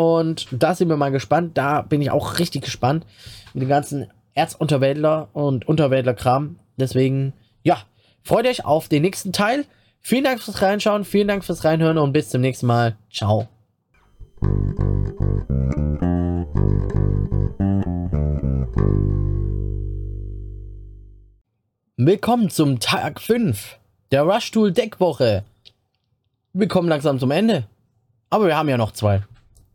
Und 0.01 0.47
da 0.51 0.75
sind 0.75 0.89
wir 0.89 0.97
mal 0.97 1.11
gespannt. 1.11 1.59
Da 1.59 1.83
bin 1.83 2.01
ich 2.01 2.11
auch 2.11 2.39
richtig 2.39 2.63
gespannt. 2.63 3.05
Mit 3.53 3.65
dem 3.65 3.69
ganzen 3.69 4.07
Erzunterwäldler 4.33 5.29
und 5.35 5.69
Unterwäldler-Kram. 5.69 6.57
Deswegen, 6.79 7.35
ja, 7.65 7.83
freut 8.23 8.47
euch 8.47 8.65
auf 8.65 8.89
den 8.89 9.03
nächsten 9.03 9.35
Teil. 9.35 9.67
Vielen 10.01 10.25
Dank 10.25 10.41
fürs 10.41 10.63
Reinschauen, 10.63 11.05
vielen 11.05 11.29
Dank 11.29 11.45
fürs 11.45 11.65
Reinhören 11.65 11.99
und 11.99 12.15
bis 12.15 12.31
zum 12.31 12.41
nächsten 12.41 12.67
Mal. 12.67 12.97
Ciao. 13.13 13.47
Willkommen 21.99 22.49
zum 22.49 22.81
Tag 22.81 23.21
5 23.21 23.77
der 24.13 24.23
Rush 24.23 24.51
Tool 24.51 24.73
Deckwoche. 24.73 25.45
Wir 26.55 26.69
kommen 26.69 26.89
langsam 26.89 27.19
zum 27.19 27.31
Ende. 27.31 27.65
Aber 28.31 28.47
wir 28.47 28.57
haben 28.57 28.71
ja 28.71 28.79
noch 28.79 28.93
zwei. 28.93 29.25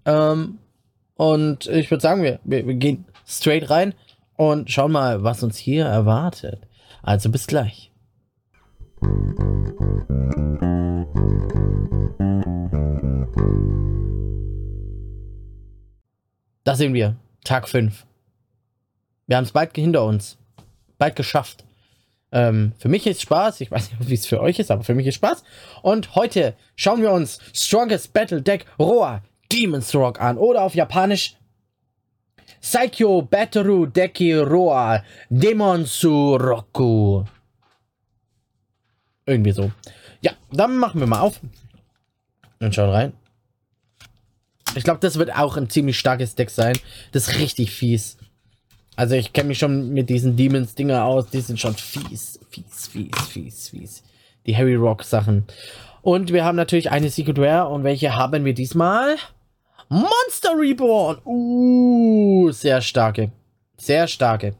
Ähm, 0.05 0.59
und 1.15 1.67
ich 1.67 1.89
würde 1.89 2.01
sagen, 2.01 2.23
wir, 2.23 2.39
wir, 2.43 2.67
wir 2.67 2.75
gehen 2.75 3.05
straight 3.25 3.69
rein 3.69 3.93
und 4.35 4.69
schauen 4.69 4.91
mal, 4.91 5.23
was 5.23 5.43
uns 5.43 5.57
hier 5.57 5.85
erwartet. 5.85 6.59
Also 7.01 7.29
bis 7.29 7.47
gleich. 7.47 7.91
Da 16.63 16.75
sehen 16.75 16.93
wir, 16.93 17.15
Tag 17.43 17.69
5. 17.69 18.05
Wir 19.27 19.37
haben 19.37 19.43
es 19.43 19.51
bald 19.51 19.75
hinter 19.75 20.03
uns. 20.03 20.37
Bald 20.97 21.15
geschafft. 21.15 21.63
Ähm, 22.31 22.73
für 22.79 22.89
mich 22.89 23.05
ist 23.05 23.21
Spaß. 23.21 23.61
Ich 23.61 23.71
weiß 23.71 23.91
nicht, 23.91 24.09
wie 24.09 24.13
es 24.15 24.25
für 24.25 24.41
euch 24.41 24.59
ist, 24.59 24.71
aber 24.71 24.83
für 24.83 24.95
mich 24.95 25.07
ist 25.07 25.15
Spaß. 25.15 25.43
Und 25.83 26.15
heute 26.15 26.55
schauen 26.75 27.01
wir 27.01 27.11
uns 27.11 27.39
Strongest 27.53 28.13
Battle 28.13 28.41
Deck 28.41 28.65
Roa 28.79 29.21
Demon's 29.51 29.93
Rock 29.95 30.19
an 30.19 30.37
oder 30.37 30.63
auf 30.63 30.75
Japanisch 30.75 31.35
Saikyo 32.61 33.21
Bateru 33.21 33.85
Deki 33.85 34.33
Roa 34.33 35.03
Demonsu 35.29 36.35
Roku. 36.35 37.23
Irgendwie 39.25 39.51
so. 39.51 39.71
Ja, 40.21 40.31
dann 40.51 40.77
machen 40.77 40.99
wir 40.99 41.07
mal 41.07 41.19
auf. 41.19 41.39
Und 42.59 42.73
schauen 42.73 42.89
rein. 42.89 43.13
Ich 44.75 44.83
glaube, 44.83 44.99
das 44.99 45.17
wird 45.17 45.35
auch 45.35 45.57
ein 45.57 45.69
ziemlich 45.69 45.97
starkes 45.97 46.35
Deck 46.35 46.49
sein. 46.49 46.77
Das 47.11 47.27
ist 47.27 47.39
richtig 47.39 47.71
fies. 47.71 48.17
Also 48.95 49.15
ich 49.15 49.33
kenne 49.33 49.49
mich 49.49 49.59
schon 49.59 49.89
mit 49.89 50.09
diesen 50.09 50.35
Demons-Dinger 50.35 51.03
aus. 51.03 51.29
Die 51.29 51.41
sind 51.41 51.59
schon 51.59 51.75
fies. 51.75 52.39
Fies, 52.49 52.87
fies, 52.87 53.11
fies, 53.29 53.69
fies. 53.69 54.03
Die 54.45 54.55
Harry 54.55 54.75
Rock 54.75 55.03
Sachen. 55.03 55.45
Und 56.01 56.31
wir 56.33 56.43
haben 56.43 56.55
natürlich 56.55 56.91
eine 56.91 57.09
Secret 57.09 57.39
Rare. 57.39 57.69
Und 57.69 57.83
welche 57.83 58.15
haben 58.15 58.45
wir 58.45 58.53
diesmal? 58.53 59.17
Monster 59.89 60.57
Reborn. 60.57 61.19
Uh, 61.25 62.51
sehr 62.51 62.81
starke. 62.81 63.31
Sehr 63.77 64.07
starke. 64.07 64.55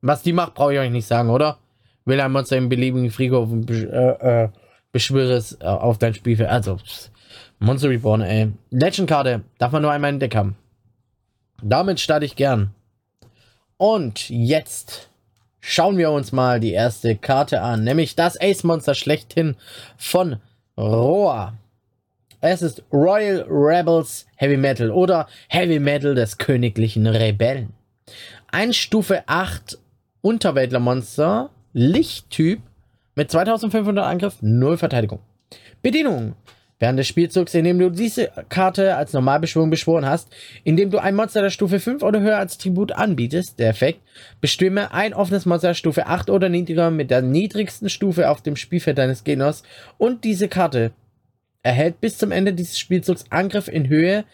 Was 0.00 0.22
die 0.22 0.32
macht, 0.32 0.54
brauche 0.54 0.74
ich 0.74 0.80
euch 0.80 0.90
nicht 0.90 1.06
sagen, 1.06 1.30
oder? 1.30 1.58
Will 2.04 2.20
ein 2.20 2.32
Monster 2.32 2.56
im 2.56 2.68
beliebigen 2.68 3.10
Friedhof 3.10 3.48
äh, 3.70 4.44
äh, 4.44 4.48
beschwöre 4.90 5.34
es 5.34 5.52
äh, 5.60 5.64
auf 5.64 5.98
dein 5.98 6.14
Spielfeld. 6.14 6.50
Also, 6.50 6.78
Monster 7.58 7.88
Reborn, 7.88 8.22
ey. 8.22 8.52
Legend-Karte. 8.70 9.42
Darf 9.58 9.72
man 9.72 9.82
nur 9.82 9.92
einmal 9.92 10.10
im 10.10 10.18
Deck 10.18 10.34
haben. 10.34 10.56
Damit 11.62 12.00
starte 12.00 12.26
ich 12.26 12.34
gern. 12.34 12.74
Und 13.76 14.28
jetzt 14.28 15.10
schauen 15.60 15.96
wir 15.96 16.10
uns 16.10 16.32
mal 16.32 16.58
die 16.58 16.72
erste 16.72 17.16
Karte 17.16 17.62
an. 17.62 17.84
Nämlich 17.84 18.16
das 18.16 18.40
Ace-Monster 18.40 18.94
schlechthin 18.94 19.56
von 19.96 20.40
Roa. 20.76 21.54
Es 22.44 22.60
ist 22.60 22.82
Royal 22.92 23.46
Rebels 23.48 24.26
Heavy 24.34 24.56
Metal 24.56 24.90
oder 24.90 25.28
Heavy 25.48 25.78
Metal 25.78 26.16
des 26.16 26.38
königlichen 26.38 27.06
Rebellen. 27.06 27.72
Ein 28.50 28.72
Stufe 28.72 29.22
8 29.28 29.78
Unterweltlermonster, 30.22 31.50
Lichttyp 31.72 32.60
mit 33.14 33.30
2500 33.30 34.04
Angriff, 34.04 34.38
0 34.40 34.76
Verteidigung. 34.76 35.20
Bedienung. 35.82 36.34
Während 36.80 36.98
des 36.98 37.06
Spielzugs, 37.06 37.54
in 37.54 37.62
dem 37.62 37.78
du 37.78 37.90
diese 37.90 38.32
Karte 38.48 38.96
als 38.96 39.12
Normalbeschwörung 39.12 39.70
beschworen 39.70 40.04
hast, 40.04 40.28
indem 40.64 40.90
du 40.90 40.98
ein 40.98 41.14
Monster 41.14 41.42
der 41.42 41.50
Stufe 41.50 41.78
5 41.78 42.02
oder 42.02 42.22
höher 42.22 42.38
als 42.38 42.58
Tribut 42.58 42.90
anbietest, 42.90 43.60
der 43.60 43.68
Effekt, 43.68 44.00
bestimme 44.40 44.92
ein 44.92 45.14
offenes 45.14 45.46
Monster 45.46 45.68
der 45.68 45.74
Stufe 45.74 46.08
8 46.08 46.28
oder 46.28 46.48
niedriger 46.48 46.90
mit 46.90 47.12
der 47.12 47.22
niedrigsten 47.22 47.88
Stufe 47.88 48.28
auf 48.28 48.42
dem 48.42 48.56
Spielfeld 48.56 48.98
deines 48.98 49.22
Gegners 49.22 49.62
und 49.96 50.24
diese 50.24 50.48
Karte 50.48 50.90
erhält 51.62 52.00
bis 52.00 52.18
zum 52.18 52.32
Ende 52.32 52.52
dieses 52.52 52.78
Spielzugs 52.78 53.24
Angriff 53.30 53.68
in 53.68 53.88
Höhe 53.88 54.24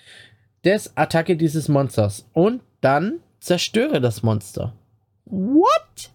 des 0.65 0.97
Attacke 0.97 1.37
dieses 1.37 1.69
Monsters. 1.69 2.27
Und 2.33 2.63
dann 2.81 3.21
zerstöre 3.41 4.01
das 4.01 4.23
Monster. 4.23 4.75
What? 5.27 6.11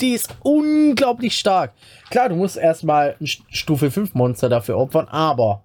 Die 0.00 0.10
ist 0.10 0.36
unglaublich 0.42 1.36
stark. 1.36 1.72
Klar, 2.10 2.28
du 2.28 2.36
musst 2.36 2.56
erstmal 2.56 3.16
ein 3.20 3.26
Stufe 3.26 3.90
5 3.90 4.14
Monster 4.14 4.48
dafür 4.48 4.76
opfern, 4.76 5.08
aber 5.08 5.64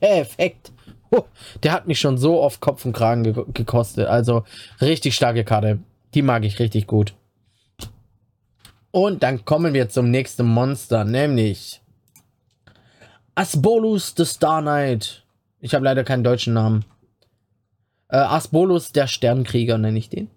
der 0.00 0.18
Effekt, 0.20 0.72
der 1.62 1.72
hat 1.72 1.86
mich 1.86 1.98
schon 1.98 2.18
so 2.18 2.40
oft 2.40 2.60
Kopf 2.60 2.84
und 2.84 2.92
Kragen 2.92 3.22
ge 3.22 3.44
gekostet. 3.54 4.06
Also 4.06 4.44
richtig 4.80 5.14
starke 5.14 5.44
Karte. 5.44 5.78
Die 6.14 6.22
mag 6.22 6.44
ich 6.44 6.58
richtig 6.58 6.86
gut. 6.86 7.14
Und 8.90 9.22
dann 9.22 9.46
kommen 9.46 9.72
wir 9.72 9.88
zum 9.88 10.10
nächsten 10.10 10.46
Monster, 10.46 11.04
nämlich 11.04 11.81
Asbolus 13.34 14.14
the 14.16 14.24
Star 14.24 14.60
Knight. 14.60 15.22
Ich 15.60 15.74
habe 15.74 15.84
leider 15.84 16.04
keinen 16.04 16.24
deutschen 16.24 16.54
Namen. 16.54 16.84
Äh, 18.08 18.16
Asbolus 18.16 18.92
der 18.92 19.06
Sternkrieger 19.06 19.78
nenne 19.78 19.98
ich 19.98 20.10
den. 20.10 20.28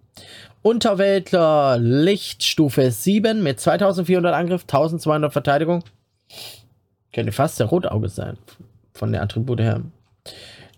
Unterweltler 0.62 1.78
Lichtstufe 1.78 2.90
7 2.90 3.44
mit 3.44 3.60
2400 3.60 4.34
Angriff, 4.34 4.64
1200 4.64 5.32
Verteidigung. 5.32 5.84
Könnte 7.14 7.32
fast 7.32 7.60
der 7.60 7.68
Rotauge 7.68 8.10
sein. 8.10 8.38
Von 8.94 9.12
der 9.12 9.22
Attribute 9.22 9.60
her. 9.60 9.82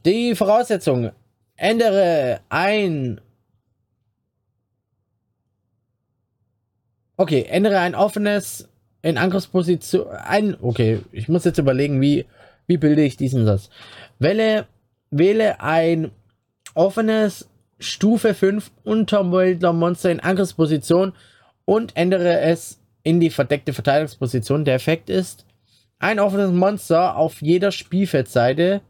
Die 0.06 0.36
Voraussetzung. 0.36 1.12
Ändere 1.56 2.42
ein. 2.50 3.22
Okay, 7.16 7.44
ändere 7.44 7.80
ein 7.80 7.96
offenes 7.96 8.68
in 9.08 9.18
Angriffsposition. 9.18 10.08
Ein. 10.10 10.58
Okay, 10.62 11.00
ich 11.14 11.30
muss 11.30 11.46
jetzt 11.46 11.60
überlegen, 11.60 12.02
wie, 12.02 12.26
wie 12.68 12.78
bilde 12.78 13.04
ich 13.04 13.16
diesen 13.16 13.46
Satz. 13.46 13.70
Wähle, 14.20 14.68
wähle 15.12 15.62
ein 15.62 16.12
offenes 16.74 17.48
Stufe 17.80 18.34
5 18.34 18.70
Unterweltler 18.84 19.72
Monster 19.72 20.12
in 20.12 20.20
Angriffsposition 20.20 21.14
und 21.64 21.96
ändere 21.96 22.42
es 22.42 22.82
in 23.04 23.22
die 23.22 23.30
verdeckte 23.30 23.72
Verteidigungsposition. 23.72 24.66
Der 24.66 24.76
Effekt 24.76 25.10
ist, 25.10 25.46
ein 26.00 26.20
offenes 26.20 26.52
Monster 26.52 27.16
auf 27.16 27.42
jeder 27.42 27.72
Spielfeldseite 27.72 28.82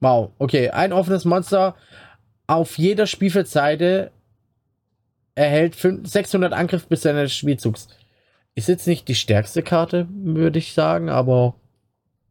Wow, 0.00 0.32
okay. 0.38 0.68
Ein 0.68 0.92
offenes 0.92 1.24
Monster 1.24 1.76
auf 2.46 2.76
jeder 2.76 3.06
Spielfeldseite 3.06 4.10
erhält 5.34 5.76
600 5.76 6.52
Angriff 6.52 6.86
bis 6.86 7.04
Ende 7.04 7.22
des 7.22 7.34
Spielzugs. 7.34 7.88
Ist 8.54 8.68
jetzt 8.68 8.86
nicht 8.86 9.08
die 9.08 9.14
stärkste 9.14 9.62
Karte, 9.62 10.06
würde 10.10 10.58
ich 10.58 10.74
sagen, 10.74 11.08
aber 11.08 11.54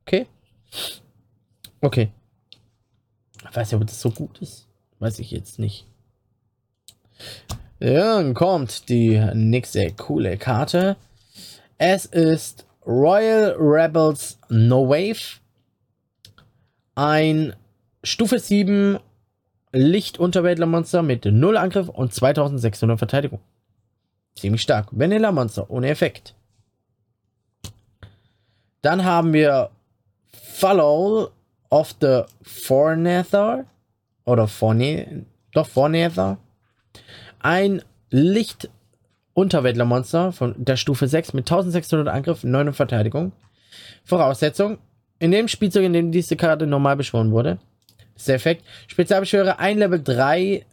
okay. 0.05 0.27
Okay. 1.81 2.11
Ich 3.49 3.55
weiß 3.55 3.71
ja, 3.71 3.77
ob 3.77 3.85
das 3.85 3.99
so 3.99 4.09
gut 4.09 4.39
ist. 4.39 4.67
Weiß 4.99 5.19
ich 5.19 5.31
jetzt 5.31 5.59
nicht. 5.59 5.85
Dann 7.79 8.33
kommt 8.33 8.87
die 8.87 9.19
nächste 9.33 9.91
coole 9.91 10.37
Karte. 10.37 10.95
Es 11.77 12.05
ist 12.05 12.65
Royal 12.85 13.55
Rebels 13.59 14.39
No 14.47 14.87
Wave. 14.87 15.41
Ein 16.95 17.53
Stufe 18.03 18.39
7 18.39 18.99
Licht-Unterweltler-Monster 19.73 21.01
mit 21.01 21.25
0 21.25 21.57
Angriff 21.57 21.89
und 21.89 22.13
2600 22.13 22.97
Verteidigung. 22.97 23.39
Ziemlich 24.35 24.61
stark. 24.61 24.87
Vanilla-Monster 24.91 25.69
ohne 25.69 25.89
Effekt. 25.89 26.35
Dann 28.81 29.03
haben 29.03 29.33
wir 29.33 29.71
Follow 30.31 31.31
of 31.69 31.95
the 31.99 32.21
Fornether 32.41 33.65
oder 34.25 34.47
Forne, 34.47 35.25
doch 35.53 35.67
Fornether. 35.67 36.37
Ein 37.39 37.81
Licht 38.09 38.69
Unterweltler-Monster 39.33 40.31
von 40.31 40.53
der 40.57 40.77
Stufe 40.77 41.07
6 41.07 41.33
mit 41.33 41.51
1600 41.51 42.13
Angriff, 42.13 42.43
9 42.43 42.73
Verteidigung. 42.73 43.31
Voraussetzung: 44.03 44.77
In 45.17 45.31
dem 45.31 45.47
Spielzug, 45.47 45.83
in 45.83 45.93
dem 45.93 46.11
diese 46.11 46.35
Karte 46.35 46.67
normal 46.67 46.95
beschworen 46.95 47.31
wurde, 47.31 47.57
ist 48.23 48.27
der 48.29 48.35
Effekt: 48.35 48.65
Spezialbeschwöre 48.87 49.59
ein 49.59 49.77
Level 49.77 50.01
3 50.01 50.65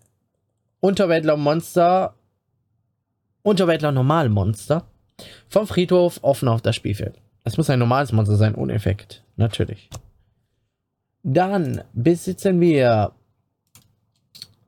Unterweltler-Monster, 0.80 2.14
Unterweltler-Normal-Monster 3.42 4.86
vom 5.48 5.66
Friedhof 5.66 6.20
offen 6.22 6.48
auf 6.48 6.62
das 6.62 6.76
Spielfeld. 6.76 7.20
Es 7.44 7.56
muss 7.56 7.68
ein 7.70 7.78
normales 7.78 8.12
Monster 8.12 8.36
sein, 8.36 8.54
ohne 8.54 8.72
Effekt. 8.72 9.22
Natürlich. 9.36 9.90
Dann 11.22 11.82
besitzen 11.92 12.60
wir 12.60 13.12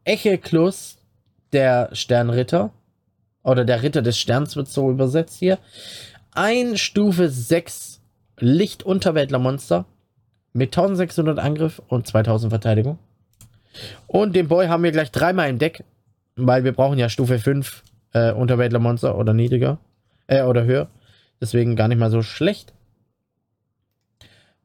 Echeklus, 0.05 0.99
der 1.53 1.91
Sternritter. 1.93 2.73
Oder 3.45 3.65
der 3.65 3.83
Ritter 3.83 4.03
des 4.03 4.19
Sterns 4.19 4.57
wird 4.57 4.69
so 4.69 4.91
übersetzt 4.91 5.39
hier. 5.39 5.59
Ein 6.33 6.77
Stufe 6.77 7.29
6 7.29 8.01
Licht-Unterweltler-Monster 8.39 9.87
mit 10.53 10.77
1600 10.77 11.39
Angriff 11.39 11.81
und 11.89 12.07
2000 12.07 12.51
Verteidigung. 12.51 12.99
Und 14.07 14.37
den 14.37 14.49
Boy 14.49 14.67
haben 14.67 14.83
wir 14.83 14.93
gleich 14.93 15.11
dreimal 15.11 15.49
im 15.49 15.59
Deck, 15.59 15.85
weil 16.37 16.65
wir 16.65 16.73
brauchen 16.73 16.99
ja 16.99 17.09
Stufe 17.09 17.39
5 17.39 17.83
äh, 18.13 18.33
Unterweltler-Monster 18.33 19.17
oder 19.17 19.33
niedriger. 19.33 19.79
Äh, 20.27 20.43
oder 20.43 20.65
höher. 20.65 20.89
Deswegen 21.41 21.77
gar 21.77 21.89
nicht 21.89 21.99
mal 21.99 22.11
so 22.11 22.23
schlecht. 22.23 22.73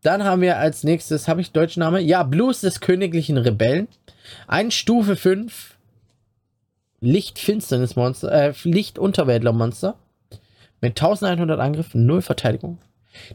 Dann 0.04 0.24
haben 0.24 0.42
wir 0.42 0.58
als 0.58 0.84
nächstes, 0.84 1.28
habe 1.28 1.42
ich 1.42 1.52
deutschen 1.52 1.80
Name? 1.80 2.00
Ja, 2.02 2.24
Blues 2.24 2.62
des 2.62 2.82
königlichen 2.82 3.38
Rebellen. 3.38 3.88
Ein 4.48 4.72
Stufe 4.72 5.16
5 5.16 5.76
Licht-Finsternis-Monster, 7.00 8.32
äh, 8.32 8.54
Licht-Unterwäldler-Monster. 8.64 9.96
Mit 10.82 11.02
1100 11.02 11.60
Angriff, 11.60 11.96
0 11.96 12.22
Verteidigung. 12.22 12.78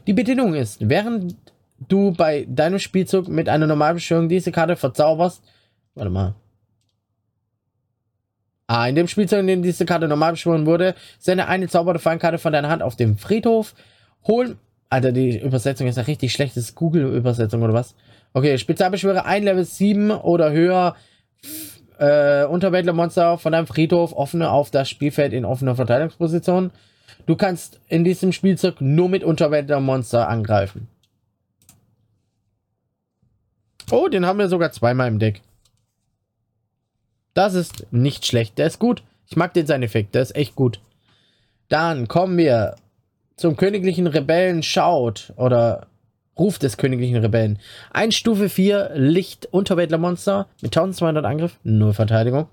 Die 0.07 0.13
Bedingung 0.13 0.53
ist, 0.53 0.89
während 0.89 1.35
du 1.79 2.11
bei 2.11 2.45
deinem 2.49 2.79
Spielzug 2.79 3.27
mit 3.27 3.49
einer 3.49 3.67
Normalbeschwörung 3.67 4.29
diese 4.29 4.51
Karte 4.51 4.75
verzauberst, 4.75 5.43
warte 5.95 6.09
mal. 6.09 6.35
Ah, 8.67 8.87
in 8.87 8.95
dem 8.95 9.07
Spielzug, 9.07 9.39
in 9.39 9.47
dem 9.47 9.61
diese 9.61 9.85
Karte 9.85 10.07
normal 10.07 10.31
beschworen 10.31 10.65
wurde, 10.65 10.95
sende 11.19 11.47
eine 11.47 11.67
zauberte 11.67 11.99
Fallenkarte 11.99 12.37
von 12.37 12.53
deiner 12.53 12.69
Hand 12.69 12.81
auf 12.81 12.95
den 12.95 13.17
Friedhof, 13.17 13.75
hol 14.25 14.57
Alter, 14.93 15.11
die 15.11 15.39
Übersetzung 15.39 15.87
ist 15.87 15.97
ja 15.97 16.03
richtig 16.03 16.31
schlecht. 16.33 16.55
Das 16.55 16.65
ist 16.65 16.75
Google-Übersetzung 16.75 17.63
oder 17.63 17.73
was? 17.73 17.95
Okay, 18.33 18.59
Spezialbeschwöre 18.59 19.25
ein 19.25 19.41
Level 19.41 19.65
7 19.65 20.11
oder 20.11 20.51
höher. 20.51 20.95
Äh, 21.97 22.45
Unterweltler-Monster 22.45 23.39
von 23.39 23.53
deinem 23.53 23.65
Friedhof 23.65 24.13
offene 24.13 24.51
auf 24.51 24.69
das 24.69 24.89
Spielfeld 24.89 25.33
in 25.33 25.45
offener 25.45 25.75
Verteidigungsposition. 25.75 26.69
Du 27.25 27.35
kannst 27.35 27.79
in 27.87 28.03
diesem 28.03 28.33
Spielzug 28.33 28.81
nur 28.81 29.09
mit 29.09 29.23
Unterweltler-Monster 29.23 30.29
angreifen. 30.29 30.87
Oh, 33.91 34.07
den 34.07 34.25
haben 34.25 34.39
wir 34.39 34.49
sogar 34.49 34.71
zweimal 34.71 35.07
im 35.07 35.19
Deck. 35.19 35.41
Das 37.33 37.53
ist 37.53 37.87
nicht 37.91 38.25
schlecht. 38.25 38.57
Der 38.57 38.67
ist 38.67 38.79
gut. 38.79 39.03
Ich 39.27 39.35
mag 39.35 39.53
den 39.53 39.65
seinen 39.65 39.83
Effekt. 39.83 40.15
Der 40.15 40.21
ist 40.21 40.35
echt 40.35 40.55
gut. 40.55 40.79
Dann 41.69 42.07
kommen 42.07 42.37
wir 42.37 42.75
zum 43.35 43.55
königlichen 43.55 44.07
Rebellen 44.07 44.61
schaut 44.63 45.33
oder 45.37 45.87
Ruf 46.37 46.59
des 46.59 46.77
königlichen 46.77 47.17
Rebellen. 47.17 47.59
Ein 47.91 48.11
Stufe 48.11 48.49
4 48.49 48.91
Licht 48.95 49.47
Unterweltler-Monster 49.51 50.47
mit 50.61 50.75
1200 50.75 51.25
Angriff, 51.25 51.57
0 51.63 51.93
Verteidigung. 51.93 52.47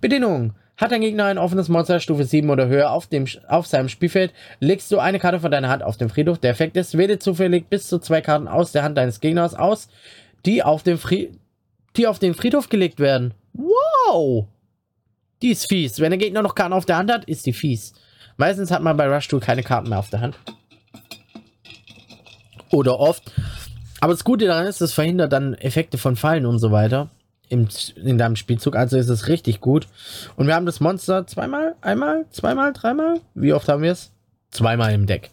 Bedingung. 0.00 0.54
Hat 0.76 0.92
dein 0.92 1.02
Gegner 1.02 1.26
ein 1.26 1.36
offenes 1.36 1.68
Monster 1.68 2.00
Stufe 2.00 2.24
7 2.24 2.48
oder 2.48 2.66
höher 2.66 2.90
auf, 2.90 3.06
dem, 3.06 3.26
auf 3.48 3.66
seinem 3.66 3.90
Spielfeld, 3.90 4.32
legst 4.60 4.90
du 4.90 4.98
eine 4.98 5.18
Karte 5.18 5.40
von 5.40 5.50
deiner 5.50 5.68
Hand 5.68 5.82
auf 5.82 5.98
den 5.98 6.08
Friedhof. 6.08 6.38
Der 6.38 6.52
Effekt 6.52 6.74
ist, 6.78 6.96
wähle 6.96 7.18
zufällig 7.18 7.68
bis 7.68 7.86
zu 7.86 7.98
zwei 7.98 8.22
Karten 8.22 8.48
aus 8.48 8.72
der 8.72 8.82
Hand 8.82 8.96
deines 8.96 9.20
Gegners 9.20 9.54
aus, 9.54 9.88
die 10.46 10.62
auf, 10.62 10.82
dem 10.82 10.98
Fri 10.98 11.32
die 11.96 12.06
auf 12.06 12.18
den 12.18 12.34
Friedhof 12.34 12.68
gelegt 12.68 13.00
werden. 13.00 13.34
Wow! 13.52 14.46
Die 15.42 15.50
ist 15.50 15.68
fies. 15.68 15.98
Wenn 15.98 16.10
der 16.10 16.18
Gegner 16.18 16.42
noch 16.42 16.54
Karten 16.54 16.72
auf 16.72 16.86
der 16.86 16.98
Hand 16.98 17.10
hat, 17.10 17.24
ist 17.24 17.46
die 17.46 17.52
fies. 17.52 17.94
Meistens 18.36 18.70
hat 18.70 18.82
man 18.82 18.96
bei 18.96 19.08
Rush 19.08 19.28
Tool 19.28 19.40
keine 19.40 19.62
Karten 19.62 19.88
mehr 19.88 19.98
auf 19.98 20.10
der 20.10 20.20
Hand. 20.20 20.38
Oder 22.70 23.00
oft. 23.00 23.32
Aber 24.00 24.12
das 24.12 24.24
Gute 24.24 24.46
daran 24.46 24.66
ist, 24.66 24.80
es 24.80 24.92
verhindert 24.92 25.32
dann 25.32 25.54
Effekte 25.54 25.98
von 25.98 26.16
Fallen 26.16 26.46
und 26.46 26.58
so 26.58 26.70
weiter 26.70 27.10
im, 27.48 27.68
in 27.96 28.16
deinem 28.16 28.36
Spielzug. 28.36 28.76
Also 28.76 28.96
ist 28.96 29.08
es 29.08 29.28
richtig 29.28 29.60
gut. 29.60 29.88
Und 30.36 30.46
wir 30.46 30.54
haben 30.54 30.66
das 30.66 30.80
Monster 30.80 31.26
zweimal, 31.26 31.74
einmal, 31.82 32.24
zweimal, 32.30 32.72
dreimal. 32.72 33.20
Wie 33.34 33.52
oft 33.52 33.68
haben 33.68 33.82
wir 33.82 33.92
es? 33.92 34.12
Zweimal 34.50 34.92
im 34.92 35.06
Deck. 35.06 35.30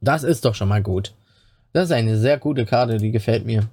Das 0.00 0.24
ist 0.24 0.44
doch 0.44 0.54
schon 0.54 0.68
mal 0.68 0.82
gut. 0.82 1.14
Das 1.74 1.86
ist 1.86 1.92
eine 1.92 2.16
sehr 2.16 2.38
gute 2.38 2.66
Karte, 2.66 2.98
die 2.98 3.10
gefällt 3.10 3.44
mir. 3.44 3.68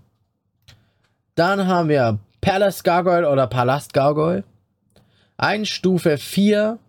Dann 1.35 1.67
haben 1.67 1.87
wir 1.87 2.17
Palace 2.41 2.83
Gargoyle 2.83 3.29
oder 3.29 3.45
Palast 3.45 3.93
Gargoyle. 3.93 4.43
Ein 5.37 5.67
Stufe 5.67 6.17
4 6.17 6.79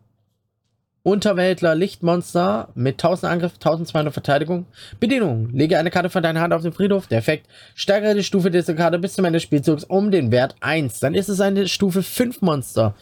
Unterweltler 1.03 1.75
Lichtmonster 1.75 2.69
mit 2.75 2.95
1000 2.95 3.31
Angriff, 3.31 3.53
1200 3.55 4.15
Verteidigung. 4.15 4.65
Bedingung. 5.01 5.51
Lege 5.51 5.77
eine 5.77 5.91
Karte 5.91 6.09
von 6.09 6.23
deiner 6.23 6.41
Hand 6.41 6.55
auf 6.55 6.63
den 6.63 6.73
Friedhof. 6.73 7.09
Der 7.09 7.19
Effekt. 7.19 7.47
Steigere 7.75 8.15
die 8.15 8.25
Stufe 8.25 8.51
dieser 8.51 8.75
Karte 8.75 8.99
bis 8.99 9.13
zum 9.13 9.27
Ende 9.27 9.37
des 9.37 9.43
Spielzugs 9.43 9.85
um 9.85 10.11
den 10.11 10.31
Wert 10.33 10.55
1. 10.61 11.01
Dann 11.01 11.15
ist 11.15 11.29
es 11.29 11.43
eine 11.43 11.69
Stufe 11.69 12.03
5 12.03 12.41
Monster. 12.41 12.95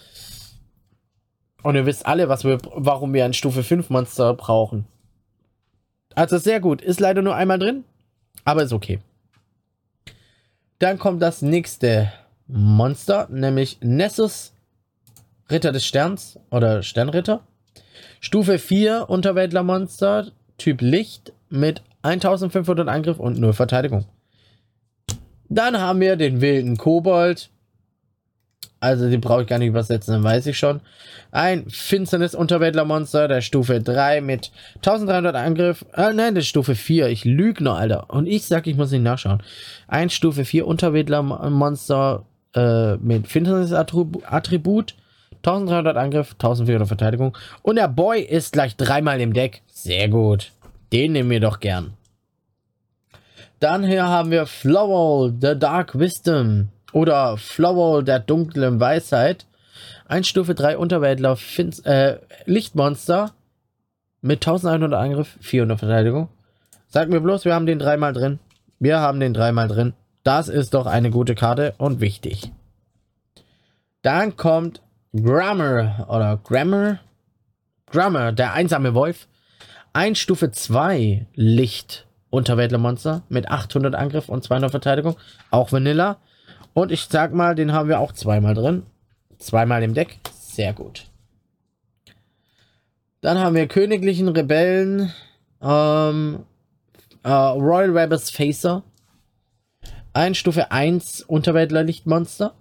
Und 1.62 1.76
ihr 1.76 1.86
wisst 1.86 2.06
alle, 2.06 2.28
was 2.28 2.42
wir, 2.42 2.58
warum 2.74 3.14
wir 3.14 3.24
ein 3.24 3.34
Stufe 3.34 3.62
5 3.62 3.88
Monster 3.88 4.34
brauchen. 4.34 4.86
Also 6.16 6.38
sehr 6.38 6.58
gut. 6.58 6.82
Ist 6.82 6.98
leider 6.98 7.22
nur 7.22 7.36
einmal 7.36 7.60
drin. 7.60 7.84
Aber 8.44 8.62
ist 8.62 8.72
okay. 8.72 9.00
Dann 10.78 10.98
kommt 10.98 11.20
das 11.20 11.42
nächste 11.42 12.12
Monster, 12.46 13.28
nämlich 13.30 13.78
Nessus 13.80 14.52
Ritter 15.50 15.72
des 15.72 15.84
Sterns 15.84 16.38
oder 16.50 16.82
Sternritter. 16.82 17.46
Stufe 18.20 18.58
4 18.58 19.08
Unterweltlermonster, 19.08 20.32
Typ 20.58 20.80
Licht 20.80 21.32
mit 21.48 21.82
1500 22.02 22.88
Angriff 22.88 23.18
und 23.18 23.38
0 23.38 23.52
Verteidigung. 23.52 24.06
Dann 25.48 25.78
haben 25.78 26.00
wir 26.00 26.16
den 26.16 26.40
wilden 26.40 26.76
Kobold. 26.76 27.50
Also 28.80 29.10
den 29.10 29.20
brauche 29.20 29.42
ich 29.42 29.46
gar 29.46 29.58
nicht 29.58 29.68
übersetzen, 29.68 30.14
dann 30.14 30.24
weiß 30.24 30.46
ich 30.46 30.58
schon. 30.58 30.80
Ein 31.30 31.68
finsternes 31.68 32.34
Unterweltlermonster 32.34 33.28
der 33.28 33.42
Stufe 33.42 33.80
3 33.80 34.22
mit 34.22 34.50
1300 34.76 35.36
Angriff. 35.36 35.84
Äh, 35.94 36.14
nein, 36.14 36.34
das 36.34 36.44
ist 36.44 36.48
Stufe 36.48 36.74
4. 36.74 37.08
Ich 37.08 37.26
lüge 37.26 37.62
nur, 37.62 37.76
Alter. 37.76 38.08
Und 38.08 38.26
ich 38.26 38.46
sag, 38.46 38.66
ich 38.66 38.76
muss 38.76 38.90
nicht 38.90 39.02
nachschauen. 39.02 39.42
Ein 39.86 40.08
Stufe 40.08 40.46
4 40.46 40.66
Unterweltlermonster 40.66 42.24
äh, 42.54 42.96
mit 42.96 43.28
finsternes 43.28 43.72
Attribut 43.72 44.94
1300 45.42 45.96
Angriff, 45.96 46.32
1400 46.32 46.88
Verteidigung. 46.88 47.36
Und 47.62 47.76
der 47.76 47.88
Boy 47.88 48.20
ist 48.22 48.52
gleich 48.52 48.76
dreimal 48.76 49.20
im 49.20 49.32
Deck. 49.32 49.62
Sehr 49.66 50.08
gut. 50.08 50.52
Den 50.92 51.12
nehmen 51.12 51.30
wir 51.30 51.40
doch 51.40 51.60
gern. 51.60 51.92
Dann 53.58 53.84
hier 53.84 54.08
haben 54.08 54.30
wir 54.30 54.46
Flowell, 54.46 55.34
The 55.38 55.58
Dark 55.58 55.98
Wisdom. 55.98 56.68
Oder 56.92 57.36
Flowell, 57.36 58.04
der 58.04 58.18
dunklen 58.18 58.80
Weisheit. 58.80 59.46
Ein 60.06 60.24
Stufe 60.24 60.54
3 60.54 60.76
Unterweltler, 60.76 61.36
Finz 61.36 61.80
äh, 61.80 62.18
Lichtmonster. 62.46 63.32
Mit 64.22 64.46
1100 64.46 64.92
Angriff, 64.98 65.38
400 65.40 65.78
Verteidigung. 65.78 66.28
Sag 66.88 67.08
mir 67.08 67.20
bloß, 67.20 67.44
wir 67.44 67.54
haben 67.54 67.66
den 67.66 67.78
dreimal 67.78 68.12
drin. 68.12 68.38
Wir 68.78 69.00
haben 69.00 69.20
den 69.20 69.32
dreimal 69.32 69.68
drin. 69.68 69.94
Das 70.24 70.48
ist 70.48 70.74
doch 70.74 70.86
eine 70.86 71.10
gute 71.10 71.34
Karte 71.34 71.74
und 71.78 72.00
wichtig. 72.00 72.52
Dann 74.02 74.36
kommt 74.36 74.82
Grammar 75.14 76.06
oder 76.08 76.38
Grammar. 76.42 76.98
Grammar, 77.90 78.32
der 78.32 78.52
einsame 78.52 78.94
Wolf. 78.94 79.26
Ein 79.92 80.14
Stufe 80.14 80.50
2 80.50 81.26
Licht 81.34 82.06
Unterweltlermonster 82.30 83.22
mit 83.28 83.50
800 83.50 83.94
Angriff 83.94 84.28
und 84.28 84.44
200 84.44 84.70
Verteidigung. 84.70 85.16
Auch 85.50 85.72
Vanilla. 85.72 86.18
Und 86.74 86.92
ich 86.92 87.06
sag 87.06 87.32
mal, 87.32 87.54
den 87.54 87.72
haben 87.72 87.88
wir 87.88 88.00
auch 88.00 88.12
zweimal 88.12 88.54
drin. 88.54 88.84
Zweimal 89.38 89.82
im 89.82 89.94
Deck. 89.94 90.18
Sehr 90.32 90.72
gut. 90.72 91.06
Dann 93.20 93.38
haben 93.38 93.54
wir 93.54 93.66
Königlichen 93.66 94.28
Rebellen. 94.28 95.12
Ähm, 95.62 96.44
äh, 97.22 97.30
Royal 97.30 97.96
Rebels 97.96 98.30
Facer. 98.30 98.82
Ein 100.12 100.34
Stufe 100.34 100.70
1 100.70 101.22
Unterweltler 101.22 101.82
Lichtmonster. 101.82 102.54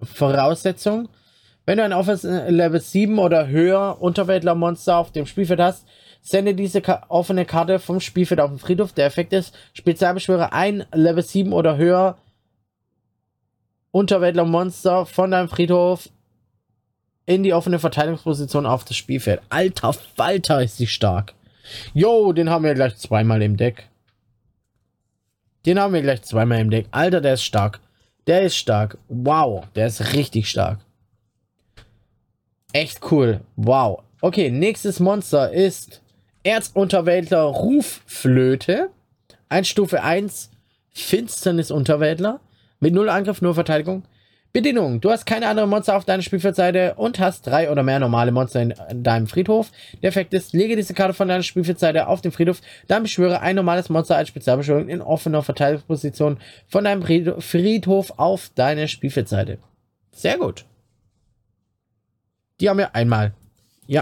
Voraussetzung. 0.00 1.08
Wenn 1.64 1.78
du 1.78 1.84
ein 1.84 1.92
Office 1.92 2.24
äh, 2.24 2.50
Level 2.50 2.80
7 2.80 3.18
oder 3.18 3.48
höher 3.48 3.96
Unterweltler-Monster 4.00 4.96
auf 4.96 5.10
dem 5.10 5.26
Spielfeld 5.26 5.60
hast, 5.60 5.86
sende 6.22 6.54
diese 6.54 6.80
Ka 6.80 7.04
offene 7.08 7.44
Karte 7.44 7.78
vom 7.78 8.00
Spielfeld 8.00 8.40
auf 8.40 8.50
den 8.50 8.58
Friedhof. 8.58 8.92
Der 8.92 9.06
Effekt 9.06 9.32
ist, 9.32 9.54
Spezialbeschwöre 9.72 10.52
ein 10.52 10.84
Level 10.92 11.22
7 11.22 11.52
oder 11.52 11.76
höher 11.76 12.18
Unterweltler-Monster 13.96 15.06
von 15.06 15.30
deinem 15.30 15.48
Friedhof 15.48 16.10
in 17.24 17.42
die 17.42 17.54
offene 17.54 17.78
Verteidigungsposition 17.78 18.66
auf 18.66 18.84
das 18.84 18.94
Spielfeld. 18.94 19.40
Alter 19.48 19.94
Falter 19.94 20.62
ist 20.62 20.76
sie 20.76 20.86
stark. 20.86 21.32
Jo, 21.94 22.34
den 22.34 22.50
haben 22.50 22.64
wir 22.64 22.74
gleich 22.74 22.94
zweimal 22.96 23.40
im 23.40 23.56
Deck. 23.56 23.88
Den 25.64 25.80
haben 25.80 25.94
wir 25.94 26.02
gleich 26.02 26.20
zweimal 26.22 26.60
im 26.60 26.68
Deck. 26.68 26.88
Alter, 26.90 27.22
der 27.22 27.34
ist 27.34 27.42
stark. 27.42 27.80
Der 28.26 28.42
ist 28.42 28.56
stark. 28.56 28.98
Wow, 29.08 29.64
der 29.74 29.86
ist 29.86 30.12
richtig 30.12 30.50
stark. 30.50 30.78
Echt 32.74 33.00
cool. 33.10 33.40
Wow. 33.56 34.02
Okay, 34.20 34.50
nächstes 34.50 35.00
Monster 35.00 35.50
ist 35.52 36.02
Erzunterwäldler 36.42 37.44
Rufflöte. 37.44 38.90
Ein 39.48 39.64
Stufe 39.64 40.02
1 40.02 40.50
Finsternis-Unterwäldler. 40.90 42.40
Mit 42.80 42.94
0 42.94 43.08
Angriff, 43.08 43.40
0 43.42 43.54
Verteidigung. 43.54 44.04
Bedingung: 44.52 45.02
Du 45.02 45.10
hast 45.10 45.26
keine 45.26 45.48
anderen 45.48 45.68
Monster 45.68 45.96
auf 45.96 46.06
deiner 46.06 46.22
Spielfeldseite 46.22 46.94
und 46.94 47.18
hast 47.18 47.46
drei 47.46 47.70
oder 47.70 47.82
mehr 47.82 47.98
normale 47.98 48.32
Monster 48.32 48.62
in, 48.62 48.74
in 48.90 49.02
deinem 49.02 49.26
Friedhof. 49.26 49.70
Der 50.02 50.08
Effekt 50.08 50.32
ist, 50.32 50.54
lege 50.54 50.76
diese 50.76 50.94
Karte 50.94 51.12
von 51.12 51.28
deiner 51.28 51.42
Spielfeldseite 51.42 52.06
auf 52.06 52.22
den 52.22 52.32
Friedhof, 52.32 52.62
dann 52.86 53.02
beschwöre 53.02 53.40
ein 53.40 53.56
normales 53.56 53.90
Monster 53.90 54.16
als 54.16 54.28
Spezialbeschwörung 54.28 54.88
in 54.88 55.02
offener 55.02 55.42
Verteidigungsposition 55.42 56.38
von 56.68 56.84
deinem 56.84 57.02
Friedhof 57.02 58.14
auf 58.16 58.50
deine 58.54 58.88
Spielfeldseite. 58.88 59.58
Sehr 60.12 60.38
gut. 60.38 60.64
Die 62.60 62.70
haben 62.70 62.78
wir 62.78 62.94
einmal. 62.94 63.34
Ja. 63.86 64.00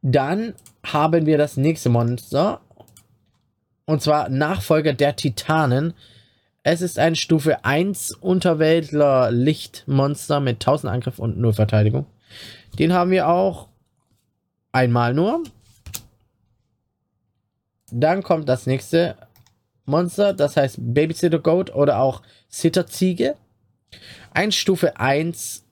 Dann 0.00 0.54
haben 0.82 1.26
wir 1.26 1.36
das 1.36 1.58
nächste 1.58 1.90
Monster. 1.90 2.62
Und 3.84 4.00
zwar 4.00 4.30
Nachfolger 4.30 4.94
der 4.94 5.16
Titanen. 5.16 5.92
Es 6.70 6.82
ist 6.82 6.98
ein 6.98 7.16
Stufe 7.16 7.64
1 7.64 8.10
Unterweltler 8.20 9.30
Lichtmonster 9.30 10.38
mit 10.38 10.56
1000 10.56 10.92
Angriff 10.92 11.18
und 11.18 11.38
0 11.38 11.54
Verteidigung. 11.54 12.04
Den 12.78 12.92
haben 12.92 13.10
wir 13.10 13.26
auch 13.26 13.68
einmal 14.70 15.14
nur. 15.14 15.44
Dann 17.90 18.22
kommt 18.22 18.50
das 18.50 18.66
nächste 18.66 19.16
Monster, 19.86 20.34
das 20.34 20.58
heißt 20.58 20.76
Babysitter 20.78 21.38
Goat 21.38 21.74
oder 21.74 22.00
auch 22.00 22.20
Sitter 22.50 22.86
Ziege. 22.86 23.36
Ein 24.34 24.52
Stufe 24.52 25.00
1 25.00 25.64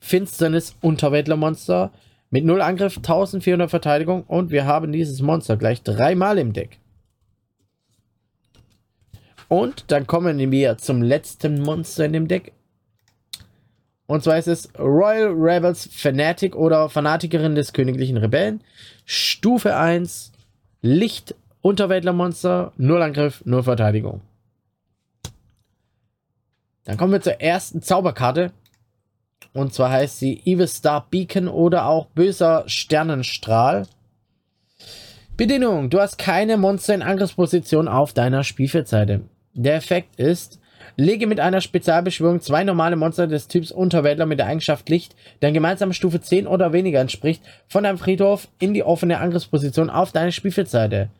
Finsternis 0.00 0.74
Unterweltlermonster 0.80 1.92
mit 2.30 2.44
0 2.44 2.60
Angriff, 2.60 2.96
1400 2.96 3.70
Verteidigung 3.70 4.24
und 4.24 4.50
wir 4.50 4.66
haben 4.66 4.90
dieses 4.90 5.22
Monster 5.22 5.56
gleich 5.56 5.80
dreimal 5.84 6.38
im 6.38 6.54
Deck. 6.54 6.79
Und 9.50 9.90
dann 9.90 10.06
kommen 10.06 10.52
wir 10.52 10.78
zum 10.78 11.02
letzten 11.02 11.60
Monster 11.60 12.04
in 12.04 12.12
dem 12.12 12.28
Deck. 12.28 12.52
Und 14.06 14.22
zwar 14.22 14.38
ist 14.38 14.46
es 14.46 14.68
Royal 14.78 15.32
Rebels 15.32 15.88
Fanatic 15.92 16.54
oder 16.54 16.88
Fanatikerin 16.88 17.56
des 17.56 17.72
königlichen 17.72 18.16
Rebellen. 18.16 18.62
Stufe 19.04 19.74
1, 19.74 20.30
Licht 20.82 21.34
Unterweltlermonster, 21.62 22.72
0 22.76 23.02
Angriff, 23.02 23.42
0 23.44 23.64
Verteidigung. 23.64 24.20
Dann 26.84 26.96
kommen 26.96 27.12
wir 27.12 27.20
zur 27.20 27.40
ersten 27.40 27.82
Zauberkarte. 27.82 28.52
Und 29.52 29.74
zwar 29.74 29.90
heißt 29.90 30.20
sie 30.20 30.42
Evil 30.44 30.68
Star 30.68 31.08
Beacon 31.10 31.48
oder 31.48 31.86
auch 31.86 32.06
böser 32.06 32.62
Sternenstrahl. 32.68 33.88
Bedingung: 35.36 35.90
Du 35.90 35.98
hast 35.98 36.18
keine 36.18 36.56
Monster 36.56 36.94
in 36.94 37.02
Angriffsposition 37.02 37.88
auf 37.88 38.12
deiner 38.12 38.44
Spielfeldseite. 38.44 39.22
Der 39.54 39.74
Effekt 39.74 40.18
ist, 40.18 40.60
lege 40.96 41.26
mit 41.26 41.40
einer 41.40 41.60
Spezialbeschwörung 41.60 42.40
zwei 42.40 42.64
normale 42.64 42.96
Monster 42.96 43.26
des 43.26 43.48
Typs 43.48 43.72
Unterwäldler 43.72 44.26
mit 44.26 44.38
der 44.38 44.46
Eigenschaft 44.46 44.88
Licht, 44.88 45.14
deren 45.42 45.54
gemeinsame 45.54 45.94
Stufe 45.94 46.20
10 46.20 46.46
oder 46.46 46.72
weniger 46.72 47.00
entspricht, 47.00 47.42
von 47.68 47.84
deinem 47.84 47.98
Friedhof 47.98 48.48
in 48.58 48.74
die 48.74 48.82
offene 48.82 49.18
Angriffsposition 49.18 49.90
auf 49.90 50.12
deine 50.12 50.32
Spielfeldseite. 50.32 51.10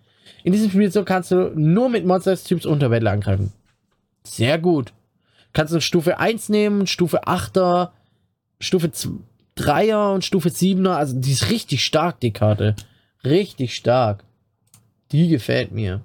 In 0.44 0.52
diesem 0.52 0.70
Spielzug 0.70 1.06
kannst 1.06 1.30
du 1.30 1.52
nur 1.54 1.88
mit 1.88 2.06
Monster 2.06 2.30
des 2.30 2.44
Typs 2.44 2.66
Unterwäldler 2.66 3.12
angreifen. 3.12 3.52
Sehr 4.24 4.58
gut. 4.58 4.92
Kannst 5.52 5.74
du 5.74 5.80
Stufe 5.80 6.18
1 6.18 6.48
nehmen, 6.48 6.86
Stufe 6.86 7.24
8er, 7.24 7.90
Stufe 8.60 8.90
3er 9.56 10.14
und 10.14 10.24
Stufe 10.24 10.48
7er. 10.48 10.94
Also 10.94 11.18
die 11.18 11.32
ist 11.32 11.50
richtig 11.50 11.84
stark, 11.84 12.20
die 12.20 12.32
Karte. 12.32 12.76
Richtig 13.24 13.74
stark. 13.74 14.24
Die 15.12 15.28
gefällt 15.28 15.72
mir. 15.72 16.02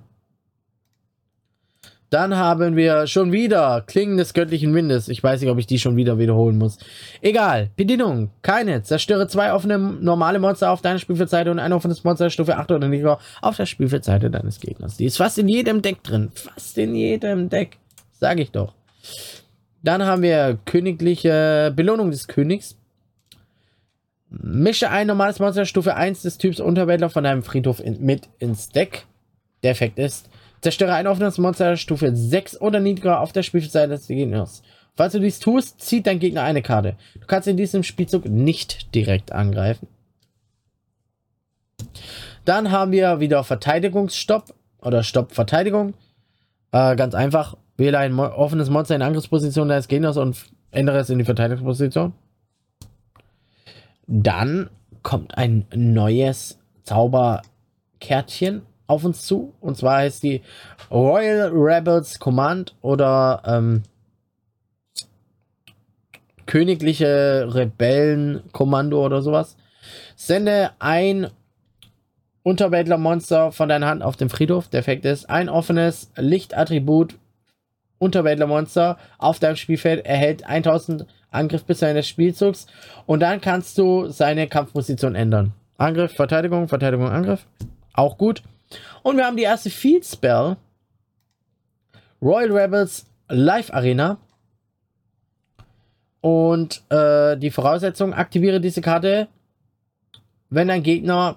Dann 2.09 2.35
haben 2.35 2.75
wir 2.75 3.07
schon 3.07 3.31
wieder 3.31 3.81
Klingen 3.81 4.17
des 4.17 4.33
göttlichen 4.33 4.73
Windes. 4.73 5.07
Ich 5.07 5.23
weiß 5.23 5.41
nicht, 5.41 5.49
ob 5.49 5.57
ich 5.57 5.65
die 5.65 5.79
schon 5.79 5.95
wieder 5.95 6.19
wiederholen 6.19 6.57
muss. 6.57 6.77
Egal. 7.21 7.71
Bedingung. 7.75 8.29
Keine. 8.41 8.83
Zerstöre 8.83 9.27
zwei 9.27 9.53
offene 9.53 9.77
normale 9.77 10.39
Monster 10.39 10.71
auf 10.71 10.81
deiner 10.81 10.99
Spielfeldseite 10.99 11.49
und 11.49 11.59
ein 11.59 11.73
offenes 11.73 12.03
Monster 12.03 12.29
Stufe 12.29 12.57
8 12.57 12.71
oder 12.71 12.87
niedriger 12.87 13.19
auf 13.41 13.57
der 13.57 13.65
Spielfeldseite 13.65 14.29
deines 14.29 14.59
Gegners. 14.59 14.97
Die 14.97 15.05
ist 15.05 15.17
fast 15.17 15.39
in 15.39 15.47
jedem 15.47 15.81
Deck 15.81 16.03
drin. 16.03 16.31
Fast 16.33 16.77
in 16.77 16.95
jedem 16.95 17.49
Deck. 17.49 17.77
Sag 18.11 18.39
ich 18.39 18.51
doch. 18.51 18.73
Dann 19.81 20.03
haben 20.03 20.21
wir 20.21 20.59
königliche 20.65 21.73
Belohnung 21.75 22.11
des 22.11 22.27
Königs. 22.27 22.77
Mische 24.29 24.89
ein 24.89 25.07
normales 25.07 25.39
Monster 25.39 25.65
Stufe 25.65 25.95
1 25.95 26.21
des 26.21 26.37
Typs 26.37 26.59
Unterwäldler 26.59 27.09
von 27.09 27.23
deinem 27.23 27.43
Friedhof 27.43 27.79
in, 27.79 28.03
mit 28.03 28.29
ins 28.39 28.69
Deck. 28.69 29.05
Der 29.63 29.71
Effekt 29.71 29.97
ist, 29.97 30.29
zerstöre 30.65 30.93
ein 30.93 31.05
offenes 31.05 31.37
Monster 31.37 31.77
Stufe 31.77 32.15
6 32.15 32.59
oder 32.59 32.79
niedriger 32.79 33.21
auf 33.21 33.31
der 33.31 33.43
Spielseite 33.43 33.89
des 33.89 34.07
Gegners. 34.07 34.63
Falls 34.95 35.13
du 35.13 35.19
dies 35.19 35.37
tust, 35.37 35.79
zieht 35.79 36.07
dein 36.07 36.17
Gegner 36.17 36.41
eine 36.41 36.63
Karte. 36.63 36.95
Du 37.13 37.27
kannst 37.27 37.47
in 37.47 37.55
diesem 37.55 37.83
Spielzug 37.83 38.25
nicht 38.25 38.95
direkt 38.95 39.31
angreifen. 39.31 39.87
Dann 42.45 42.71
haben 42.71 42.91
wir 42.91 43.19
wieder 43.19 43.43
Verteidigungsstopp 43.43 44.55
oder 44.81 45.03
Stopp-Verteidigung. 45.03 45.93
Äh, 46.71 46.95
ganz 46.95 47.13
einfach, 47.13 47.57
wähle 47.77 47.99
ein 47.99 48.19
offenes 48.19 48.71
Monster 48.71 48.95
in 48.95 49.03
Angriffsposition 49.03 49.67
deines 49.67 49.87
Gegners 49.87 50.17
und 50.17 50.47
ändere 50.71 50.97
es 50.97 51.11
in 51.11 51.19
die 51.19 51.25
Verteidigungsposition. 51.25 52.13
Dann 54.07 54.71
kommt 55.03 55.37
ein 55.37 55.67
neues 55.75 56.57
Zauberkärtchen 56.81 58.63
auf 58.87 59.03
uns 59.03 59.23
zu. 59.23 59.53
Und 59.61 59.77
zwar 59.77 59.97
heißt 59.97 60.23
die 60.23 60.41
Royal 60.91 61.49
Rebels 61.53 62.19
Command 62.19 62.75
oder 62.81 63.41
ähm, 63.45 63.83
Königliche 66.45 67.47
Rebellenkommando 67.53 69.03
oder 69.03 69.21
sowas. 69.21 69.57
Sende 70.15 70.71
ein 70.79 71.27
Unterwäldlermonster 72.43 73.51
von 73.51 73.69
deiner 73.69 73.87
Hand 73.87 74.03
auf 74.03 74.17
den 74.17 74.29
Friedhof. 74.29 74.67
Der 74.67 74.81
Effekt 74.81 75.05
ist 75.05 75.29
ein 75.29 75.49
offenes 75.49 76.11
Lichtattribut 76.15 77.15
Unterwäldlermonster 77.97 78.97
auf 79.17 79.39
deinem 79.39 79.55
Spielfeld 79.55 80.05
erhält 80.05 80.45
1000 80.45 81.05
Angriff 81.31 81.63
bis 81.63 81.79
zu 81.79 81.87
Ende 81.87 82.03
Spielzugs 82.03 82.67
und 83.05 83.21
dann 83.21 83.41
kannst 83.41 83.77
du 83.77 84.09
seine 84.09 84.47
Kampfposition 84.47 85.15
ändern. 85.15 85.53
Angriff, 85.77 86.13
Verteidigung, 86.13 86.67
Verteidigung, 86.67 87.09
Angriff. 87.09 87.45
Auch 87.93 88.17
gut. 88.17 88.43
Und 89.03 89.17
wir 89.17 89.25
haben 89.25 89.37
die 89.37 89.43
erste 89.43 89.69
Field 89.69 90.05
Spell. 90.05 90.57
Royal 92.21 92.51
Rebels 92.51 93.05
Live 93.29 93.71
Arena. 93.73 94.17
Und 96.21 96.81
äh, 96.89 97.37
die 97.37 97.51
Voraussetzung, 97.51 98.13
aktiviere 98.13 98.59
diese 98.59 98.81
Karte, 98.81 99.27
wenn 100.49 100.67
dein 100.67 100.81
Gegner 100.83 101.35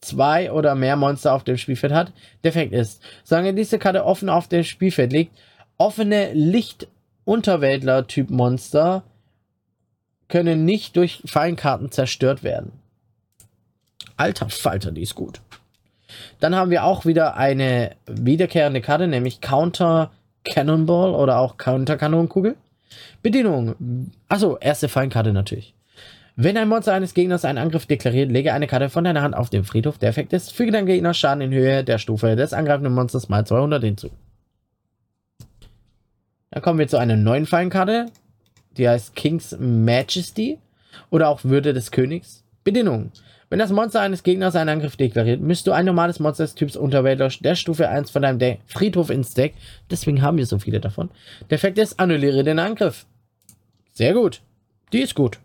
zwei 0.00 0.52
oder 0.52 0.74
mehr 0.74 0.96
Monster 0.96 1.34
auf 1.34 1.44
dem 1.44 1.56
Spielfeld 1.56 1.92
hat. 1.92 2.12
Defekt 2.44 2.72
ist, 2.72 3.02
solange 3.24 3.54
diese 3.54 3.78
Karte 3.78 4.04
offen 4.04 4.28
auf 4.28 4.46
dem 4.48 4.62
Spielfeld 4.62 5.12
liegt, 5.12 5.36
offene 5.76 6.32
Licht-Unterwäldler-Typ 6.32 8.30
Monster 8.30 9.02
können 10.28 10.64
nicht 10.64 10.96
durch 10.96 11.22
Feinkarten 11.24 11.90
zerstört 11.90 12.42
werden. 12.42 12.72
Alter 14.16 14.50
Falter, 14.50 14.92
die 14.92 15.02
ist 15.02 15.14
gut. 15.14 15.40
Dann 16.40 16.54
haben 16.54 16.70
wir 16.70 16.84
auch 16.84 17.04
wieder 17.04 17.36
eine 17.36 17.92
wiederkehrende 18.06 18.80
Karte, 18.80 19.06
nämlich 19.06 19.40
Counter 19.40 20.10
Cannonball 20.44 21.14
oder 21.14 21.38
auch 21.38 21.56
Counter 21.56 21.96
Kanonenkugel. 21.96 22.56
Bedienung. 23.22 24.10
Achso, 24.28 24.56
erste 24.58 24.88
Feinkarte 24.88 25.32
natürlich. 25.32 25.74
Wenn 26.40 26.56
ein 26.56 26.68
Monster 26.68 26.94
eines 26.94 27.14
Gegners 27.14 27.44
einen 27.44 27.58
Angriff 27.58 27.86
deklariert, 27.86 28.30
lege 28.30 28.52
eine 28.52 28.68
Karte 28.68 28.90
von 28.90 29.02
deiner 29.02 29.22
Hand 29.22 29.34
auf 29.34 29.50
den 29.50 29.64
Friedhof. 29.64 29.98
Der 29.98 30.08
Effekt 30.08 30.32
ist, 30.32 30.52
füge 30.52 30.70
deinem 30.70 30.86
Gegner 30.86 31.12
Schaden 31.12 31.40
in 31.40 31.52
Höhe 31.52 31.82
der 31.82 31.98
Stufe 31.98 32.36
des 32.36 32.52
angreifenden 32.52 32.94
Monsters 32.94 33.28
mal 33.28 33.44
200 33.44 33.82
hinzu. 33.82 34.10
Dann 36.50 36.62
kommen 36.62 36.78
wir 36.78 36.86
zu 36.86 36.96
einer 36.96 37.16
neuen 37.16 37.46
Feinkarte. 37.46 38.06
Die 38.76 38.88
heißt 38.88 39.16
King's 39.16 39.56
Majesty 39.58 40.58
oder 41.10 41.28
auch 41.28 41.42
Würde 41.42 41.74
des 41.74 41.90
Königs. 41.90 42.44
Bedingung. 42.62 43.10
Wenn 43.50 43.58
das 43.58 43.70
Monster 43.70 44.00
eines 44.00 44.22
Gegners 44.22 44.56
einen 44.56 44.68
Angriff 44.68 44.96
deklariert, 44.96 45.40
müsst 45.40 45.66
du 45.66 45.72
ein 45.72 45.86
normales 45.86 46.20
Monster 46.20 46.44
des 46.44 46.54
Typs 46.54 46.76
Unterwälder 46.76 47.28
der 47.40 47.54
Stufe 47.54 47.88
1 47.88 48.10
von 48.10 48.22
deinem 48.22 48.38
De 48.38 48.58
Friedhof 48.66 49.08
ins 49.08 49.32
Deck. 49.34 49.54
Deswegen 49.90 50.20
haben 50.20 50.36
wir 50.36 50.46
so 50.46 50.58
viele 50.58 50.80
davon. 50.80 51.10
Der 51.48 51.56
Effekt 51.56 51.78
ist, 51.78 51.98
annulliere 51.98 52.44
den 52.44 52.58
Angriff. 52.58 53.06
Sehr 53.92 54.12
gut. 54.12 54.42
Die 54.92 55.00
ist 55.00 55.14
gut. 55.14 55.38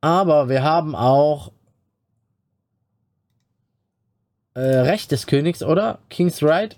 Aber 0.00 0.48
wir 0.48 0.62
haben 0.62 0.94
auch 0.94 1.52
äh, 4.54 4.60
Recht 4.60 5.10
des 5.10 5.26
Königs, 5.26 5.62
oder? 5.62 5.98
King's 6.10 6.42
Right. 6.42 6.76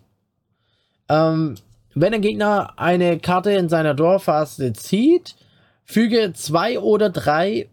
Ähm, 1.09 1.57
wenn 1.95 2.13
der 2.13 2.21
Gegner 2.21 2.73
eine 2.77 3.19
Karte 3.19 3.53
in 3.53 3.69
seiner 3.69 3.95
Dorfphase 3.95 4.73
zieht, 4.73 5.37
füge 5.85 6.33
zwei 6.33 6.79
oder 6.79 7.11
drei 7.11 7.69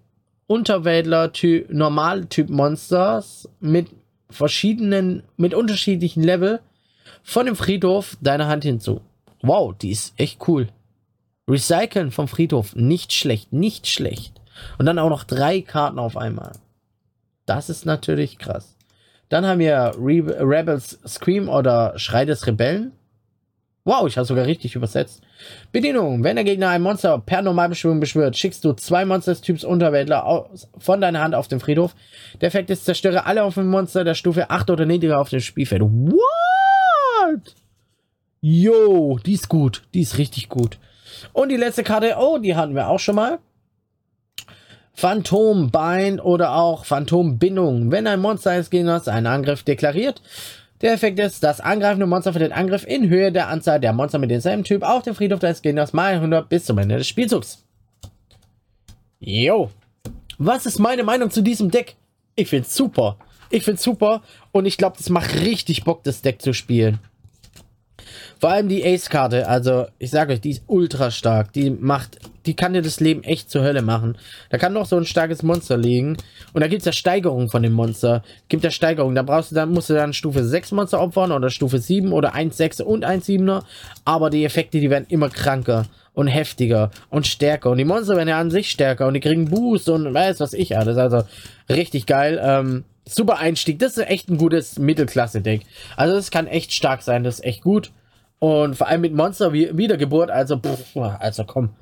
Unterwäldler 0.51 1.31
Normaltyp 1.69 2.49
Monsters 2.49 3.47
mit 3.61 3.87
verschiedenen, 4.29 5.23
mit 5.37 5.53
unterschiedlichen 5.53 6.23
Level 6.23 6.59
von 7.23 7.45
dem 7.45 7.55
Friedhof 7.55 8.17
deiner 8.19 8.49
Hand 8.49 8.65
hinzu. 8.65 8.99
Wow, 9.41 9.73
die 9.77 9.91
ist 9.91 10.13
echt 10.17 10.45
cool. 10.49 10.67
Recyceln 11.47 12.11
vom 12.11 12.27
Friedhof, 12.27 12.75
nicht 12.75 13.13
schlecht, 13.13 13.53
nicht 13.53 13.87
schlecht. 13.87 14.41
Und 14.77 14.87
dann 14.87 14.99
auch 14.99 15.09
noch 15.09 15.23
drei 15.23 15.61
Karten 15.61 15.99
auf 15.99 16.17
einmal. 16.17 16.51
Das 17.45 17.69
ist 17.69 17.85
natürlich 17.85 18.37
krass. 18.37 18.75
Dann 19.29 19.45
haben 19.45 19.59
wir 19.59 19.93
Re 19.97 20.35
Rebels 20.37 20.99
Scream 21.07 21.47
oder 21.47 21.97
Schrei 21.97 22.25
des 22.25 22.45
Rebellen. 22.45 22.91
Wow, 23.83 24.07
ich 24.07 24.15
habe 24.17 24.27
sogar 24.27 24.45
richtig 24.45 24.75
übersetzt. 24.75 25.21
Bedienung. 25.71 26.23
Wenn 26.23 26.35
der 26.35 26.45
Gegner 26.45 26.69
ein 26.69 26.83
Monster 26.83 27.17
per 27.17 27.41
Normalbeschwörung 27.41 27.99
beschwört, 27.99 28.37
schickst 28.37 28.63
du 28.63 28.73
zwei 28.73 29.05
Monster 29.05 29.31
des 29.31 29.41
Typs 29.41 29.63
Unterwäldler 29.63 30.25
aus, 30.25 30.69
von 30.77 31.01
deiner 31.01 31.21
Hand 31.21 31.33
auf 31.33 31.47
den 31.47 31.59
Friedhof. 31.59 31.95
Der 32.39 32.47
Effekt 32.47 32.69
ist, 32.69 32.85
zerstöre 32.85 33.25
alle 33.25 33.43
offenen 33.43 33.69
Monster 33.69 34.03
der 34.03 34.13
Stufe 34.13 34.51
8 34.51 34.69
oder 34.69 34.85
niedriger 34.85 35.19
auf 35.19 35.29
dem 35.29 35.39
Spielfeld. 35.39 35.81
What? 35.81 37.55
Yo, 38.39 39.17
die 39.25 39.33
ist 39.33 39.49
gut. 39.49 39.81
Die 39.95 40.01
ist 40.01 40.19
richtig 40.19 40.49
gut. 40.49 40.77
Und 41.33 41.49
die 41.49 41.57
letzte 41.57 41.83
Karte, 41.83 42.15
oh, 42.19 42.37
die 42.37 42.55
hatten 42.55 42.75
wir 42.75 42.87
auch 42.87 42.99
schon 42.99 43.15
mal. 43.15 43.39
Phantom 44.93 45.71
Bind 45.71 46.23
oder 46.23 46.53
auch 46.55 46.85
Phantom 46.85 47.39
Bindung. 47.39 47.91
Wenn 47.91 48.05
ein 48.05 48.19
Monster 48.19 48.51
eines 48.51 48.69
Gegners 48.69 49.07
einen 49.07 49.27
Angriff 49.27 49.63
deklariert, 49.63 50.21
der 50.81 50.93
Effekt 50.93 51.19
ist, 51.19 51.43
das 51.43 51.59
angreifende 51.59 52.07
Monster 52.07 52.33
für 52.33 52.39
den 52.39 52.51
Angriff 52.51 52.85
in 52.85 53.09
Höhe 53.09 53.31
der 53.31 53.47
Anzahl 53.49 53.79
der 53.79 53.93
Monster 53.93 54.19
mit 54.19 54.31
demselben 54.31 54.63
Typ 54.63 54.83
auf 54.83 55.03
dem 55.03 55.15
Friedhof 55.15 55.39
des 55.39 55.61
Gegners 55.61 55.93
mal 55.93 56.13
100 56.13 56.49
bis 56.49 56.65
zum 56.65 56.77
Ende 56.77 56.97
des 56.97 57.07
Spielzugs. 57.07 57.63
Jo. 59.19 59.69
Was 60.37 60.65
ist 60.65 60.79
meine 60.79 61.03
Meinung 61.03 61.29
zu 61.29 61.41
diesem 61.41 61.69
Deck? 61.69 61.95
Ich 62.35 62.49
find's 62.49 62.75
super. 62.75 63.17
Ich 63.51 63.63
find's 63.63 63.83
super 63.83 64.23
und 64.51 64.65
ich 64.65 64.77
glaube, 64.77 64.97
das 64.97 65.09
macht 65.09 65.35
richtig 65.35 65.83
Bock, 65.83 66.03
das 66.03 66.21
Deck 66.21 66.41
zu 66.41 66.53
spielen. 66.53 66.99
Vor 68.39 68.49
allem 68.49 68.69
die 68.69 68.83
Ace-Karte, 68.83 69.47
also 69.47 69.85
ich 69.99 70.09
sage 70.09 70.33
euch, 70.33 70.41
die 70.41 70.49
ist 70.49 70.63
ultra 70.65 71.11
stark. 71.11 71.53
Die 71.53 71.69
macht, 71.69 72.17
die 72.45 72.55
kann 72.55 72.73
dir 72.73 72.81
das 72.81 72.99
Leben 72.99 73.23
echt 73.23 73.49
zur 73.49 73.63
Hölle 73.63 73.81
machen. 73.81 74.17
Da 74.49 74.57
kann 74.57 74.73
noch 74.73 74.85
so 74.85 74.97
ein 74.97 75.05
starkes 75.05 75.43
Monster 75.43 75.77
liegen. 75.77 76.17
Und 76.53 76.61
da 76.61 76.67
gibt 76.67 76.81
es 76.81 76.85
ja 76.85 76.91
Steigerungen 76.91 77.49
von 77.49 77.63
dem 77.63 77.73
Monster. 77.73 78.23
Gibt 78.49 78.63
ja 78.63 78.71
Steigerungen. 78.71 79.15
Da 79.15 79.23
brauchst 79.23 79.51
du 79.51 79.55
dann, 79.55 79.71
musst 79.71 79.89
du 79.89 79.93
dann 79.93 80.13
Stufe 80.13 80.43
6 80.43 80.71
Monster 80.71 80.99
opfern 80.99 81.31
oder 81.31 81.49
Stufe 81.49 81.79
7 81.79 82.11
oder 82.11 82.33
1 82.33 82.57
6 82.57 82.81
und 82.81 83.05
1 83.05 83.27
7er. 83.27 83.63
Aber 84.05 84.29
die 84.29 84.45
Effekte, 84.45 84.79
die 84.79 84.89
werden 84.89 85.05
immer 85.09 85.29
kranker 85.29 85.85
und 86.13 86.27
heftiger 86.27 86.91
und 87.09 87.27
stärker. 87.27 87.71
Und 87.71 87.77
die 87.77 87.85
Monster 87.85 88.15
werden 88.15 88.29
ja 88.29 88.39
an 88.39 88.51
sich 88.51 88.69
stärker 88.69 89.07
und 89.07 89.13
die 89.13 89.19
kriegen 89.19 89.45
Boost 89.45 89.89
und 89.89 90.13
weiß 90.13 90.39
was 90.39 90.53
ich 90.53 90.77
alles. 90.77 90.97
Also 90.97 91.23
richtig 91.69 92.05
geil. 92.05 92.39
Ähm, 92.43 92.83
super 93.07 93.37
Einstieg. 93.39 93.79
Das 93.79 93.97
ist 93.97 94.09
echt 94.09 94.29
ein 94.29 94.37
gutes 94.37 94.77
Mittelklasse-Deck. 94.79 95.61
Also 95.95 96.15
das 96.15 96.31
kann 96.31 96.47
echt 96.47 96.73
stark 96.73 97.01
sein. 97.01 97.23
Das 97.23 97.35
ist 97.35 97.45
echt 97.45 97.61
gut. 97.61 97.91
Und 98.39 98.75
vor 98.75 98.87
allem 98.87 99.01
mit 99.01 99.13
Monster 99.13 99.53
wie 99.53 99.77
Wiedergeburt, 99.77 100.31
also, 100.31 100.57
pff, 100.57 100.97
also 100.97 101.43
komm, 101.43 101.75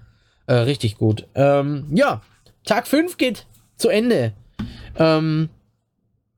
äh, 0.49 0.53
richtig 0.63 0.97
gut. 0.97 1.27
Ähm, 1.35 1.85
ja, 1.93 2.21
Tag 2.65 2.87
5 2.87 3.17
geht 3.17 3.45
zu 3.77 3.89
Ende. 3.89 4.33
Ähm, 4.97 5.49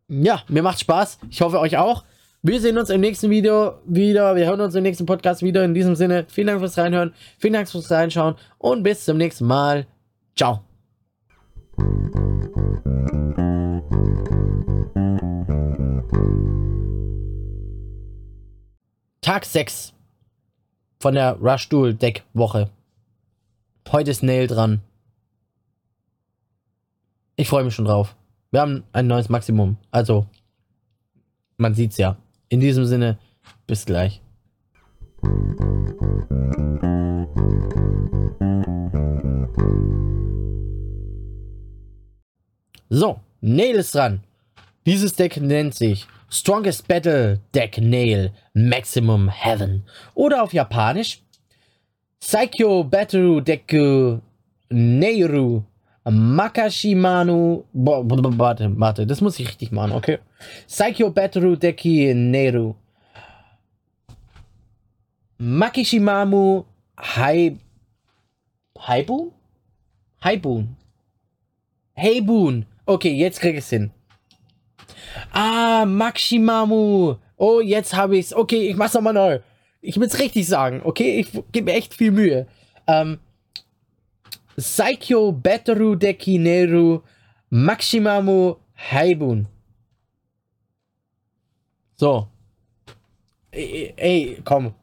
ja, 0.10 0.44
mir 0.50 0.64
macht 0.64 0.82
Spaß. 0.82 1.20
Ich 1.30 1.40
hoffe 1.40 1.62
euch 1.62 1.78
auch. 1.78 2.04
Wir 2.42 2.60
sehen 2.60 2.78
uns 2.78 2.90
im 2.90 3.00
nächsten 3.00 3.30
Video 3.30 3.76
wieder. 3.86 4.36
Wir 4.36 4.48
hören 4.48 4.60
uns 4.60 4.76
im 4.76 4.84
nächsten 4.84 5.06
Podcast 5.06 5.44
wieder. 5.44 5.64
In 5.64 5.74
diesem 5.74 5.96
Sinne, 5.96 6.26
vielen 6.28 6.48
Dank 6.48 6.60
fürs 6.60 6.78
Reinhören, 6.78 7.14
vielen 7.38 7.54
Dank 7.54 7.70
fürs 7.70 7.90
Reinschauen 7.90 8.36
und 8.58 8.84
bis 8.84 9.06
zum 9.06 9.18
nächsten 9.18 9.46
Mal. 9.46 9.88
Ciao. 10.36 10.60
Tag 19.22 19.46
6 19.46 19.94
von 21.00 21.14
der 21.14 21.38
Rush 21.40 21.70
Duel 21.70 21.94
Deck 21.94 22.24
Woche. 22.34 22.70
Heute 23.92 24.10
ist 24.10 24.24
Nail 24.24 24.48
dran. 24.48 24.80
Ich 27.36 27.50
freue 27.50 27.66
mich 27.66 27.76
schon 27.76 27.84
drauf. 27.84 28.16
Wir 28.50 28.62
haben 28.62 28.86
ein 28.94 29.08
neues 29.08 29.28
Maximum. 29.28 29.76
Also, 29.92 30.28
man 31.58 31.74
sieht's 31.74 31.98
ja. 31.98 32.16
In 32.48 32.62
diesem 32.62 32.86
Sinne, 32.86 33.20
bis 33.68 33.86
gleich. 33.86 34.22
So, 42.88 43.20
Nail 43.42 43.76
ist 43.76 43.94
dran. 43.94 44.24
Dieses 44.86 45.16
Deck 45.16 45.36
nennt 45.36 45.76
sich 45.76 46.08
Strongest 46.30 46.88
Battle 46.88 47.42
Deck 47.54 47.78
Nail 47.78 48.32
Maximum 48.54 49.28
Heaven. 49.28 49.84
Oder 50.14 50.44
auf 50.44 50.54
Japanisch 50.54 51.22
Psycho 52.22 52.84
Battle 52.84 53.42
Deku 53.42 54.22
Neiru 54.70 55.64
Makashimanu. 56.06 57.66
Warte, 57.74 58.80
warte, 58.80 59.06
das 59.06 59.22
muss 59.22 59.40
ich 59.40 59.48
richtig 59.48 59.72
machen, 59.72 59.92
okay? 59.92 60.20
Psycho 60.68 61.10
Battle 61.10 61.58
Deki 61.58 62.14
Neiru 62.14 62.76
Makishimamu 65.38 66.66
Hai. 66.98 67.58
Haibun? 68.78 69.32
Haibun. 70.24 70.76
Heibun. 71.98 72.66
Okay, 72.86 73.14
jetzt 73.14 73.40
krieg 73.40 73.58
ich's 73.58 73.70
hin. 73.70 73.92
Ah, 75.34 75.86
Maximamu. 75.86 77.16
Oh, 77.38 77.60
jetzt 77.60 77.96
habe 77.96 78.18
ich's. 78.18 78.34
Okay, 78.34 78.70
ich 78.70 78.76
mach's 78.76 78.94
nochmal 78.94 79.14
neu. 79.14 79.40
Ich 79.82 80.00
will's 80.00 80.20
richtig 80.20 80.48
sagen, 80.48 80.82
okay? 80.84 81.20
Ich 81.20 81.32
gebe 81.52 81.72
mir 81.72 81.78
echt 81.78 81.94
viel 81.94 82.12
Mühe. 82.12 82.48
Ähm. 82.88 83.20
Saikyo 84.58 85.32
Beteru 85.32 85.96
Dekineru 85.96 87.02
Maximamu 87.50 88.56
Haibun. 88.92 89.48
So. 91.96 92.28
Ey, 93.52 93.94
ey, 93.98 94.38
komm. 94.44 94.74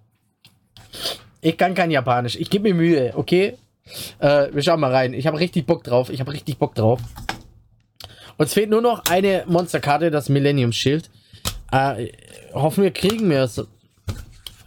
Ich 1.41 1.57
kann 1.57 1.75
kein 1.75 1.91
Japanisch. 1.91 2.37
Ich 2.37 2.51
gebe 2.51 2.69
mir 2.69 2.75
Mühe, 2.75 3.13
okay? 3.15 3.57
Äh, 4.19 4.49
wir 4.53 4.63
schauen 4.63 4.81
mal 4.81 4.93
rein. 4.93 5.15
Ich 5.15 5.27
habe 5.27 5.39
richtig 5.39 5.67
Bock 5.67 5.85
drauf. 5.85 6.11
Ich 6.11 6.21
habe 6.21 6.33
richtig 6.33 6.59
Bock 6.59 6.75
drauf. 6.75 7.01
Uns 8.37 8.55
fehlt 8.55 8.71
nur 8.71 8.83
noch 8.83 9.05
eine 9.07 9.45
Monsterkarte, 9.47 10.11
das 10.11 10.29
Millennium 10.29 10.73
Schild. 10.73 11.11
Äh, 11.73 12.09
hoffen 12.53 12.85
wir 12.85 12.91
kriegen 12.93 13.29
wir 13.31 13.43
es. 13.43 13.67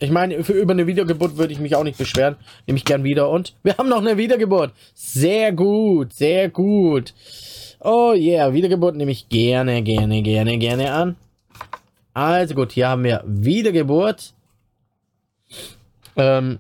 Ich 0.02 0.10
meine, 0.10 0.44
für 0.44 0.54
über 0.54 0.74
eine 0.74 0.88
Wiedergeburt 0.88 1.38
würde 1.38 1.54
ich 1.54 1.60
mich 1.60 1.76
auch 1.76 1.84
nicht 1.84 2.00
beschweren. 2.00 2.36
Nehme 2.66 2.78
ich 2.78 2.86
gern 2.86 3.04
wieder. 3.04 3.30
Und 3.30 3.54
wir 3.62 3.78
haben 3.78 3.88
noch 3.88 4.02
eine 4.02 4.18
Wiedergeburt. 4.18 4.74
Sehr 4.96 5.52
gut, 5.52 6.14
sehr 6.14 6.50
gut. 6.50 7.14
Oh 7.80 8.14
yeah, 8.16 8.52
Wiedergeburt 8.52 8.96
nehme 8.96 9.12
ich 9.12 9.30
gerne, 9.30 9.84
gerne, 9.84 10.24
gerne, 10.24 10.58
gerne 10.58 10.92
an. 10.92 11.18
Also 12.16 12.56
gut, 12.56 12.72
hier 12.72 12.90
haben 12.90 13.04
wir 13.04 13.24
Wiedergeburt. 13.28 14.34
Ähm, 16.16 16.58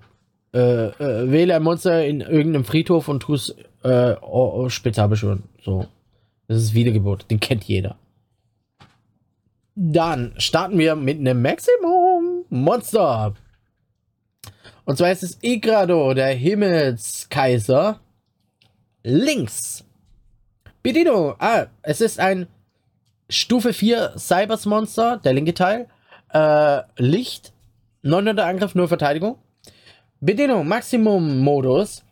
äh, 0.53 0.59
äh, 0.89 1.31
wähle 1.31 1.55
ein 1.55 1.63
Monster 1.63 2.05
in 2.05 2.21
irgendeinem 2.21 2.63
Friedhof 2.63 3.07
und 3.07 3.21
tu 3.21 3.33
es 3.33 3.55
äh, 3.83 4.15
oh, 4.21 4.67
oh, 4.69 5.07
beschwören. 5.07 5.43
So. 5.63 5.87
Das 6.47 6.57
ist 6.57 6.75
Wiedergeburt. 6.75 7.31
Den 7.31 7.39
kennt 7.39 7.63
jeder. 7.63 7.95
Dann 9.73 10.33
starten 10.37 10.77
wir 10.77 10.95
mit 10.95 11.17
einem 11.17 11.41
Maximum 11.41 12.00
Monster. 12.51 13.33
Und 14.83 14.97
zwar 14.97 15.11
ist 15.11 15.23
es 15.23 15.37
Igrado, 15.41 16.13
der 16.13 16.33
Himmelskaiser. 16.33 18.01
Links. 19.03 19.85
Bedienung. 20.83 21.35
Ah, 21.39 21.67
es 21.81 22.01
ist 22.01 22.19
ein 22.19 22.47
Stufe 23.29 23.71
4 23.71 24.15
Cybers 24.17 24.65
Monster, 24.65 25.17
der 25.23 25.33
linke 25.33 25.53
Teil. 25.53 25.87
Äh, 26.33 26.81
Licht. 26.97 27.53
900 28.03 28.45
Angriff, 28.45 28.75
nur 28.75 28.89
Verteidigung. 28.89 29.37
Bedienung, 30.19 30.67
Maximum-Modus. 30.67 32.03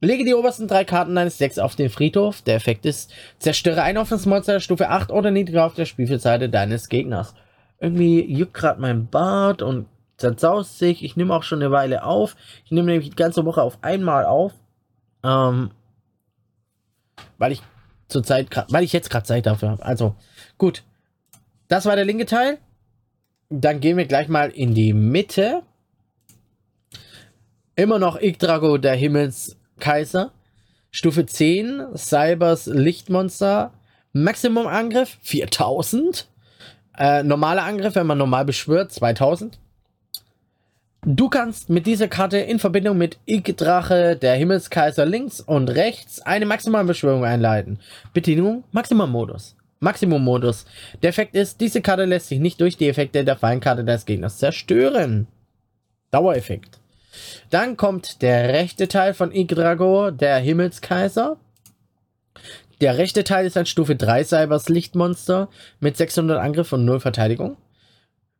Lege 0.00 0.24
die 0.24 0.34
obersten 0.34 0.68
drei 0.68 0.84
Karten 0.84 1.16
deines 1.16 1.38
Decks 1.38 1.58
auf 1.58 1.74
den 1.74 1.90
Friedhof. 1.90 2.42
Der 2.42 2.54
Effekt 2.54 2.86
ist, 2.86 3.12
zerstöre 3.40 3.82
ein 3.82 3.98
offenes 3.98 4.26
Monster 4.26 4.60
Stufe 4.60 4.90
8 4.90 5.10
oder 5.10 5.32
niedriger 5.32 5.66
auf 5.66 5.74
der 5.74 5.86
Spielfeldseite 5.86 6.48
deines 6.48 6.88
Gegners. 6.88 7.34
Irgendwie 7.80 8.24
juckt 8.24 8.54
gerade 8.54 8.80
mein 8.80 9.08
Bart 9.08 9.62
und 9.62 9.86
zerzaust 10.16 10.78
sich. 10.78 11.04
Ich 11.04 11.16
nehme 11.16 11.34
auch 11.34 11.42
schon 11.42 11.62
eine 11.62 11.70
Weile 11.70 12.02
auf. 12.04 12.36
Ich 12.64 12.72
nehme 12.72 12.90
nämlich 12.90 13.10
die 13.10 13.16
ganze 13.16 13.44
Woche 13.44 13.62
auf 13.62 13.78
einmal 13.82 14.24
auf. 14.24 14.52
Ähm, 15.24 15.70
weil 17.38 17.52
ich 17.52 17.62
zurzeit, 18.08 18.48
weil 18.70 18.84
ich 18.84 18.92
jetzt 18.92 19.10
gerade 19.10 19.26
Zeit 19.26 19.46
dafür 19.46 19.70
habe. 19.70 19.84
Also, 19.84 20.14
gut. 20.58 20.82
Das 21.68 21.86
war 21.86 21.96
der 21.96 22.04
linke 22.04 22.26
Teil. 22.26 22.58
Dann 23.50 23.80
gehen 23.80 23.96
wir 23.96 24.06
gleich 24.06 24.28
mal 24.28 24.50
in 24.50 24.74
die 24.74 24.92
Mitte. 24.92 25.62
Immer 27.76 27.98
noch 27.98 28.20
Yggdrago, 28.20 28.78
der 28.78 28.94
Himmelskaiser. 28.94 30.32
Stufe 30.90 31.26
10, 31.26 31.96
Cybers 31.96 32.66
Lichtmonster. 32.66 33.72
Maximum 34.12 34.66
Angriff 34.66 35.18
4000. 35.22 36.28
Äh, 36.98 37.22
normaler 37.22 37.64
Angriff, 37.64 37.94
wenn 37.94 38.06
man 38.06 38.18
normal 38.18 38.44
beschwört, 38.44 38.92
2000. 38.92 39.58
Du 41.04 41.28
kannst 41.28 41.70
mit 41.70 41.86
dieser 41.86 42.08
Karte 42.08 42.38
in 42.38 42.58
Verbindung 42.58 42.98
mit 42.98 43.18
Yggdrache, 43.26 44.16
der 44.16 44.34
Himmelskaiser 44.34 45.06
links 45.06 45.40
und 45.40 45.70
rechts, 45.70 46.20
eine 46.20 46.44
Maximalbeschwörung 46.44 47.24
einleiten. 47.24 47.78
Bedienung 48.12 48.64
Maximum-Modus. 48.72 49.54
Maximum-Modus. 49.78 50.66
Der 51.02 51.10
Effekt 51.10 51.36
ist, 51.36 51.60
diese 51.60 51.80
Karte 51.82 52.04
lässt 52.04 52.28
sich 52.28 52.40
nicht 52.40 52.60
durch 52.60 52.76
die 52.76 52.88
Effekte 52.88 53.24
der 53.24 53.36
Feinkarte 53.36 53.84
des 53.84 54.04
Gegners 54.04 54.38
zerstören. 54.38 55.28
Dauereffekt. 56.10 56.80
Dann 57.50 57.76
kommt 57.76 58.22
der 58.22 58.48
rechte 58.48 58.88
Teil 58.88 59.14
von 59.14 59.32
Yggdrago, 59.32 60.10
der 60.10 60.38
Himmelskaiser. 60.38 61.36
Der 62.80 62.96
rechte 62.96 63.24
Teil 63.24 63.46
ist 63.46 63.56
ein 63.56 63.66
Stufe 63.66 63.96
3 63.96 64.24
Cybers 64.24 64.68
Lichtmonster 64.68 65.48
mit 65.80 65.96
600 65.96 66.38
Angriff 66.38 66.72
und 66.72 66.84
0 66.84 67.00
Verteidigung. 67.00 67.56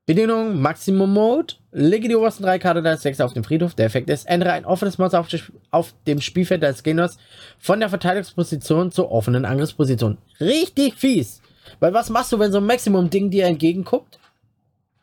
Bedienung 0.06 0.60
Maximum 0.62 1.12
Mode. 1.12 1.56
Lege 1.70 2.08
die 2.08 2.16
obersten 2.16 2.42
drei 2.42 2.58
Karten 2.58 2.82
deines 2.82 3.02
Decks 3.02 3.20
auf 3.20 3.34
den 3.34 3.44
Friedhof. 3.44 3.74
Der 3.74 3.84
Effekt 3.84 4.08
ist, 4.08 4.26
ändere 4.26 4.52
ein 4.52 4.64
offenes 4.64 4.96
Monster 4.96 5.20
auf, 5.20 5.28
auf 5.70 5.92
dem 6.06 6.22
Spielfeld 6.22 6.62
des 6.62 6.82
Gegners 6.82 7.18
von 7.58 7.78
der 7.80 7.90
Verteidigungsposition 7.90 8.90
zur 8.90 9.12
offenen 9.12 9.44
Angriffsposition. 9.44 10.16
Richtig 10.40 10.94
fies. 10.94 11.42
Weil 11.78 11.92
was 11.92 12.08
machst 12.08 12.32
du, 12.32 12.38
wenn 12.38 12.52
so 12.52 12.58
ein 12.58 12.64
Maximum-Ding 12.64 13.30
dir 13.30 13.44
entgegenguckt? 13.44 14.18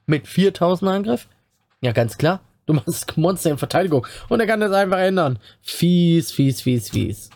Mit 0.07 0.27
4000 0.27 0.89
Angriff? 0.89 1.27
Ja, 1.81 1.91
ganz 1.91 2.17
klar. 2.17 2.41
Du 2.65 2.73
machst 2.73 3.15
Monster 3.15 3.51
in 3.51 3.59
Verteidigung. 3.59 4.07
Und 4.27 4.39
er 4.39 4.47
kann 4.47 4.59
das 4.59 4.71
einfach 4.71 4.97
ändern. 4.97 5.37
Fies, 5.61 6.31
fies, 6.31 6.61
fies, 6.61 6.89
fies. 6.89 7.29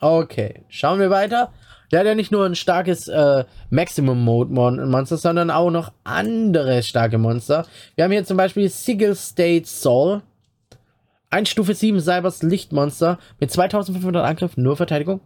Okay, 0.00 0.64
schauen 0.68 1.00
wir 1.00 1.10
weiter. 1.10 1.52
Der 1.90 2.00
hat 2.00 2.06
ja 2.06 2.14
nicht 2.14 2.32
nur 2.32 2.44
ein 2.44 2.54
starkes 2.54 3.08
äh, 3.08 3.44
Maximum-Mode-Monster, 3.70 5.16
sondern 5.16 5.50
auch 5.50 5.70
noch 5.70 5.92
andere 6.04 6.82
starke 6.82 7.18
Monster. 7.18 7.66
Wir 7.94 8.04
haben 8.04 8.12
hier 8.12 8.24
zum 8.24 8.36
Beispiel 8.36 8.68
Sigil 8.68 9.14
State 9.14 9.66
Soul. 9.66 10.22
Ein 11.30 11.46
Stufe 11.46 11.74
7 11.74 12.00
Cybers 12.00 12.42
Lichtmonster 12.42 13.18
mit 13.40 13.50
2500 13.50 14.24
Angriff, 14.24 14.56
nur 14.56 14.76
Verteidigung. 14.76 15.20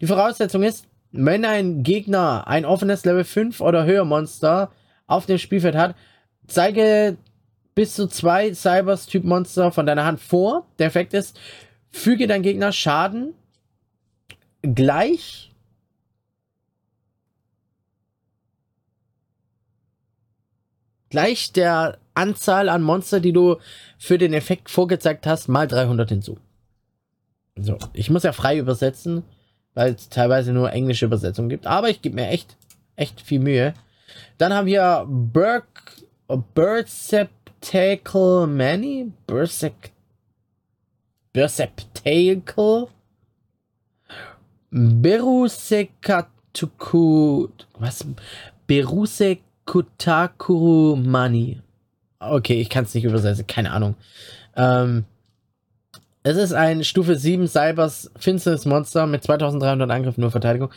Die 0.00 0.06
Voraussetzung 0.06 0.62
ist, 0.62 0.86
wenn 1.12 1.44
ein 1.44 1.82
Gegner 1.82 2.46
ein 2.46 2.64
offenes 2.64 3.04
Level 3.04 3.24
5 3.24 3.60
oder 3.60 3.84
höher 3.84 4.04
Monster 4.04 4.70
auf 5.06 5.26
dem 5.26 5.38
Spielfeld 5.38 5.76
hat, 5.76 5.94
zeige 6.46 7.16
bis 7.74 7.94
zu 7.94 8.06
zwei 8.06 8.52
Cybers 8.52 9.06
Typ 9.06 9.24
Monster 9.24 9.72
von 9.72 9.86
deiner 9.86 10.04
Hand 10.04 10.20
vor. 10.20 10.66
Der 10.78 10.86
Effekt 10.86 11.14
ist, 11.14 11.38
füge 11.90 12.26
dein 12.26 12.42
Gegner 12.42 12.72
Schaden 12.72 13.34
gleich 14.74 15.52
gleich 21.14 21.52
der 21.52 21.98
Anzahl 22.14 22.68
an 22.68 22.82
Monster, 22.82 23.20
die 23.20 23.32
du 23.32 23.58
für 23.98 24.18
den 24.18 24.34
Effekt 24.34 24.68
vorgezeigt 24.68 25.28
hast, 25.28 25.46
mal 25.46 25.68
300 25.68 26.08
hinzu. 26.08 26.38
So, 27.56 27.78
ich 27.92 28.10
muss 28.10 28.24
ja 28.24 28.32
frei 28.32 28.58
übersetzen, 28.58 29.22
weil 29.74 29.94
es 29.94 30.08
teilweise 30.08 30.52
nur 30.52 30.72
englische 30.72 31.06
Übersetzungen 31.06 31.48
gibt, 31.48 31.68
aber 31.68 31.88
ich 31.88 32.02
gebe 32.02 32.16
mir 32.16 32.30
echt, 32.30 32.56
echt 32.96 33.20
viel 33.20 33.38
Mühe. 33.38 33.74
Dann 34.38 34.52
haben 34.52 34.66
wir 34.66 35.06
Burk, 35.08 36.02
Birdceptacle 36.54 38.48
Manny, 38.48 39.12
Bursec, 39.28 39.92
Burseptacle, 41.32 42.88
Berusekatuku, 44.76 47.46
was? 47.78 48.04
Berusek 48.66 49.40
Kutakuru 49.66 50.96
Mani. 50.96 51.60
Okay, 52.18 52.60
ich 52.60 52.70
kann 52.70 52.82
es 52.82 52.92
nicht 52.92 53.04
übersetzen, 53.04 53.46
keine 53.46 53.70
Ahnung. 53.70 53.94
Ähm, 54.56 55.04
es 56.24 56.36
ist 56.36 56.52
ein 56.52 56.82
Stufe 56.82 57.14
7 57.14 57.46
Cybers 57.46 58.10
finsteres 58.18 58.66
Monster 58.66 59.06
mit 59.06 59.22
2300 59.22 59.88
Angriff, 59.88 60.18
nur 60.18 60.32
Verteidigung. 60.32 60.72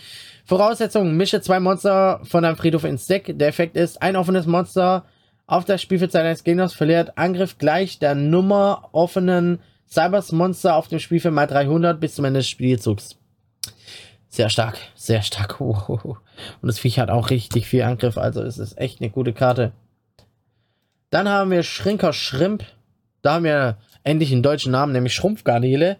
Voraussetzung, 0.45 1.17
mische 1.17 1.41
zwei 1.41 1.59
Monster 1.59 2.21
von 2.23 2.43
deinem 2.43 2.57
Friedhof 2.57 2.83
ins 2.83 3.07
Deck. 3.07 3.33
Der 3.39 3.47
Effekt 3.47 3.75
ist, 3.77 3.99
ein 4.03 4.15
offenes 4.15 4.45
Monster 4.45 5.05
auf 5.47 5.65
der 5.65 5.79
Spielfeldzeit 5.79 6.23
eines 6.23 6.43
Gegners 6.43 6.75
verliert 6.75 7.17
Angriff 7.17 7.57
gleich 7.57 7.97
der 7.97 8.13
Nummer 8.13 8.89
offenen 8.91 9.57
Cybers 9.89 10.31
Monster 10.33 10.75
auf 10.75 10.87
dem 10.87 10.99
Spielfeld 10.99 11.33
mal 11.33 11.47
300 11.47 11.99
bis 11.99 12.13
zum 12.13 12.25
Ende 12.25 12.41
des 12.41 12.49
Spielzugs. 12.49 13.16
Sehr 14.29 14.49
stark, 14.49 14.77
sehr 14.95 15.21
stark. 15.21 15.59
Und 15.61 16.17
das 16.61 16.79
Viech 16.79 16.99
hat 16.99 17.09
auch 17.09 17.29
richtig 17.29 17.67
viel 17.67 17.83
Angriff, 17.83 18.17
also 18.17 18.41
es 18.41 18.57
ist 18.57 18.77
echt 18.77 19.01
eine 19.01 19.09
gute 19.09 19.33
Karte. 19.33 19.71
Dann 21.09 21.29
haben 21.29 21.51
wir 21.51 21.63
Schrinker 21.63 22.13
Schrimp. 22.13 22.65
Da 23.21 23.35
haben 23.35 23.45
wir 23.45 23.77
endlich 24.03 24.31
einen 24.31 24.43
deutschen 24.43 24.71
Namen, 24.71 24.91
nämlich 24.91 25.13
Schrumpfgarnele. 25.13 25.97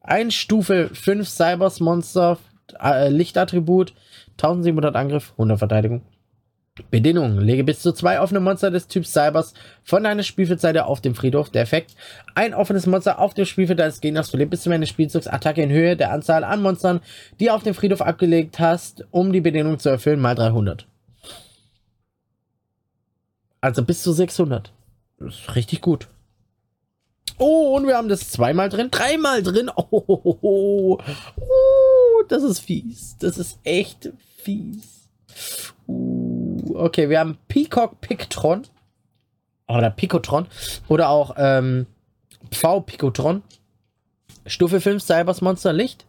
Ein 0.00 0.30
Stufe 0.30 0.90
5 0.92 1.28
Cybers 1.28 1.80
Monster, 1.80 2.38
äh, 2.82 3.08
Lichtattribut, 3.08 3.92
1700 4.32 4.96
Angriff, 4.96 5.32
100 5.32 5.58
Verteidigung. 5.58 6.02
Bedingung: 6.90 7.38
Lege 7.38 7.64
bis 7.64 7.80
zu 7.80 7.92
zwei 7.92 8.20
offene 8.20 8.40
Monster 8.40 8.70
des 8.70 8.86
Typs 8.86 9.12
Cybers 9.12 9.54
von 9.82 10.04
deiner 10.04 10.22
Spielfeldseite 10.22 10.86
auf 10.86 11.00
dem 11.00 11.14
Friedhof. 11.14 11.50
Der 11.50 11.62
Effekt: 11.62 11.94
Ein 12.34 12.54
offenes 12.54 12.86
Monster 12.86 13.18
auf 13.18 13.34
dem 13.34 13.44
Spielfeld 13.44 13.78
deines 13.78 14.00
Gegners 14.00 14.30
verliert 14.30 14.50
bis 14.50 14.62
zum 14.62 14.72
Ende 14.72 14.86
des 14.86 14.90
Spielzugs 14.90 15.26
Attacke 15.26 15.62
in 15.62 15.70
Höhe 15.70 15.96
der 15.96 16.12
Anzahl 16.12 16.44
an 16.44 16.62
Monstern, 16.62 17.00
die 17.38 17.50
auf 17.50 17.62
dem 17.62 17.74
Friedhof 17.74 18.00
abgelegt 18.00 18.58
hast, 18.58 19.04
um 19.10 19.32
die 19.32 19.40
Bedingung 19.40 19.78
zu 19.78 19.88
erfüllen, 19.88 20.20
mal 20.20 20.34
300. 20.34 20.86
Also 23.60 23.84
bis 23.84 24.02
zu 24.02 24.12
600. 24.12 24.72
Das 25.18 25.34
ist 25.34 25.54
richtig 25.54 25.80
gut. 25.82 26.08
Oh, 27.38 27.74
und 27.76 27.86
wir 27.86 27.96
haben 27.96 28.08
das 28.08 28.30
zweimal 28.30 28.68
drin, 28.68 28.88
dreimal 28.90 29.42
drin. 29.42 29.70
Oh, 29.74 29.86
oh, 29.90 30.20
oh, 30.22 30.38
oh. 30.42 30.98
oh 31.36 32.22
das 32.28 32.42
ist 32.42 32.60
fies. 32.60 33.16
Das 33.18 33.38
ist 33.38 33.58
echt 33.64 34.10
fies. 34.42 35.08
Uh, 35.86 36.19
okay, 36.74 37.08
wir 37.08 37.20
haben 37.20 37.38
Peacock 37.48 38.00
Pictron. 38.00 38.62
Oder 39.68 39.90
Picotron. 39.90 40.46
Oder 40.88 41.08
auch 41.08 41.34
ähm, 41.38 41.86
Pfau 42.50 42.80
Picotron. 42.80 43.42
Stufe 44.46 44.80
5 44.80 45.02
Cybers 45.02 45.40
Monster 45.40 45.72
Licht. 45.72 46.06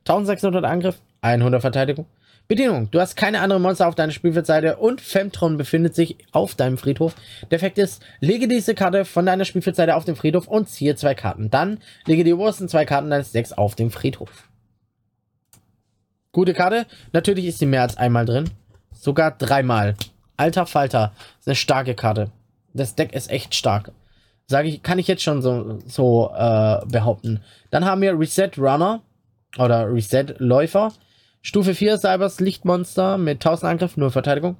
1600 0.00 0.64
Angriff, 0.64 1.00
100 1.20 1.60
Verteidigung. 1.60 2.06
Bedienung. 2.48 2.90
Du 2.90 3.00
hast 3.00 3.16
keine 3.16 3.40
anderen 3.40 3.62
Monster 3.62 3.88
auf 3.88 3.94
deiner 3.94 4.12
Spielfeldseite 4.12 4.76
und 4.76 5.00
Femtron 5.00 5.56
befindet 5.56 5.94
sich 5.94 6.18
auf 6.32 6.54
deinem 6.54 6.76
Friedhof. 6.76 7.14
Der 7.50 7.56
Effekt 7.56 7.78
ist, 7.78 8.02
lege 8.20 8.48
diese 8.48 8.74
Karte 8.74 9.04
von 9.04 9.24
deiner 9.24 9.44
Spielfeldseite 9.44 9.94
auf 9.94 10.04
den 10.04 10.16
Friedhof 10.16 10.48
und 10.48 10.68
ziehe 10.68 10.96
zwei 10.96 11.14
Karten. 11.14 11.50
Dann 11.50 11.78
lege 12.06 12.24
die 12.24 12.34
obersten 12.34 12.68
zwei 12.68 12.84
Karten 12.84 13.10
deines 13.10 13.32
Decks 13.32 13.52
auf 13.52 13.74
den 13.74 13.90
Friedhof. 13.90 14.48
Gute 16.32 16.52
Karte. 16.52 16.86
Natürlich 17.12 17.46
ist 17.46 17.58
sie 17.58 17.66
mehr 17.66 17.82
als 17.82 17.96
einmal 17.96 18.26
drin. 18.26 18.50
Sogar 19.02 19.32
dreimal. 19.32 19.96
Alter 20.36 20.64
Falter. 20.64 21.12
Das 21.16 21.40
ist 21.40 21.48
eine 21.48 21.56
starke 21.56 21.94
Karte. 21.96 22.30
Das 22.72 22.94
Deck 22.94 23.12
ist 23.14 23.30
echt 23.30 23.56
stark. 23.56 23.90
Sage 24.46 24.68
ich, 24.68 24.84
kann 24.84 25.00
ich 25.00 25.08
jetzt 25.08 25.24
schon 25.24 25.42
so, 25.42 25.80
so 25.86 26.30
äh, 26.32 26.86
behaupten. 26.86 27.42
Dann 27.72 27.84
haben 27.84 28.00
wir 28.00 28.16
Reset 28.16 28.52
Runner 28.56 29.02
oder 29.58 29.92
Reset 29.92 30.36
Läufer. 30.38 30.92
Stufe 31.40 31.74
4 31.74 31.98
Cybers 31.98 32.38
Lichtmonster 32.38 33.18
mit 33.18 33.44
1000 33.44 33.72
Angriff, 33.72 33.96
nur 33.96 34.12
Verteidigung. 34.12 34.54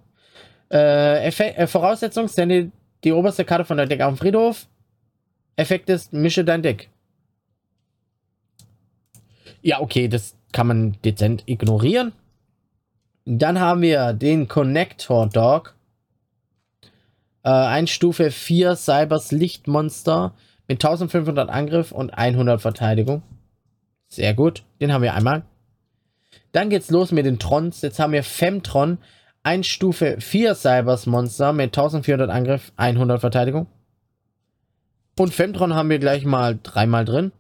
Äh, 0.73 1.29
äh, 1.29 1.67
Voraussetzung, 1.69 2.27
sende 2.27 2.73
die 3.05 3.13
oberste 3.13 3.45
Karte 3.45 3.65
von 3.65 3.77
deinem 3.77 3.91
Deck 3.91 4.01
auf 4.01 4.15
den 4.15 4.19
Friedhof. 4.19 4.67
Effekt 5.55 5.89
ist, 5.89 6.13
mische 6.13 6.45
dein 6.45 6.63
Deck. 6.63 6.91
Ja, 9.61 9.81
okay, 9.81 10.09
das 10.09 10.35
kann 10.51 10.67
man 10.67 10.97
dezent 11.05 11.45
ignorieren. 11.47 12.13
Dann 13.25 13.61
haben 13.61 13.83
wir 13.83 14.13
den 14.13 14.49
Connector 14.49 15.29
Dog. 15.29 15.75
Äh, 17.45 17.51
ein 17.51 17.87
Stufe 17.87 18.31
4 18.31 18.77
Cybers 18.77 19.33
Lichtmonster 19.33 20.35
mit 20.69 20.85
1500 20.85 21.49
Angriff 21.49 21.93
und 21.93 22.11
100 22.11 22.61
Verteidigung. 22.61 23.23
Sehr 24.09 24.35
gut. 24.35 24.65
Den 24.81 24.93
haben 24.93 25.03
wir 25.03 25.15
einmal. 25.15 25.43
Dann 26.53 26.71
geht's 26.71 26.91
los 26.91 27.13
mit 27.13 27.27
den 27.27 27.39
Trons. 27.39 27.83
Jetzt 27.83 27.99
haben 27.99 28.13
wir 28.13 28.23
Femtron. 28.23 28.99
Ein 29.43 29.65
Stufe 29.65 30.21
4 30.21 30.55
Cybers 30.55 31.07
Monster 31.07 31.53
mit 31.53 31.77
1400 31.77 32.31
Angriff, 32.31 32.73
100 32.77 33.21
Verteidigung. 33.21 33.67
Und 35.19 35.35
Femtron 35.35 35.75
haben 35.75 35.91
wir 35.91 35.99
gleich 35.99 36.25
mal 36.25 36.59
dreimal 36.63 37.05
drin. 37.05 37.33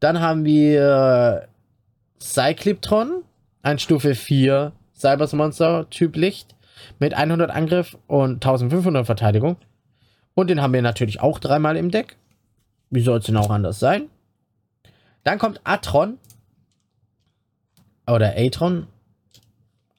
Dann 0.00 0.20
haben 0.20 0.44
wir 0.44 1.48
Cycliptron, 2.20 3.22
ein 3.66 3.80
Stufe 3.80 4.14
4 4.14 4.72
Cybers 4.94 5.32
Monster, 5.32 5.90
Typ 5.90 6.14
Licht, 6.14 6.54
mit 7.00 7.14
100 7.14 7.50
Angriff 7.50 7.98
und 8.06 8.34
1500 8.34 9.04
Verteidigung. 9.04 9.56
Und 10.34 10.50
den 10.50 10.62
haben 10.62 10.72
wir 10.72 10.82
natürlich 10.82 11.20
auch 11.20 11.40
dreimal 11.40 11.76
im 11.76 11.90
Deck. 11.90 12.16
Wie 12.90 13.00
soll 13.00 13.18
es 13.18 13.26
denn 13.26 13.36
auch 13.36 13.50
anders 13.50 13.80
sein? 13.80 14.08
Dann 15.24 15.40
kommt 15.40 15.60
Atron. 15.64 16.18
Oder 18.06 18.34
Atron. 18.36 18.86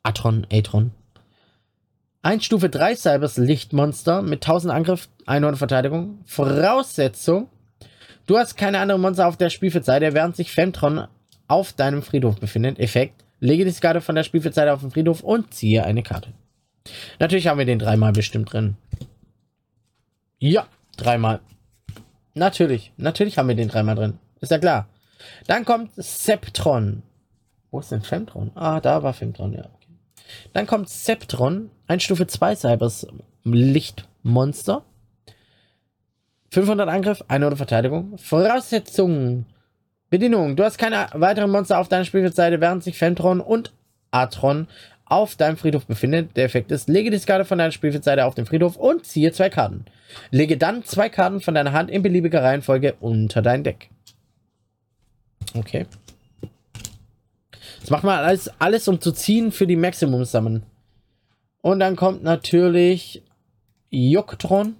Atron, 0.02 0.48
Atron. 0.50 0.92
Ein 2.22 2.40
Stufe 2.40 2.70
3 2.70 2.96
Cybers 2.96 3.36
Lichtmonster 3.36 4.22
mit 4.22 4.48
1000 4.48 4.74
Angriff, 4.74 5.10
100 5.26 5.58
Verteidigung. 5.58 6.20
Voraussetzung: 6.26 7.50
Du 8.28 8.38
hast 8.38 8.56
keine 8.56 8.80
anderen 8.80 9.02
Monster 9.02 9.28
auf 9.28 9.36
der 9.36 9.50
Spielfeldseite, 9.50 10.14
während 10.14 10.38
sich 10.38 10.54
Femtron 10.54 11.08
auf 11.50 11.74
deinem 11.74 12.02
Friedhof 12.02 12.40
befindet. 12.40 12.80
Effekt: 12.80 13.27
Lege 13.40 13.66
die 13.66 13.72
Karte 13.74 14.02
von 14.02 14.16
der 14.16 14.24
Spielfeldseite 14.24 14.74
auf 14.74 14.82
den 14.82 14.92
Friedhof 14.92 15.22
und 15.22 15.54
ziehe 15.54 15.84
eine 15.84 16.04
Karte. 16.04 16.34
Natürlich 17.20 17.48
haben 17.48 17.58
wir 17.58 17.66
den 17.66 17.80
dreimal 17.80 18.14
bestimmt 18.14 18.52
drin. 18.52 18.78
Ja, 20.40 20.68
dreimal. 20.96 21.42
Natürlich, 22.34 22.92
natürlich 22.98 23.38
haben 23.38 23.48
wir 23.48 23.56
den 23.56 23.68
dreimal 23.68 23.96
drin. 23.96 24.20
Ist 24.42 24.52
ja 24.52 24.60
klar. 24.60 24.88
Dann 25.48 25.66
kommt 25.66 25.92
Septron. 25.96 27.04
Wo 27.72 27.80
ist 27.80 27.92
denn 27.92 28.02
Femtron? 28.02 28.52
Ah, 28.56 28.80
da 28.80 29.04
war 29.04 29.14
Femtron, 29.14 29.54
ja. 29.54 29.66
Okay. 29.66 29.88
Dann 30.54 30.68
kommt 30.68 30.90
Septron, 30.90 31.72
ein 31.88 32.00
Stufe 32.00 32.28
2 32.28 32.56
Cybers 32.56 33.08
Lichtmonster. 33.44 34.84
500 36.52 36.88
Angriff, 36.88 37.24
100 37.28 37.58
Verteidigung. 37.58 38.18
Voraussetzungen. 38.18 39.46
Bedingung. 40.10 40.56
Du 40.56 40.64
hast 40.64 40.78
keine 40.78 41.08
weiteren 41.14 41.52
Monster 41.52 41.80
auf 41.80 41.90
deiner 41.90 42.06
Spielfeldseite, 42.06 42.62
während 42.62 42.84
sich 42.84 42.98
Femtron 42.98 43.42
und 43.42 43.74
Atron 44.12 44.68
auf 45.06 45.36
deinem 45.36 45.58
Friedhof 45.58 45.86
befindet. 45.86 46.36
Der 46.36 46.46
Effekt 46.46 46.72
ist, 46.72 46.90
lege 46.90 47.12
die 47.12 47.20
Karte 47.20 47.46
von 47.46 47.58
deiner 47.58 47.72
Spielfeldseite 47.72 48.26
auf 48.26 48.36
den 48.36 48.46
Friedhof 48.46 48.76
und 48.76 49.06
ziehe 49.06 49.32
zwei 49.32 49.50
Karten. 49.50 49.86
Lege 50.32 50.58
dann 50.58 50.84
zwei 50.84 51.10
Karten 51.10 51.42
von 51.42 51.54
deiner 51.54 51.74
Hand 51.74 51.90
in 51.90 52.02
beliebiger 52.02 52.44
Reihenfolge 52.44 52.96
unter 53.00 53.42
dein 53.42 53.64
Deck. 53.64 53.90
Okay. 55.54 55.86
Das 57.82 57.90
macht 57.90 58.04
man 58.04 58.20
alles, 58.20 58.52
alles 58.60 58.88
um 58.88 59.00
zu 59.00 59.12
ziehen 59.12 59.52
für 59.52 59.68
die 59.68 59.76
Maximum 59.76 60.26
Summon. 60.26 60.64
Und 61.62 61.80
dann 61.80 61.96
kommt 61.96 62.24
natürlich 62.24 63.24
Joktron. 63.90 64.76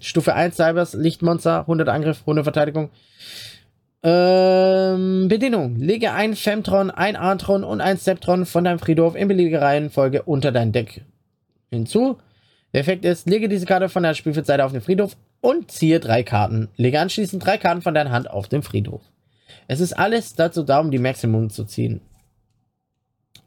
Stufe 0.00 0.34
1 0.34 0.56
Cybers, 0.56 0.94
Lichtmonster, 0.94 1.60
100 1.60 1.88
Angriff, 1.88 2.20
100 2.20 2.44
Verteidigung. 2.44 2.90
Ähm, 4.06 5.28
Bedingung. 5.28 5.76
Lege 5.76 6.12
ein 6.12 6.36
Femtron, 6.36 6.90
ein 6.90 7.16
Artron 7.16 7.64
und 7.64 7.80
ein 7.80 7.96
Septron 7.96 8.44
von 8.44 8.64
deinem 8.64 8.78
Friedhof 8.78 9.16
in 9.16 9.28
beliebiger 9.28 9.62
Reihenfolge 9.62 10.22
unter 10.24 10.52
dein 10.52 10.72
Deck 10.72 11.02
hinzu. 11.70 12.18
Der 12.74 12.82
Effekt 12.82 13.06
ist, 13.06 13.26
lege 13.26 13.48
diese 13.48 13.64
Karte 13.64 13.88
von 13.88 14.02
der 14.02 14.12
Spielfeldseite 14.12 14.62
auf 14.62 14.72
den 14.72 14.82
Friedhof 14.82 15.16
und 15.40 15.70
ziehe 15.70 16.00
drei 16.00 16.22
Karten. 16.22 16.68
Lege 16.76 17.00
anschließend 17.00 17.42
drei 17.42 17.56
Karten 17.56 17.80
von 17.80 17.94
deiner 17.94 18.10
Hand 18.10 18.30
auf 18.30 18.46
den 18.46 18.62
Friedhof. 18.62 19.00
Es 19.68 19.80
ist 19.80 19.94
alles 19.94 20.34
dazu 20.34 20.64
da, 20.64 20.80
um 20.80 20.90
die 20.90 20.98
Maximum 20.98 21.48
zu 21.48 21.64
ziehen. 21.64 22.02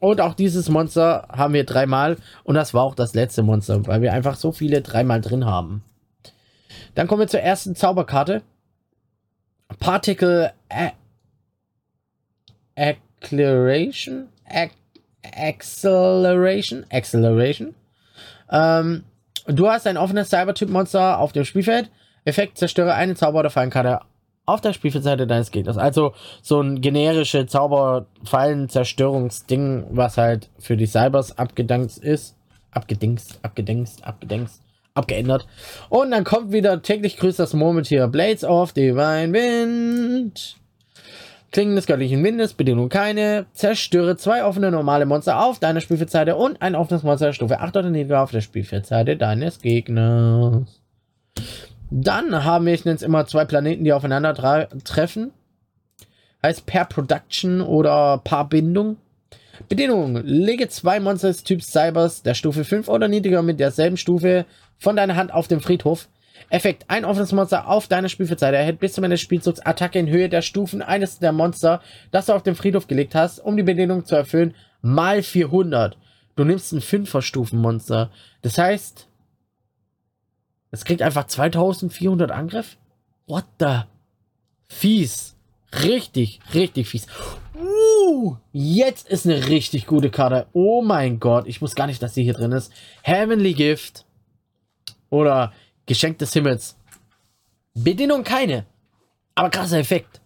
Und 0.00 0.20
auch 0.20 0.34
dieses 0.34 0.68
Monster 0.68 1.28
haben 1.30 1.54
wir 1.54 1.64
dreimal. 1.64 2.16
Und 2.42 2.56
das 2.56 2.74
war 2.74 2.82
auch 2.82 2.96
das 2.96 3.14
letzte 3.14 3.44
Monster, 3.44 3.86
weil 3.86 4.02
wir 4.02 4.12
einfach 4.12 4.34
so 4.34 4.50
viele 4.50 4.80
dreimal 4.80 5.20
drin 5.20 5.44
haben. 5.44 5.84
Dann 6.96 7.06
kommen 7.06 7.20
wir 7.20 7.28
zur 7.28 7.40
ersten 7.40 7.76
Zauberkarte. 7.76 8.42
Particle 9.78 10.52
Acceleration? 12.76 14.28
Acceleration? 15.22 16.86
Acceleration. 16.90 17.74
Ähm, 18.50 19.04
du 19.46 19.68
hast 19.68 19.86
ein 19.86 19.96
offenes 19.96 20.28
Cybertyp-Monster 20.30 21.18
auf 21.18 21.32
dem 21.32 21.44
Spielfeld. 21.44 21.90
Effekt, 22.24 22.58
zerstöre 22.58 22.94
eine 22.94 23.14
Zauber- 23.14 23.38
oder 23.40 23.50
Fallenkarte 23.50 24.00
auf 24.46 24.60
der 24.62 24.72
Spielfeldseite 24.72 25.26
deines 25.26 25.50
Gegners. 25.50 25.76
Also 25.76 26.14
so 26.40 26.60
ein 26.60 26.80
generische 26.80 27.46
Zauberfallen-Zerstörungsding, 27.46 29.88
was 29.90 30.16
halt 30.16 30.48
für 30.58 30.78
die 30.78 30.86
Cybers 30.86 31.36
abgedankt 31.36 31.98
ist. 31.98 32.36
Abgedingst, 32.70 33.40
abgedingst, 33.42 34.04
abgedingst 34.04 34.62
abgeändert. 34.98 35.46
Und 35.88 36.10
dann 36.10 36.24
kommt 36.24 36.52
wieder 36.52 36.82
täglich 36.82 37.16
grüßt 37.16 37.38
das 37.38 37.54
Murmeltier 37.54 38.08
Blades 38.08 38.44
of 38.44 38.72
Divine 38.72 39.32
Wind. 39.32 40.56
Klingen 41.50 41.76
des 41.76 41.86
göttlichen 41.86 42.22
Windes, 42.22 42.52
Bedingung 42.52 42.90
keine. 42.90 43.46
Zerstöre 43.54 44.18
zwei 44.18 44.44
offene 44.44 44.70
normale 44.70 45.06
Monster 45.06 45.42
auf 45.42 45.58
deiner 45.58 45.80
Spielfeldseite 45.80 46.36
und 46.36 46.60
ein 46.60 46.74
offenes 46.74 47.02
Monster 47.02 47.32
Stufe 47.32 47.60
8 47.60 47.78
oder 47.78 47.90
niedriger 47.90 48.22
auf 48.22 48.30
der 48.30 48.42
Spielfeldseite 48.42 49.16
deines 49.16 49.62
Gegners. 49.62 50.82
Dann 51.90 52.44
haben 52.44 52.66
wir, 52.66 52.74
es 52.74 53.02
immer, 53.02 53.26
zwei 53.26 53.46
Planeten, 53.46 53.84
die 53.84 53.94
aufeinander 53.94 54.34
treffen. 54.84 55.32
heißt 56.42 56.66
per 56.66 56.84
Production 56.84 57.62
oder 57.62 58.18
Paarbindung. 58.18 58.98
Bedingung: 59.68 60.16
Lege 60.24 60.68
zwei 60.68 61.00
Monster 61.00 61.28
des 61.28 61.42
Typs 61.42 61.72
Cybers 61.72 62.22
der 62.22 62.34
Stufe 62.34 62.64
5 62.64 62.88
oder 62.88 63.08
niedriger 63.08 63.42
mit 63.42 63.60
derselben 63.60 63.96
Stufe 63.96 64.46
von 64.78 64.96
deiner 64.96 65.16
Hand 65.16 65.32
auf 65.32 65.48
dem 65.48 65.60
Friedhof. 65.60 66.08
Effekt: 66.50 66.84
Ein 66.88 67.04
offenes 67.04 67.32
Monster 67.32 67.68
auf 67.68 67.88
deiner 67.88 68.08
Spielfeldseite 68.08 68.56
erhält 68.56 68.78
bis 68.78 68.92
zum 68.92 69.04
Ende 69.04 69.14
des 69.14 69.20
Spielzugs 69.20 69.60
Attacke 69.60 69.98
in 69.98 70.08
Höhe 70.08 70.28
der 70.28 70.42
Stufen 70.42 70.82
eines 70.82 71.18
der 71.18 71.32
Monster, 71.32 71.82
das 72.10 72.26
du 72.26 72.32
auf 72.32 72.42
den 72.42 72.54
Friedhof 72.54 72.86
gelegt 72.86 73.14
hast, 73.14 73.40
um 73.40 73.56
die 73.56 73.62
Bedingung 73.62 74.04
zu 74.04 74.14
erfüllen, 74.14 74.54
mal 74.80 75.22
400. 75.22 75.96
Du 76.36 76.44
nimmst 76.44 76.72
ein 76.72 76.80
5er 76.80 77.20
Stufenmonster. 77.20 78.10
Das 78.42 78.58
heißt, 78.58 79.08
es 80.70 80.84
kriegt 80.84 81.02
einfach 81.02 81.26
2400 81.26 82.30
Angriff? 82.30 82.76
What 83.26 83.44
the? 83.58 83.80
Fies. 84.68 85.34
Richtig, 85.82 86.40
richtig 86.54 86.88
fies. 86.88 87.06
Uh, 87.60 88.36
jetzt 88.52 89.08
ist 89.08 89.26
eine 89.26 89.48
richtig 89.48 89.86
gute 89.86 90.10
Karte. 90.10 90.46
Oh 90.52 90.82
mein 90.82 91.18
Gott, 91.18 91.46
ich 91.46 91.60
wusste 91.60 91.76
gar 91.76 91.86
nicht, 91.86 92.02
dass 92.02 92.14
sie 92.14 92.22
hier 92.22 92.34
drin 92.34 92.52
ist. 92.52 92.72
Heavenly 93.02 93.54
Gift. 93.54 94.04
Oder 95.10 95.52
Geschenk 95.86 96.18
des 96.18 96.32
Himmels. 96.32 96.76
Bedienung 97.74 98.24
keine. 98.24 98.66
Aber 99.34 99.50
krasser 99.50 99.78
Effekt. 99.78 100.20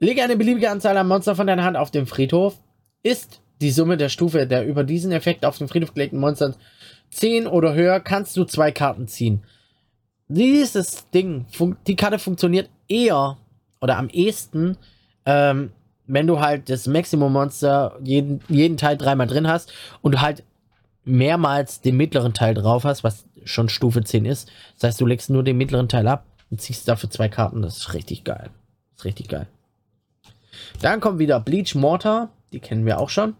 Lege 0.00 0.22
eine 0.22 0.36
beliebige 0.36 0.70
Anzahl 0.70 0.96
an 0.96 1.08
Monster 1.08 1.36
von 1.36 1.46
deiner 1.46 1.64
Hand 1.64 1.76
auf 1.76 1.90
den 1.90 2.06
Friedhof. 2.06 2.58
Ist 3.02 3.40
die 3.60 3.70
Summe 3.70 3.96
der 3.96 4.08
Stufe 4.08 4.46
der 4.46 4.64
über 4.66 4.84
diesen 4.84 5.12
Effekt 5.12 5.44
auf 5.44 5.58
den 5.58 5.68
Friedhof 5.68 5.94
gelegten 5.94 6.18
Monstern 6.18 6.54
10 7.10 7.46
oder 7.46 7.74
höher, 7.74 8.00
kannst 8.00 8.36
du 8.36 8.44
zwei 8.44 8.70
Karten 8.70 9.08
ziehen. 9.08 9.42
Dieses 10.28 11.08
Ding, 11.10 11.46
die 11.86 11.96
Karte 11.96 12.18
funktioniert 12.18 12.68
eher 12.86 13.38
oder 13.80 13.96
am 13.96 14.08
ehesten, 14.10 14.76
ähm, 15.24 15.72
wenn 16.08 16.26
du 16.26 16.40
halt 16.40 16.68
das 16.68 16.86
Maximum 16.86 17.32
Monster 17.32 17.96
jeden, 18.02 18.40
jeden 18.48 18.76
Teil 18.76 18.96
dreimal 18.96 19.26
drin 19.26 19.46
hast 19.46 19.72
und 20.02 20.12
du 20.12 20.20
halt 20.20 20.42
mehrmals 21.04 21.80
den 21.80 21.96
mittleren 21.96 22.34
Teil 22.34 22.54
drauf 22.54 22.84
hast, 22.84 23.04
was 23.04 23.24
schon 23.44 23.68
Stufe 23.68 24.02
10 24.02 24.24
ist. 24.24 24.50
Das 24.74 24.88
heißt, 24.88 25.00
du 25.00 25.06
legst 25.06 25.30
nur 25.30 25.44
den 25.44 25.56
mittleren 25.56 25.88
Teil 25.88 26.08
ab 26.08 26.24
und 26.50 26.60
ziehst 26.60 26.88
dafür 26.88 27.10
zwei 27.10 27.28
Karten. 27.28 27.62
Das 27.62 27.76
ist 27.76 27.94
richtig 27.94 28.24
geil. 28.24 28.50
Das 28.90 29.00
ist 29.00 29.04
richtig 29.04 29.28
geil. 29.28 29.46
Dann 30.80 31.00
kommt 31.00 31.18
wieder 31.18 31.40
Bleach 31.40 31.74
Mortar. 31.74 32.30
Die 32.52 32.60
kennen 32.60 32.86
wir 32.86 32.98
auch 32.98 33.10
schon. 33.10 33.34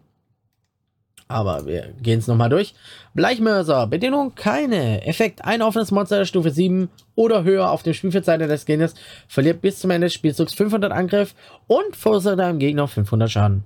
Aber 1.28 1.66
wir 1.66 1.92
gehen 2.00 2.18
es 2.18 2.26
nochmal 2.26 2.48
durch. 2.48 2.74
Bleichmörser, 3.12 3.86
Bedingung 3.86 4.34
keine. 4.34 5.06
Effekt, 5.06 5.44
ein 5.44 5.60
offenes 5.60 5.90
Monster 5.90 6.24
Stufe 6.24 6.50
7 6.50 6.88
oder 7.14 7.44
höher 7.44 7.70
auf 7.70 7.82
dem 7.82 7.92
Spielfeldseite 7.92 8.46
des 8.48 8.64
Gegners 8.64 8.94
verliert 9.28 9.60
bis 9.60 9.78
zum 9.78 9.90
Ende 9.90 10.06
des 10.06 10.14
Spielzugs 10.14 10.54
500 10.54 10.90
Angriff 10.90 11.34
und 11.66 11.94
verursacht 11.94 12.38
deinem 12.38 12.58
Gegner 12.58 12.88
500 12.88 13.30
Schaden. 13.30 13.64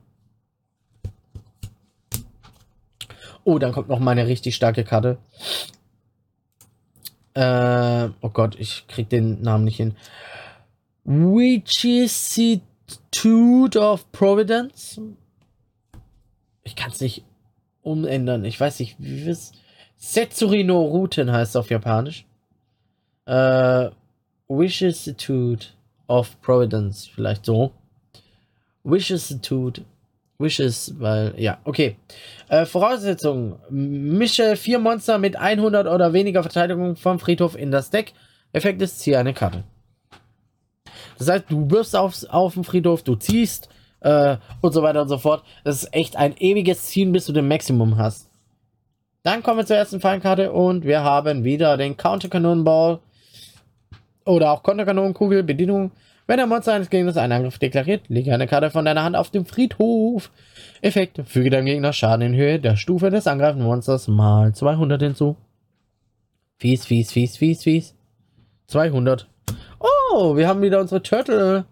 Oh, 3.45 3.59
dann 3.59 3.73
kommt 3.73 3.89
noch 3.89 4.01
mal 4.01 4.11
eine 4.13 4.27
richtig 4.27 4.57
starke 4.57 4.83
Karte. 4.85 5.19
Äh, 7.35 8.09
oh 8.21 8.29
Gott, 8.29 8.57
ich 8.59 8.87
krieg 8.89 9.09
den 9.09 9.41
Namen 9.41 9.65
nicht 9.65 9.77
hin. 9.77 9.97
Vicissitude 11.05 12.61
of 13.81 14.11
Providence. 14.13 15.01
Ich 16.65 16.77
kann 16.77 16.91
es 16.91 17.01
nicht 17.01 17.25
umändern. 17.83 18.45
Ich 18.45 18.59
weiß 18.59 18.81
nicht, 18.81 18.97
wie 18.99 19.29
es. 19.29 19.53
Setsuri 19.97 20.65
no 20.65 20.81
Routen 20.81 21.31
heißt 21.31 21.57
auf 21.57 21.71
Japanisch. 21.71 22.25
Äh, 23.27 23.91
Vicissitude 24.49 25.67
of 26.09 26.41
Providence, 26.41 27.07
vielleicht 27.07 27.47
so. 27.47 27.73
Vicissitude. 28.85 29.83
Wishes, 30.43 30.95
weil, 30.99 31.35
ja, 31.39 31.59
okay. 31.65 31.97
Äh, 32.49 32.67
Voraussetzungen. 32.67 33.55
Mische 33.71 34.57
vier 34.57 34.79
Monster 34.79 35.19
mit 35.19 35.37
100 35.37 35.87
oder 35.87 36.13
weniger 36.13 36.43
Verteidigung 36.43 36.97
vom 36.97 37.19
Friedhof 37.19 37.57
in 37.57 37.71
das 37.71 37.91
Deck. 37.91 38.13
Effekt 38.53 38.83
ist, 38.83 38.99
ziehe 38.99 39.19
eine 39.19 39.33
Karte. 39.33 39.63
Das 41.19 41.29
heißt, 41.29 41.45
du 41.49 41.71
wirfst 41.71 41.97
aufs, 41.97 42.25
auf 42.25 42.55
den 42.55 42.65
Friedhof, 42.65 43.03
du 43.03 43.15
ziehst, 43.15 43.69
äh, 44.03 44.37
und 44.61 44.73
so 44.73 44.83
weiter 44.83 45.03
und 45.03 45.09
so 45.09 45.19
fort. 45.19 45.45
Das 45.65 45.83
ist 45.83 45.95
echt 45.95 46.17
ein 46.17 46.37
ewiges 46.37 46.83
Ziehen, 46.87 47.13
bis 47.13 47.27
du 47.27 47.33
den 47.33 47.49
Maximum 47.49 47.97
hast. 47.97 48.29
Dann 49.23 49.43
kommen 49.43 49.59
wir 49.59 49.67
zur 49.67 49.77
ersten 49.77 50.01
Fallenkarte 50.01 50.53
und 50.53 50.85
wir 50.85 51.05
haben 51.05 51.45
wieder 51.45 51.77
den 51.77 51.97
Counter-Kanonenball 51.97 52.99
oder 54.25 54.53
auch 54.53 54.63
Konterkanonenkugel, 54.63 55.43
Bedienung. 55.43 55.93
Wenn 56.27 56.37
der 56.39 56.47
Monster 56.47 56.75
eines 56.75 56.91
Gegners 56.91 57.17
einen 57.17 57.33
Angriff 57.33 57.59
deklariert, 57.59 58.09
lege 58.09 58.33
eine 58.33 58.47
Karte 58.47 58.71
von 58.71 58.85
deiner 58.85 59.03
Hand 59.03 59.17
auf 59.17 59.31
den 59.31 59.45
Friedhof. 59.45 60.31
Effekt, 60.81 61.21
füge 61.27 61.51
deinem 61.51 61.67
Gegner 61.67 61.93
Schaden 61.93 62.27
in 62.27 62.35
Höhe 62.35 62.59
der 62.59 62.77
Stufe 62.77 63.11
des 63.11 63.27
angreifenden 63.27 63.67
Monsters 63.67 64.09
mal 64.09 64.55
200 64.55 65.03
hinzu. 65.03 65.37
Fies, 66.59 66.87
fies, 66.87 67.13
fies, 67.13 67.37
fies, 67.37 67.63
fies. 67.63 67.95
200. 68.69 69.29
Oh, 69.81 70.37
wir 70.37 70.49
haben 70.49 70.63
wieder 70.63 70.81
unsere 70.81 71.03
Turtle 71.03 71.65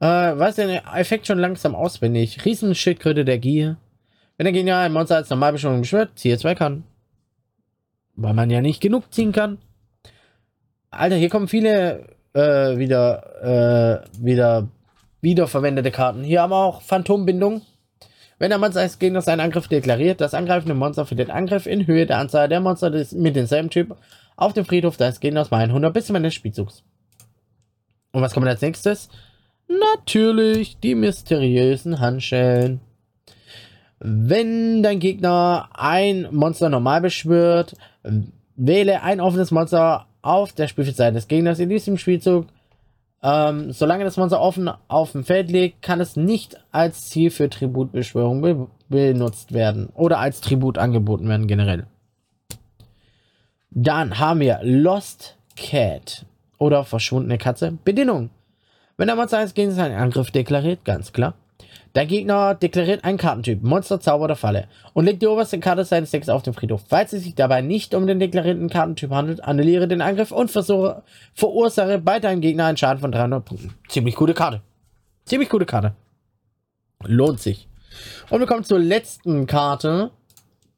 äh, 0.00 0.06
weiß 0.06 0.56
den 0.56 0.70
Effekt 0.70 1.26
schon 1.26 1.38
langsam 1.38 1.74
auswendig. 1.74 2.44
Riesenschildkröte 2.44 3.24
der 3.24 3.38
Gier. 3.38 3.76
Wenn 4.36 4.52
der 4.52 4.78
ein 4.78 4.92
Monster 4.92 5.16
als 5.16 5.30
Normalbeschwörung 5.30 5.80
beschwört, 5.80 6.18
ziehe 6.18 6.38
zwei 6.38 6.54
kann. 6.54 6.84
Weil 8.14 8.34
man 8.34 8.50
ja 8.50 8.60
nicht 8.60 8.80
genug 8.80 9.12
ziehen 9.12 9.32
kann. 9.32 9.58
Alter, 10.90 11.16
hier 11.16 11.28
kommen 11.28 11.48
viele 11.48 12.06
äh, 12.32 12.78
wieder, 12.78 14.04
äh, 14.12 14.24
wieder 14.24 14.68
wiederverwendete 15.20 15.90
Karten. 15.90 16.22
Hier 16.22 16.42
haben 16.42 16.50
wir 16.50 16.64
auch 16.64 16.82
Phantombindung. 16.82 17.62
Wenn 18.38 18.50
der 18.50 18.58
Monster 18.58 18.80
als 18.80 19.00
Gegner 19.00 19.20
seinen 19.20 19.40
Angriff 19.40 19.66
deklariert, 19.66 20.20
das 20.20 20.34
angreifende 20.34 20.74
Monster 20.74 21.06
für 21.06 21.16
den 21.16 21.30
Angriff 21.30 21.66
in 21.66 21.88
Höhe 21.88 22.06
der 22.06 22.18
Anzahl 22.18 22.48
der 22.48 22.60
Monster 22.60 22.90
des, 22.90 23.12
mit 23.12 23.34
demselben 23.34 23.70
Typ 23.70 23.96
auf 24.36 24.52
dem 24.52 24.64
Friedhof 24.64 24.96
des 24.96 25.18
Gegners 25.18 25.50
mal 25.50 25.64
100 25.64 25.92
bis 25.92 26.06
zum 26.06 26.14
Ende 26.14 26.28
des 26.28 26.34
Spielzugs. 26.34 26.84
Und 28.12 28.22
was 28.22 28.32
kommt 28.32 28.46
als 28.46 28.62
nächstes? 28.62 29.08
Natürlich 29.68 30.78
die 30.80 30.94
mysteriösen 30.94 32.00
Handschellen. 32.00 32.80
Wenn 34.00 34.82
dein 34.82 35.00
Gegner 35.00 35.68
ein 35.74 36.28
Monster 36.30 36.68
normal 36.68 37.00
beschwört, 37.00 37.74
wähle 38.56 39.02
ein 39.02 39.20
offenes 39.20 39.50
Monster 39.50 40.06
auf 40.22 40.52
der 40.52 40.68
Spielfeldseite 40.68 41.14
des 41.14 41.28
Gegners 41.28 41.58
in 41.58 41.68
diesem 41.68 41.98
Spielzug. 41.98 42.46
Ähm, 43.22 43.72
solange 43.72 44.04
das 44.04 44.16
Monster 44.16 44.40
offen 44.40 44.70
auf 44.86 45.12
dem 45.12 45.24
Feld 45.24 45.50
liegt, 45.50 45.82
kann 45.82 46.00
es 46.00 46.16
nicht 46.16 46.56
als 46.70 47.08
Ziel 47.08 47.30
für 47.30 47.50
Tributbeschwörung 47.50 48.40
be 48.42 48.68
benutzt 48.88 49.52
werden 49.52 49.90
oder 49.94 50.18
als 50.18 50.40
Tribut 50.40 50.78
angeboten 50.78 51.28
werden 51.28 51.46
generell. 51.46 51.86
Dann 53.70 54.18
haben 54.18 54.40
wir 54.40 54.60
Lost 54.62 55.36
Cat 55.56 56.24
oder 56.56 56.84
verschwundene 56.84 57.36
Katze. 57.36 57.76
Bedienung. 57.84 58.30
Wenn 58.98 59.06
der 59.06 59.14
Monster 59.14 59.38
eines 59.38 59.54
Gegners 59.54 59.78
einen 59.78 59.94
Angriff 59.94 60.32
deklariert, 60.32 60.84
ganz 60.84 61.12
klar. 61.12 61.34
Der 61.94 62.04
Gegner 62.04 62.56
deklariert 62.56 63.04
einen 63.04 63.16
Kartentyp, 63.16 63.62
Monster, 63.62 64.00
Zauber 64.00 64.24
oder 64.24 64.34
Falle 64.34 64.66
und 64.92 65.04
legt 65.04 65.22
die 65.22 65.28
oberste 65.28 65.60
Karte 65.60 65.84
seines 65.84 66.10
Decks 66.10 66.28
auf 66.28 66.42
den 66.42 66.52
Friedhof. 66.52 66.82
Falls 66.88 67.12
es 67.12 67.22
sich 67.22 67.36
dabei 67.36 67.62
nicht 67.62 67.94
um 67.94 68.08
den 68.08 68.18
deklarierten 68.18 68.68
Kartentyp 68.68 69.10
handelt, 69.10 69.44
annulliere 69.44 69.86
den 69.86 70.02
Angriff 70.02 70.32
und 70.32 70.50
versuche, 70.50 71.04
verursache 71.32 71.98
bei 72.00 72.18
deinem 72.18 72.40
Gegner 72.40 72.66
einen 72.66 72.76
Schaden 72.76 73.00
von 73.00 73.12
300 73.12 73.44
Punkten. 73.44 73.74
Ziemlich 73.88 74.16
gute 74.16 74.34
Karte. 74.34 74.62
Ziemlich 75.26 75.48
gute 75.48 75.64
Karte. 75.64 75.94
Lohnt 77.04 77.40
sich. 77.40 77.68
Und 78.30 78.40
wir 78.40 78.48
kommen 78.48 78.64
zur 78.64 78.80
letzten 78.80 79.46
Karte. 79.46 80.10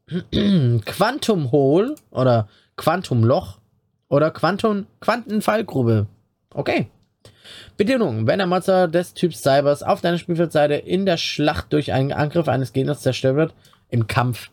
Quantum 0.85 1.53
Hole 1.53 1.95
oder 2.11 2.49
Quantum 2.77 3.25
Loch 3.25 3.59
oder 4.11 4.31
Quantum 4.31 4.87
Quantenfallgrube. 5.01 6.07
Okay. 6.53 6.91
Bedingung. 7.77 8.27
Wenn 8.27 8.40
ein 8.40 8.48
Monster 8.48 8.89
des 8.89 9.14
Typs 9.14 9.43
Cybers 9.43 9.82
auf 9.82 10.01
deiner 10.01 10.18
Spielfeldseite 10.18 10.74
in 10.74 11.06
der 11.06 11.16
Schlacht 11.16 11.72
durch 11.72 11.93
einen 11.93 12.12
Angriff 12.12 12.48
eines 12.48 12.72
Gegners 12.72 13.01
zerstört 13.01 13.36
wird, 13.36 13.55
im 13.90 14.06
Kampf. 14.06 14.51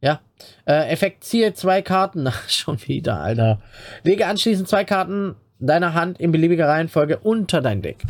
Ja. 0.00 0.20
Äh, 0.66 0.90
Effekt 0.90 1.24
ziehe 1.24 1.54
zwei 1.54 1.82
Karten. 1.82 2.26
Ach, 2.28 2.48
schon 2.48 2.78
wieder, 2.86 3.20
Alter. 3.20 3.60
Lege 4.02 4.26
anschließend 4.26 4.68
zwei 4.68 4.84
Karten 4.84 5.36
deiner 5.58 5.94
Hand 5.94 6.20
in 6.20 6.32
beliebiger 6.32 6.68
Reihenfolge 6.68 7.18
unter 7.18 7.60
dein 7.60 7.82
Deck. 7.82 8.02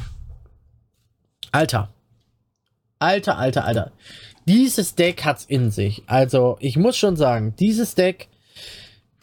Alter. 1.52 1.88
Alter, 2.98 3.38
alter, 3.38 3.64
alter. 3.64 3.92
Dieses 4.46 4.94
Deck 4.94 5.24
hat's 5.24 5.44
in 5.44 5.70
sich. 5.70 6.02
Also, 6.06 6.56
ich 6.60 6.76
muss 6.76 6.96
schon 6.96 7.16
sagen, 7.16 7.54
dieses 7.58 7.94
Deck, 7.94 8.28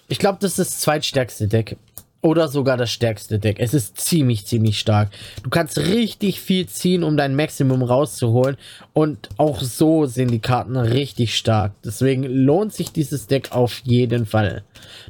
ich 0.07 0.19
glaube, 0.19 0.39
das 0.41 0.51
ist 0.51 0.59
das 0.59 0.79
zweitstärkste 0.79 1.47
Deck 1.47 1.77
oder 2.21 2.47
sogar 2.47 2.77
das 2.77 2.91
stärkste 2.91 3.39
Deck. 3.39 3.59
Es 3.59 3.73
ist 3.73 3.99
ziemlich, 3.99 4.45
ziemlich 4.45 4.79
stark. 4.79 5.09
Du 5.43 5.49
kannst 5.49 5.77
richtig 5.79 6.39
viel 6.39 6.67
ziehen, 6.67 7.03
um 7.03 7.17
dein 7.17 7.35
Maximum 7.35 7.81
rauszuholen. 7.81 8.57
Und 8.93 9.29
auch 9.37 9.61
so 9.61 10.05
sind 10.05 10.29
die 10.29 10.39
Karten 10.39 10.77
richtig 10.77 11.35
stark. 11.35 11.73
Deswegen 11.83 12.23
lohnt 12.23 12.73
sich 12.73 12.91
dieses 12.91 13.27
Deck 13.27 13.51
auf 13.51 13.79
jeden 13.83 14.25
Fall. 14.25 14.63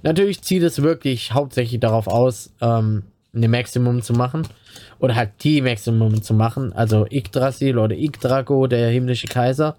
Natürlich 0.03 0.41
zieht 0.41 0.63
es 0.63 0.81
wirklich 0.81 1.33
hauptsächlich 1.33 1.79
darauf 1.79 2.07
aus, 2.07 2.51
ähm, 2.61 3.03
eine 3.33 3.47
Maximum 3.47 4.01
zu 4.01 4.13
machen. 4.13 4.47
Oder 4.99 5.15
halt 5.15 5.31
die 5.43 5.61
Maximum 5.61 6.21
zu 6.21 6.33
machen. 6.33 6.71
Also 6.73 7.05
Yggdrasil 7.09 7.77
oder 7.77 7.95
Yggdrago, 7.95 8.67
der 8.67 8.89
himmlische 8.89 9.27
Kaiser. 9.27 9.75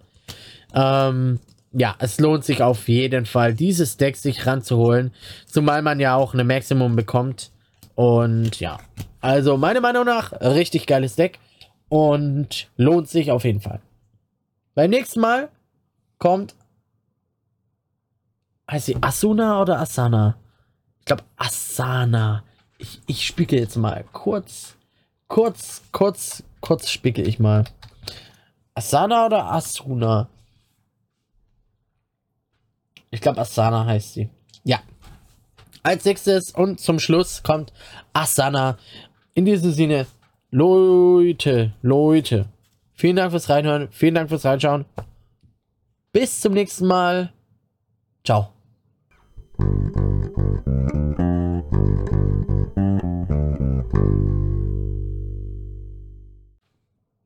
Ähm, 0.74 1.38
ja, 1.72 1.94
es 1.98 2.20
lohnt 2.20 2.44
sich 2.44 2.62
auf 2.62 2.88
jeden 2.88 3.26
Fall, 3.26 3.54
dieses 3.54 3.96
Deck 3.96 4.16
sich 4.16 4.46
ranzuholen. 4.46 5.12
Zumal 5.46 5.82
man 5.82 6.00
ja 6.00 6.14
auch 6.14 6.34
eine 6.34 6.44
Maximum 6.44 6.96
bekommt. 6.96 7.50
Und 7.94 8.60
ja, 8.60 8.78
also 9.20 9.56
meiner 9.56 9.80
Meinung 9.80 10.04
nach, 10.04 10.32
richtig 10.32 10.86
geiles 10.86 11.16
Deck. 11.16 11.38
Und 11.88 12.70
lohnt 12.76 13.08
sich 13.08 13.30
auf 13.30 13.44
jeden 13.44 13.60
Fall. 13.60 13.80
Beim 14.74 14.90
nächsten 14.90 15.20
Mal 15.20 15.50
kommt. 16.18 16.54
Heißt 18.70 18.86
sie 18.86 18.96
Asuna 19.00 19.60
oder 19.60 19.78
Asana? 19.78 20.36
Ich 21.00 21.04
glaube 21.04 21.24
Asana. 21.36 22.44
Ich, 22.78 23.00
ich 23.06 23.26
spicke 23.26 23.58
jetzt 23.58 23.76
mal 23.76 24.04
kurz. 24.12 24.76
Kurz, 25.28 25.82
kurz, 25.92 26.42
kurz 26.60 26.88
spicke 26.88 27.22
ich 27.22 27.38
mal. 27.38 27.64
Asana 28.74 29.26
oder 29.26 29.52
Asuna? 29.52 30.28
Ich 33.12 33.20
glaube, 33.20 33.40
Asana 33.40 33.84
heißt 33.84 34.14
sie. 34.14 34.30
Ja. 34.64 34.80
Als 35.82 36.04
nächstes 36.04 36.50
und 36.50 36.80
zum 36.80 36.98
Schluss 36.98 37.42
kommt 37.42 37.72
Asana. 38.14 38.78
In 39.34 39.44
diesem 39.44 39.72
Sinne, 39.72 40.06
Leute, 40.50 41.74
Leute, 41.82 42.46
vielen 42.94 43.16
Dank 43.16 43.30
fürs 43.30 43.48
Reinhören, 43.48 43.88
vielen 43.90 44.14
Dank 44.14 44.30
fürs 44.30 44.44
Reinschauen. 44.44 44.86
Bis 46.12 46.40
zum 46.40 46.54
nächsten 46.54 46.86
Mal. 46.86 47.32
Ciao. 48.24 48.48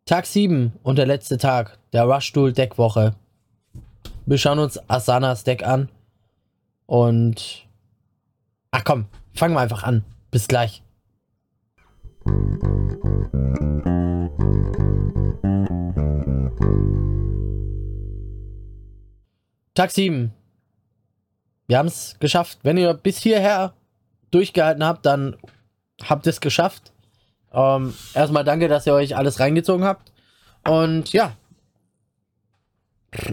Tag 0.04 0.26
7 0.26 0.72
und 0.82 0.98
der 0.98 1.06
letzte 1.06 1.36
Tag 1.38 1.78
der 1.92 2.04
Rushstool 2.04 2.52
Deckwoche. 2.52 3.14
Wir 4.28 4.38
schauen 4.38 4.58
uns 4.58 4.78
Asanas 4.90 5.44
Deck 5.44 5.64
an. 5.64 5.88
Und. 6.86 7.64
Ach 8.72 8.82
komm, 8.82 9.06
fangen 9.34 9.54
wir 9.54 9.60
einfach 9.60 9.84
an. 9.84 10.04
Bis 10.32 10.48
gleich. 10.48 10.82
Tag 19.74 19.92
7. 19.92 20.32
Wir 21.68 21.78
haben 21.78 21.86
es 21.86 22.16
geschafft. 22.18 22.58
Wenn 22.64 22.76
ihr 22.78 22.94
bis 22.94 23.18
hierher 23.18 23.74
durchgehalten 24.32 24.84
habt, 24.84 25.06
dann 25.06 25.36
habt 26.02 26.26
ihr 26.26 26.30
es 26.30 26.40
geschafft. 26.40 26.92
Ähm, 27.52 27.94
erstmal 28.12 28.42
danke, 28.42 28.66
dass 28.66 28.86
ihr 28.86 28.94
euch 28.94 29.16
alles 29.16 29.38
reingezogen 29.38 29.84
habt. 29.84 30.12
Und 30.64 31.12
ja, 31.12 31.36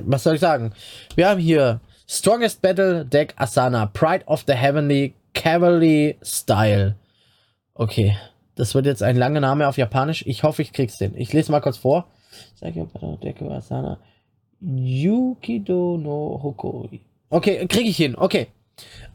was 0.05 0.23
soll 0.23 0.35
ich 0.35 0.41
sagen? 0.41 0.73
Wir 1.15 1.29
haben 1.29 1.39
hier 1.39 1.79
Strongest 2.07 2.61
Battle 2.61 3.05
Deck 3.05 3.33
Asana, 3.37 3.85
Pride 3.87 4.25
of 4.25 4.43
the 4.47 4.53
Heavenly 4.53 5.13
Cavalry 5.33 6.17
Style. 6.21 6.95
Okay, 7.73 8.15
das 8.55 8.75
wird 8.75 8.85
jetzt 8.85 9.01
ein 9.01 9.15
langer 9.15 9.39
Name 9.39 9.67
auf 9.67 9.77
Japanisch. 9.77 10.23
Ich 10.27 10.43
hoffe, 10.43 10.61
ich 10.61 10.73
krieg's 10.73 10.97
hin. 10.97 11.13
Ich 11.15 11.33
lese 11.33 11.51
mal 11.51 11.61
kurz 11.61 11.77
vor. 11.77 12.07
Asana. 13.51 13.99
Yukido 14.61 15.97
no 15.97 16.39
Hokoi. 16.41 17.01
Okay, 17.29 17.65
kriege 17.67 17.89
ich 17.89 17.97
hin. 17.97 18.15
Okay. 18.15 18.47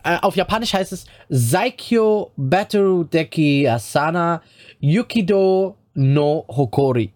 Äh, 0.05 0.19
auf 0.21 0.37
Japanisch 0.37 0.75
heißt 0.75 0.93
es 0.93 1.07
Saikyo 1.29 2.33
Batteru 2.37 3.05
Deki 3.05 3.69
Asana 3.69 4.43
Yukido 4.81 5.77
no 5.95 6.45
Hokori. 6.49 7.13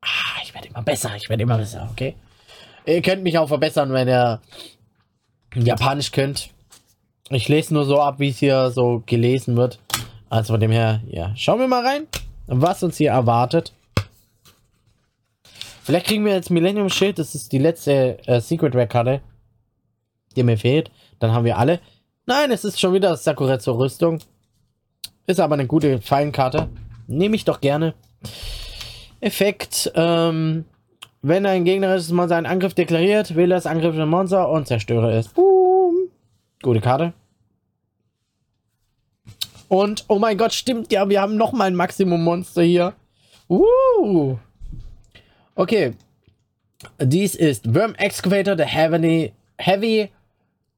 Ah, 0.00 0.40
werde 0.56 0.68
immer 0.68 0.82
besser, 0.82 1.10
ich 1.16 1.28
werde 1.28 1.42
immer 1.42 1.58
besser, 1.58 1.88
okay? 1.92 2.14
Ihr 2.86 3.02
könnt 3.02 3.22
mich 3.22 3.36
auch 3.38 3.48
verbessern, 3.48 3.92
wenn 3.92 4.08
ihr 4.08 4.40
Japanisch 5.54 6.12
könnt. 6.12 6.50
Ich 7.28 7.48
lese 7.48 7.74
nur 7.74 7.84
so 7.84 8.00
ab, 8.00 8.18
wie 8.18 8.28
es 8.28 8.38
hier 8.38 8.70
so 8.70 9.02
gelesen 9.06 9.56
wird. 9.56 9.78
Also 10.30 10.54
von 10.54 10.60
dem 10.60 10.70
her, 10.70 11.02
ja. 11.08 11.32
Schauen 11.36 11.58
wir 11.58 11.68
mal 11.68 11.84
rein, 11.84 12.06
was 12.46 12.82
uns 12.82 12.96
hier 12.96 13.10
erwartet. 13.10 13.72
Vielleicht 15.82 16.06
kriegen 16.06 16.24
wir 16.24 16.34
jetzt 16.34 16.50
Millennium 16.50 16.88
Schild. 16.88 17.18
Das 17.18 17.34
ist 17.34 17.52
die 17.52 17.58
letzte 17.58 18.18
äh, 18.26 18.40
Secret 18.40 18.74
Rare 18.74 18.86
Karte, 18.86 19.20
die 20.34 20.42
mir 20.42 20.56
fehlt. 20.56 20.90
Dann 21.18 21.32
haben 21.32 21.44
wir 21.44 21.58
alle. 21.58 21.80
Nein, 22.26 22.50
es 22.50 22.64
ist 22.64 22.80
schon 22.80 22.92
wieder 22.92 23.16
Sakura 23.16 23.58
zur 23.58 23.78
Rüstung. 23.78 24.20
Ist 25.26 25.40
aber 25.40 25.54
eine 25.54 25.66
gute 25.66 26.00
Fallenkarte. 26.00 26.68
Nehme 27.08 27.36
ich 27.36 27.44
doch 27.44 27.60
gerne. 27.60 27.94
Effekt, 29.26 29.90
ähm, 29.96 30.64
wenn 31.20 31.44
ein 31.46 31.64
gegnerisches 31.64 32.12
Monster 32.12 32.36
einen 32.36 32.46
Angriff 32.46 32.74
deklariert, 32.74 33.34
wähle 33.34 33.56
das 33.56 33.66
angriffende 33.66 34.06
Monster 34.06 34.48
und 34.48 34.68
zerstöre 34.68 35.12
es. 35.12 35.28
Boom. 35.28 36.08
Gute 36.62 36.80
Karte. 36.80 37.12
Und, 39.68 40.04
oh 40.06 40.20
mein 40.20 40.38
Gott, 40.38 40.52
stimmt 40.52 40.92
ja, 40.92 41.08
wir 41.08 41.20
haben 41.20 41.36
nochmal 41.36 41.66
ein 41.66 41.74
Maximum-Monster 41.74 42.62
hier. 42.62 42.94
Uh. 43.48 44.36
Okay. 45.56 45.94
Dies 47.00 47.34
ist 47.34 47.74
Worm 47.74 47.96
Excavator, 47.96 48.54
der 48.54 48.66
Heavy, 48.66 49.32
Heavy 49.58 50.10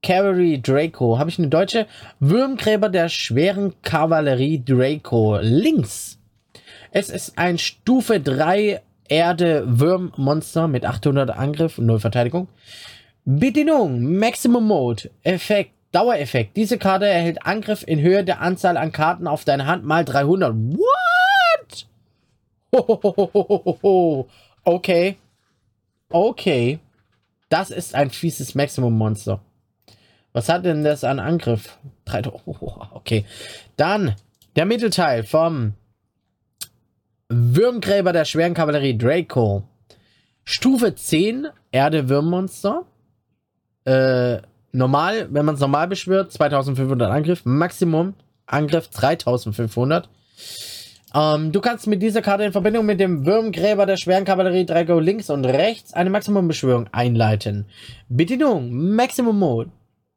Cavalry 0.03 0.63
Draco. 0.63 1.19
Habe 1.19 1.29
ich 1.29 1.39
eine 1.39 1.49
deutsche? 1.49 1.87
Würmgräber 2.21 2.89
der 2.89 3.11
schweren 3.11 3.75
Kavallerie 3.83 4.63
Draco. 4.65 5.39
Links 5.43 6.18
es 6.91 7.11
ist 7.11 7.39
ein 7.39 7.59
Stufe 7.59 8.21
3 8.21 8.83
Erde-Würm-Monster 9.09 10.69
mit 10.69 10.85
800 10.85 11.31
Angriff 11.31 11.79
und 11.79 11.87
0 11.87 12.01
Verteidigung. 12.01 12.49
Bedienung, 13.25 14.17
Maximum 14.19 14.67
Mode, 14.67 15.11
Effekt, 15.23 15.73
Dauereffekt. 15.93 16.57
Diese 16.57 16.79
Karte 16.79 17.07
erhält 17.07 17.47
Angriff 17.47 17.83
in 17.87 18.01
Höhe 18.01 18.25
der 18.25 18.41
Anzahl 18.41 18.77
an 18.77 18.93
Karten 18.93 19.27
auf 19.27 19.45
deine 19.45 19.67
Hand 19.67 19.85
mal 19.85 20.05
300. 20.05 20.55
What? 20.55 21.87
Hohohohoho. 22.75 24.29
Okay. 24.65 25.17
Okay. 26.11 26.79
Das 27.49 27.71
ist 27.71 27.95
ein 27.95 28.11
fieses 28.11 28.55
Maximum-Monster. 28.55 29.41
Was 30.33 30.49
hat 30.49 30.67
denn 30.67 30.85
das 30.85 31.05
an 31.05 31.19
Angriff? 31.19 31.79
Okay. 32.93 33.25
Dann 33.77 34.15
der 34.57 34.65
Mittelteil 34.67 35.23
vom 35.23 35.75
Würmgräber 37.29 38.13
der 38.13 38.25
schweren 38.25 38.55
Kavallerie 38.55 38.97
Draco. 38.97 39.63
Stufe 40.45 40.95
10, 40.95 41.49
Erde-Würmmonster. 41.73 42.85
Äh, 43.85 44.39
normal, 44.73 45.29
wenn 45.31 45.45
man 45.45 45.55
es 45.55 45.61
normal 45.61 45.89
beschwört, 45.89 46.33
2500 46.33 47.11
Angriff. 47.11 47.45
Maximum 47.45 48.15
Angriff 48.47 48.89
3500. 48.89 50.09
Ähm, 51.15 51.53
du 51.53 51.61
kannst 51.61 51.87
mit 51.87 52.01
dieser 52.01 52.23
Karte 52.23 52.45
in 52.45 52.53
Verbindung 52.53 52.87
mit 52.87 52.99
dem 52.99 53.27
Würmgräber 53.27 53.85
der 53.85 53.99
schweren 53.99 54.25
Kavallerie 54.25 54.65
Draco 54.65 54.99
links 54.99 55.29
und 55.29 55.45
rechts 55.45 55.93
eine 55.93 56.09
Maximum-Beschwörung 56.09 56.89
einleiten. 56.93 57.67
Bedienung, 58.09 58.73
Maximum 58.95 59.39
Mode. 59.39 59.71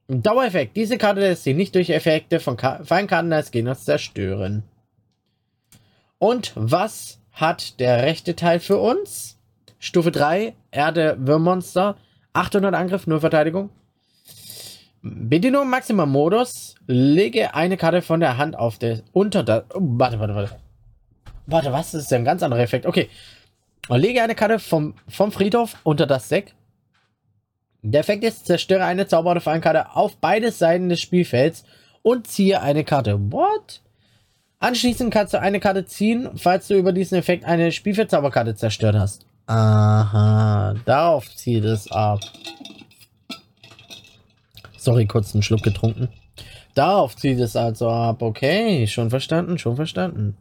Dauereffekt. 0.07 0.77
Diese 0.77 0.97
Karte 0.97 1.21
lässt 1.21 1.43
sich 1.43 1.55
nicht 1.55 1.75
durch 1.75 1.89
Effekte 1.89 2.39
von 2.39 2.57
Feinkarten 2.57 3.31
des 3.31 3.51
Gegners 3.51 3.83
zerstören. 3.83 4.63
Und 6.21 6.51
was 6.53 7.19
hat 7.31 7.79
der 7.79 8.03
rechte 8.03 8.35
Teil 8.35 8.59
für 8.59 8.77
uns? 8.77 9.39
Stufe 9.79 10.11
3, 10.11 10.53
Erde 10.69 11.17
Würmmonster, 11.19 11.97
800 12.33 12.75
Angriff, 12.75 13.07
0 13.07 13.21
Verteidigung. 13.21 13.71
Bedienung 15.01 15.67
Maximum 15.67 16.11
Modus. 16.11 16.75
Lege 16.85 17.55
eine 17.55 17.75
Karte 17.75 18.03
von 18.03 18.19
der 18.19 18.37
Hand 18.37 18.55
auf 18.55 18.77
der 18.77 19.01
unter. 19.13 19.65
Oh, 19.73 19.79
warte, 19.81 20.19
warte, 20.19 20.35
warte. 20.35 20.59
Warte, 21.47 21.71
was? 21.71 21.89
Das 21.89 22.03
ist 22.03 22.11
ja 22.11 22.19
ein 22.19 22.23
ganz 22.23 22.43
anderer 22.43 22.61
Effekt. 22.61 22.85
Okay. 22.85 23.09
Lege 23.89 24.21
eine 24.21 24.35
Karte 24.35 24.59
vom, 24.59 24.93
vom 25.07 25.31
Friedhof 25.31 25.75
unter 25.81 26.05
das 26.05 26.27
Deck. 26.27 26.53
Der 27.81 28.01
Effekt 28.01 28.23
ist, 28.23 28.45
zerstöre 28.45 28.83
eine 28.83 29.07
Zauber- 29.07 29.31
oder 29.31 29.41
Fallenkarte 29.41 29.95
auf 29.95 30.17
beide 30.17 30.51
Seiten 30.51 30.87
des 30.87 31.01
Spielfelds 31.01 31.63
und 32.03 32.27
ziehe 32.27 32.61
eine 32.61 32.83
Karte. 32.83 33.19
What? 33.31 33.81
Anschließend 34.61 35.11
kannst 35.11 35.33
du 35.33 35.41
eine 35.41 35.59
Karte 35.59 35.85
ziehen, 35.85 36.29
falls 36.35 36.67
du 36.67 36.75
über 36.75 36.93
diesen 36.93 37.17
Effekt 37.17 37.45
eine 37.45 37.71
Spielfeldzauberkarte 37.71 38.55
zerstört 38.55 38.95
hast. 38.95 39.25
Aha, 39.47 40.75
darauf 40.85 41.35
zieht 41.35 41.65
es 41.65 41.91
ab. 41.91 42.19
Sorry, 44.77 45.07
kurz 45.07 45.33
einen 45.33 45.41
Schluck 45.41 45.63
getrunken. 45.63 46.09
Darauf 46.75 47.15
zieht 47.15 47.39
es 47.39 47.55
also 47.55 47.89
ab. 47.89 48.21
Okay, 48.21 48.85
schon 48.85 49.09
verstanden, 49.09 49.57
schon 49.57 49.75
verstanden. 49.75 50.37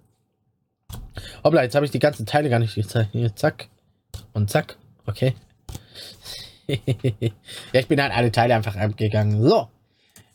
Hoppla, 1.42 1.62
jetzt 1.62 1.74
habe 1.74 1.86
ich 1.86 1.90
die 1.90 1.98
ganzen 1.98 2.26
Teile 2.26 2.50
gar 2.50 2.58
nicht 2.58 2.74
gezeigt. 2.74 3.16
Zack. 3.36 3.68
Und 4.34 4.50
zack. 4.50 4.76
Okay. 5.06 5.34
ja, 6.68 6.80
ich 7.72 7.88
bin 7.88 8.02
halt 8.02 8.14
alle 8.14 8.30
Teile 8.30 8.54
einfach 8.54 8.76
abgegangen. 8.76 9.42
So. 9.42 9.68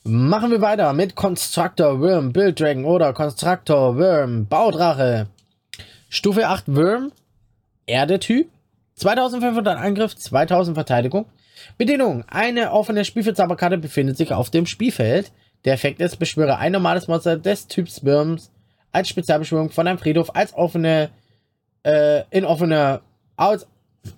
Machen 0.07 0.51
wir 0.51 0.61
weiter 0.61 0.93
mit 0.93 1.15
Constructor 1.15 1.99
Worm, 1.99 2.31
Build 2.31 2.59
Dragon 2.59 2.85
oder 2.85 3.11
Constructor 3.11 3.97
Worm, 3.97 4.45
Baudrache. 4.45 5.25
Stufe 6.09 6.47
8 6.47 6.65
Worm, 6.67 7.11
Erde-Typ, 7.87 8.47
2500 8.97 9.75
Angriff, 9.75 10.15
2000 10.15 10.75
Verteidigung. 10.77 11.25
Bedingung: 11.79 12.23
Eine 12.27 12.71
offene 12.71 13.03
Spielfeldzauberkarte 13.03 13.79
befindet 13.79 14.15
sich 14.15 14.31
auf 14.31 14.51
dem 14.51 14.67
Spielfeld. 14.67 15.31
Der 15.65 15.73
Effekt 15.73 15.99
ist, 15.99 16.17
beschwöre 16.17 16.59
ein 16.59 16.73
normales 16.73 17.07
Monster 17.07 17.35
des 17.35 17.65
Typs 17.65 18.05
Worms 18.05 18.51
als 18.91 19.09
Spezialbeschwörung 19.09 19.71
von 19.71 19.87
einem 19.87 19.97
Friedhof 19.97 20.35
als 20.35 20.53
offene, 20.53 21.09
äh, 21.81 22.21
in 22.29 22.45
offene, 22.45 23.01
als 23.37 23.65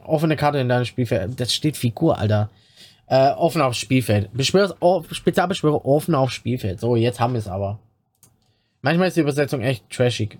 offene 0.03 0.35
Karte 0.35 0.57
in 0.57 0.67
deinem 0.67 0.83
Spielfeld. 0.83 1.39
Das 1.39 1.53
steht 1.53 1.77
Figur, 1.77 2.17
Alter. 2.19 2.49
Äh, 3.07 3.29
offen 3.31 3.61
aufs 3.61 3.77
Spielfeld. 3.77 4.29
Beschwör's, 4.33 4.75
oh, 4.81 5.03
Spezialbeschwöre 5.09 5.85
offen 5.85 6.13
aufs 6.13 6.33
Spielfeld. 6.33 6.79
So, 6.79 6.95
jetzt 6.95 7.19
haben 7.19 7.33
wir 7.33 7.39
es 7.39 7.47
aber. 7.47 7.79
Manchmal 8.81 9.07
ist 9.07 9.17
die 9.17 9.21
Übersetzung 9.21 9.61
echt 9.61 9.89
trashig. 9.89 10.37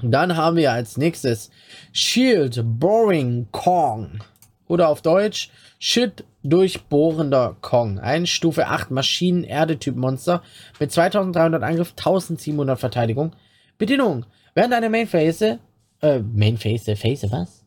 Dann 0.00 0.36
haben 0.36 0.56
wir 0.56 0.72
als 0.72 0.96
nächstes 0.96 1.50
Shield 1.92 2.62
Boring 2.64 3.48
Kong. 3.50 4.22
Oder 4.68 4.88
auf 4.88 5.02
Deutsch 5.02 5.50
Shit 5.80 6.24
durchbohrender 6.42 7.56
Kong. 7.60 7.98
Ein 8.00 8.26
Stufe 8.26 8.66
8 8.66 8.90
Maschinen-Erde-Typ-Monster 8.90 10.42
mit 10.80 10.90
2300 10.90 11.62
Angriff, 11.62 11.94
1700 11.96 12.78
Verteidigung. 12.78 13.32
Bedingung. 13.78 14.26
Während 14.54 14.72
deiner 14.72 14.88
Main 14.88 15.06
Phase, 15.06 15.60
äh, 16.02 16.18
Main 16.18 16.56
Phase, 16.56 16.96
was? 17.30 17.64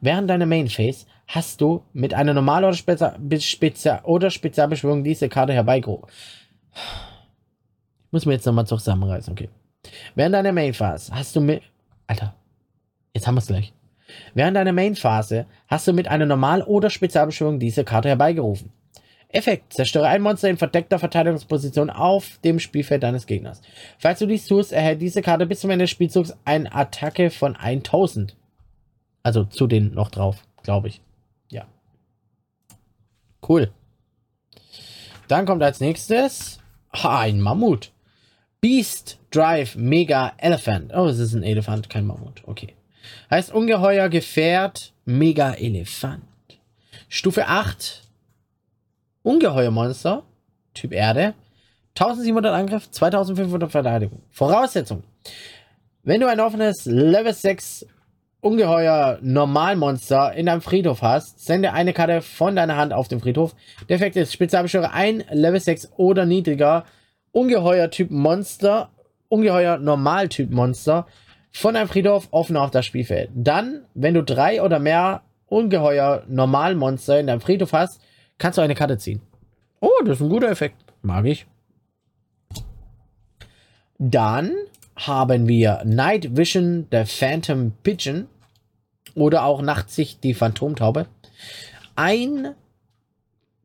Während 0.00 0.28
deiner 0.28 0.46
Main 0.46 0.68
Phase 0.68 1.06
hast 1.34 1.60
du 1.60 1.82
mit 1.92 2.14
einer 2.14 2.34
Normal- 2.34 2.64
oder, 2.64 2.74
Spezia 2.74 3.16
Spezia 3.38 4.04
oder 4.04 4.30
Spezialbeschwörung 4.30 5.02
diese 5.02 5.28
Karte 5.28 5.52
herbeigeholt. 5.52 6.04
Ich 6.74 8.12
muss 8.12 8.26
mir 8.26 8.34
jetzt 8.34 8.46
nochmal 8.46 8.66
zusammenreißen, 8.66 9.32
okay. 9.32 9.48
Während 10.14 10.34
deiner 10.34 10.52
Main 10.52 10.74
Phase 10.74 11.12
hast 11.14 11.34
du 11.34 11.40
mit. 11.40 11.62
Alter, 12.06 12.34
jetzt 13.14 13.26
haben 13.26 13.34
wir 13.34 13.40
es 13.40 13.46
gleich. 13.46 13.72
Während 14.34 14.56
deiner 14.56 14.72
Main-Phase 14.72 15.46
hast 15.68 15.88
du 15.88 15.92
mit 15.92 16.08
einer 16.08 16.26
Normal- 16.26 16.62
oder 16.62 16.90
Spezialbeschwörung 16.90 17.58
diese 17.58 17.84
Karte 17.84 18.08
herbeigerufen. 18.08 18.70
Effekt: 19.28 19.72
Zerstöre 19.72 20.08
ein 20.08 20.20
Monster 20.20 20.50
in 20.50 20.58
verdeckter 20.58 20.98
Verteidigungsposition 20.98 21.88
auf 21.88 22.38
dem 22.44 22.58
Spielfeld 22.58 23.02
deines 23.02 23.26
Gegners. 23.26 23.62
Falls 23.98 24.18
du 24.18 24.26
dies 24.26 24.46
tust, 24.46 24.72
erhält 24.72 25.00
diese 25.00 25.22
Karte 25.22 25.46
bis 25.46 25.60
zum 25.60 25.70
Ende 25.70 25.84
des 25.84 25.90
Spielzugs 25.90 26.36
eine 26.44 26.72
Attacke 26.74 27.30
von 27.30 27.56
1000. 27.56 28.36
Also 29.22 29.44
zu 29.44 29.66
den 29.66 29.94
noch 29.94 30.10
drauf, 30.10 30.42
glaube 30.62 30.88
ich. 30.88 31.00
Cool. 33.46 33.70
Dann 35.28 35.46
kommt 35.46 35.62
als 35.62 35.80
nächstes 35.80 36.58
ein 36.90 37.40
Mammut. 37.40 37.90
Beast 38.60 39.18
Drive 39.30 39.76
Mega 39.76 40.32
Elephant. 40.36 40.92
Oh, 40.94 41.06
es 41.06 41.18
ist 41.18 41.34
ein 41.34 41.42
Elefant, 41.42 41.90
kein 41.90 42.06
Mammut. 42.06 42.42
Okay. 42.46 42.74
Heißt 43.30 43.52
Ungeheuer 43.52 44.08
Gefährt 44.08 44.92
Mega 45.04 45.54
Elefant. 45.54 46.22
Stufe 47.08 47.46
8. 47.46 48.02
Ungeheuermonster. 49.22 50.22
Typ 50.74 50.92
Erde. 50.92 51.34
1700 51.94 52.54
Angriff, 52.54 52.90
2500 52.90 53.70
Verteidigung. 53.70 54.22
Voraussetzung. 54.30 55.02
Wenn 56.04 56.20
du 56.20 56.28
ein 56.28 56.40
offenes 56.40 56.84
Level 56.86 57.34
6 57.34 57.86
Ungeheuer 58.42 59.18
Normalmonster 59.22 60.32
in 60.32 60.46
deinem 60.46 60.62
Friedhof 60.62 61.00
hast, 61.00 61.44
sende 61.44 61.72
eine 61.72 61.92
Karte 61.92 62.22
von 62.22 62.56
deiner 62.56 62.76
Hand 62.76 62.92
auf 62.92 63.06
den 63.06 63.20
Friedhof. 63.20 63.54
Der 63.88 63.94
Effekt 63.94 64.16
ist 64.16 64.32
Spezialbeschwöre 64.32 64.92
ein 64.92 65.22
Level 65.30 65.60
6 65.60 65.92
oder 65.96 66.26
niedriger 66.26 66.84
Ungeheuer 67.30 67.88
Typ 67.88 68.10
Monster, 68.10 68.90
Ungeheuer 69.28 69.78
Normal 69.78 70.28
Typ 70.28 70.50
Monster 70.50 71.06
von 71.52 71.76
einem 71.76 71.88
Friedhof 71.88 72.26
offen 72.32 72.56
auf 72.56 72.72
das 72.72 72.84
Spielfeld. 72.84 73.30
Dann, 73.32 73.84
wenn 73.94 74.14
du 74.14 74.24
drei 74.24 74.60
oder 74.60 74.80
mehr 74.80 75.22
Ungeheuer 75.46 76.24
Normalmonster 76.26 77.20
in 77.20 77.28
deinem 77.28 77.40
Friedhof 77.40 77.72
hast, 77.72 78.00
kannst 78.38 78.58
du 78.58 78.62
eine 78.62 78.74
Karte 78.74 78.98
ziehen. 78.98 79.20
Oh, 79.78 80.02
das 80.04 80.16
ist 80.16 80.22
ein 80.24 80.30
guter 80.30 80.50
Effekt. 80.50 80.74
Mag 81.00 81.26
ich. 81.26 81.46
Dann 83.98 84.52
haben 84.96 85.48
wir 85.48 85.82
Night 85.84 86.36
Vision, 86.36 86.88
der 86.90 87.06
Phantom 87.06 87.72
Pigeon 87.82 88.26
oder 89.14 89.44
auch 89.44 89.62
Nachtsicht, 89.62 90.22
die 90.24 90.34
Phantomtaube. 90.34 91.06
Ein 91.96 92.54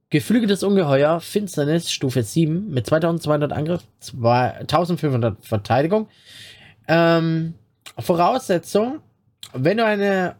geflügeltes 0.09 0.63
Ungeheuer, 0.63 1.19
Finsternis, 1.19 1.91
Stufe 1.91 2.23
7 2.23 2.69
mit 2.69 2.87
2200 2.87 3.51
Angriff, 3.51 3.83
1500 4.13 5.45
Verteidigung. 5.45 6.07
Ähm, 6.87 7.55
Voraussetzung, 7.99 8.99
wenn 9.53 9.77
du 9.77 9.85
eine 9.85 10.35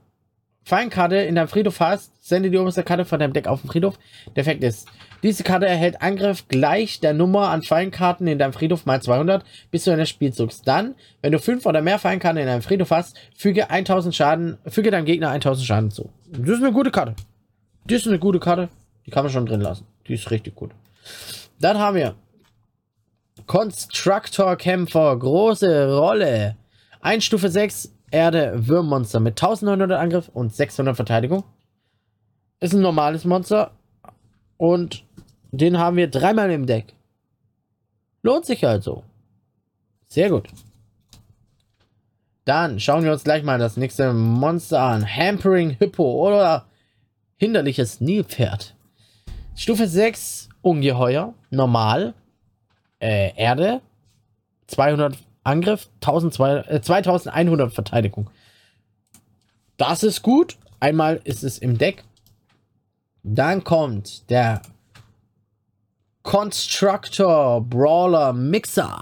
Feinkarte 0.64 1.18
in 1.18 1.36
deinem 1.36 1.48
Friedhof 1.48 1.80
hast, 1.80 2.12
sende 2.26 2.50
die 2.50 2.58
oberste 2.58 2.84
Karte 2.84 3.06
von 3.06 3.20
deinem 3.20 3.34
Deck 3.34 3.48
auf 3.48 3.62
den 3.62 3.70
Friedhof. 3.70 3.98
Der 4.36 4.42
Effekt 4.42 4.64
ist, 4.64 4.88
diese 5.24 5.44
Karte 5.44 5.66
erhält 5.66 6.02
Angriff 6.02 6.48
gleich 6.48 7.00
der 7.00 7.14
Nummer 7.14 7.50
an 7.50 7.62
Feinkarten 7.62 8.28
in 8.28 8.38
deinem 8.38 8.54
Friedhof 8.54 8.86
mal 8.86 9.02
200 9.02 9.44
bis 9.72 9.84
zu 9.84 9.92
eines 9.92 10.10
Spielzugs. 10.10 10.62
Dann, 10.62 10.96
wenn 11.22 11.32
du 11.32 11.40
fünf 11.40 11.66
oder 11.66 11.82
mehr 11.82 12.00
Feinkarten 12.00 12.40
in 12.40 12.48
deinem 12.48 12.62
Friedhof 12.62 12.92
hast, 12.92 13.18
füge 13.36 13.70
1000 13.70 14.16
Schaden, 14.16 14.58
füge 14.68 14.92
deinem 14.92 15.06
Gegner 15.06 15.30
1000 15.30 15.66
Schaden 15.66 15.92
zu. 15.92 16.10
Das 16.30 16.58
ist 16.58 16.64
eine 16.64 16.72
gute 16.72 16.92
Karte. 16.92 17.16
Das 17.86 18.02
ist 18.02 18.08
eine 18.08 18.20
gute 18.20 18.40
Karte. 18.40 18.70
Die 19.06 19.12
kann 19.12 19.24
man 19.24 19.32
schon 19.32 19.46
drin 19.46 19.62
lassen. 19.62 19.86
Die 20.08 20.14
ist 20.14 20.30
richtig 20.30 20.56
gut. 20.56 20.72
Dann 21.60 21.78
haben 21.78 21.96
wir 21.96 22.16
Constructor 23.46 24.56
Kämpfer, 24.58 25.18
große 25.18 25.98
Rolle. 25.98 26.58
Ein 27.02 27.22
Stufe 27.22 27.50
6 27.50 27.94
Erde 28.12 28.68
Würmmonster 28.68 29.20
mit 29.20 29.42
1900 29.42 30.00
Angriff 30.00 30.30
und 30.30 30.54
600 30.54 30.96
Verteidigung. 30.96 31.44
Ist 32.60 32.74
ein 32.74 32.82
normales 32.82 33.26
Monster. 33.26 33.72
Und 34.58 35.07
den 35.52 35.78
haben 35.78 35.98
wir 35.98 36.08
dreimal 36.08 36.52
im 36.52 36.66
Deck. 36.66 36.94
Lohnt 38.22 38.46
sich 38.46 38.66
also. 38.66 39.04
Sehr 40.08 40.30
gut. 40.30 40.48
Dann 42.46 42.80
schauen 42.80 43.04
wir 43.04 43.12
uns 43.12 43.24
gleich 43.24 43.44
mal 43.44 43.60
das 43.60 43.78
nächste 43.78 44.14
Monster 44.14 44.82
an. 44.82 45.06
Hampering 45.06 45.72
Hippo 45.72 46.28
oder 46.28 46.66
hinderliches 47.38 48.00
Nilpferd. 48.00 48.76
Stufe 49.56 49.88
6 49.88 50.50
Ungeheuer. 50.62 51.34
Normal. 51.50 52.14
Äh, 53.00 53.34
Erde. 53.36 53.82
200 54.68 55.18
Angriff, 55.44 55.90
1200, 56.02 56.70
äh, 56.70 56.82
2100 56.82 57.74
Verteidigung. 57.74 58.30
Das 59.78 60.04
ist 60.04 60.22
gut. 60.22 60.58
Einmal 60.80 61.22
ist 61.24 61.44
es 61.44 61.58
im 61.58 61.78
Deck. 61.78 62.04
Dann 63.24 63.64
kommt 63.64 64.30
der 64.30 64.62
Constructor 66.28 67.62
Brawler 67.62 68.34
Mixer. 68.34 69.02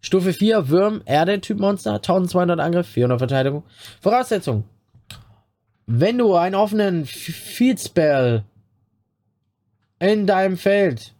Stufe 0.00 0.32
4, 0.32 0.70
Würm, 0.70 1.02
Erde, 1.04 1.38
Typ 1.42 1.58
Monster, 1.58 1.96
1200 1.96 2.58
Angriff, 2.58 2.86
400 2.86 3.18
Verteidigung. 3.18 3.62
Voraussetzung. 4.00 4.64
Wenn 5.84 6.16
du 6.16 6.34
einen 6.34 6.54
offenen 6.54 7.04
Field 7.04 7.78
Spell 7.78 8.44
in 9.98 10.26
deinem 10.26 10.56
Feld 10.56 11.12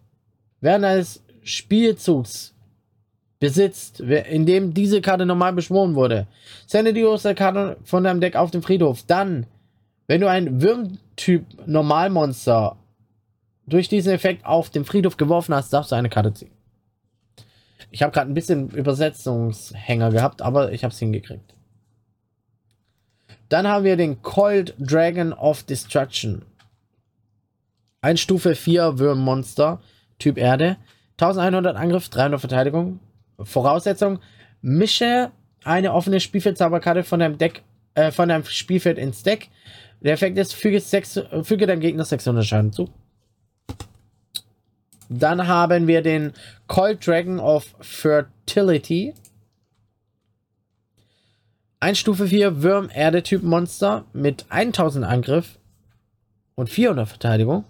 während 0.63 0.87
eines 0.87 1.23
Spielzugs 1.43 2.55
besitzt, 3.39 4.01
indem 4.01 4.73
diese 4.73 5.03
Karte 5.03 5.27
normal 5.27 5.53
beschworen 5.53 5.95
wurde. 5.95 6.27
Sende 6.67 6.95
die 6.95 7.05
Osterkarte 7.05 7.77
von 7.85 8.05
deinem 8.05 8.23
Deck 8.23 8.37
auf 8.37 8.53
den 8.53 8.63
Friedhof. 8.63 9.03
Dann, 9.07 9.45
wenn 10.07 10.23
du 10.23 10.31
ein 10.31 10.63
Würmtyp 10.63 11.45
Normalmonster 11.67 12.79
durch 13.67 13.89
diesen 13.89 14.13
Effekt 14.13 14.45
auf 14.45 14.71
den 14.71 14.85
Friedhof 14.85 15.17
geworfen 15.17 15.55
hast, 15.55 15.73
darfst 15.73 15.93
du 15.93 15.97
eine 15.97 16.09
Karte 16.09 16.33
ziehen. 16.35 16.53
Ich 17.91 18.03
habe 18.03 18.13
gerade 18.13 18.31
ein 18.31 18.35
bisschen 18.35 18.71
Übersetzungshänger 18.71 20.11
gehabt, 20.11 20.43
aber 20.43 20.73
ich 20.73 20.85
habe 20.85 20.93
es 20.93 20.99
hingekriegt. 20.99 21.55
Dann 23.49 23.69
haben 23.69 23.85
wir 23.85 23.97
den 23.97 24.23
Cold 24.23 24.75
Dragon 24.79 25.33
of 25.33 25.63
Destruction. 25.63 26.45
Ein 28.01 28.17
Stufe 28.17 28.55
4 28.55 28.99
Würmmonster, 28.99 29.81
Typ 30.19 30.39
Erde. 30.39 30.77
1100 31.19 31.77
Angriff, 31.77 32.09
300 32.09 32.41
Verteidigung. 32.41 33.01
Voraussetzung, 33.39 34.19
mische 34.63 35.31
eine 35.65 35.93
offene 35.93 36.21
Spielfeldzauberkarte 36.21 37.05
von 37.05 37.21
deinem 37.21 37.39
Deck, 37.39 37.63
äh, 37.95 38.11
von 38.11 38.29
deinem 38.29 38.45
Spielfeld 38.45 38.99
ins 38.99 39.23
Deck. 39.23 39.49
Der 40.01 40.13
Effekt 40.13 40.39
ist, 40.39 40.55
füge, 40.55 40.81
sechs, 40.81 41.21
füge 41.43 41.67
deinem 41.67 41.81
Gegner 41.81 42.05
600 42.05 42.45
Schaden 42.45 42.73
zu. 42.73 42.91
Dann 45.09 45.47
haben 45.47 45.87
wir 45.87 46.03
den 46.03 46.33
Cold 46.67 47.07
Dragon 47.07 47.39
of 47.39 47.75
Fertility. 47.81 49.15
Ein 51.81 51.95
Stufe 51.95 52.27
4 52.27 52.63
Würm-Erde-Typ 52.63 53.43
Monster 53.43 54.05
mit 54.13 54.47
1000 54.49 55.05
Angriff 55.05 55.59
und 56.55 56.71
400 56.71 57.09
Verteidigung. 57.09 57.65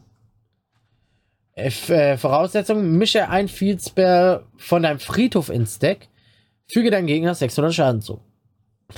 F 1.52 1.88
äh, 1.88 2.18
Voraussetzung, 2.18 2.98
mische 2.98 3.28
ein 3.28 3.48
Field 3.48 3.82
Spell 3.82 4.42
von 4.56 4.82
deinem 4.82 4.98
Friedhof 4.98 5.48
ins 5.48 5.78
Deck, 5.78 6.08
füge 6.70 6.90
deinem 6.90 7.06
Gegner 7.06 7.34
600 7.34 7.74
Schaden 7.74 8.00
zu. 8.02 8.20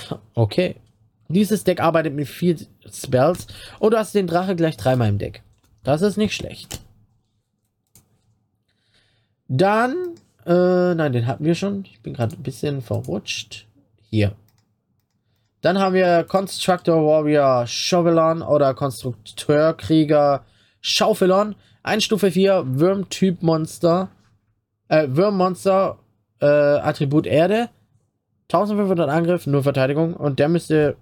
Okay. 0.35 0.75
Dieses 1.31 1.63
Deck 1.63 1.79
arbeitet 1.79 2.15
mit 2.15 2.27
Field 2.27 2.67
Spells 2.91 3.45
und 3.79 3.93
du 3.93 3.97
hast 3.97 4.15
den 4.15 4.25
Drache 4.25 4.55
gleich 4.55 4.77
dreimal 4.77 5.09
im 5.09 5.19
Deck. 5.19 5.43
Das 5.83 6.01
ist 6.01 6.17
nicht 6.17 6.33
schlecht. 6.33 6.81
Dann, 9.49 10.15
äh, 10.45 10.93
nein, 10.95 11.11
den 11.11 11.27
hatten 11.27 11.43
wir 11.43 11.55
schon. 11.55 11.83
Ich 11.85 11.99
bin 12.01 12.13
gerade 12.13 12.35
ein 12.35 12.43
bisschen 12.43 12.81
verrutscht. 12.81 13.65
Hier. 14.09 14.33
Dann 15.61 15.79
haben 15.79 15.93
wir 15.95 16.23
Constructor 16.23 17.05
Warrior 17.05 17.65
Chauvelin 17.67 18.41
oder 18.41 18.73
Konstrukteurkrieger 18.73 20.45
Schaufelon. 20.81 21.55
Ein 21.83 21.99
Stufe 21.99 22.31
4 22.31 22.63
Würm-Typ 22.79 23.41
Monster. 23.41 24.09
Äh, 24.87 25.07
Würm-Monster, 25.09 25.97
äh, 26.39 26.45
Attribut 26.45 27.25
Erde. 27.25 27.69
1500 28.51 29.09
Angriff, 29.09 29.47
nur 29.47 29.63
Verteidigung. 29.63 30.13
Und 30.13 30.39
der 30.39 30.47
müsste 30.47 30.95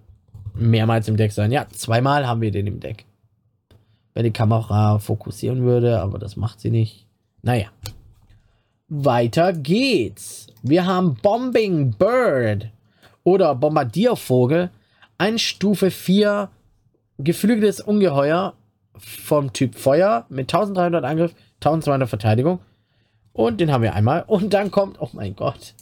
mehrmals 0.54 1.06
im 1.08 1.18
Deck 1.18 1.32
sein. 1.32 1.52
Ja, 1.52 1.66
zweimal 1.68 2.26
haben 2.26 2.40
wir 2.40 2.50
den 2.50 2.66
im 2.66 2.80
Deck. 2.80 3.04
Wenn 4.14 4.24
die 4.24 4.32
Kamera 4.32 4.98
fokussieren 4.98 5.62
würde, 5.62 6.00
aber 6.00 6.18
das 6.18 6.36
macht 6.36 6.60
sie 6.60 6.70
nicht. 6.70 7.06
Naja. 7.42 7.68
Weiter 8.88 9.52
geht's. 9.52 10.46
Wir 10.62 10.86
haben 10.86 11.14
Bombing 11.22 11.92
Bird 11.92 12.70
oder 13.22 13.54
Bombardiervogel, 13.54 14.70
ein 15.18 15.38
Stufe 15.38 15.90
4 15.90 16.48
geflügeltes 17.18 17.80
Ungeheuer 17.80 18.54
vom 18.96 19.52
Typ 19.52 19.74
Feuer 19.74 20.24
mit 20.30 20.52
1300 20.52 21.04
Angriff, 21.04 21.34
1200 21.56 22.08
Verteidigung. 22.08 22.60
Und 23.32 23.60
den 23.60 23.70
haben 23.70 23.82
wir 23.82 23.94
einmal. 23.94 24.24
Und 24.26 24.54
dann 24.54 24.70
kommt, 24.70 25.00
oh 25.00 25.10
mein 25.12 25.36
Gott. 25.36 25.74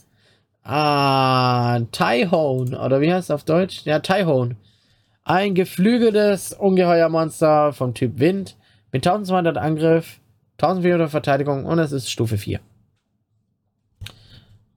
Ah, 0.63 1.79
Tyhone. 1.91 2.79
Oder 2.79 2.99
wie 2.99 3.11
heißt 3.11 3.29
es 3.29 3.31
auf 3.31 3.45
Deutsch? 3.45 3.85
Ja, 3.85 3.99
Tyhone. 3.99 4.57
Ein 5.23 5.55
geflügeltes 5.55 6.53
Ungeheuermonster 6.53 7.71
vom 7.73 7.93
Typ 7.93 8.19
Wind 8.19 8.57
mit 8.91 9.07
1200 9.07 9.57
Angriff, 9.57 10.19
1400 10.57 11.09
Verteidigung 11.09 11.65
und 11.65 11.79
es 11.79 11.91
ist 11.91 12.11
Stufe 12.11 12.37
4. 12.37 12.59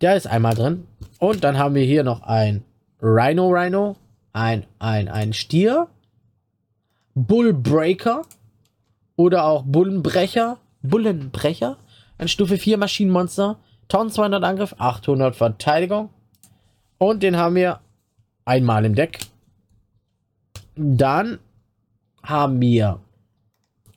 Der 0.01 0.17
ist 0.17 0.27
einmal 0.27 0.55
drin. 0.55 0.87
Und 1.19 1.45
dann 1.45 1.59
haben 1.59 1.75
wir 1.75 1.85
hier 1.85 2.05
noch 2.05 2.23
ein 2.23 2.65
Rhino 3.03 3.49
Rhino, 3.49 3.97
ein, 4.33 4.67
ein, 4.79 5.09
ein 5.09 5.33
Stier, 5.33 5.89
Bullbreaker 7.15 8.23
oder 9.17 9.45
auch 9.45 9.65
Bullenbrecher, 9.65 10.59
Bullenbrecher, 10.83 11.77
ein 12.19 12.29
Stufe 12.29 12.57
4 12.57 12.79
Maschinenmonster, 12.79 13.59
1200 13.85 14.43
Angriff, 14.45 14.75
800 14.79 15.37
Verteidigung. 15.37 16.11
Und 16.99 17.23
den 17.23 17.37
haben 17.37 17.55
wir 17.55 17.81
einmal 18.45 18.85
im 18.85 18.95
Deck. 18.95 19.19
Dann 20.77 21.39
haben 22.23 22.61
wir 22.61 23.01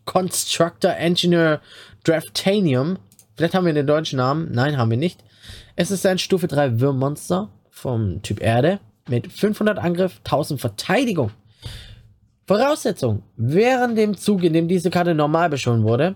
Constructor 0.05 0.91
Engineer 0.91 1.61
Draftanium. 2.03 2.97
Vielleicht 3.35 3.55
haben 3.55 3.65
wir 3.65 3.73
den 3.73 3.87
deutschen 3.87 4.17
Namen. 4.17 4.51
Nein, 4.51 4.77
haben 4.77 4.89
wir 4.89 4.97
nicht. 4.97 5.22
Es 5.75 5.89
ist 5.89 6.05
ein 6.05 6.19
Stufe 6.19 6.47
3 6.47 6.79
Würmmonster 6.79 7.49
vom 7.69 8.21
Typ 8.21 8.41
Erde 8.41 8.79
mit 9.07 9.31
500 9.31 9.79
Angriff, 9.79 10.19
1000 10.23 10.61
Verteidigung. 10.61 11.31
Voraussetzung: 12.45 13.23
Während 13.37 13.97
dem 13.97 14.15
Zug, 14.15 14.43
in 14.43 14.53
dem 14.53 14.67
diese 14.67 14.91
Karte 14.91 15.15
normal 15.15 15.49
beschworen 15.49 15.83
wurde, 15.83 16.15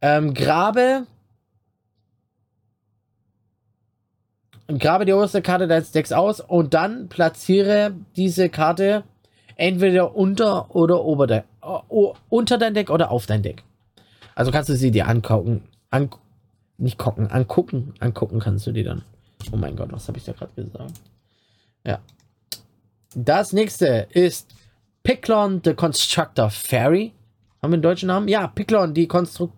ähm, 0.00 0.34
grabe 0.34 1.06
grabe 4.78 5.04
die 5.04 5.12
oberste 5.12 5.42
Karte 5.42 5.68
deines 5.68 5.92
Decks 5.92 6.12
aus 6.12 6.40
und 6.40 6.74
dann 6.74 7.08
platziere 7.08 7.94
diese 8.16 8.48
Karte 8.48 9.04
entweder 9.56 10.16
unter 10.16 10.74
oder 10.74 11.04
ober 11.04 11.26
de 11.26 11.42
unter 12.28 12.58
dein 12.58 12.74
Deck 12.74 12.90
oder 12.90 13.10
auf 13.10 13.26
dein 13.26 13.42
Deck. 13.42 13.62
Also 14.34 14.50
kannst 14.50 14.68
du 14.68 14.74
sie 14.74 14.90
dir 14.90 15.06
angucken, 15.06 15.62
an 15.90 16.10
nicht 16.78 16.98
gucken, 16.98 17.30
angucken, 17.30 17.94
angucken 18.00 18.40
kannst 18.40 18.66
du 18.66 18.72
die 18.72 18.82
dann. 18.82 19.02
Oh 19.52 19.56
mein 19.56 19.76
Gott, 19.76 19.92
was 19.92 20.08
habe 20.08 20.18
ich 20.18 20.24
da 20.24 20.32
gerade 20.32 20.52
gesagt? 20.54 21.00
Ja. 21.86 22.00
Das 23.14 23.52
nächste 23.52 24.08
ist 24.10 24.54
Picklon 25.02 25.60
the 25.64 25.74
Constructor 25.74 26.50
Fairy. 26.50 27.12
Haben 27.62 27.72
wir 27.72 27.76
einen 27.76 27.82
deutschen 27.82 28.08
Namen? 28.08 28.28
Ja, 28.28 28.46
Picklon, 28.46 28.94
die 28.94 29.06
Konstru 29.06 29.50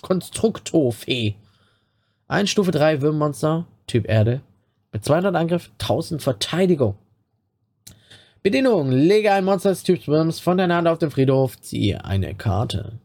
Konstrukto-Fee. 0.00 1.34
Ein 2.28 2.46
Stufe 2.46 2.70
3 2.70 3.02
Würmmonster, 3.02 3.66
Typ 3.88 4.08
Erde. 4.08 4.42
Mit 4.92 5.04
200 5.04 5.34
Angriff, 5.34 5.70
1000 5.80 6.22
Verteidigung. 6.22 6.96
Bedingung: 8.42 8.90
Lege 8.92 9.32
ein 9.32 9.44
Monster 9.44 9.70
des 9.70 9.82
Typs 9.82 10.06
Worms 10.06 10.38
von 10.38 10.58
deiner 10.58 10.76
Hand 10.76 10.88
auf 10.88 10.98
den 10.98 11.10
Friedhof, 11.10 11.60
ziehe 11.60 12.04
eine 12.04 12.34
Karte. 12.34 13.00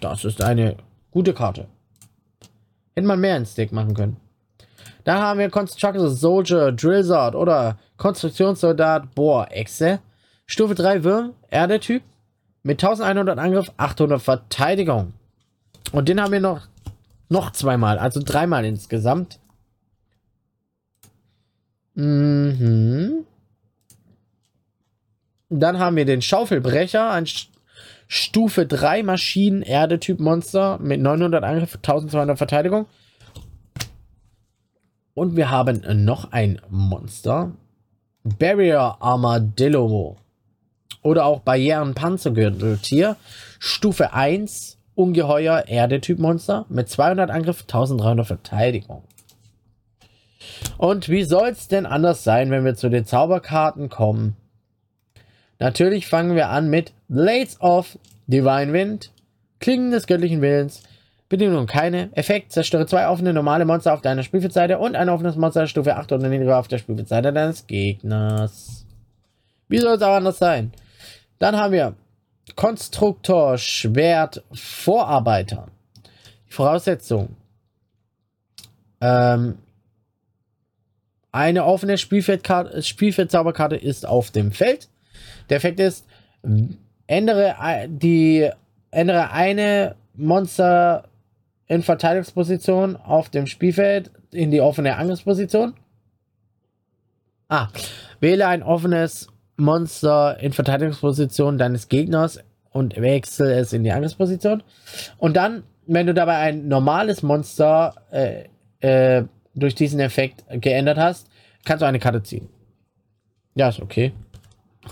Das 0.00 0.24
ist 0.24 0.42
eine 0.42 0.76
gute 1.10 1.34
Karte. 1.34 1.68
Hätte 2.98 3.06
man 3.06 3.20
mehr 3.20 3.36
ins 3.36 3.54
Deck 3.54 3.70
machen 3.70 3.94
können. 3.94 4.16
Da 5.04 5.20
haben 5.20 5.38
wir 5.38 5.50
Constructor 5.50 6.10
Soldier, 6.10 6.72
Drillsort 6.72 7.36
oder 7.36 7.78
Konstruktionssoldat 7.96 9.14
Bohrechse. 9.14 10.00
Stufe 10.46 10.74
3 10.74 11.04
Würm, 11.04 11.34
Erde-Typ. 11.48 12.02
Mit 12.64 12.82
1100 12.82 13.38
Angriff, 13.38 13.70
800 13.76 14.20
Verteidigung. 14.20 15.12
Und 15.92 16.08
den 16.08 16.20
haben 16.20 16.32
wir 16.32 16.40
noch, 16.40 16.66
noch 17.28 17.52
zweimal, 17.52 18.00
also 18.00 18.20
dreimal 18.20 18.64
insgesamt. 18.64 19.38
Mhm. 21.94 23.24
Dann 25.50 25.78
haben 25.78 25.94
wir 25.94 26.04
den 26.04 26.20
Schaufelbrecher, 26.20 27.10
ein 27.10 27.26
Stufe 28.08 28.66
3 28.66 29.02
Maschinen 29.02 29.60
Erde-Typ 29.60 30.18
Monster 30.18 30.78
mit 30.78 31.00
900 31.00 31.44
Angriff, 31.44 31.76
1200 31.76 32.38
Verteidigung. 32.38 32.86
Und 35.12 35.36
wir 35.36 35.50
haben 35.50 35.82
noch 36.04 36.32
ein 36.32 36.60
Monster. 36.70 37.52
Barrier 38.24 38.96
Armadillo. 39.00 40.16
Oder 41.02 41.26
auch 41.26 41.40
Barrieren 41.40 41.94
Panzergürteltier. 41.94 43.16
Stufe 43.58 44.12
1. 44.12 44.78
Ungeheuer 44.94 45.64
Erde-Typ 45.68 46.18
Monster 46.18 46.66
mit 46.68 46.88
200 46.88 47.30
Angriff, 47.30 47.62
1300 47.62 48.26
Verteidigung. 48.26 49.04
Und 50.76 51.08
wie 51.08 51.24
soll 51.24 51.48
es 51.48 51.68
denn 51.68 51.86
anders 51.86 52.24
sein, 52.24 52.50
wenn 52.50 52.64
wir 52.64 52.74
zu 52.74 52.88
den 52.88 53.04
Zauberkarten 53.04 53.90
kommen? 53.90 54.36
Natürlich 55.58 56.06
fangen 56.06 56.36
wir 56.36 56.50
an 56.50 56.68
mit 56.68 56.92
Blades 57.08 57.60
of 57.60 57.98
Divine 58.26 58.72
Wind, 58.72 59.10
Klingen 59.60 59.90
des 59.90 60.06
göttlichen 60.06 60.40
Willens, 60.40 60.82
Bedingung 61.28 61.66
keine. 61.66 62.10
Effekt, 62.12 62.52
zerstöre 62.52 62.86
zwei 62.86 63.08
offene 63.08 63.34
normale 63.34 63.64
Monster 63.64 63.92
auf 63.92 64.00
deiner 64.00 64.22
Spielfeldseite 64.22 64.78
und 64.78 64.96
ein 64.96 65.08
offenes 65.08 65.36
Monster 65.36 65.66
Stufe 65.66 65.96
8 65.96 66.12
oder 66.12 66.28
niedriger 66.28 66.58
auf 66.58 66.68
der 66.68 66.78
Spielfeldseite 66.78 67.32
deines 67.32 67.66
Gegners. 67.66 68.86
Wie 69.68 69.78
soll 69.78 69.96
es 69.96 70.02
auch 70.02 70.14
anders 70.14 70.38
sein? 70.38 70.72
Dann 71.38 71.56
haben 71.56 71.72
wir 71.72 71.94
Konstruktor, 72.56 73.58
Schwert, 73.58 74.42
Vorarbeiter. 74.52 75.68
Die 76.48 76.52
Voraussetzung. 76.52 77.36
Ähm, 79.00 79.58
eine 81.30 81.64
offene 81.64 81.98
Spielfeldzauberkarte 81.98 82.82
Spielfeld 82.82 83.82
ist 83.82 84.06
auf 84.06 84.30
dem 84.30 84.52
Feld. 84.52 84.88
Der 85.48 85.56
Effekt 85.56 85.80
ist, 85.80 86.06
ändere 87.06 87.54
die 87.88 88.50
ändere 88.90 89.30
eine 89.30 89.96
Monster 90.14 91.04
in 91.66 91.82
Verteidigungsposition 91.82 92.96
auf 92.96 93.28
dem 93.28 93.46
Spielfeld 93.46 94.10
in 94.32 94.50
die 94.50 94.60
offene 94.60 94.96
Angriffsposition. 94.96 95.74
Ah, 97.48 97.68
wähle 98.20 98.46
ein 98.46 98.62
offenes 98.62 99.28
Monster 99.56 100.38
in 100.40 100.52
Verteidigungsposition 100.52 101.58
deines 101.58 101.88
Gegners 101.88 102.40
und 102.70 102.96
wechsle 103.00 103.52
es 103.58 103.72
in 103.72 103.84
die 103.84 103.92
Angriffsposition. 103.92 104.62
Und 105.18 105.36
dann, 105.36 105.62
wenn 105.86 106.06
du 106.06 106.14
dabei 106.14 106.36
ein 106.36 106.68
normales 106.68 107.22
Monster 107.22 107.94
äh, 108.10 108.44
äh, 108.80 109.24
durch 109.54 109.74
diesen 109.74 110.00
Effekt 110.00 110.44
geändert 110.60 110.98
hast, 110.98 111.28
kannst 111.64 111.82
du 111.82 111.86
eine 111.86 111.98
Karte 111.98 112.22
ziehen. 112.22 112.48
Ja, 113.54 113.68
ist 113.68 113.80
okay. 113.80 114.12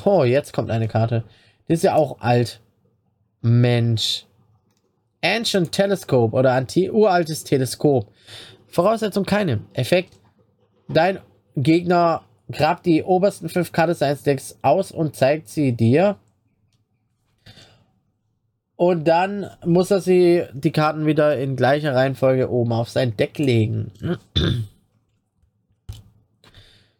Oh, 0.05 0.25
jetzt 0.25 0.53
kommt 0.53 0.71
eine 0.71 0.89
Karte. 0.89 1.25
Die 1.69 1.73
ist 1.73 1.85
ja 1.85 1.95
auch 1.95 2.21
alt. 2.21 2.61
Mensch. 3.41 4.27
Ancient 5.23 5.73
Telescope 5.73 6.37
oder 6.37 6.53
anti 6.53 6.91
uraltes 6.91 7.45
Teleskop. 7.45 8.13
Voraussetzung 8.69 9.25
keine. 9.25 9.61
Effekt. 9.73 10.15
Dein 10.89 11.19
Gegner 11.57 12.23
grabt 12.51 12.87
die 12.87 13.03
obersten 13.03 13.49
fünf 13.49 13.73
Karten 13.73 13.95
seines 13.95 14.23
Decks 14.23 14.59
aus 14.63 14.93
und 14.93 15.17
zeigt 15.17 15.49
sie 15.49 15.73
dir. 15.73 16.17
Und 18.77 19.09
dann 19.09 19.51
muss 19.65 19.91
er 19.91 20.01
sie 20.01 20.45
die 20.53 20.71
Karten 20.71 21.07
wieder 21.07 21.39
in 21.39 21.57
gleicher 21.57 21.95
Reihenfolge 21.95 22.51
oben 22.51 22.73
auf 22.73 22.91
sein 22.91 23.17
Deck 23.17 23.39
legen. 23.39 23.91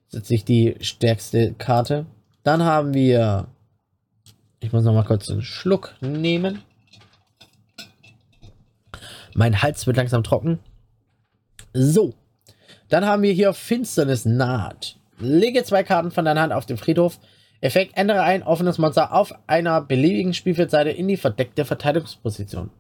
Setze 0.09 0.35
ich 0.35 0.45
die 0.45 0.77
stärkste 0.81 1.53
Karte. 1.53 2.07
Dann 2.47 2.63
haben 2.63 2.95
wir. 2.95 3.49
Ich 4.61 4.73
muss 4.73 4.85
noch 4.85 4.95
mal 4.95 5.03
kurz 5.03 5.29
einen 5.29 5.43
Schluck 5.43 5.97
nehmen. 6.01 6.63
Mein 9.35 9.63
Hals 9.63 9.85
wird 9.89 9.97
langsam 9.97 10.23
trocken. 10.23 10.61
So. 11.73 12.15
Dann 12.89 13.05
haben 13.05 13.25
wir 13.25 13.33
hier 13.33 13.53
Finsternis 13.53 14.27
naht. 14.27 14.97
Lege 15.19 15.65
zwei 15.65 15.83
Karten 15.83 16.13
von 16.13 16.25
deiner 16.25 16.41
Hand 16.43 16.53
auf 16.53 16.67
den 16.67 16.77
Friedhof. 16.77 17.19
Effekt, 17.61 17.97
ändere 17.97 18.23
ein 18.23 18.45
offenes 18.45 18.79
Monster 18.79 19.13
auf 19.13 19.35
einer 19.49 19.81
beliebigen 19.81 20.33
Spielfeldseite 20.33 20.91
in 20.91 21.09
die 21.09 21.17
verdeckte 21.17 21.65
Verteidigungsposition. 21.65 22.71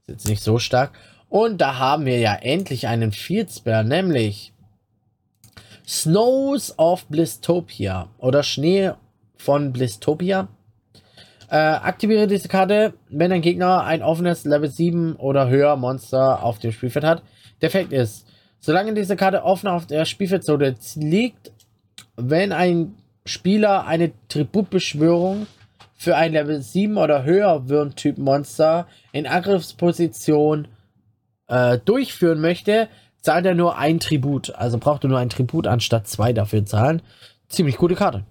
Ist 0.00 0.08
jetzt 0.08 0.28
nicht 0.28 0.42
so 0.42 0.58
stark. 0.58 0.92
Und 1.30 1.62
da 1.62 1.78
haben 1.78 2.04
wir 2.04 2.18
ja 2.18 2.34
endlich 2.34 2.88
einen 2.88 3.12
Field 3.12 3.50
Spell, 3.50 3.84
nämlich 3.84 4.52
Snows 5.86 6.76
of 6.78 7.06
Blistopia 7.06 8.08
oder 8.18 8.42
Schnee 8.42 8.92
von 9.36 9.72
Blistopia. 9.72 10.48
Äh, 11.48 11.56
aktiviere 11.56 12.26
diese 12.26 12.48
Karte, 12.48 12.94
wenn 13.08 13.30
dein 13.30 13.40
Gegner 13.40 13.84
ein 13.84 14.02
offenes 14.02 14.44
Level 14.44 14.68
7 14.68 15.14
oder 15.14 15.48
höher 15.48 15.76
Monster 15.76 16.42
auf 16.42 16.58
dem 16.58 16.72
Spielfeld 16.72 17.04
hat. 17.04 17.22
Der 17.60 17.68
Effekt 17.68 17.92
ist, 17.92 18.26
solange 18.58 18.94
diese 18.94 19.14
Karte 19.14 19.44
offen 19.44 19.68
auf 19.68 19.86
der 19.86 20.04
Spielfeldzone 20.04 20.74
liegt, 20.96 21.52
wenn 22.16 22.52
ein 22.52 22.96
Spieler 23.24 23.86
eine 23.86 24.10
Tributbeschwörung 24.28 25.46
für 25.94 26.16
ein 26.16 26.32
Level 26.32 26.60
7 26.60 26.96
oder 26.96 27.22
höher 27.22 27.68
Würmtyp 27.68 28.18
Monster 28.18 28.88
in 29.12 29.26
Angriffsposition 29.26 30.66
äh, 31.46 31.78
durchführen 31.78 32.40
möchte, 32.40 32.88
zahlt 33.26 33.44
er 33.44 33.56
nur 33.56 33.76
ein 33.76 33.98
Tribut. 33.98 34.54
Also 34.54 34.78
braucht 34.78 35.04
er 35.04 35.08
nur 35.08 35.18
ein 35.18 35.28
Tribut 35.28 35.66
anstatt 35.66 36.06
zwei 36.06 36.32
dafür 36.32 36.64
zahlen. 36.64 37.02
Ziemlich 37.48 37.76
gute 37.76 37.96
Karte. 37.96 38.24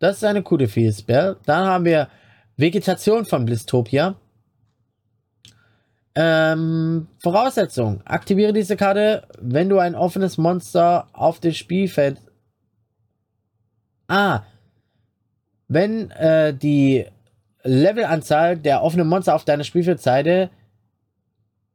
Das 0.00 0.16
ist 0.16 0.24
eine 0.24 0.42
coole 0.42 0.68
Spell. 0.68 1.36
Dann 1.46 1.66
haben 1.66 1.84
wir 1.84 2.08
Vegetation 2.56 3.24
von 3.24 3.44
Blistopia. 3.44 4.16
Ähm, 6.16 7.06
Voraussetzung. 7.20 8.04
Aktiviere 8.04 8.52
diese 8.52 8.76
Karte, 8.76 9.28
wenn 9.40 9.68
du 9.68 9.78
ein 9.78 9.94
offenes 9.94 10.38
Monster 10.38 11.06
auf 11.12 11.38
dem 11.38 11.52
Spielfeld. 11.52 12.20
Ah. 14.08 14.42
Wenn 15.68 16.10
äh, 16.10 16.52
die 16.52 17.06
Levelanzahl 17.62 18.56
der 18.56 18.82
offenen 18.82 19.06
Monster 19.06 19.36
auf 19.36 19.44
deiner 19.44 19.62
Spielfeldseite 19.62 20.50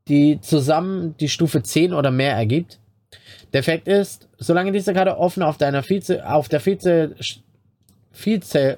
die 0.07 0.40
zusammen 0.41 1.15
die 1.18 1.30
Stufe 1.30 1.64
10 1.64 1.94
oder 1.94 2.11
mehr 2.11 2.34
ergibt. 2.34 2.80
Der 3.53 3.61
Effekt 3.61 3.88
ist, 3.88 4.27
solange 4.38 4.72
diese 4.72 4.94
Karte 4.94 5.18
offen 5.18 5.44
auf 5.44 5.57
deiner 5.57 5.84
Vize, 5.84 6.27
auf 6.27 6.49
der 6.49 6.60
Vize, 6.60 7.15
Vize, 8.11 8.77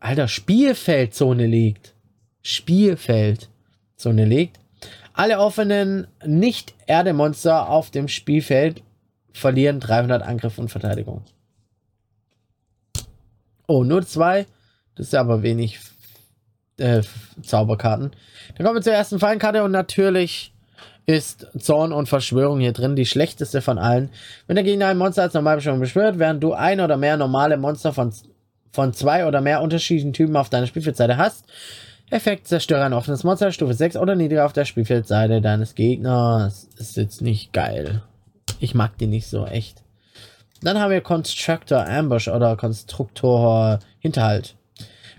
Alter, 0.00 0.28
Spielfeldzone 0.28 1.46
liegt. 1.46 1.94
Spielfeld. 2.42 3.48
Zone 3.96 4.24
legt. 4.24 4.60
Alle 5.12 5.38
offenen 5.38 6.06
Nicht-Erde-Monster 6.24 7.68
auf 7.68 7.90
dem 7.90 8.08
Spielfeld 8.08 8.82
verlieren 9.32 9.80
300 9.80 10.22
Angriff 10.22 10.58
und 10.58 10.68
Verteidigung. 10.68 11.22
Oh, 13.66 13.82
nur 13.82 14.06
zwei. 14.06 14.46
Das 14.94 15.08
ist 15.08 15.14
aber 15.14 15.42
wenig 15.42 15.80
äh, 16.78 17.02
Zauberkarten. 17.42 18.12
Dann 18.56 18.66
kommen 18.66 18.78
wir 18.78 18.82
zur 18.82 18.92
ersten 18.92 19.18
Fallenkarte 19.18 19.62
und 19.62 19.70
natürlich 19.70 20.52
ist 21.06 21.46
Zorn 21.58 21.92
und 21.92 22.08
Verschwörung 22.08 22.58
hier 22.58 22.72
drin 22.72 22.96
die 22.96 23.06
schlechteste 23.06 23.62
von 23.62 23.78
allen. 23.78 24.10
Wenn 24.46 24.56
der 24.56 24.64
Gegner 24.64 24.88
ein 24.88 24.98
Monster 24.98 25.22
als 25.22 25.34
Normalbeschwörung 25.34 25.80
beschwört, 25.80 26.18
während 26.18 26.42
du 26.42 26.52
ein 26.52 26.80
oder 26.80 26.96
mehr 26.96 27.16
normale 27.16 27.56
Monster 27.56 27.92
von, 27.92 28.12
von 28.72 28.92
zwei 28.92 29.26
oder 29.26 29.40
mehr 29.40 29.62
unterschiedlichen 29.62 30.12
Typen 30.12 30.36
auf 30.36 30.48
deiner 30.48 30.66
Spielfeldseite 30.66 31.16
hast, 31.16 31.44
Effekt, 32.10 32.48
zerstöre 32.48 32.84
ein 32.84 32.92
offenes 32.92 33.24
Monster, 33.24 33.50
Stufe 33.52 33.74
6 33.74 33.96
oder 33.96 34.14
niedriger 34.14 34.46
auf 34.46 34.52
der 34.52 34.64
Spielfeldseite 34.64 35.40
deines 35.40 35.74
Gegners. 35.74 36.68
Ist 36.76 36.96
jetzt 36.96 37.20
nicht 37.20 37.52
geil. 37.52 38.02
Ich 38.60 38.74
mag 38.74 38.96
die 38.98 39.08
nicht 39.08 39.26
so, 39.26 39.44
echt. 39.44 39.82
Dann 40.62 40.78
haben 40.78 40.90
wir 40.90 41.00
Constructor 41.00 41.86
Ambush 41.86 42.28
oder 42.28 42.56
Konstruktor 42.56 43.80
Hinterhalt. 43.98 44.54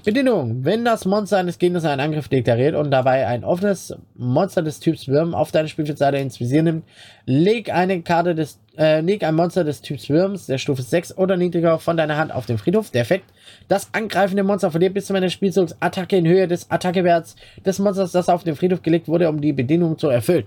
Bedingung. 0.07 0.63
Wenn 0.63 0.85
das 0.85 1.03
Monster 1.03 1.37
eines 1.37 1.59
Gegners 1.59 1.83
einen 1.83 1.99
Angriff 1.99 2.29
deklariert 2.29 2.75
und 2.75 2.91
dabei 2.91 3.27
ein 3.27 3.43
offenes 3.43 3.93
Monster 4.15 4.61
des 4.61 4.79
Typs 4.79 5.09
Würm 5.09 5.35
auf 5.35 5.51
deine 5.51 5.67
Spielfeldseite 5.67 6.15
ins 6.15 6.39
Visier 6.39 6.63
nimmt, 6.63 6.85
leg 7.25 7.73
eine 7.73 8.01
Karte 8.03 8.33
des, 8.33 8.57
äh, 8.77 9.01
leg 9.01 9.21
ein 9.25 9.35
Monster 9.35 9.65
des 9.65 9.81
Typs 9.81 10.07
Würms 10.07 10.45
der 10.45 10.59
Stufe 10.59 10.81
6 10.81 11.17
oder 11.17 11.35
niedriger 11.35 11.77
von 11.77 11.97
deiner 11.97 12.15
Hand 12.15 12.31
auf 12.31 12.45
den 12.45 12.57
Friedhof. 12.57 12.89
Der 12.89 13.01
Effekt. 13.01 13.25
Das 13.67 13.93
angreifende 13.93 14.43
Monster 14.43 14.71
verliert 14.71 14.93
bis 14.93 15.07
zu 15.07 15.11
meiner 15.11 15.29
Spielzugs 15.29 15.75
Attacke 15.81 16.15
in 16.15 16.25
Höhe 16.25 16.47
des 16.47 16.71
Attackewerts 16.71 17.35
des 17.65 17.77
Monsters, 17.79 18.13
das 18.13 18.29
auf 18.29 18.45
den 18.45 18.55
Friedhof 18.55 18.81
gelegt 18.83 19.09
wurde, 19.09 19.27
um 19.27 19.41
die 19.41 19.51
Bedingungen 19.51 19.97
zu 19.97 20.07
erfüllen. 20.07 20.45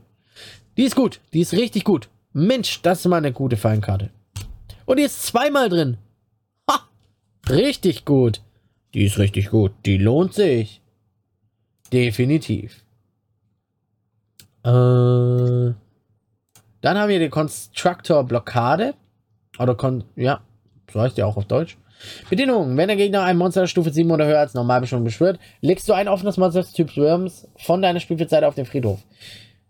Die 0.78 0.84
ist 0.84 0.96
gut. 0.96 1.20
Die 1.34 1.42
ist 1.42 1.52
richtig 1.52 1.84
gut. 1.84 2.08
Mensch, 2.32 2.80
das 2.80 3.00
ist 3.00 3.08
mal 3.08 3.18
eine 3.18 3.32
gute 3.32 3.58
Feinkarte. 3.58 4.08
Und 4.86 4.98
die 4.98 5.04
ist 5.04 5.22
zweimal 5.22 5.68
drin. 5.68 5.98
Ha! 6.70 6.80
Richtig 7.50 8.06
gut. 8.06 8.40
Die 8.94 9.04
ist 9.04 9.18
richtig 9.18 9.50
gut. 9.50 9.72
Die 9.86 9.98
lohnt 9.98 10.34
sich. 10.34 10.80
Definitiv. 11.92 12.84
Äh, 14.64 14.68
dann 16.80 16.98
haben 16.98 17.08
wir 17.08 17.18
die 17.18 17.28
Constructor-Blockade. 17.28 18.94
Oder, 19.58 19.74
Kon 19.74 20.04
ja, 20.16 20.40
so 20.92 21.00
heißt 21.00 21.16
die 21.16 21.22
auch 21.22 21.36
auf 21.36 21.46
Deutsch. 21.46 21.76
Bedingungen. 22.30 22.76
Wenn 22.76 22.88
der 22.88 22.96
Gegner 22.96 23.22
ein 23.24 23.36
Monster 23.36 23.66
Stufe 23.66 23.92
7 23.92 24.10
oder 24.10 24.26
höher 24.26 24.38
als 24.38 24.54
normal 24.54 24.86
schon 24.86 25.04
beschwört, 25.04 25.38
legst 25.60 25.88
du 25.88 25.92
ein 25.92 26.08
offenes 26.08 26.38
Monster 26.38 26.60
des 26.60 26.72
Typs 26.72 26.96
Worms 26.96 27.46
von 27.58 27.82
deiner 27.82 28.00
Spielfeldseite 28.00 28.48
auf 28.48 28.54
den 28.54 28.64
Friedhof. 28.64 29.00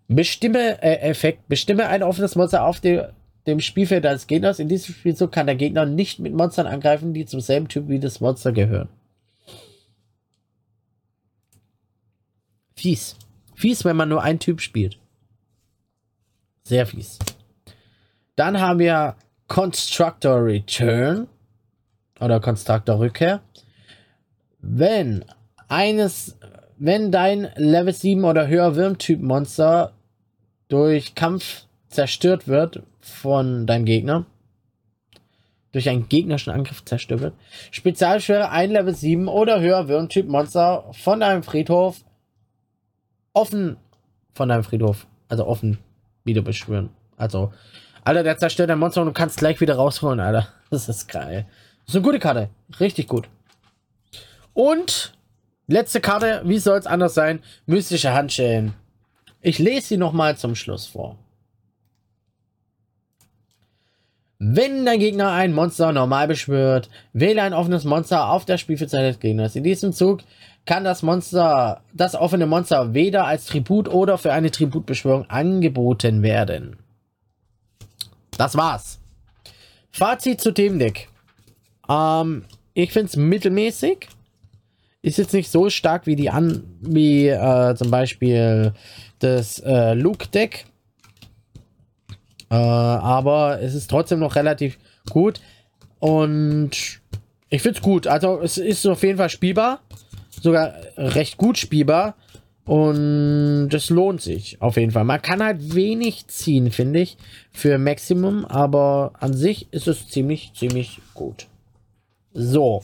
Bestimme, 0.06 0.80
äh, 0.82 1.00
Effekt. 1.00 1.48
Bestimme 1.48 1.88
ein 1.88 2.02
offenes 2.02 2.36
Monster 2.36 2.64
auf 2.64 2.80
dem, 2.80 3.02
dem 3.46 3.60
Spielfeld 3.60 4.04
deines 4.04 4.26
Gegners. 4.26 4.60
In 4.60 4.68
diesem 4.68 4.94
Spielzug 4.94 5.32
kann 5.32 5.46
der 5.46 5.56
Gegner 5.56 5.86
nicht 5.86 6.20
mit 6.20 6.34
Monstern 6.34 6.66
angreifen, 6.66 7.14
die 7.14 7.26
zum 7.26 7.40
selben 7.40 7.68
Typ 7.68 7.88
wie 7.88 7.98
das 7.98 8.20
Monster 8.20 8.52
gehören. 8.52 8.88
Fies. 12.80 13.14
Fies, 13.54 13.84
wenn 13.84 13.96
man 13.96 14.08
nur 14.08 14.22
einen 14.22 14.38
Typ 14.38 14.62
spielt. 14.62 14.98
Sehr 16.62 16.86
fies. 16.86 17.18
Dann 18.36 18.58
haben 18.58 18.78
wir 18.78 19.16
Constructor 19.48 20.42
Return 20.42 21.28
oder 22.20 22.40
Constructor 22.40 22.98
Rückkehr. 22.98 23.42
Wenn 24.60 25.26
eines, 25.68 26.38
wenn 26.78 27.12
dein 27.12 27.50
Level 27.56 27.92
7 27.92 28.24
oder 28.24 28.48
höher 28.48 28.74
Wurmtyp 28.76 29.20
Monster 29.20 29.92
durch 30.68 31.14
Kampf 31.14 31.66
zerstört 31.88 32.48
wird 32.48 32.82
von 33.00 33.66
deinem 33.66 33.84
Gegner, 33.84 34.24
durch 35.72 35.86
einen 35.90 36.08
gegnerischen 36.08 36.52
Angriff 36.52 36.82
zerstört 36.86 37.20
wird, 37.20 37.34
Spezialschwere 37.72 38.50
ein 38.50 38.70
Level 38.70 38.94
7 38.94 39.28
oder 39.28 39.60
höher 39.60 39.86
Wurmtyp 39.86 40.28
Monster 40.28 40.86
von 40.92 41.20
deinem 41.20 41.42
Friedhof 41.42 42.04
offen 43.32 43.76
von 44.32 44.48
deinem 44.48 44.64
Friedhof. 44.64 45.06
Also 45.28 45.46
offen 45.46 45.78
wieder 46.24 46.42
beschwören. 46.42 46.90
Also, 47.16 47.52
Alter, 48.04 48.22
der 48.22 48.38
zerstört 48.38 48.70
ein 48.70 48.78
Monster 48.78 49.02
und 49.02 49.08
du 49.08 49.12
kannst 49.12 49.38
gleich 49.38 49.60
wieder 49.60 49.76
rausholen, 49.76 50.20
Alter. 50.20 50.48
Das 50.70 50.88
ist 50.88 51.08
geil. 51.08 51.46
Das 51.80 51.88
ist 51.88 51.96
eine 51.96 52.04
gute 52.04 52.20
Karte. 52.20 52.48
Richtig 52.78 53.08
gut. 53.08 53.28
Und 54.54 55.14
letzte 55.66 56.00
Karte, 56.00 56.42
wie 56.44 56.58
soll 56.58 56.78
es 56.78 56.86
anders 56.86 57.14
sein? 57.14 57.40
Mystische 57.66 58.12
Handschellen. 58.12 58.74
Ich 59.40 59.58
lese 59.58 59.88
sie 59.88 59.96
nochmal 59.96 60.36
zum 60.36 60.54
Schluss 60.54 60.86
vor. 60.86 61.18
Wenn 64.38 64.86
dein 64.86 65.00
Gegner 65.00 65.32
ein 65.32 65.52
Monster 65.52 65.92
normal 65.92 66.28
beschwört, 66.28 66.88
wähle 67.12 67.42
ein 67.42 67.52
offenes 67.52 67.84
Monster 67.84 68.30
auf 68.30 68.44
der 68.44 68.58
Spielfeldseite 68.58 69.08
des 69.08 69.20
Gegners. 69.20 69.56
In 69.56 69.64
diesem 69.64 69.92
Zug 69.92 70.20
kann 70.66 70.84
das 70.84 71.02
Monster, 71.02 71.82
das 71.92 72.14
offene 72.14 72.46
Monster 72.46 72.94
weder 72.94 73.26
als 73.26 73.46
Tribut 73.46 73.88
oder 73.88 74.18
für 74.18 74.32
eine 74.32 74.50
Tributbeschwörung 74.50 75.28
angeboten 75.28 76.22
werden. 76.22 76.76
Das 78.36 78.56
war's. 78.56 79.00
Fazit 79.90 80.40
zu 80.40 80.52
dem 80.52 80.78
Deck. 80.78 81.08
Ähm, 81.88 82.44
ich 82.74 82.92
finde 82.92 83.08
es 83.08 83.16
mittelmäßig. 83.16 84.08
Ist 85.02 85.18
jetzt 85.18 85.32
nicht 85.32 85.50
so 85.50 85.70
stark 85.70 86.06
wie 86.06 86.14
die 86.14 86.30
an, 86.30 86.62
wie 86.80 87.28
äh, 87.28 87.74
zum 87.74 87.90
Beispiel 87.90 88.72
das 89.18 89.58
äh, 89.60 89.94
Luke-Deck. 89.94 90.66
Äh, 92.50 92.54
aber 92.54 93.60
es 93.62 93.74
ist 93.74 93.88
trotzdem 93.90 94.18
noch 94.20 94.36
relativ 94.36 94.78
gut. 95.08 95.40
Und 95.98 97.00
Ich 97.52 97.62
finde 97.62 97.78
es 97.78 97.82
gut. 97.82 98.06
Also 98.06 98.40
es 98.40 98.56
ist 98.58 98.86
auf 98.86 99.02
jeden 99.02 99.18
Fall 99.18 99.28
spielbar. 99.28 99.80
Sogar 100.40 100.74
recht 100.96 101.36
gut 101.36 101.58
spielbar. 101.58 102.16
Und 102.64 103.70
das 103.70 103.90
lohnt 103.90 104.20
sich 104.20 104.60
auf 104.62 104.76
jeden 104.76 104.92
Fall. 104.92 105.04
Man 105.04 105.22
kann 105.22 105.42
halt 105.42 105.74
wenig 105.74 106.28
ziehen, 106.28 106.70
finde 106.70 107.00
ich, 107.00 107.16
für 107.50 107.78
Maximum. 107.78 108.44
Aber 108.44 109.12
an 109.18 109.34
sich 109.34 109.72
ist 109.72 109.88
es 109.88 110.08
ziemlich, 110.08 110.52
ziemlich 110.54 111.00
gut. 111.14 111.46
So. 112.32 112.82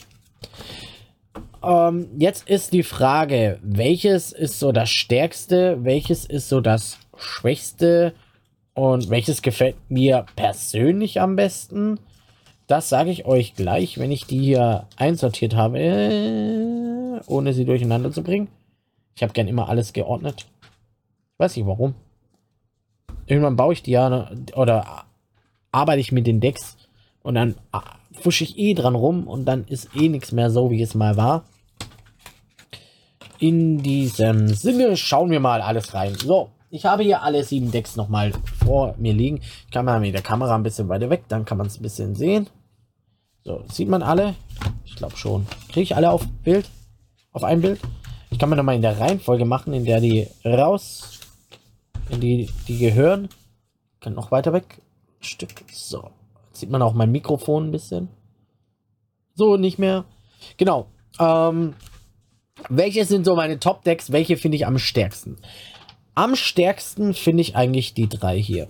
Ähm, 1.63 2.09
jetzt 2.19 2.49
ist 2.49 2.73
die 2.73 2.83
Frage, 2.83 3.59
welches 3.63 4.33
ist 4.33 4.59
so 4.59 4.73
das 4.73 4.91
Stärkste, 4.91 5.79
welches 5.85 6.25
ist 6.25 6.49
so 6.49 6.61
das 6.61 6.99
Schwächste 7.17 8.13
und 8.75 9.09
welches 9.09 9.43
gefällt 9.43 9.77
mir 9.89 10.27
persönlich 10.37 11.21
am 11.21 11.37
besten? 11.37 11.99
Das 12.67 12.89
sage 12.89 13.11
ich 13.11 13.27
euch 13.27 13.55
gleich, 13.55 13.99
wenn 13.99 14.11
ich 14.11 14.27
die 14.27 14.41
hier 14.41 14.87
einsortiert 14.97 15.55
habe, 15.55 15.79
äh, 15.79 16.96
ohne 17.27 17.53
sie 17.53 17.65
durcheinander 17.65 18.13
zu 18.13 18.23
bringen. 18.23 18.49
Ich 19.15 19.23
habe 19.23 19.33
gern 19.33 19.49
immer 19.49 19.69
alles 19.69 19.93
geordnet. 19.93 20.47
Ich 20.61 21.39
weiß 21.39 21.57
nicht 21.57 21.67
warum. 21.67 21.95
Irgendwann 23.27 23.57
baue 23.57 23.73
ich 23.73 23.83
die 23.83 23.93
ja 23.93 24.09
ne, 24.09 24.47
oder 24.55 25.05
arbeite 25.73 26.01
ich 26.01 26.13
mit 26.13 26.27
den 26.27 26.41
Decks 26.41 26.77
und 27.23 27.35
dann 27.35 27.57
fusche 28.13 28.45
ich 28.45 28.59
eh 28.59 28.75
dran 28.75 28.95
rum 28.95 29.27
und 29.27 29.45
dann 29.45 29.65
ist 29.65 29.95
eh 29.95 30.09
nichts 30.09 30.33
mehr 30.33 30.51
so, 30.51 30.71
wie 30.71 30.83
es 30.83 30.95
mal 30.95 31.17
war. 31.17 31.45
In 33.39 33.83
diesem 33.83 34.49
Sinne 34.49 34.97
schauen 34.97 35.31
wir 35.31 35.41
mal 35.41 35.61
alles 35.61 35.93
rein. 35.93 36.15
So, 36.15 36.51
ich 36.71 36.87
habe 36.87 37.03
hier 37.03 37.23
alle 37.23 37.45
sieben 37.45 37.71
Decks 37.71 37.97
nochmal 37.97 38.33
vor 38.65 38.95
mir 38.99 39.13
liegen. 39.13 39.41
Ich 39.67 39.71
kann 39.71 39.85
mal 39.85 40.01
mit 40.01 40.15
der 40.15 40.23
Kamera 40.23 40.55
ein 40.55 40.63
bisschen 40.63 40.89
weiter 40.89 41.11
weg, 41.11 41.25
dann 41.29 41.45
kann 41.45 41.59
man 41.59 41.67
es 41.67 41.79
ein 41.79 41.83
bisschen 41.83 42.15
sehen. 42.15 42.49
So, 43.45 43.65
sieht 43.71 43.89
man 43.89 44.03
alle? 44.03 44.35
Ich 44.85 44.97
glaube 44.97 45.17
schon. 45.17 45.47
Kriege 45.69 45.83
ich 45.83 45.97
alle 45.97 46.11
auf 46.11 46.27
Bild? 46.43 46.69
Auf 47.37 47.45
ein 47.45 47.61
Bild? 47.61 47.83
Ich 48.31 48.39
kann 48.39 48.49
mir 48.49 48.57
nochmal 48.57 48.77
in 48.77 48.81
der 48.81 48.99
Reihenfolge 48.99 49.45
machen, 49.45 49.75
in 49.75 49.85
der 49.85 50.01
die 50.01 50.27
raus, 50.43 51.21
in 52.09 52.19
die, 52.19 52.49
die 52.67 52.79
gehören. 52.79 53.29
Kann 54.01 54.15
noch 54.15 54.31
weiter 54.31 54.55
weg. 54.55 54.81
Stück. 55.21 55.51
So. 55.71 56.09
Jetzt 56.47 56.61
sieht 56.61 56.71
man 56.71 56.81
auch 56.81 56.95
mein 56.95 57.13
Mikrofon 57.13 57.69
ein 57.69 57.73
bisschen. 57.73 58.09
So, 59.35 59.59
nicht 59.59 59.79
mehr. 59.79 60.07
Genau. 60.57 60.87
Ähm, 61.21 61.75
welche 62.71 63.05
sind 63.05 63.27
so 63.27 63.37
meine 63.37 63.61
Top-Decks? 63.61 64.13
Welche 64.13 64.39
finde 64.39 64.57
ich 64.57 64.67
am 64.67 64.79
stärksten? 64.79 65.37
Am 66.15 66.37
stärksten 66.37 67.13
finde 67.13 67.43
ich 67.43 67.55
eigentlich 67.55 67.93
die 67.93 68.09
drei 68.09 68.41
hier. 68.41 68.67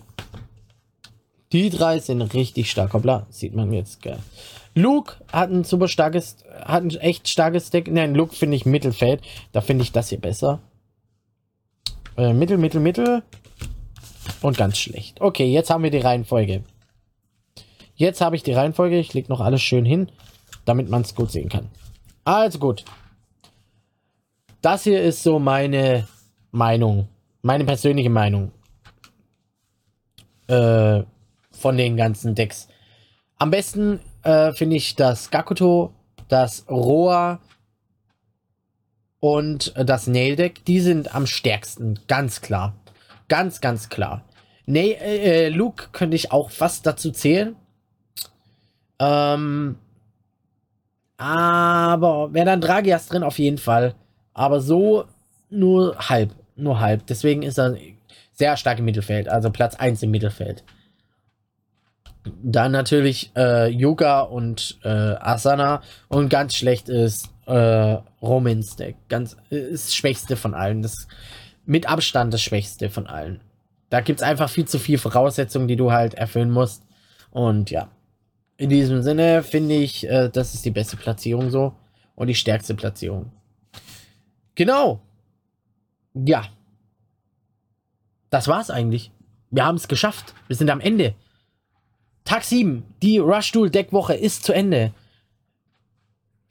Die 1.52 1.70
drei 1.70 2.00
sind 2.00 2.20
richtig 2.34 2.68
stark. 2.68 2.94
Hoppla, 2.94 3.28
sieht 3.30 3.54
man 3.54 3.72
jetzt 3.72 4.02
geil. 4.02 4.18
Luke 4.76 5.16
hat 5.32 5.50
ein 5.50 5.64
super 5.64 5.88
starkes, 5.88 6.36
hat 6.64 6.84
ein 6.84 6.90
echt 6.90 7.28
starkes 7.28 7.70
Deck. 7.70 7.90
Nein, 7.90 8.14
Luke 8.14 8.36
finde 8.36 8.56
ich 8.56 8.64
Mittelfeld. 8.64 9.22
Da 9.50 9.60
finde 9.60 9.82
ich 9.82 9.90
das 9.90 10.10
hier 10.10 10.20
besser. 10.20 10.60
Äh, 12.16 12.32
mittel, 12.32 12.58
Mittel, 12.58 12.80
Mittel. 12.80 13.24
Und 14.40 14.56
ganz 14.56 14.78
schlecht. 14.78 15.20
Okay, 15.20 15.50
jetzt 15.50 15.70
haben 15.70 15.82
wir 15.82 15.90
die 15.90 15.98
Reihenfolge. 15.98 16.62
Jetzt 17.96 18.20
habe 18.20 18.36
ich 18.36 18.44
die 18.44 18.52
Reihenfolge. 18.52 18.98
Ich 18.98 19.14
lege 19.14 19.28
noch 19.28 19.40
alles 19.40 19.62
schön 19.62 19.84
hin, 19.84 20.12
damit 20.64 20.88
man 20.88 21.02
es 21.02 21.16
gut 21.16 21.32
sehen 21.32 21.48
kann. 21.48 21.68
Also 22.24 22.60
gut. 22.60 22.84
Das 24.60 24.84
hier 24.84 25.02
ist 25.02 25.24
so 25.24 25.40
meine 25.40 26.06
Meinung 26.52 27.08
meine 27.46 27.64
persönliche 27.64 28.10
Meinung 28.10 28.50
äh, 30.48 31.02
von 31.52 31.76
den 31.76 31.96
ganzen 31.96 32.34
Decks. 32.34 32.68
Am 33.38 33.50
besten 33.50 34.00
äh, 34.26 34.52
finde 34.52 34.76
ich 34.76 34.96
das 34.96 35.30
Gakuto, 35.30 35.92
das 36.28 36.66
Roa 36.68 37.40
und 39.20 39.72
das 39.76 40.06
Nail 40.06 40.36
Deck. 40.36 40.64
Die 40.64 40.80
sind 40.80 41.14
am 41.14 41.26
stärksten, 41.26 42.00
ganz 42.08 42.40
klar. 42.40 42.74
Ganz, 43.28 43.60
ganz 43.60 43.88
klar. 43.88 44.24
Nee, 44.66 44.92
äh, 44.92 45.48
Luke 45.48 45.88
könnte 45.92 46.16
ich 46.16 46.32
auch 46.32 46.50
fast 46.50 46.86
dazu 46.86 47.10
zählen. 47.12 47.56
Ähm, 48.98 49.76
aber 51.16 52.34
wäre 52.34 52.46
dann 52.46 52.60
Dragias 52.60 53.08
drin 53.08 53.22
auf 53.22 53.38
jeden 53.38 53.58
Fall. 53.58 53.94
Aber 54.34 54.60
so 54.60 55.04
nur 55.50 55.96
halb 55.98 56.34
nur 56.56 56.80
halb. 56.80 57.06
Deswegen 57.06 57.42
ist 57.42 57.58
er 57.58 57.76
sehr 58.32 58.56
stark 58.56 58.78
im 58.78 58.84
Mittelfeld, 58.84 59.28
also 59.28 59.50
Platz 59.50 59.76
1 59.76 60.02
im 60.02 60.10
Mittelfeld. 60.10 60.64
Dann 62.42 62.72
natürlich 62.72 63.30
äh, 63.36 63.68
Yuga 63.68 64.20
und 64.20 64.78
äh, 64.84 64.88
Asana 64.88 65.82
und 66.08 66.28
ganz 66.28 66.54
schlecht 66.54 66.88
ist 66.88 67.30
äh, 67.46 67.98
Romans 68.22 68.76
Deck. 68.76 68.96
Ganz 69.08 69.36
das 69.50 69.94
schwächste 69.94 70.36
von 70.36 70.54
allen. 70.54 70.82
Das 70.82 71.06
mit 71.64 71.88
Abstand 71.88 72.32
das 72.32 72.42
schwächste 72.42 72.90
von 72.90 73.06
allen. 73.06 73.40
Da 73.90 74.00
gibt 74.00 74.20
es 74.20 74.26
einfach 74.26 74.50
viel 74.50 74.66
zu 74.66 74.78
viele 74.78 74.98
Voraussetzungen, 74.98 75.68
die 75.68 75.76
du 75.76 75.92
halt 75.92 76.14
erfüllen 76.14 76.50
musst. 76.50 76.82
Und 77.30 77.70
ja, 77.70 77.88
in 78.56 78.70
diesem 78.70 79.02
Sinne 79.02 79.42
finde 79.42 79.74
ich, 79.74 80.08
äh, 80.08 80.28
das 80.28 80.54
ist 80.54 80.64
die 80.64 80.70
beste 80.70 80.96
Platzierung 80.96 81.50
so 81.50 81.74
und 82.14 82.28
die 82.28 82.34
stärkste 82.34 82.74
Platzierung. 82.74 83.30
Genau. 84.54 85.00
Ja. 86.14 86.44
Das 88.30 88.48
war's 88.48 88.70
eigentlich. 88.70 89.12
Wir 89.50 89.64
haben 89.64 89.76
es 89.76 89.88
geschafft. 89.88 90.34
Wir 90.48 90.56
sind 90.56 90.70
am 90.70 90.80
Ende. 90.80 91.14
Tag 92.26 92.42
7. 92.42 92.82
Die 93.02 93.18
Rush 93.18 93.52
Duel 93.52 93.70
Deckwoche 93.70 94.14
ist 94.14 94.42
zu 94.42 94.52
Ende. 94.52 94.92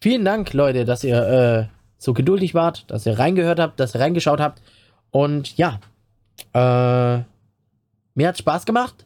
Vielen 0.02 0.24
Dank, 0.24 0.54
Leute, 0.54 0.86
dass 0.86 1.04
ihr 1.04 1.22
äh, 1.22 1.66
so 1.98 2.14
geduldig 2.14 2.54
wart, 2.54 2.90
dass 2.90 3.06
ihr 3.06 3.20
reingehört 3.20 3.60
habt, 3.60 3.80
dass 3.80 3.94
ihr 3.94 4.00
reingeschaut 4.00 4.40
habt. 4.40 4.62
Und 5.12 5.58
ja, 5.58 5.80
äh, 6.54 7.24
mir 8.16 8.28
hat 8.28 8.38
Spaß 8.38 8.66
gemacht. 8.66 9.06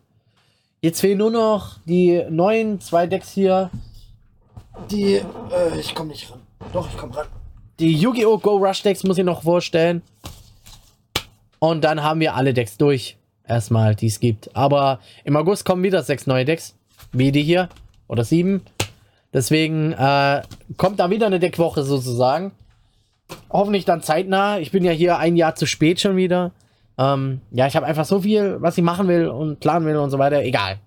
Jetzt 0.82 1.02
fehlen 1.02 1.18
nur 1.18 1.32
noch 1.32 1.80
die 1.86 2.24
neuen 2.30 2.80
zwei 2.80 3.08
Decks 3.08 3.32
hier. 3.32 3.72
Die, 4.92 5.16
äh, 5.16 5.80
ich 5.80 5.96
komme 5.96 6.10
nicht 6.10 6.30
ran. 6.30 6.40
Doch, 6.72 6.88
ich 6.88 6.98
komme 6.98 7.18
ran. 7.18 7.28
Die 7.80 7.94
Yu-Gi-Oh! 7.96 8.38
Go 8.38 8.58
Rush 8.58 8.84
Decks 8.84 9.04
muss 9.04 9.18
ich 9.18 9.26
noch 9.26 9.42
vorstellen. 9.42 10.04
Und 11.58 11.84
dann 11.84 12.04
haben 12.04 12.20
wir 12.20 12.36
alle 12.36 12.54
Decks 12.54 12.78
durch. 12.78 13.19
Erstmal, 13.50 13.96
die 13.96 14.08
es 14.08 14.20
gibt. 14.20 14.56
Aber 14.56 15.00
im 15.24 15.36
August 15.36 15.66
kommen 15.66 15.84
wieder 15.84 16.04
sechs 16.04 16.28
neue 16.28 16.46
Decks. 16.46 16.76
Wie 17.12 17.32
die 17.32 17.42
hier. 17.42 17.70
Oder 18.08 18.24
sieben. 18.24 18.62
Deswegen 19.34 19.94
äh, 19.94 20.42
kommt 20.78 21.00
da 21.00 21.10
wieder 21.10 21.26
eine 21.26 21.40
Deckwoche 21.40 21.84
sozusagen. 21.84 22.52
Hoffentlich 23.50 23.86
dann 23.86 24.02
zeitnah. 24.02 24.60
Ich 24.60 24.72
bin 24.72 24.84
ja 24.84 24.92
hier 24.92 25.18
ein 25.18 25.36
Jahr 25.36 25.56
zu 25.56 25.66
spät 25.66 26.00
schon 26.00 26.16
wieder. 26.16 26.52
Ähm, 26.98 27.42
ja, 27.52 27.68
ich 27.68 27.76
habe 27.76 27.86
einfach 27.86 28.06
so 28.06 28.22
viel, 28.22 28.58
was 28.60 28.78
ich 28.78 28.84
machen 28.84 29.08
will 29.08 29.28
und 29.28 29.60
planen 29.60 29.86
will 29.86 29.98
und 29.98 30.10
so 30.10 30.20
weiter. 30.20 30.44
Egal. 30.44 30.78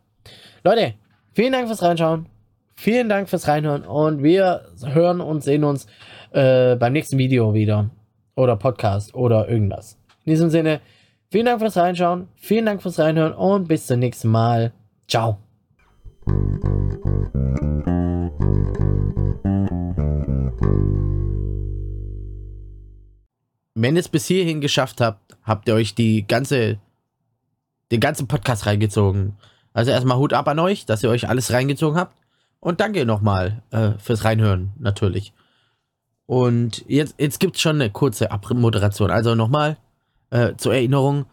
Leute, 0.65 0.95
vielen 1.33 1.53
Dank 1.53 1.67
fürs 1.67 1.83
Reinschauen. 1.83 2.27
Vielen 2.75 3.09
Dank 3.09 3.29
fürs 3.29 3.49
Reinhören. 3.49 3.83
Und 3.85 4.23
wir 4.23 4.63
hören 4.85 5.21
und 5.21 5.43
sehen 5.43 5.65
uns 5.65 5.87
äh, 6.33 6.77
beim 6.77 6.93
nächsten 6.93 7.19
Video 7.19 7.55
wieder. 7.55 7.91
Oder 8.35 8.57
Podcast 8.57 9.15
oder 9.15 9.49
irgendwas. 9.49 9.99
In 10.25 10.31
diesem 10.31 10.51
Sinne, 10.51 10.81
vielen 11.33 11.47
Dank 11.47 11.61
fürs 11.61 11.79
Reinschauen, 11.79 12.29
vielen 12.37 12.67
Dank 12.67 12.83
fürs 12.83 12.99
Reinhören 12.99 13.33
und 13.33 13.67
bis 13.67 13.87
zum 13.87 14.01
nächsten 14.01 14.29
Mal. 14.29 14.75
Ciao. 15.09 15.39
Wenn 23.75 23.97
ihr 23.97 24.01
es 24.01 24.11
bis 24.11 24.27
hierhin 24.27 24.61
geschafft 24.61 25.01
habt, 25.01 25.35
habt 25.43 25.69
ihr 25.69 25.75
euch 25.75 25.95
die 25.95 26.27
ganze, 26.27 26.79
den 27.91 28.01
ganzen 28.01 28.29
Podcast 28.29 28.67
reingezogen. 28.67 29.39
Also 29.73 29.91
erstmal 29.91 30.19
Hut 30.19 30.35
ab 30.35 30.47
an 30.49 30.59
euch, 30.59 30.85
dass 30.85 31.03
ihr 31.03 31.09
euch 31.09 31.31
alles 31.31 31.51
reingezogen 31.51 31.99
habt. 31.99 32.15
Und 32.61 32.81
danke 32.81 33.07
nochmal 33.07 33.63
äh, 33.71 33.93
fürs 33.99 34.25
Reinhören, 34.25 34.73
natürlich. 34.79 35.33
Und 36.27 36.85
jetzt, 36.87 37.15
jetzt 37.19 37.41
gibt 37.41 37.57
es 37.57 37.63
schon 37.63 37.77
eine 37.77 37.91
kurze 37.91 38.31
Abmoderation. 38.31 39.11
Also 39.11 39.35
nochmal, 39.35 39.79
äh, 40.33 40.57
zur 40.57 40.75
Erinnerung, 40.75 41.27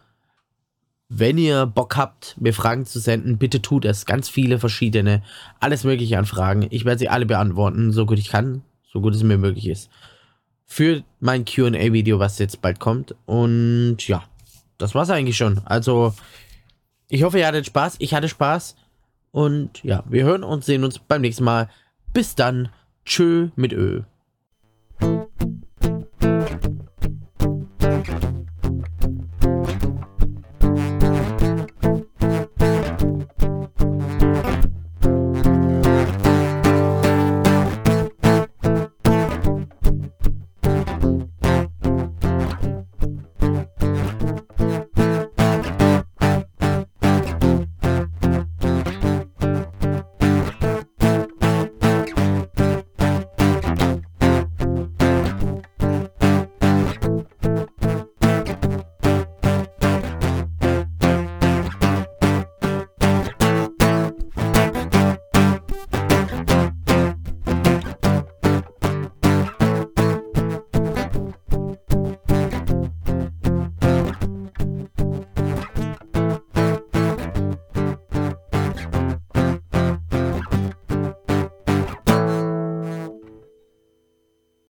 wenn 1.08 1.38
ihr 1.38 1.66
Bock 1.66 1.96
habt, 1.96 2.36
mir 2.38 2.54
Fragen 2.54 2.86
zu 2.86 3.00
senden, 3.00 3.38
bitte 3.38 3.60
tut 3.60 3.84
es. 3.84 4.06
Ganz 4.06 4.28
viele 4.28 4.60
verschiedene, 4.60 5.22
alles 5.58 5.82
mögliche 5.82 6.18
an 6.18 6.26
Fragen. 6.26 6.68
Ich 6.70 6.84
werde 6.84 7.00
sie 7.00 7.08
alle 7.08 7.26
beantworten, 7.26 7.90
so 7.90 8.06
gut 8.06 8.18
ich 8.18 8.28
kann, 8.28 8.62
so 8.92 9.00
gut 9.00 9.14
es 9.14 9.24
mir 9.24 9.38
möglich 9.38 9.68
ist. 9.68 9.90
Für 10.66 11.02
mein 11.18 11.44
QA-Video, 11.44 12.20
was 12.20 12.38
jetzt 12.38 12.62
bald 12.62 12.78
kommt. 12.78 13.16
Und 13.26 14.06
ja, 14.06 14.22
das 14.78 14.94
war's 14.94 15.10
eigentlich 15.10 15.36
schon. 15.36 15.60
Also, 15.64 16.14
ich 17.08 17.24
hoffe, 17.24 17.40
ihr 17.40 17.46
hattet 17.46 17.66
Spaß. 17.66 17.96
Ich 17.98 18.14
hatte 18.14 18.28
Spaß. 18.28 18.76
Und 19.32 19.82
ja, 19.82 20.04
wir 20.08 20.22
hören 20.22 20.44
und 20.44 20.64
sehen 20.64 20.84
uns 20.84 21.00
beim 21.00 21.22
nächsten 21.22 21.42
Mal. 21.42 21.68
Bis 22.12 22.36
dann. 22.36 22.68
Tschö 23.04 23.48
mit 23.56 23.72
Ö. 23.72 24.02